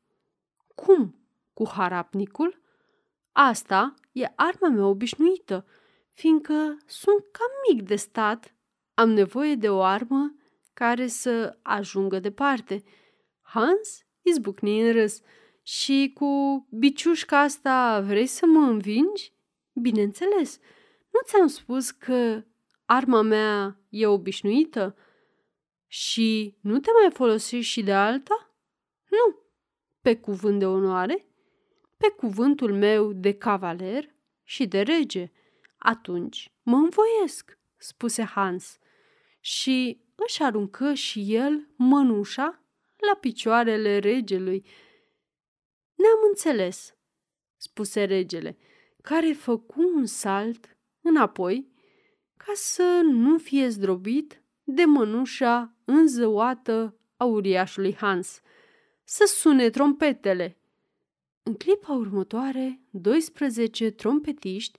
Cum? 0.75 1.15
Cu 1.55 1.69
harapnicul? 1.69 2.58
Asta 3.41 3.95
e 4.13 4.33
arma 4.35 4.69
mea 4.69 4.87
obișnuită, 4.87 5.67
fiindcă 6.11 6.77
sunt 6.87 7.25
cam 7.31 7.51
mic 7.73 7.87
de 7.87 7.97
stat, 7.97 8.55
am 8.95 9.11
nevoie 9.11 9.55
de 9.55 9.71
o 9.71 9.83
armă 9.83 10.35
care 10.75 11.07
să 11.07 11.59
ajungă 11.63 12.19
departe. 12.19 12.85
Hans 13.41 14.07
izbucni 14.23 14.81
în 14.81 14.93
râs. 14.93 15.21
Și 15.63 16.13
cu 16.15 16.67
biciușca 16.71 17.41
asta 17.41 18.01
vrei 18.01 18.27
să 18.27 18.47
mă 18.47 18.59
învingi? 18.59 19.33
Bineînțeles, 19.73 20.59
nu 21.11 21.21
ți-am 21.25 21.47
spus 21.47 21.91
că 21.91 22.45
arma 22.85 23.23
mea 23.23 23.81
e 23.89 24.07
obișnuită? 24.07 24.97
Și 25.87 26.57
nu 26.61 26.79
te 26.79 26.91
mai 27.01 27.11
folosești 27.13 27.71
și 27.73 27.83
de 27.83 27.93
alta? 27.93 28.55
Nu. 29.11 29.39
Pe 30.01 30.17
cuvânt 30.17 30.59
de 30.59 30.67
onoare? 30.67 31.28
Pe 31.99 32.09
cuvântul 32.17 32.75
meu 32.75 33.13
de 33.13 33.33
cavaler 33.33 34.15
și 34.45 34.67
de 34.67 34.81
rege. 34.81 35.31
Atunci 35.79 36.53
mă 36.63 36.77
învoiesc, 36.77 37.59
spuse 37.77 38.23
Hans. 38.23 38.79
Și 39.41 40.01
își 40.15 40.43
aruncă 40.43 40.95
și 40.95 41.35
el 41.35 41.69
mănușa 41.77 42.63
la 42.97 43.17
picioarele 43.21 43.99
regelui. 43.99 44.67
Ne-am 45.95 46.19
înțeles, 46.29 46.95
spuse 47.57 48.05
regele, 48.05 48.57
care 49.03 49.33
făcu 49.33 49.93
un 49.95 50.07
salt 50.07 50.77
înapoi 51.01 51.73
ca 52.37 52.53
să 52.55 53.01
nu 53.05 53.39
fie 53.39 53.69
zdrobit 53.69 54.43
de 54.65 54.85
mănușa 54.85 55.77
înzăuată 55.85 56.99
a 57.17 57.25
uriașului 57.25 57.95
Hans. 57.95 58.41
Să 59.05 59.25
sune 59.25 59.71
trompetele! 59.71 60.59
În 61.49 61.55
clipa 61.55 61.93
următoare, 61.93 62.81
12 62.91 63.91
trompetiști, 63.91 64.79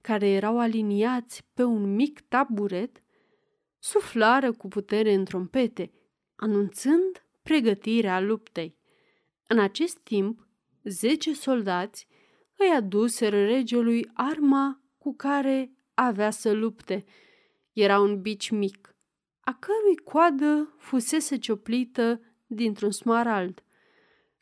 care 0.00 0.28
erau 0.28 0.58
aliniați 0.58 1.44
pe 1.54 1.62
un 1.62 1.94
mic 1.94 2.20
taburet, 2.20 3.02
suflară 3.78 4.52
cu 4.52 4.68
putere 4.68 5.12
în 5.12 5.24
trompete, 5.24 5.92
anunțând 6.36 7.26
pregătirea 7.42 8.20
luptei. 8.20 8.76
În 9.46 9.58
acest 9.58 9.98
timp, 9.98 10.48
zece 10.82 11.34
soldați 11.34 12.06
îi 12.56 12.68
aduseră 12.76 13.44
regelui 13.44 14.10
arma 14.14 14.82
cu 14.98 15.14
care 15.14 15.72
avea 15.94 16.30
să 16.30 16.52
lupte. 16.52 17.04
Era 17.72 18.00
un 18.00 18.20
bici 18.20 18.50
mic, 18.50 18.96
a 19.40 19.54
cărui 19.54 19.96
coadă 19.96 20.74
fusese 20.78 21.38
cioplită 21.38 22.20
dintr-un 22.46 22.90
smarald. 22.90 23.64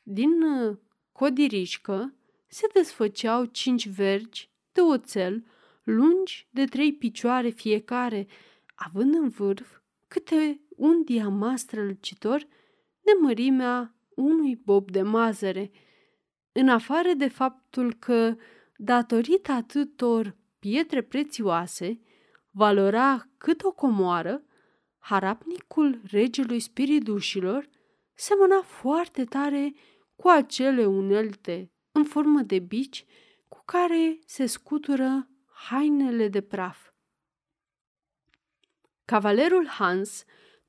Din 0.02 0.42
uh, 0.42 0.76
codirișcă 1.18 2.14
se 2.46 2.66
desfăceau 2.72 3.44
cinci 3.44 3.88
vergi 3.88 4.50
de 4.72 4.80
oțel 4.80 5.44
lungi 5.82 6.48
de 6.50 6.64
trei 6.64 6.92
picioare 6.92 7.48
fiecare, 7.48 8.26
având 8.74 9.14
în 9.14 9.28
vârf 9.28 9.80
câte 10.08 10.60
un 10.68 11.02
diamant 11.04 11.58
strălucitor 11.58 12.46
de 13.00 13.10
mărimea 13.20 13.94
unui 14.08 14.56
bob 14.56 14.90
de 14.90 15.02
mazăre. 15.02 15.70
În 16.52 16.68
afară 16.68 17.12
de 17.16 17.28
faptul 17.28 17.94
că, 17.94 18.36
datorită 18.76 19.52
atâtor 19.52 20.36
pietre 20.58 21.02
prețioase, 21.02 22.00
valora 22.50 23.28
cât 23.38 23.62
o 23.62 23.72
comoară, 23.72 24.42
harapnicul 24.98 26.00
regelui 26.10 26.60
spiridușilor 26.60 27.68
semăna 28.14 28.62
foarte 28.62 29.24
tare 29.24 29.74
cu 30.22 30.28
acele 30.28 30.86
unelte 30.86 31.72
în 31.92 32.04
formă 32.04 32.40
de 32.40 32.58
bici 32.58 33.04
cu 33.48 33.62
care 33.64 34.18
se 34.26 34.46
scutură 34.46 35.28
hainele 35.68 36.28
de 36.28 36.40
praf. 36.40 36.90
Cavalerul 39.04 39.66
Hans, 39.66 40.24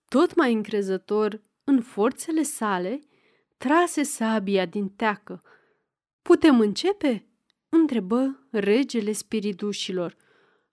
tot 0.07 0.35
mai 0.35 0.53
încrezător 0.53 1.41
în 1.63 1.81
forțele 1.81 2.41
sale, 2.41 2.99
trase 3.57 4.03
sabia 4.03 4.65
din 4.65 4.89
teacă. 4.89 5.43
Putem 6.21 6.59
începe?" 6.59 7.27
întrebă 7.69 8.47
regele 8.51 9.11
spiridușilor. 9.11 10.15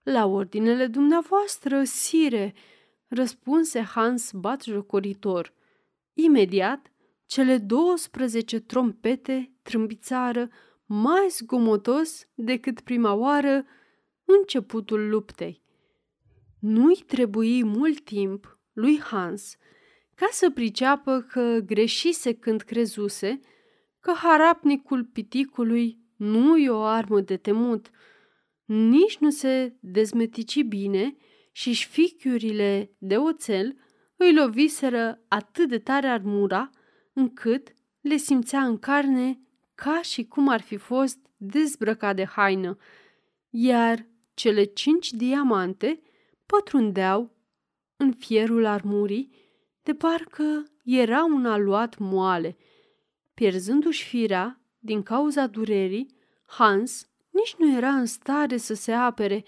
La 0.02 0.26
ordinele 0.26 0.86
dumneavoastră, 0.86 1.84
sire, 1.84 2.54
răspunse 3.08 3.80
Hans 3.80 4.32
batjocoritor. 4.32 5.52
Imediat, 6.14 6.90
cele 7.26 7.58
12 7.58 8.60
trompete 8.60 9.52
trâmbițară 9.62 10.48
mai 10.86 11.26
zgomotos 11.28 12.26
decât 12.34 12.80
prima 12.80 13.14
oară 13.14 13.64
începutul 14.24 15.08
luptei. 15.08 15.62
Nu-i 16.58 17.04
trebuie 17.06 17.62
mult 17.62 18.00
timp 18.00 18.58
lui 18.72 19.00
Hans 19.00 19.56
ca 20.14 20.28
să 20.30 20.50
priceapă 20.50 21.20
că 21.20 21.60
greșise 21.66 22.32
când 22.32 22.60
crezuse 22.60 23.40
că 24.00 24.12
harapnicul 24.12 25.04
piticului 25.04 25.98
nu 26.16 26.56
e 26.56 26.70
o 26.70 26.82
armă 26.82 27.20
de 27.20 27.36
temut, 27.36 27.90
nici 28.64 29.18
nu 29.18 29.30
se 29.30 29.76
dezmetici 29.80 30.62
bine 30.62 31.16
și 31.52 31.72
șfichiurile 31.72 32.90
de 32.98 33.16
oțel 33.16 33.76
îi 34.16 34.34
loviseră 34.34 35.24
atât 35.28 35.68
de 35.68 35.78
tare 35.78 36.06
armura 36.06 36.70
încât 37.16 37.74
le 38.00 38.16
simțea 38.16 38.64
în 38.64 38.78
carne 38.78 39.40
ca 39.74 40.02
și 40.02 40.24
cum 40.24 40.48
ar 40.48 40.60
fi 40.60 40.76
fost 40.76 41.18
dezbrăcat 41.36 42.16
de 42.16 42.24
haină, 42.24 42.76
iar 43.50 44.06
cele 44.34 44.64
cinci 44.64 45.12
diamante 45.12 46.00
pătrundeau 46.46 47.30
în 47.96 48.12
fierul 48.12 48.66
armurii 48.66 49.32
de 49.82 49.94
parcă 49.94 50.64
era 50.84 51.24
un 51.24 51.46
aluat 51.46 51.98
moale. 51.98 52.56
Pierzându-și 53.34 54.04
firea 54.04 54.60
din 54.78 55.02
cauza 55.02 55.46
durerii, 55.46 56.14
Hans 56.46 57.08
nici 57.30 57.54
nu 57.58 57.76
era 57.76 57.88
în 57.88 58.06
stare 58.06 58.56
să 58.56 58.74
se 58.74 58.92
apere 58.92 59.44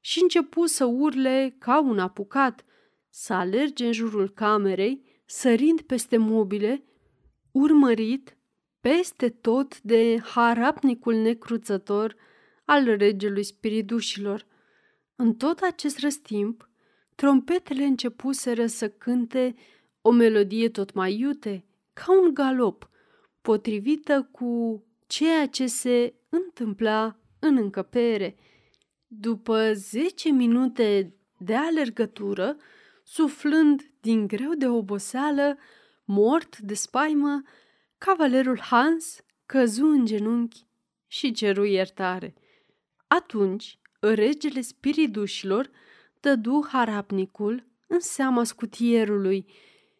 și 0.00 0.22
începu 0.22 0.66
să 0.66 0.84
urle 0.84 1.56
ca 1.58 1.80
un 1.80 1.98
apucat, 1.98 2.64
să 3.08 3.32
alerge 3.32 3.86
în 3.86 3.92
jurul 3.92 4.28
camerei, 4.28 5.22
sărind 5.24 5.80
peste 5.80 6.16
mobile, 6.16 6.84
urmărit 7.52 8.36
peste 8.80 9.28
tot 9.28 9.80
de 9.80 10.20
harapnicul 10.22 11.14
necruțător 11.14 12.16
al 12.64 12.96
regelui 12.96 13.42
spiridușilor. 13.42 14.46
În 15.16 15.34
tot 15.34 15.58
acest 15.58 15.98
răstimp, 15.98 16.68
trompetele 17.14 17.84
începuseră 17.84 18.66
să 18.66 18.88
cânte 18.88 19.54
o 20.00 20.10
melodie 20.10 20.68
tot 20.68 20.92
mai 20.92 21.18
iute, 21.18 21.64
ca 21.92 22.20
un 22.20 22.34
galop, 22.34 22.90
potrivită 23.40 24.28
cu 24.30 24.84
ceea 25.06 25.46
ce 25.46 25.66
se 25.66 26.14
întâmpla 26.28 27.18
în 27.38 27.56
încăpere. 27.56 28.36
După 29.06 29.72
zece 29.72 30.28
minute 30.30 31.14
de 31.38 31.54
alergătură, 31.54 32.56
suflând 33.04 33.90
din 34.00 34.26
greu 34.26 34.54
de 34.54 34.68
oboseală, 34.68 35.56
mort 36.10 36.58
de 36.58 36.74
spaimă, 36.74 37.42
cavalerul 37.98 38.60
Hans 38.60 39.24
căzu 39.46 39.86
în 39.86 40.04
genunchi 40.04 40.66
și 41.06 41.32
ceru 41.32 41.64
iertare. 41.64 42.34
Atunci, 43.06 43.78
regele 44.00 44.60
spiridușilor 44.60 45.70
dădu 46.20 46.66
harapnicul 46.68 47.66
în 47.86 48.00
seama 48.00 48.44
scutierului 48.44 49.46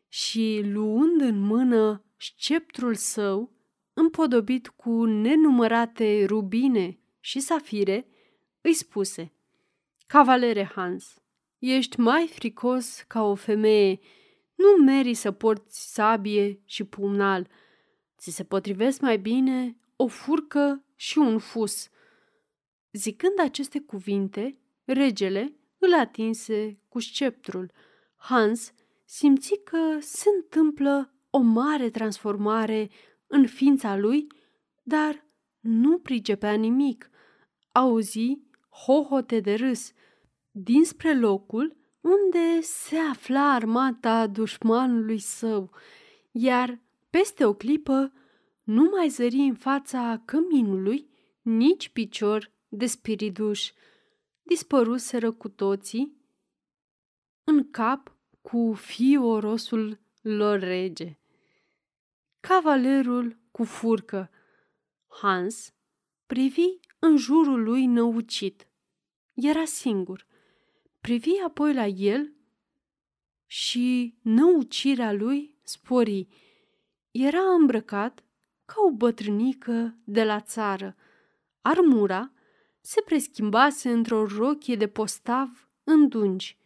și, 0.09 0.61
luând 0.65 1.20
în 1.20 1.41
mână 1.41 2.05
sceptrul 2.16 2.95
său, 2.95 3.53
împodobit 3.93 4.69
cu 4.69 5.05
nenumărate 5.05 6.24
rubine 6.24 6.99
și 7.20 7.41
safire, 7.41 8.07
îi 8.61 8.73
spuse 8.73 9.32
Cavalere 10.07 10.65
Hans, 10.74 11.15
ești 11.59 12.01
mai 12.01 12.27
fricos 12.27 13.05
ca 13.09 13.23
o 13.23 13.35
femeie, 13.35 14.01
nu 14.61 14.85
meri 14.85 15.15
să 15.15 15.31
porți 15.31 15.93
sabie 15.93 16.61
și 16.65 16.85
pumnal. 16.85 17.49
Ți 18.19 18.31
se 18.31 18.45
potrivesc 18.45 19.01
mai 19.01 19.19
bine 19.19 19.77
o 19.97 20.07
furcă 20.07 20.85
și 20.97 21.19
un 21.19 21.39
fus. 21.39 21.89
Zicând 22.93 23.41
aceste 23.41 23.81
cuvinte, 23.81 24.59
regele 24.85 25.57
îl 25.78 25.95
atinse 25.95 26.78
cu 26.89 27.01
sceptrul. 27.01 27.73
Hans 28.16 28.73
simți 29.05 29.55
că 29.65 29.99
se 30.01 30.28
întâmplă 30.37 31.15
o 31.31 31.39
mare 31.39 31.91
transformare 31.91 32.91
în 33.27 33.47
ființa 33.47 33.97
lui, 33.97 34.27
dar 34.82 35.27
nu 35.61 35.99
pricepea 35.99 36.55
nimic. 36.55 37.11
Auzi 37.73 38.39
hohote 38.85 39.41
de 39.41 39.55
râs 39.55 39.93
dinspre 40.51 41.19
locul 41.19 41.77
unde 42.01 42.61
se 42.61 42.97
afla 42.97 43.53
armata 43.53 44.27
dușmanului 44.27 45.19
său, 45.19 45.71
iar 46.31 46.81
peste 47.11 47.45
o 47.45 47.55
clipă 47.55 48.13
nu 48.63 48.83
mai 48.83 49.09
zări 49.09 49.37
în 49.37 49.55
fața 49.55 50.23
căminului 50.25 51.11
nici 51.43 51.89
picior 51.89 52.53
de 52.69 52.87
spiriduș. 52.87 53.71
Dispăruseră 54.43 55.33
cu 55.33 55.49
toții 55.49 56.17
în 57.45 57.71
cap 57.71 58.15
cu 58.41 58.73
fiorosul 58.77 60.01
lor 60.21 60.59
rege. 60.59 61.19
Cavalerul 62.41 63.39
cu 63.51 63.65
furcă. 63.65 64.31
Hans 65.07 65.73
privi 66.27 66.79
în 66.99 67.17
jurul 67.17 67.63
lui 67.63 67.87
năucit. 67.87 68.67
Era 69.35 69.65
singur. 69.65 70.27
Privi 71.01 71.31
apoi 71.47 71.75
la 71.75 71.87
el 71.87 72.33
și 73.47 74.19
năucirea 74.23 75.13
lui 75.13 75.59
spori. 75.63 76.29
Era 77.11 77.43
îmbrăcat 77.61 78.25
ca 78.65 78.75
o 78.87 78.91
bătrânică 78.91 79.99
de 80.05 80.25
la 80.25 80.41
țară. 80.41 80.97
Armura 81.61 82.33
se 82.81 83.01
preschimbase 83.01 83.91
într-o 83.91 84.27
rochie 84.27 84.77
de 84.77 84.89
postav 84.89 85.69
în 85.85 86.09
dungi, 86.09 86.59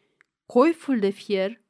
coiful 0.46 0.98
de 0.98 1.10
fier 1.10 1.62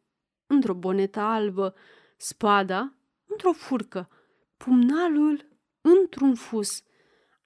într-o 0.46 0.74
bonetă 0.74 1.20
albă, 1.20 1.74
spada 2.16 2.94
într-o 3.26 3.52
furcă, 3.52 4.08
pumnalul 4.56 5.48
într-un 5.80 6.34
fus. 6.34 6.82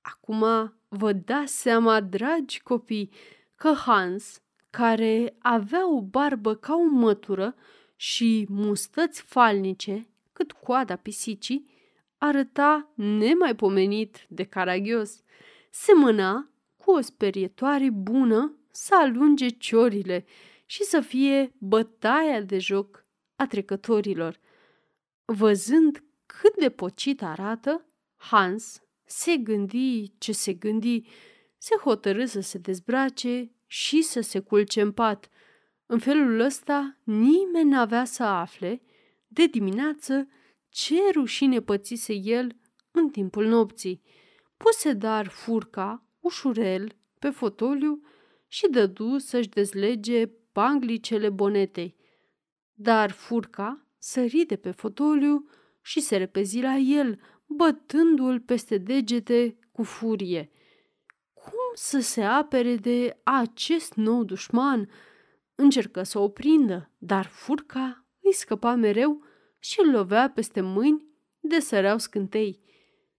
Acum 0.01 0.45
vă 0.89 1.13
dați 1.13 1.61
seama, 1.61 2.01
dragi 2.01 2.63
copii, 2.63 3.13
că 3.55 3.73
Hans, 3.73 4.43
care 4.71 5.37
avea 5.39 5.95
o 5.95 6.01
barbă 6.03 6.55
ca 6.55 6.75
o 6.75 6.85
mătură 6.85 7.55
și 7.97 8.47
mustăți 8.49 9.23
falnice, 9.23 10.09
cât 10.33 10.53
coada 10.53 10.97
pisicii, 10.97 11.67
arăta 12.19 12.91
nemaipomenit 12.95 14.27
de 14.29 14.45
caragios. 14.45 15.23
Semăna 15.71 16.51
cu 16.77 16.91
o 16.91 17.01
sperietoare 17.01 17.91
bună 17.91 18.57
să 18.71 18.95
alunge 18.95 19.49
ciorile 19.49 20.25
și 20.67 20.83
să 20.83 21.01
fie 21.01 21.53
bătaia 21.59 22.41
de 22.41 22.59
joc 22.59 23.07
a 23.37 23.47
trecătorilor. 23.47 24.41
Văzând 25.25 26.03
cât 26.27 26.57
de 26.57 26.71
pocit 26.71 27.23
arată, 27.23 27.87
Hans 28.17 28.83
se 29.05 29.37
gândi 29.37 30.13
ce 30.19 30.33
se 30.33 30.53
gândi, 30.53 31.03
se 31.59 31.75
hotărâ 31.77 32.25
să 32.25 32.41
se 32.41 32.59
dezbrace 32.59 33.53
și 33.71 34.03
să 34.03 34.21
se 34.21 34.41
culce 34.41 34.81
în 34.81 34.93
pat. 34.93 35.29
În 35.87 35.99
felul 35.99 36.41
ăsta 36.41 36.99
nimeni 37.05 37.71
n-avea 37.71 38.05
să 38.05 38.23
afle 38.23 38.83
de 39.27 39.47
dimineață 39.47 40.29
ce 40.69 40.95
rușine 41.13 41.61
pățise 41.61 42.15
el 42.15 42.57
în 42.91 43.09
timpul 43.09 43.47
nopții. 43.47 44.03
Puse 44.57 44.93
dar 44.93 45.27
furca, 45.27 46.05
ușurel, 46.21 46.97
pe 47.19 47.31
fotoliu 47.31 48.03
și 48.47 48.69
dădu 48.71 49.19
să-și 49.19 49.49
dezlege 49.49 50.27
panglicele 50.53 51.31
bonetei. 51.31 51.97
Dar 52.75 53.11
furca 53.11 53.87
sări 53.99 54.45
de 54.47 54.57
pe 54.57 54.71
fotoliu 54.71 55.49
și 55.83 56.01
se 56.01 56.17
repezi 56.17 56.61
la 56.61 56.77
el, 56.77 57.21
bătându-l 57.47 58.41
peste 58.41 58.79
degete 58.79 59.59
cu 59.73 59.83
furie. 59.83 60.51
Cum 61.79 61.87
să 61.87 62.09
se 62.09 62.23
apere 62.23 62.77
de 62.77 63.21
acest 63.23 63.95
nou 63.95 64.25
dușman? 64.25 64.91
Încercă 65.55 66.03
să 66.03 66.19
o 66.19 66.29
prindă, 66.29 66.91
dar 66.99 67.27
furca 67.27 68.07
îi 68.23 68.33
scăpa 68.33 68.75
mereu 68.75 69.23
și 69.59 69.81
îl 69.85 69.91
lovea 69.91 70.31
peste 70.31 70.61
mâini 70.61 71.07
de 71.41 71.61
săreau 71.61 71.99
scântei. 71.99 72.61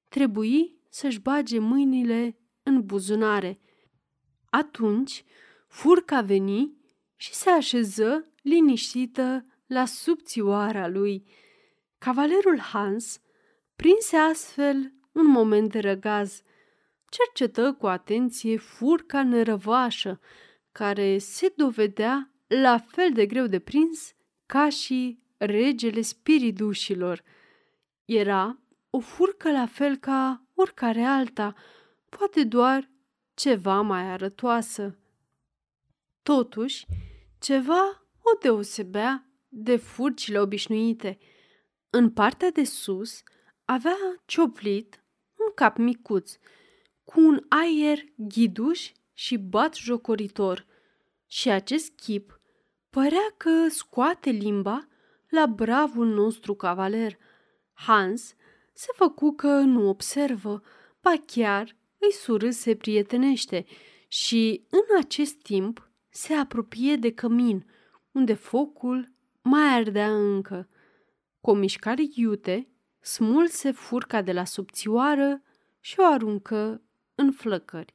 Trebuie 0.08 0.74
să-și 0.90 1.20
bage 1.20 1.60
mâinile 1.60 2.40
în 2.64 2.86
buzunare. 2.86 3.60
Atunci, 4.50 5.24
furca 5.68 6.22
veni 6.22 6.78
și 7.16 7.34
se 7.34 7.50
așeză 7.50 8.32
liniștită 8.42 9.46
la 9.66 9.86
subțioara 9.86 10.88
lui. 10.88 11.30
Cavalerul 11.98 12.60
Hans 12.60 13.20
prinse 13.76 14.16
astfel 14.16 14.94
un 15.12 15.26
moment 15.26 15.72
de 15.72 15.80
răgaz. 15.80 16.42
Cercetă 17.10 17.74
cu 17.74 17.88
atenție 17.88 18.58
furca 18.58 19.24
nărăvașă, 19.24 20.20
care 20.72 21.18
se 21.18 21.54
dovedea 21.56 22.32
la 22.48 22.78
fel 22.78 23.12
de 23.14 23.26
greu 23.26 23.48
de 23.48 23.60
prins 23.60 24.14
ca 24.46 24.70
și 24.70 25.20
regele 25.38 26.02
spiridușilor. 26.02 27.24
Era 28.06 28.60
o 28.90 29.00
furcă 29.00 29.52
la 29.52 29.66
fel 29.66 29.96
ca 29.96 30.44
oricare 30.54 31.02
alta, 31.02 31.56
poate 32.10 32.44
doar 32.44 32.90
ceva 33.34 33.82
mai 33.82 34.02
arătoasă. 34.02 34.98
Totuși, 36.24 36.86
ceva 37.40 38.08
o 38.22 38.38
deosebea 38.42 39.30
de 39.48 39.76
furcile 39.76 40.40
obișnuite. 40.40 41.18
În 41.90 42.12
partea 42.12 42.52
de 42.52 42.64
sus 42.64 43.24
avea 43.66 43.96
cioplit 44.26 45.04
un 45.36 45.54
cap 45.56 45.78
micuț, 45.78 46.38
cu 47.10 47.20
un 47.20 47.46
aer 47.48 48.00
ghiduș 48.16 48.92
și 49.14 49.38
bat 49.38 49.76
jocoritor, 49.76 50.66
și 51.28 51.50
acest 51.50 51.92
chip 51.96 52.40
părea 52.90 53.34
că 53.38 53.68
scoate 53.70 54.30
limba 54.30 54.88
la 55.30 55.46
bravul 55.46 56.08
nostru 56.08 56.54
cavaler. 56.54 57.18
Hans 57.74 58.36
se 58.74 58.88
făcu 58.96 59.32
că 59.32 59.48
nu 59.48 59.88
observă, 59.88 60.62
ba 61.02 61.14
chiar 61.26 61.76
îi 61.98 62.12
surâse 62.12 62.76
prietenește 62.76 63.66
și 64.08 64.66
în 64.70 64.98
acest 65.00 65.36
timp 65.36 65.90
se 66.10 66.34
apropie 66.34 66.96
de 66.96 67.14
cămin, 67.14 67.66
unde 68.12 68.34
focul 68.34 69.12
mai 69.42 69.76
ardea 69.76 70.16
încă. 70.16 70.70
Cu 71.42 71.50
o 71.50 71.54
mișcare 71.54 72.04
iute, 72.16 72.68
smulse 73.02 73.72
furca 73.72 74.22
de 74.22 74.32
la 74.32 74.46
subțioară 74.46 75.42
și 75.80 76.00
o 76.00 76.04
aruncă 76.04 76.84
în 77.20 77.32
flăcări. 77.32 77.94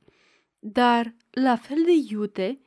Dar, 0.58 1.14
la 1.30 1.56
fel 1.56 1.82
de 1.84 1.92
iute, 2.08 2.60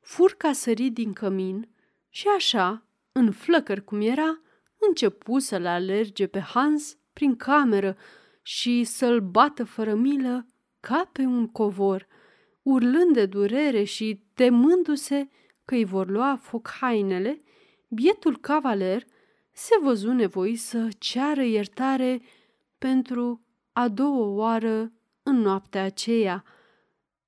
furca 0.00 0.52
sări 0.52 0.88
din 0.88 1.12
cămin 1.12 1.68
și 2.08 2.28
așa, 2.36 2.86
în 3.12 3.30
flăcări 3.30 3.84
cum 3.84 4.00
era, 4.00 4.40
începu 4.88 5.38
să-l 5.38 5.66
alerge 5.66 6.26
pe 6.26 6.40
Hans 6.40 6.96
prin 7.12 7.36
cameră 7.36 7.96
și 8.42 8.84
să-l 8.84 9.20
bată 9.20 9.64
fără 9.64 9.94
milă 9.94 10.46
ca 10.80 11.08
pe 11.12 11.22
un 11.22 11.46
covor. 11.46 12.06
urlând 12.62 13.12
de 13.12 13.26
durere 13.26 13.82
și 13.82 14.22
temându-se 14.34 15.28
că 15.64 15.74
îi 15.74 15.84
vor 15.84 16.08
lua 16.08 16.36
foc 16.42 16.68
hainele, 16.80 17.42
bietul 17.88 18.38
cavaler 18.38 19.04
se 19.52 19.74
văzu 19.82 20.12
nevoit 20.12 20.60
să 20.60 20.88
ceară 20.98 21.42
iertare 21.42 22.22
pentru 22.78 23.44
a 23.72 23.88
doua 23.88 24.26
oară 24.26 24.92
în 25.30 25.40
noaptea 25.40 25.82
aceea. 25.82 26.44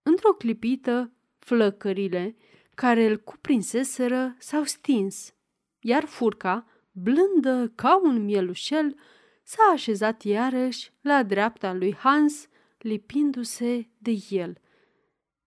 Într-o 0.03 0.33
clipită, 0.33 1.13
flăcările 1.39 2.37
care 2.75 3.07
îl 3.07 3.17
cuprinseseră 3.17 4.37
s-au 4.39 4.65
stins, 4.65 5.35
iar 5.81 6.05
furca, 6.05 6.67
blândă 6.93 7.73
ca 7.75 8.01
un 8.03 8.25
mielușel, 8.25 8.97
s-a 9.43 9.71
așezat 9.73 10.23
iarăși 10.23 10.93
la 11.01 11.23
dreapta 11.23 11.73
lui 11.73 11.95
Hans, 11.95 12.49
lipindu-se 12.79 13.89
de 13.99 14.17
el. 14.29 14.59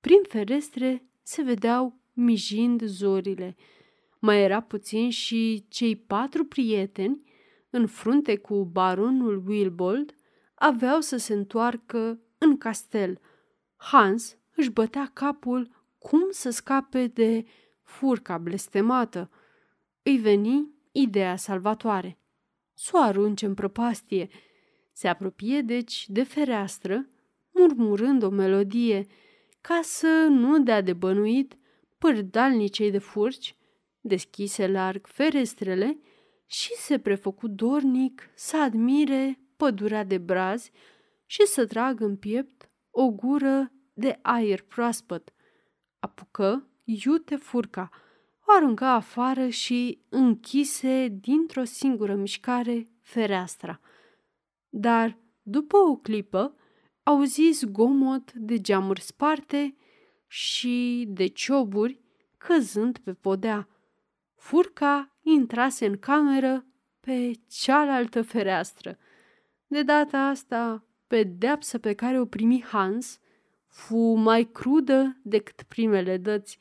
Prin 0.01 0.21
ferestre 0.27 1.09
se 1.23 1.41
vedeau 1.41 1.99
mijind 2.13 2.83
zorile. 2.83 3.55
Mai 4.19 4.41
era 4.41 4.61
puțin 4.61 5.09
și 5.09 5.65
cei 5.69 5.95
patru 5.95 6.45
prieteni, 6.45 7.23
în 7.69 7.87
frunte 7.87 8.37
cu 8.37 8.63
baronul 8.63 9.43
Wilbold, 9.47 10.15
aveau 10.55 11.01
să 11.01 11.17
se 11.17 11.33
întoarcă 11.33 12.19
în 12.37 12.57
castel. 12.57 13.19
Hans 13.75 14.37
își 14.55 14.71
bătea 14.71 15.11
capul 15.13 15.85
cum 15.97 16.27
să 16.29 16.49
scape 16.49 17.07
de 17.07 17.45
furca 17.83 18.37
blestemată. 18.37 19.31
Îi 20.03 20.17
veni 20.17 20.73
ideea 20.91 21.35
salvatoare. 21.35 22.19
Să 22.73 22.91
o 22.93 22.99
arunce 22.99 23.45
în 23.45 23.53
prăpastie. 23.53 24.29
Se 24.91 25.07
apropie 25.07 25.61
deci 25.61 26.09
de 26.09 26.23
fereastră, 26.23 27.09
murmurând 27.51 28.23
o 28.23 28.29
melodie, 28.29 29.05
ca 29.61 29.79
să 29.83 30.27
nu 30.29 30.59
dea 30.59 30.81
de 30.81 30.93
bănuit 30.93 31.57
pârdalnicei 31.97 32.91
de 32.91 32.97
furci, 32.97 33.55
deschise 34.01 34.67
larg 34.67 35.07
ferestrele 35.07 35.99
și 36.45 36.73
se 36.73 36.99
prefăcu 36.99 37.47
dornic 37.47 38.29
să 38.35 38.61
admire 38.61 39.39
pădurea 39.57 40.03
de 40.03 40.17
brazi 40.17 40.71
și 41.25 41.45
să 41.45 41.65
tragă 41.65 42.05
în 42.05 42.17
piept 42.17 42.69
o 42.89 43.11
gură 43.11 43.71
de 43.93 44.19
aer 44.21 44.61
proaspăt. 44.61 45.33
Apucă 45.99 46.69
iute 46.83 47.35
furca, 47.35 47.89
o 48.47 48.51
arunca 48.55 48.91
afară 48.91 49.47
și 49.47 50.05
închise 50.09 51.07
dintr-o 51.11 51.63
singură 51.63 52.15
mișcare 52.15 52.87
fereastra. 53.01 53.79
Dar, 54.69 55.17
după 55.41 55.77
o 55.77 55.95
clipă, 55.95 56.55
auzi 57.03 57.51
zgomot 57.51 58.33
de 58.33 58.61
geamuri 58.61 59.01
sparte 59.01 59.75
și 60.27 61.05
de 61.09 61.27
cioburi 61.27 62.01
căzând 62.37 62.97
pe 62.97 63.13
podea. 63.13 63.69
Furca 64.35 65.17
intrase 65.21 65.85
în 65.85 65.97
cameră 65.97 66.65
pe 66.99 67.31
cealaltă 67.49 68.21
fereastră. 68.21 68.97
De 69.67 69.83
data 69.83 70.17
asta, 70.17 70.85
pedeapsa 71.07 71.77
pe 71.77 71.93
care 71.93 72.19
o 72.19 72.25
primi 72.25 72.63
Hans 72.63 73.19
fu 73.67 74.13
mai 74.13 74.43
crudă 74.51 75.17
decât 75.21 75.63
primele 75.63 76.17
dăți. 76.17 76.57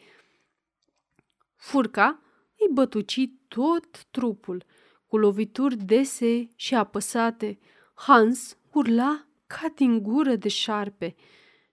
Furca 1.56 2.22
îi 2.58 2.72
bătuci 2.72 3.30
tot 3.48 4.04
trupul, 4.04 4.64
cu 5.06 5.16
lovituri 5.16 5.76
dese 5.76 6.48
și 6.56 6.74
apăsate. 6.74 7.58
Hans 7.94 8.58
urla 8.72 9.26
ca 9.46 9.72
din 9.74 10.02
gură 10.02 10.36
de 10.36 10.48
șarpe. 10.48 11.14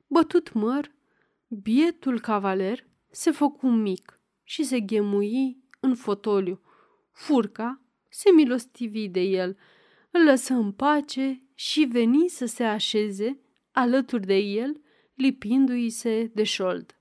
Bătut 0.07 0.53
măr, 0.53 0.91
bietul 1.47 2.19
cavaler 2.19 2.87
se 3.09 3.31
făcu 3.31 3.67
mic 3.67 4.19
și 4.43 4.63
se 4.63 4.79
ghemui 4.79 5.63
în 5.79 5.95
fotoliu. 5.95 6.61
Furca 7.11 7.81
se 8.09 8.31
milostivi 8.31 9.07
de 9.07 9.19
el, 9.19 9.57
îl 10.11 10.23
lăsă 10.23 10.53
în 10.53 10.71
pace 10.71 11.43
și 11.61 11.83
veni 11.83 12.27
să 12.27 12.45
se 12.45 12.63
așeze 12.63 13.39
alături 13.71 14.25
de 14.25 14.37
el, 14.37 14.81
lipindu-i 15.13 15.89
se 15.89 16.31
de 16.33 16.43
șold. 16.43 16.99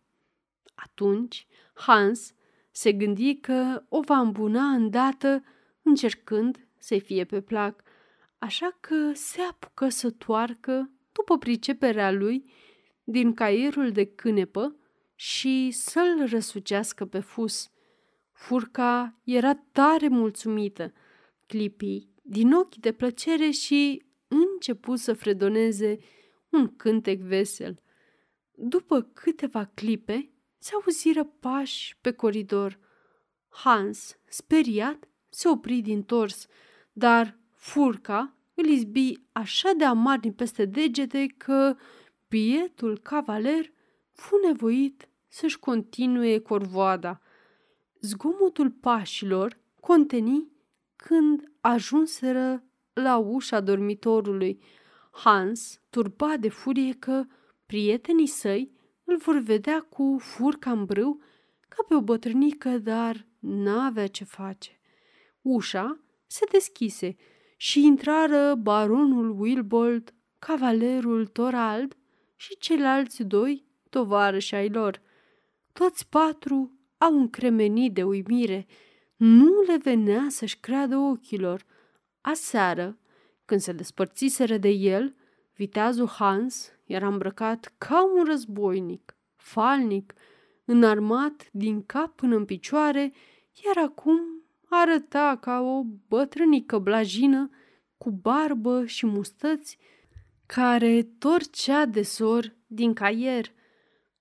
Atunci 0.74 1.46
Hans 1.74 2.34
se 2.70 2.92
gândi 2.92 3.36
că 3.36 3.84
o 3.88 4.00
va 4.00 4.18
îmbuna 4.18 4.62
îndată, 4.62 5.44
încercând 5.82 6.66
să-i 6.78 7.00
fie 7.00 7.24
pe 7.24 7.40
plac, 7.40 7.82
așa 8.38 8.76
că 8.80 9.12
se 9.14 9.40
apucă 9.40 9.88
să 9.88 10.10
toarcă, 10.10 10.90
după 11.12 11.38
priceperea 11.38 12.12
lui, 12.12 12.52
din 13.04 13.34
caierul 13.34 13.92
de 13.92 14.04
cânepă 14.04 14.76
și 15.14 15.70
să-l 15.70 16.26
răsucească 16.26 17.04
pe 17.04 17.20
fus. 17.20 17.70
Furca 18.32 19.18
era 19.24 19.54
tare 19.54 20.08
mulțumită, 20.08 20.92
clipii 21.46 22.12
din 22.22 22.52
ochi 22.52 22.76
de 22.76 22.92
plăcere 22.92 23.50
și 23.50 24.08
începu 24.60 24.96
să 24.96 25.12
fredoneze 25.12 25.98
un 26.48 26.76
cântec 26.76 27.20
vesel. 27.20 27.82
După 28.54 29.00
câteva 29.00 29.70
clipe, 29.74 30.30
se 30.58 30.70
auziră 30.74 31.24
pași 31.24 31.96
pe 32.00 32.12
coridor. 32.12 32.78
Hans, 33.48 34.18
speriat, 34.28 35.08
se 35.28 35.48
opri 35.48 35.80
din 35.80 36.02
tors, 36.02 36.46
dar 36.92 37.38
furca 37.54 38.36
îl 38.54 38.64
izbi 38.64 39.12
așa 39.32 39.72
de 39.76 39.84
amarnic 39.84 40.36
peste 40.36 40.64
degete 40.64 41.26
că 41.36 41.76
bietul 42.28 42.98
cavaler 42.98 43.72
fu 44.12 44.36
nevoit 44.46 45.08
să-și 45.28 45.58
continue 45.58 46.38
corvoada. 46.38 47.20
Zgomotul 48.00 48.70
pașilor 48.70 49.58
conteni 49.80 50.52
când 50.96 51.52
ajunseră 51.60 52.64
la 53.01 53.16
ușa 53.16 53.60
dormitorului. 53.60 54.62
Hans 55.10 55.81
turba 55.90 56.36
de 56.36 56.48
furie 56.48 56.93
că 56.98 57.24
prietenii 57.66 58.27
săi 58.27 58.72
îl 59.05 59.16
vor 59.16 59.39
vedea 59.39 59.81
cu 59.81 60.16
furca 60.20 60.70
în 60.70 60.85
brâu 60.85 61.20
ca 61.68 61.85
pe 61.89 61.94
o 61.94 62.01
bătrânică, 62.01 62.78
dar 62.78 63.27
n-avea 63.39 64.06
ce 64.06 64.24
face. 64.24 64.81
Ușa 65.40 66.01
se 66.27 66.44
deschise 66.51 67.16
și 67.56 67.85
intrară 67.85 68.55
baronul 68.55 69.40
Wilbold, 69.40 70.14
cavalerul 70.39 71.27
Torald 71.27 71.97
și 72.36 72.56
ceilalți 72.59 73.22
doi 73.22 73.64
tovarăși 73.90 74.55
ai 74.55 74.68
lor. 74.68 75.02
Toți 75.72 76.09
patru 76.09 76.78
au 76.98 77.18
încremenit 77.18 77.94
de 77.94 78.02
uimire. 78.02 78.66
Nu 79.16 79.60
le 79.66 79.77
venea 79.82 80.27
să-și 80.28 80.60
creadă 80.60 80.97
ochilor. 80.97 81.64
Aseară, 82.20 82.98
când 83.44 83.60
se 83.60 83.72
despărțiseră 83.72 84.56
de 84.56 84.68
el, 84.68 85.14
viteazul 85.55 86.09
Hans 86.09 86.72
era 86.84 87.06
îmbrăcat 87.06 87.74
ca 87.78 88.05
un 88.16 88.24
războinic, 88.24 89.16
falnic, 89.36 90.14
înarmat 90.64 91.48
din 91.52 91.86
cap 91.86 92.16
până 92.16 92.36
în 92.36 92.44
picioare, 92.44 93.12
iar 93.64 93.84
acum 93.84 94.20
arăta 94.68 95.38
ca 95.40 95.60
o 95.60 95.82
bătrânică 96.09 96.78
blajină 96.78 97.51
cu 97.98 98.10
barbă 98.10 98.86
și 98.86 99.06
mustăți 99.06 99.78
care 100.47 101.02
torcea 101.18 101.86
de 101.86 102.02
sor 102.02 102.56
din 102.66 102.92
caier. 102.92 103.47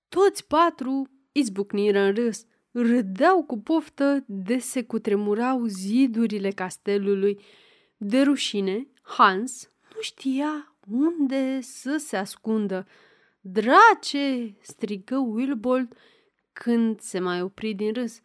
Toți 0.08 0.46
patru 0.46 1.10
izbucniră 1.32 1.98
în 1.98 2.14
râs, 2.14 2.46
râdeau 2.70 3.42
cu 3.42 3.58
poftă 3.58 4.24
de 4.26 4.58
se 4.58 4.82
cutremurau 4.82 5.64
zidurile 5.64 6.50
castelului. 6.50 7.40
De 8.02 8.22
rușine, 8.22 8.86
Hans 9.02 9.70
nu 9.94 10.00
știa 10.00 10.74
unde 10.90 11.60
să 11.60 11.96
se 11.96 12.16
ascundă. 12.16 12.86
Drace!" 13.40 14.54
strigă 14.60 15.16
Wilbold 15.18 15.96
când 16.52 17.00
se 17.00 17.18
mai 17.18 17.42
opri 17.42 17.72
din 17.72 17.92
râs. 17.92 18.20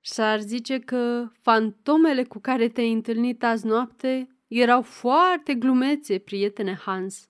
S-ar 0.00 0.40
zice 0.40 0.78
că 0.78 1.30
fantomele 1.40 2.24
cu 2.24 2.38
care 2.38 2.68
te-ai 2.68 2.92
întâlnit 2.92 3.44
azi 3.44 3.66
noapte 3.66 4.28
erau 4.46 4.82
foarte 4.82 5.54
glumețe, 5.54 6.18
prietene 6.18 6.74
Hans. 6.74 7.26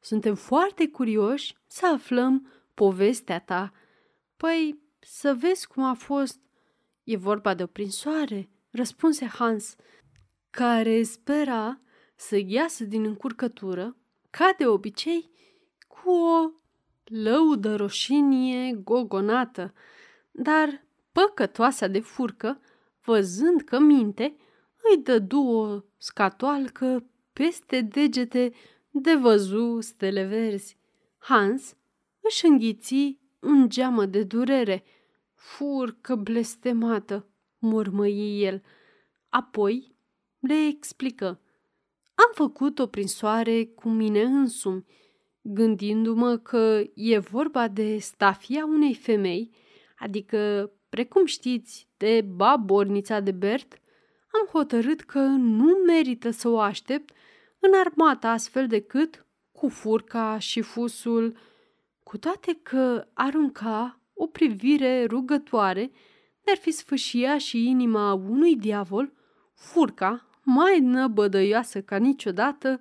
Suntem 0.00 0.34
foarte 0.34 0.88
curioși 0.88 1.56
să 1.66 1.86
aflăm 1.86 2.52
povestea 2.74 3.40
ta. 3.40 3.72
Păi, 4.36 4.78
să 5.00 5.34
vezi 5.34 5.66
cum 5.66 5.82
a 5.82 5.94
fost. 5.94 6.40
E 7.02 7.16
vorba 7.16 7.54
de 7.54 7.62
o 7.62 7.66
prinsoare, 7.66 8.48
răspunse 8.70 9.26
Hans, 9.26 9.76
care 10.54 11.02
spera 11.02 11.80
să 12.14 12.40
iasă 12.46 12.84
din 12.84 13.04
încurcătură, 13.04 13.96
ca 14.30 14.54
de 14.58 14.66
obicei, 14.66 15.30
cu 15.88 16.10
o 16.10 16.50
lăudă 17.04 17.76
roșinie 17.76 18.72
gogonată, 18.72 19.74
dar 20.30 20.84
păcătoasa 21.12 21.86
de 21.86 22.00
furcă, 22.00 22.60
văzând 23.04 23.60
că 23.60 23.78
minte, 23.78 24.36
îi 24.90 25.02
dădu 25.02 25.40
o 25.40 25.80
scatoalcă 25.96 27.04
peste 27.32 27.80
degete 27.80 28.52
de 28.90 29.14
văzu 29.14 29.80
stele 29.80 30.24
verzi. 30.24 30.76
Hans 31.18 31.76
își 32.20 32.46
înghiți 32.46 33.18
un 33.40 33.68
geamă 33.68 34.06
de 34.06 34.22
durere. 34.22 34.84
Furcă 35.34 36.14
blestemată, 36.14 37.26
murmăi 37.58 38.42
el. 38.42 38.62
Apoi 39.28 39.93
le 40.46 40.66
explică. 40.66 41.40
Am 42.14 42.30
făcut-o 42.32 42.86
prin 42.86 43.06
soare 43.06 43.64
cu 43.64 43.88
mine 43.88 44.22
însumi, 44.22 44.84
gândindu-mă 45.40 46.36
că 46.36 46.82
e 46.94 47.18
vorba 47.18 47.68
de 47.68 47.98
stafia 47.98 48.64
unei 48.64 48.94
femei, 48.94 49.50
adică, 49.98 50.70
precum 50.88 51.24
știți, 51.24 51.88
de 51.96 52.20
babornița 52.34 53.20
de 53.20 53.30
Bert, 53.30 53.80
am 54.40 54.46
hotărât 54.52 55.00
că 55.00 55.18
nu 55.18 55.78
merită 55.86 56.30
să 56.30 56.48
o 56.48 56.58
aștept 56.58 57.14
în 57.58 57.70
armata 57.84 58.30
astfel 58.30 58.66
decât 58.66 59.26
cu 59.52 59.68
furca 59.68 60.38
și 60.38 60.60
fusul, 60.60 61.36
cu 62.02 62.18
toate 62.18 62.58
că 62.62 63.06
arunca 63.12 64.00
o 64.14 64.26
privire 64.26 65.04
rugătoare 65.04 65.90
de-ar 66.44 66.56
fi 66.56 66.70
sfâșia 66.70 67.38
și 67.38 67.68
inima 67.68 68.12
unui 68.12 68.56
diavol, 68.56 69.12
furca, 69.54 70.28
mai 70.44 70.80
năbădăioasă 70.80 71.82
ca 71.82 71.96
niciodată, 71.96 72.80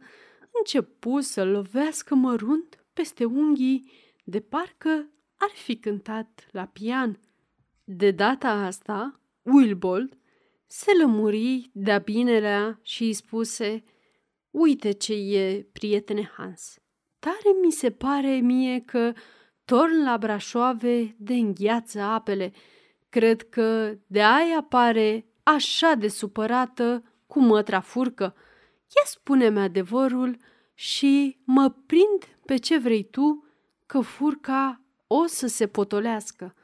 începu 0.59 1.19
să 1.19 1.45
lovească 1.45 2.15
mărunt 2.15 2.85
peste 2.93 3.25
unghii, 3.25 3.91
de 4.23 4.39
parcă 4.39 5.09
ar 5.37 5.49
fi 5.53 5.75
cântat 5.75 6.47
la 6.51 6.65
pian. 6.65 7.19
De 7.83 8.11
data 8.11 8.49
asta, 8.49 9.19
Wilbold 9.41 10.17
se 10.67 10.91
lămuri 11.01 11.69
de-a 11.73 11.97
binelea 11.97 12.79
și 12.81 13.03
îi 13.03 13.13
spuse 13.13 13.83
Uite 14.51 14.91
ce 14.91 15.13
e, 15.13 15.67
prietene 15.71 16.31
Hans, 16.37 16.77
tare 17.19 17.57
mi 17.61 17.71
se 17.71 17.91
pare 17.91 18.35
mie 18.35 18.79
că 18.79 19.13
torn 19.65 20.03
la 20.03 20.17
brașoave 20.17 21.15
de 21.17 21.33
îngheață 21.33 21.99
apele. 21.99 22.51
Cred 23.09 23.49
că 23.49 23.97
de 24.07 24.21
aia 24.21 24.65
pare 24.69 25.25
așa 25.43 25.93
de 25.93 26.07
supărată 26.07 27.12
cu 27.33 27.39
mătra 27.39 27.79
furcă. 27.79 28.23
Ia 28.95 29.01
spune-mi 29.05 29.59
adevărul 29.59 30.37
și 30.73 31.39
mă 31.43 31.69
prind 31.85 32.37
pe 32.45 32.57
ce 32.57 32.77
vrei 32.77 33.03
tu 33.03 33.47
că 33.85 33.99
furca 33.99 34.81
o 35.07 35.25
să 35.25 35.47
se 35.47 35.67
potolească. 35.67 36.55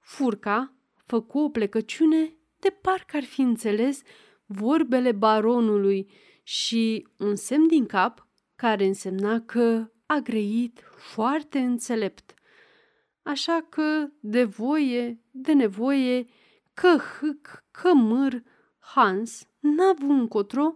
Furca 0.00 0.74
făcu 1.06 1.38
o 1.38 1.48
plecăciune 1.48 2.36
de 2.58 2.70
parcă 2.82 3.16
ar 3.16 3.22
fi 3.22 3.40
înțeles 3.40 4.02
vorbele 4.46 5.12
baronului 5.12 6.10
și 6.42 7.08
un 7.16 7.36
semn 7.36 7.66
din 7.66 7.86
cap 7.86 8.28
care 8.54 8.84
însemna 8.84 9.40
că 9.40 9.90
a 10.06 10.16
grăit 10.18 10.80
foarte 10.96 11.58
înțelept. 11.58 12.34
Așa 13.22 13.66
că, 13.68 14.08
de 14.20 14.44
voie, 14.44 15.20
de 15.30 15.52
nevoie, 15.52 16.26
că 16.74 16.96
hâc, 16.96 17.64
că 17.70 17.94
mâr, 17.94 18.42
Hans 18.94 19.48
n-a 19.60 19.88
avut 19.88 20.10
încotro 20.10 20.74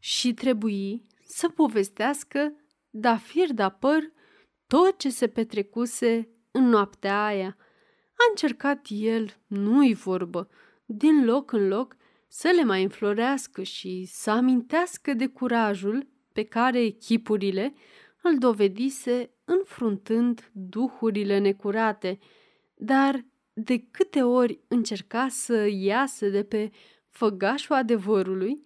și 0.00 0.34
trebuie 0.34 1.02
să 1.26 1.48
povestească 1.48 2.52
da 2.90 3.16
fir 3.16 3.52
da 3.52 3.68
păr 3.68 4.12
tot 4.66 4.98
ce 4.98 5.08
se 5.08 5.26
petrecuse 5.26 6.28
în 6.50 6.68
noaptea 6.68 7.24
aia. 7.24 7.56
A 8.10 8.24
încercat 8.30 8.86
el, 8.88 9.36
nu-i 9.46 9.94
vorbă, 9.94 10.48
din 10.84 11.24
loc 11.24 11.52
în 11.52 11.68
loc, 11.68 11.96
să 12.28 12.52
le 12.56 12.64
mai 12.64 12.82
înflorească 12.82 13.62
și 13.62 14.04
să 14.04 14.30
amintească 14.30 15.14
de 15.14 15.26
curajul 15.26 16.08
pe 16.32 16.42
care 16.42 16.80
echipurile 16.80 17.74
îl 18.22 18.38
dovedise 18.38 19.30
înfruntând 19.44 20.50
duhurile 20.52 21.38
necurate, 21.38 22.18
dar 22.74 23.24
de 23.52 23.78
câte 23.90 24.22
ori 24.22 24.60
încerca 24.68 25.28
să 25.28 25.66
iasă 25.70 26.28
de 26.28 26.42
pe 26.42 26.70
făgașul 27.16 27.74
adevărului, 27.74 28.62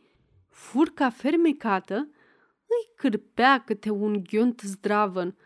furca 0.48 1.10
fermecată 1.10 1.94
îi 2.66 2.92
cârpea 2.96 3.64
câte 3.64 3.90
un 3.90 4.22
ghiont 4.22 4.60
zdravăn 4.60 5.36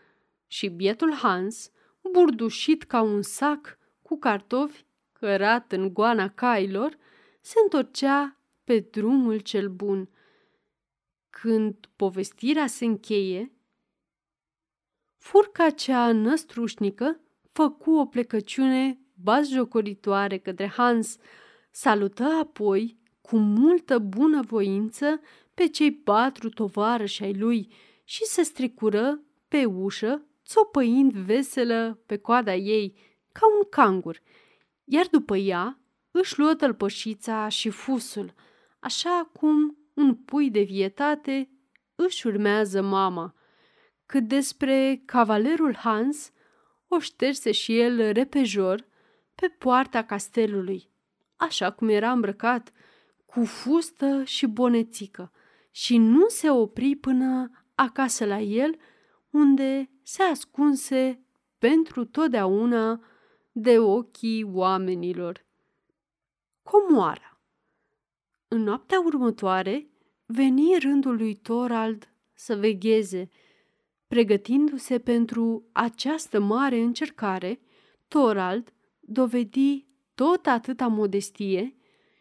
și 0.47 0.67
bietul 0.67 1.13
Hans, 1.13 1.71
burdușit 2.11 2.83
ca 2.83 3.01
un 3.01 3.21
sac 3.21 3.77
cu 4.01 4.17
cartofi 4.17 4.85
cărat 5.13 5.71
în 5.71 5.93
goana 5.93 6.29
cailor, 6.29 6.97
se 7.41 7.53
întorcea 7.63 8.39
pe 8.63 8.79
drumul 8.79 9.39
cel 9.39 9.69
bun. 9.69 10.09
Când 11.29 11.89
povestirea 11.95 12.67
se 12.67 12.85
încheie, 12.85 13.51
furca 15.17 15.69
cea 15.69 16.11
năstrușnică 16.11 17.19
făcu 17.51 17.91
o 17.91 18.05
plecăciune 18.05 18.99
bazjocoritoare 19.13 20.37
către 20.37 20.67
Hans, 20.67 21.17
salută 21.75 22.23
apoi 22.23 22.99
cu 23.21 23.37
multă 23.37 23.99
bunăvoință 23.99 25.19
pe 25.53 25.67
cei 25.67 25.91
patru 25.91 26.49
tovarăși 26.49 27.23
ai 27.23 27.33
lui 27.33 27.73
și 28.03 28.23
se 28.23 28.41
strecură 28.41 29.19
pe 29.47 29.65
ușă, 29.65 30.25
țopăind 30.45 31.13
veselă 31.13 31.99
pe 32.05 32.17
coada 32.17 32.55
ei, 32.55 32.97
ca 33.31 33.47
un 33.57 33.69
cangur, 33.69 34.21
iar 34.83 35.07
după 35.11 35.37
ea 35.37 35.79
își 36.11 36.39
luă 36.39 36.53
tălpășița 36.53 37.47
și 37.47 37.69
fusul, 37.69 38.33
așa 38.79 39.29
cum 39.33 39.77
un 39.93 40.15
pui 40.15 40.49
de 40.49 40.61
vietate 40.61 41.49
își 41.95 42.27
urmează 42.27 42.81
mama. 42.81 43.35
Cât 44.05 44.23
despre 44.23 45.01
cavalerul 45.05 45.75
Hans, 45.75 46.31
o 46.87 46.99
șterse 46.99 47.51
și 47.51 47.79
el 47.79 48.11
repejor 48.11 48.87
pe 49.35 49.47
poarta 49.47 50.03
castelului, 50.03 50.93
așa 51.35 51.71
cum 51.71 51.89
era 51.89 52.11
îmbrăcat, 52.11 52.71
cu 53.25 53.45
fustă 53.45 54.23
și 54.23 54.45
bonețică, 54.45 55.31
și 55.71 55.97
nu 55.97 56.27
se 56.27 56.49
opri 56.49 56.95
până 56.95 57.49
acasă 57.75 58.25
la 58.25 58.39
el, 58.39 58.77
unde 59.29 59.89
se 60.03 60.23
ascunse 60.23 61.25
pentru 61.57 62.05
totdeauna 62.05 63.01
de 63.51 63.79
ochii 63.79 64.43
oamenilor. 64.43 65.45
Comoara 66.63 67.39
În 68.47 68.61
noaptea 68.61 68.99
următoare 68.99 69.89
veni 70.25 70.77
rândul 70.79 71.17
lui 71.17 71.35
Torald 71.35 72.09
să 72.33 72.55
vegheze. 72.55 73.29
Pregătindu-se 74.07 74.99
pentru 74.99 75.69
această 75.71 76.39
mare 76.39 76.79
încercare, 76.79 77.59
Torald 78.07 78.73
dovedi 78.99 79.87
tot 80.15 80.45
atâta 80.45 80.87
modestie 80.87 81.75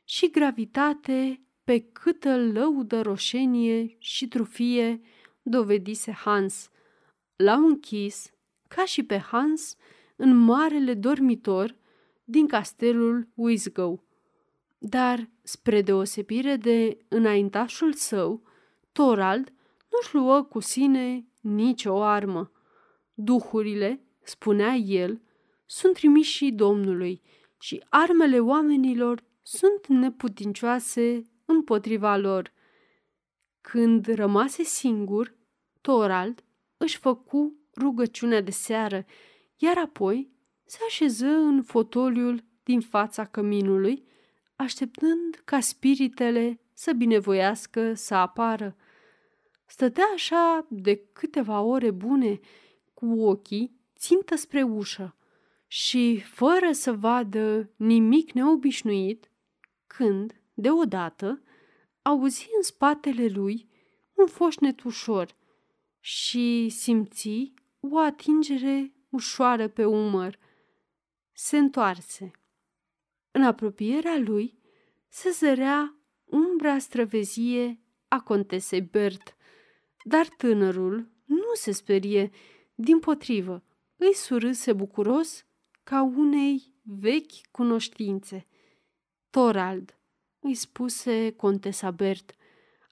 și 0.04 0.30
gravitate 0.30 1.44
pe 1.64 1.80
câtă 1.80 2.36
lăudă 2.36 3.00
roșenie 3.00 3.96
și 3.98 4.28
trufie 4.28 5.00
dovedise 5.42 6.12
Hans. 6.12 6.70
L-au 7.36 7.66
închis, 7.66 8.32
ca 8.68 8.84
și 8.84 9.02
pe 9.02 9.18
Hans, 9.18 9.76
în 10.16 10.36
marele 10.36 10.94
dormitor 10.94 11.76
din 12.24 12.46
castelul 12.46 13.28
Wisgow. 13.34 14.04
Dar, 14.78 15.30
spre 15.42 15.82
deosebire 15.82 16.56
de 16.56 16.98
înaintașul 17.08 17.92
său, 17.92 18.42
Torald 18.92 19.52
nu-și 19.90 20.14
luă 20.14 20.42
cu 20.42 20.60
sine 20.60 21.26
nicio 21.40 22.02
armă. 22.02 22.52
Duhurile, 23.14 24.04
spunea 24.22 24.74
el, 24.74 25.20
sunt 25.66 25.94
trimiși 25.94 26.50
Domnului 26.50 27.22
și 27.64 27.84
armele 27.88 28.40
oamenilor 28.40 29.24
sunt 29.42 29.86
neputincioase 29.86 31.22
împotriva 31.44 32.16
lor. 32.16 32.52
Când 33.60 34.06
rămase 34.06 34.62
singur, 34.62 35.34
Torald 35.80 36.44
își 36.76 36.98
făcu 36.98 37.54
rugăciunea 37.76 38.40
de 38.40 38.50
seară, 38.50 39.04
iar 39.56 39.78
apoi 39.78 40.30
se 40.64 40.78
așeză 40.86 41.26
în 41.26 41.62
fotoliul 41.62 42.44
din 42.62 42.80
fața 42.80 43.24
căminului, 43.24 44.04
așteptând 44.56 45.40
ca 45.44 45.60
spiritele 45.60 46.60
să 46.72 46.92
binevoiască 46.92 47.94
să 47.94 48.14
apară. 48.14 48.76
Stătea 49.66 50.06
așa 50.14 50.66
de 50.70 51.02
câteva 51.12 51.60
ore 51.60 51.90
bune, 51.90 52.40
cu 52.94 53.20
ochii 53.20 53.80
țintă 53.96 54.36
spre 54.36 54.62
ușă 54.62 55.16
și 55.76 56.20
fără 56.20 56.72
să 56.72 56.92
vadă 56.92 57.70
nimic 57.76 58.32
neobișnuit, 58.32 59.30
când, 59.86 60.40
deodată, 60.54 61.42
auzi 62.02 62.48
în 62.56 62.62
spatele 62.62 63.26
lui 63.26 63.68
un 64.12 64.26
foșnet 64.26 64.82
ușor 64.82 65.36
și 66.00 66.68
simți 66.68 67.52
o 67.80 67.98
atingere 67.98 68.94
ușoară 69.10 69.68
pe 69.68 69.84
umăr. 69.84 70.38
Se 71.32 71.58
întoarse. 71.58 72.30
În 73.30 73.42
apropierea 73.42 74.18
lui 74.18 74.58
se 75.08 75.30
zărea 75.30 75.96
umbra 76.24 76.78
străvezie 76.78 77.80
a 78.08 78.20
contesei 78.20 78.80
Bert, 78.80 79.36
dar 80.04 80.28
tânărul 80.28 81.10
nu 81.24 81.54
se 81.54 81.72
sperie, 81.72 82.30
din 82.74 82.98
potrivă, 82.98 83.64
îi 83.96 84.14
surâse 84.14 84.72
bucuros 84.72 85.46
ca 85.84 86.02
unei 86.02 86.72
vechi 86.82 87.50
cunoștințe. 87.50 88.46
Torald, 89.30 89.98
îi 90.40 90.54
spuse 90.54 91.32
contesa 91.32 91.90
Bert, 91.90 92.34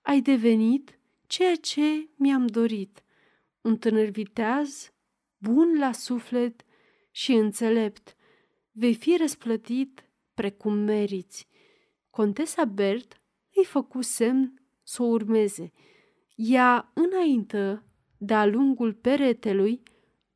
ai 0.02 0.20
devenit 0.20 0.98
ceea 1.26 1.56
ce 1.56 2.08
mi-am 2.16 2.46
dorit, 2.46 3.02
un 3.60 3.78
tânăr 3.78 4.08
viteaz, 4.08 4.92
bun 5.38 5.78
la 5.78 5.92
suflet 5.92 6.64
și 7.10 7.32
înțelept. 7.32 8.16
Vei 8.72 8.94
fi 8.94 9.16
răsplătit 9.16 10.04
precum 10.34 10.74
meriți. 10.74 11.48
Contesa 12.10 12.64
Bert 12.64 13.20
îi 13.54 13.64
făcu 13.64 14.00
semn 14.00 14.62
să 14.82 15.02
o 15.02 15.06
urmeze. 15.06 15.72
Ea 16.34 16.90
înaintă 16.94 17.84
de-a 18.16 18.46
lungul 18.46 18.94
peretelui, 18.94 19.82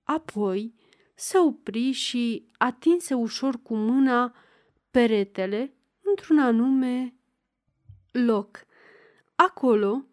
apoi 0.02 0.74
se 1.18 1.38
opri 1.38 1.90
și 1.90 2.48
atinse 2.59 3.14
ușor 3.14 3.62
cu 3.62 3.74
mâna 3.74 4.34
peretele 4.90 5.74
într-un 6.02 6.38
anume 6.38 7.14
loc. 8.10 8.66
Acolo 9.34 10.05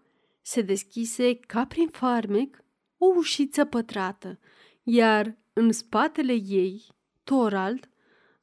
se 0.41 0.61
deschise 0.61 1.35
ca 1.35 1.65
prin 1.65 1.87
farmec 1.87 2.63
o 2.97 3.05
ușiță 3.05 3.65
pătrată, 3.65 4.39
iar 4.83 5.37
în 5.53 5.71
spatele 5.71 6.33
ei, 6.33 6.87
Torald 7.23 7.89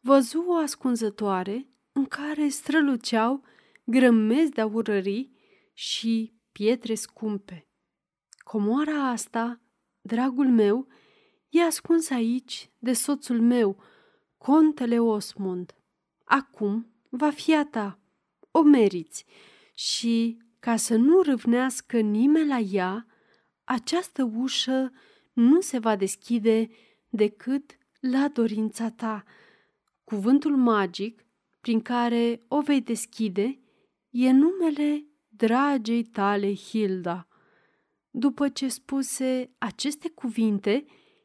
văzu 0.01 0.45
o 0.47 0.55
ascunzătoare 0.55 1.67
în 1.93 2.05
care 2.05 2.49
străluceau 2.49 3.43
grămezi 3.85 4.51
de 4.51 4.61
aurării 4.61 5.37
și 5.73 6.35
pietre 6.53 6.95
scumpe. 6.95 7.69
Comoara 8.39 9.09
asta, 9.09 9.61
dragul 10.01 10.49
meu, 10.49 10.87
e 11.51 11.63
ascuns 11.63 12.11
aici 12.11 12.71
de 12.79 12.93
soțul 12.93 13.41
meu, 13.41 13.83
contele 14.39 14.99
Osmund. 14.99 15.75
Acum 16.25 16.93
va 17.09 17.31
fi 17.31 17.55
a 17.55 17.65
ta. 17.65 17.99
O 18.51 18.63
meriți 18.63 19.25
și, 19.75 20.39
ca 20.59 20.77
să 20.77 20.97
nu 20.97 21.23
râvnească 21.23 22.01
nimeni 22.01 22.49
la 22.49 22.59
ea, 22.59 23.07
această 23.65 24.31
ușă 24.35 24.93
nu 25.33 25.61
se 25.61 25.79
va 25.79 25.97
deschide 25.97 26.71
decât 27.09 27.79
la 28.01 28.29
dorința 28.29 28.91
ta. 28.91 29.25
Cuvântul 30.05 30.57
magic 30.57 31.25
prin 31.61 31.81
care 31.81 32.45
o 32.49 32.61
vei 32.61 32.81
deschide 32.81 33.61
e 34.11 34.31
numele 34.31 35.07
dragei 35.29 36.03
tale 36.03 36.55
Hilda. 36.55 37.29
După 38.11 38.49
ce 38.49 38.69
spuse 38.69 39.55
aceste 39.59 40.09
cuvinte, 40.09 40.85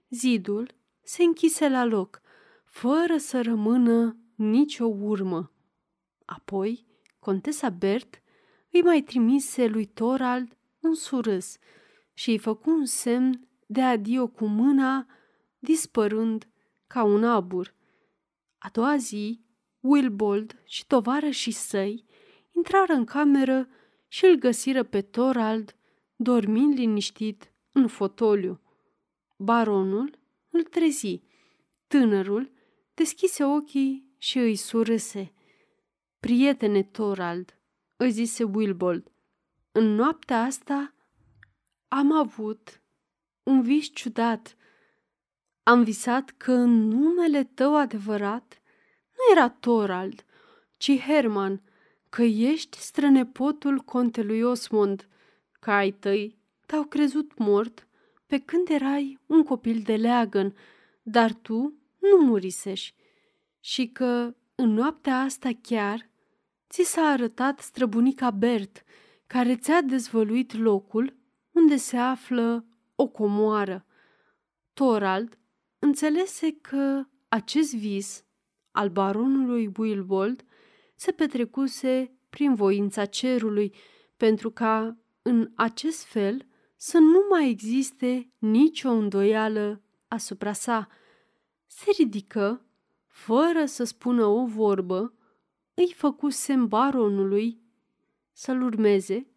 zidul 0.10 0.76
se 1.04 1.24
închise 1.24 1.70
la 1.70 1.86
loc, 1.86 2.22
fără 2.66 3.18
să 3.18 3.42
rămână 3.42 4.18
nicio 4.36 4.86
urmă. 4.86 5.52
Apoi, 6.26 6.86
contesa 7.20 7.70
Bert 7.70 8.22
îi 8.72 8.82
mai 8.82 9.02
trimise 9.02 9.68
lui 9.68 9.86
Torald 9.86 10.58
un 10.80 10.94
surâs 10.94 11.58
și 12.14 12.30
îi 12.30 12.38
făcu 12.38 12.70
un 12.70 12.86
semn 12.86 13.48
de 13.66 13.82
adio 13.82 14.28
cu 14.28 14.46
mâna, 14.46 15.08
dispărând 15.60 16.48
ca 16.88 17.04
un 17.04 17.24
abur. 17.24 17.74
A 18.58 18.70
doua 18.72 18.98
zi, 18.98 19.44
Wilbold 19.80 20.62
și 20.66 20.88
tovarășii 20.88 21.52
săi 21.52 22.06
intrară 22.52 22.94
în 22.94 23.06
cameră 23.06 23.68
și 24.08 24.26
îl 24.26 24.36
găsiră 24.36 24.84
pe 24.84 25.02
Torald 25.02 25.76
dormind 26.16 26.74
liniștit 26.78 27.54
în 27.72 27.88
fotoliu. 27.88 28.60
Baronul 29.36 30.20
îl 30.50 30.64
trezi. 30.64 31.22
Tânărul 31.88 32.52
deschise 32.94 33.44
ochii 33.44 34.16
și 34.18 34.38
îi 34.38 34.56
surâse. 34.56 35.34
Prietene 36.20 36.84
Torald, 36.84 37.60
îi 37.96 38.12
zise 38.12 38.44
Wilbold, 38.44 39.12
în 39.72 39.96
noaptea 39.96 40.42
asta 40.42 40.94
am 41.88 42.12
avut 42.12 42.82
un 43.44 43.62
vis 43.62 43.94
ciudat. 43.94 44.56
Am 45.64 45.84
visat 45.84 46.30
că 46.30 46.52
în 46.52 46.88
numele 46.88 47.44
tău 47.44 47.78
adevărat 47.78 48.62
nu 49.12 49.32
era 49.32 49.50
Torald, 49.50 50.26
ci 50.78 50.98
Herman, 51.00 51.62
că 52.10 52.24
ești 52.24 52.78
strănepotul 52.78 53.80
contelui 53.80 54.42
Osmond, 54.42 55.08
că 55.60 55.72
ai 55.72 55.92
tăi 55.92 56.38
te-au 56.66 56.84
crezut 56.84 57.38
mort 57.38 57.88
pe 58.36 58.42
când 58.42 58.70
erai 58.70 59.20
un 59.26 59.44
copil 59.44 59.82
de 59.82 59.96
leagăn, 59.96 60.56
dar 61.02 61.34
tu 61.34 61.74
nu 62.00 62.26
murisești 62.26 62.96
și 63.60 63.88
că 63.88 64.36
în 64.56 64.70
noaptea 64.70 65.20
asta 65.20 65.50
chiar 65.62 66.10
ți 66.70 66.84
s-a 66.84 67.02
arătat 67.02 67.60
străbunica 67.60 68.32
Bert, 68.32 68.84
care 69.28 69.56
ți-a 69.56 69.82
dezvăluit 69.82 70.54
locul 70.54 71.16
unde 71.52 71.76
se 71.76 71.98
află 71.98 72.66
o 72.96 73.08
comoară. 73.08 73.86
Torald 74.74 75.40
înțelese 75.80 76.52
că 76.52 77.04
acest 77.28 77.76
vis 77.76 78.26
al 78.72 78.90
baronului 78.90 79.72
Wilbold 79.78 80.46
se 80.96 81.12
petrecuse 81.12 82.12
prin 82.30 82.56
voința 82.56 83.06
cerului, 83.06 83.76
pentru 84.18 84.52
ca 84.52 84.98
în 85.22 85.52
acest 85.56 86.04
fel 86.04 86.46
să 86.86 86.98
nu 86.98 87.26
mai 87.30 87.50
existe 87.50 88.32
nicio 88.38 88.90
îndoială 88.90 89.82
asupra 90.08 90.54
sa. 90.54 90.88
Se 91.66 91.92
ridică, 91.98 92.66
fără 93.08 93.66
să 93.66 93.84
spună 93.84 94.26
o 94.26 94.46
vorbă, 94.46 95.14
îi 95.74 95.94
făcu 95.96 96.30
semn 96.30 96.68
baronului 96.68 97.62
să-l 98.32 98.62
urmeze 98.62 99.28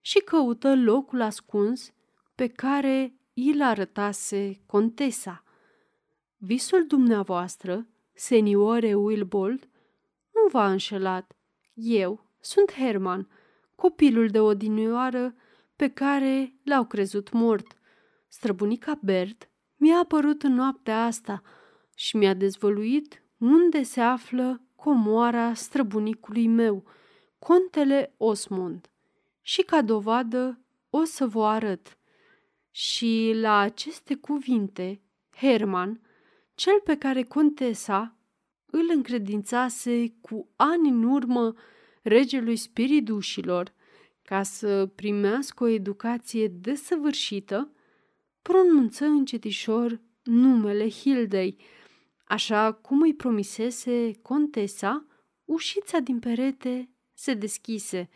și 0.00 0.18
căută 0.18 0.76
locul 0.76 1.20
ascuns 1.20 1.92
pe 2.34 2.46
care 2.46 3.18
îl 3.34 3.62
arătase 3.62 4.60
contesa. 4.66 5.44
Visul 6.36 6.86
dumneavoastră, 6.86 7.86
seniore 8.14 8.94
Wilbold, 8.94 9.68
nu 10.32 10.48
v-a 10.50 10.70
înșelat. 10.70 11.36
Eu 11.74 12.30
sunt 12.40 12.72
Herman, 12.72 13.28
copilul 13.74 14.28
de 14.28 14.40
odinioară 14.40 15.34
pe 15.76 15.88
care 15.88 16.54
l-au 16.62 16.84
crezut 16.84 17.32
mort. 17.32 17.78
Străbunica 18.28 18.98
Bert 19.02 19.50
mi-a 19.76 19.98
apărut 19.98 20.42
în 20.42 20.54
noaptea 20.54 21.04
asta 21.04 21.42
și 21.94 22.16
mi-a 22.16 22.34
dezvăluit 22.34 23.22
unde 23.38 23.82
se 23.82 24.00
află 24.00 24.60
comoara 24.76 25.54
străbunicului 25.54 26.46
meu, 26.46 26.84
contele 27.38 28.14
Osmond. 28.16 28.90
Și 29.42 29.62
ca 29.62 29.82
dovadă 29.82 30.60
o 30.90 31.04
să 31.04 31.26
vă 31.26 31.46
arăt. 31.46 31.98
Și 32.70 33.32
la 33.34 33.58
aceste 33.58 34.14
cuvinte, 34.14 35.00
Herman, 35.36 36.00
cel 36.54 36.80
pe 36.84 36.96
care 36.96 37.22
contesa 37.22 38.16
îl 38.66 38.90
încredințase 38.94 40.14
cu 40.20 40.48
ani 40.56 40.88
în 40.88 41.02
urmă 41.02 41.54
regelui 42.02 42.56
spiridușilor, 42.56 43.74
ca 44.26 44.42
să 44.42 44.86
primească 44.86 45.64
o 45.64 45.66
educație 45.66 46.48
desăvârșită, 46.48 47.70
pronunță 48.42 49.04
încetișor 49.04 50.00
numele 50.22 50.90
Hildei, 50.90 51.56
așa 52.24 52.72
cum 52.72 53.00
îi 53.00 53.14
promisese 53.14 54.12
contesa, 54.22 55.06
ușița 55.44 55.98
din 55.98 56.18
perete 56.18 56.90
se 57.14 57.34
deschise. 57.34 58.08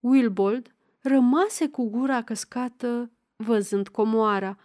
Wilbold 0.00 0.74
rămase 1.00 1.68
cu 1.68 1.88
gura 1.90 2.22
căscată 2.22 3.12
văzând 3.36 3.88
comoara. 3.88 4.58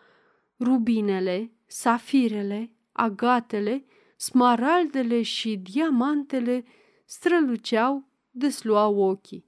Rubinele, 0.60 1.52
safirele, 1.66 2.72
agatele, 2.92 3.86
smaraldele 4.18 5.22
și 5.22 5.58
diamantele 5.58 6.66
străluceau, 7.06 8.08
desluau 8.32 8.98
ochii. 9.00 9.45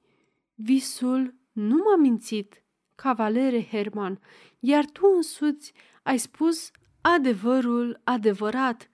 Visul 0.59 1.35
nu 1.51 1.75
m-a 1.75 1.95
mințit, 1.95 2.63
cavalere 2.95 3.63
Herman, 3.63 4.19
iar 4.59 4.85
tu 4.85 5.01
însuți 5.15 5.73
ai 6.03 6.17
spus 6.17 6.71
adevărul 7.01 8.01
adevărat. 8.03 8.89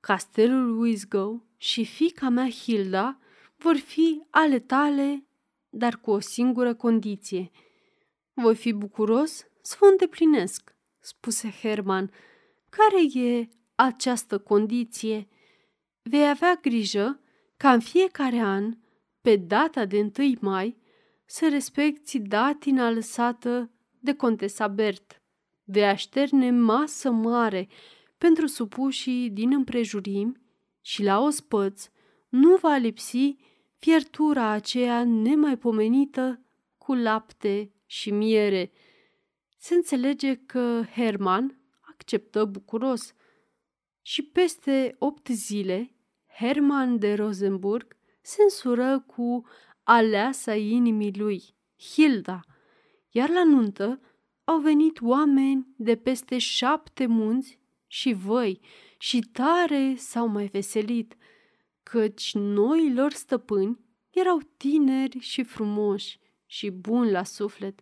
Castelul 0.00 0.78
Wisgo 0.78 1.44
și 1.56 1.84
fica 1.84 2.28
mea 2.28 2.50
Hilda 2.50 3.18
vor 3.56 3.76
fi 3.76 4.22
ale 4.30 4.58
tale, 4.58 5.26
dar 5.68 5.96
cu 5.96 6.10
o 6.10 6.20
singură 6.20 6.74
condiție. 6.74 7.50
Voi 8.32 8.56
fi 8.56 8.72
bucuros 8.72 9.46
să 9.62 9.76
vă 9.80 9.86
îndeplinesc, 9.86 10.74
spuse 10.98 11.50
Herman. 11.60 12.10
Care 12.68 13.26
e 13.26 13.48
această 13.74 14.38
condiție? 14.38 15.28
Vei 16.02 16.28
avea 16.28 16.58
grijă 16.62 17.20
ca 17.56 17.72
în 17.72 17.80
fiecare 17.80 18.38
an, 18.38 18.76
pe 19.20 19.36
data 19.36 19.84
de 19.84 20.10
1 20.18 20.34
mai, 20.40 20.79
să 21.30 21.48
respecti 21.48 22.18
datina 22.18 22.90
lăsată 22.90 23.70
de 23.98 24.14
contesa 24.14 24.68
Bert. 24.68 25.22
Vei 25.64 25.84
așterne 25.84 26.50
masă 26.50 27.10
mare 27.10 27.68
pentru 28.18 28.46
supușii 28.46 29.30
din 29.30 29.52
împrejurimi 29.52 30.40
și 30.80 31.02
la 31.02 31.20
ospăț 31.20 31.88
nu 32.28 32.56
va 32.56 32.76
lipsi 32.76 33.36
fiertura 33.76 34.48
aceea 34.48 35.04
nemaipomenită 35.04 36.40
cu 36.78 36.94
lapte 36.94 37.72
și 37.86 38.10
miere. 38.10 38.72
Se 39.58 39.74
înțelege 39.74 40.34
că 40.34 40.82
Herman 40.94 41.60
acceptă 41.80 42.44
bucuros 42.44 43.12
și 44.02 44.22
peste 44.22 44.96
opt 44.98 45.26
zile 45.28 45.94
Herman 46.38 46.98
de 46.98 47.14
Rosenburg 47.14 47.96
se 48.20 48.42
însură 48.42 49.00
cu 49.00 49.44
aleasa 49.82 50.54
inimii 50.54 51.16
lui, 51.16 51.42
Hilda, 51.92 52.40
iar 53.10 53.28
la 53.28 53.44
nuntă 53.44 54.00
au 54.44 54.58
venit 54.58 55.00
oameni 55.00 55.66
de 55.76 55.96
peste 55.96 56.38
șapte 56.38 57.06
munți 57.06 57.58
și 57.86 58.12
văi 58.12 58.60
și 58.98 59.20
tare 59.20 59.94
s-au 59.96 60.26
mai 60.26 60.46
veselit, 60.46 61.16
căci 61.82 62.34
noilor 62.34 63.12
stăpâni 63.12 63.78
erau 64.10 64.40
tineri 64.56 65.18
și 65.18 65.42
frumoși 65.42 66.18
și 66.46 66.70
buni 66.70 67.10
la 67.10 67.24
suflet. 67.24 67.80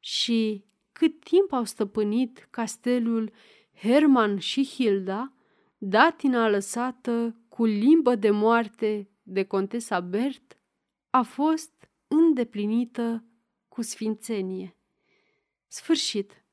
Și 0.00 0.64
cât 0.92 1.20
timp 1.20 1.52
au 1.52 1.64
stăpânit 1.64 2.46
castelul 2.50 3.32
Herman 3.74 4.38
și 4.38 4.64
Hilda, 4.64 5.32
datina 5.78 6.48
lăsată 6.48 7.36
cu 7.48 7.64
limbă 7.64 8.14
de 8.14 8.30
moarte 8.30 9.08
de 9.22 9.44
contesa 9.44 10.00
Bert 10.00 10.58
a 11.14 11.22
fost 11.22 11.88
îndeplinită 12.06 13.24
cu 13.68 13.82
sfințenie. 13.82 14.76
Sfârșit. 15.66 16.43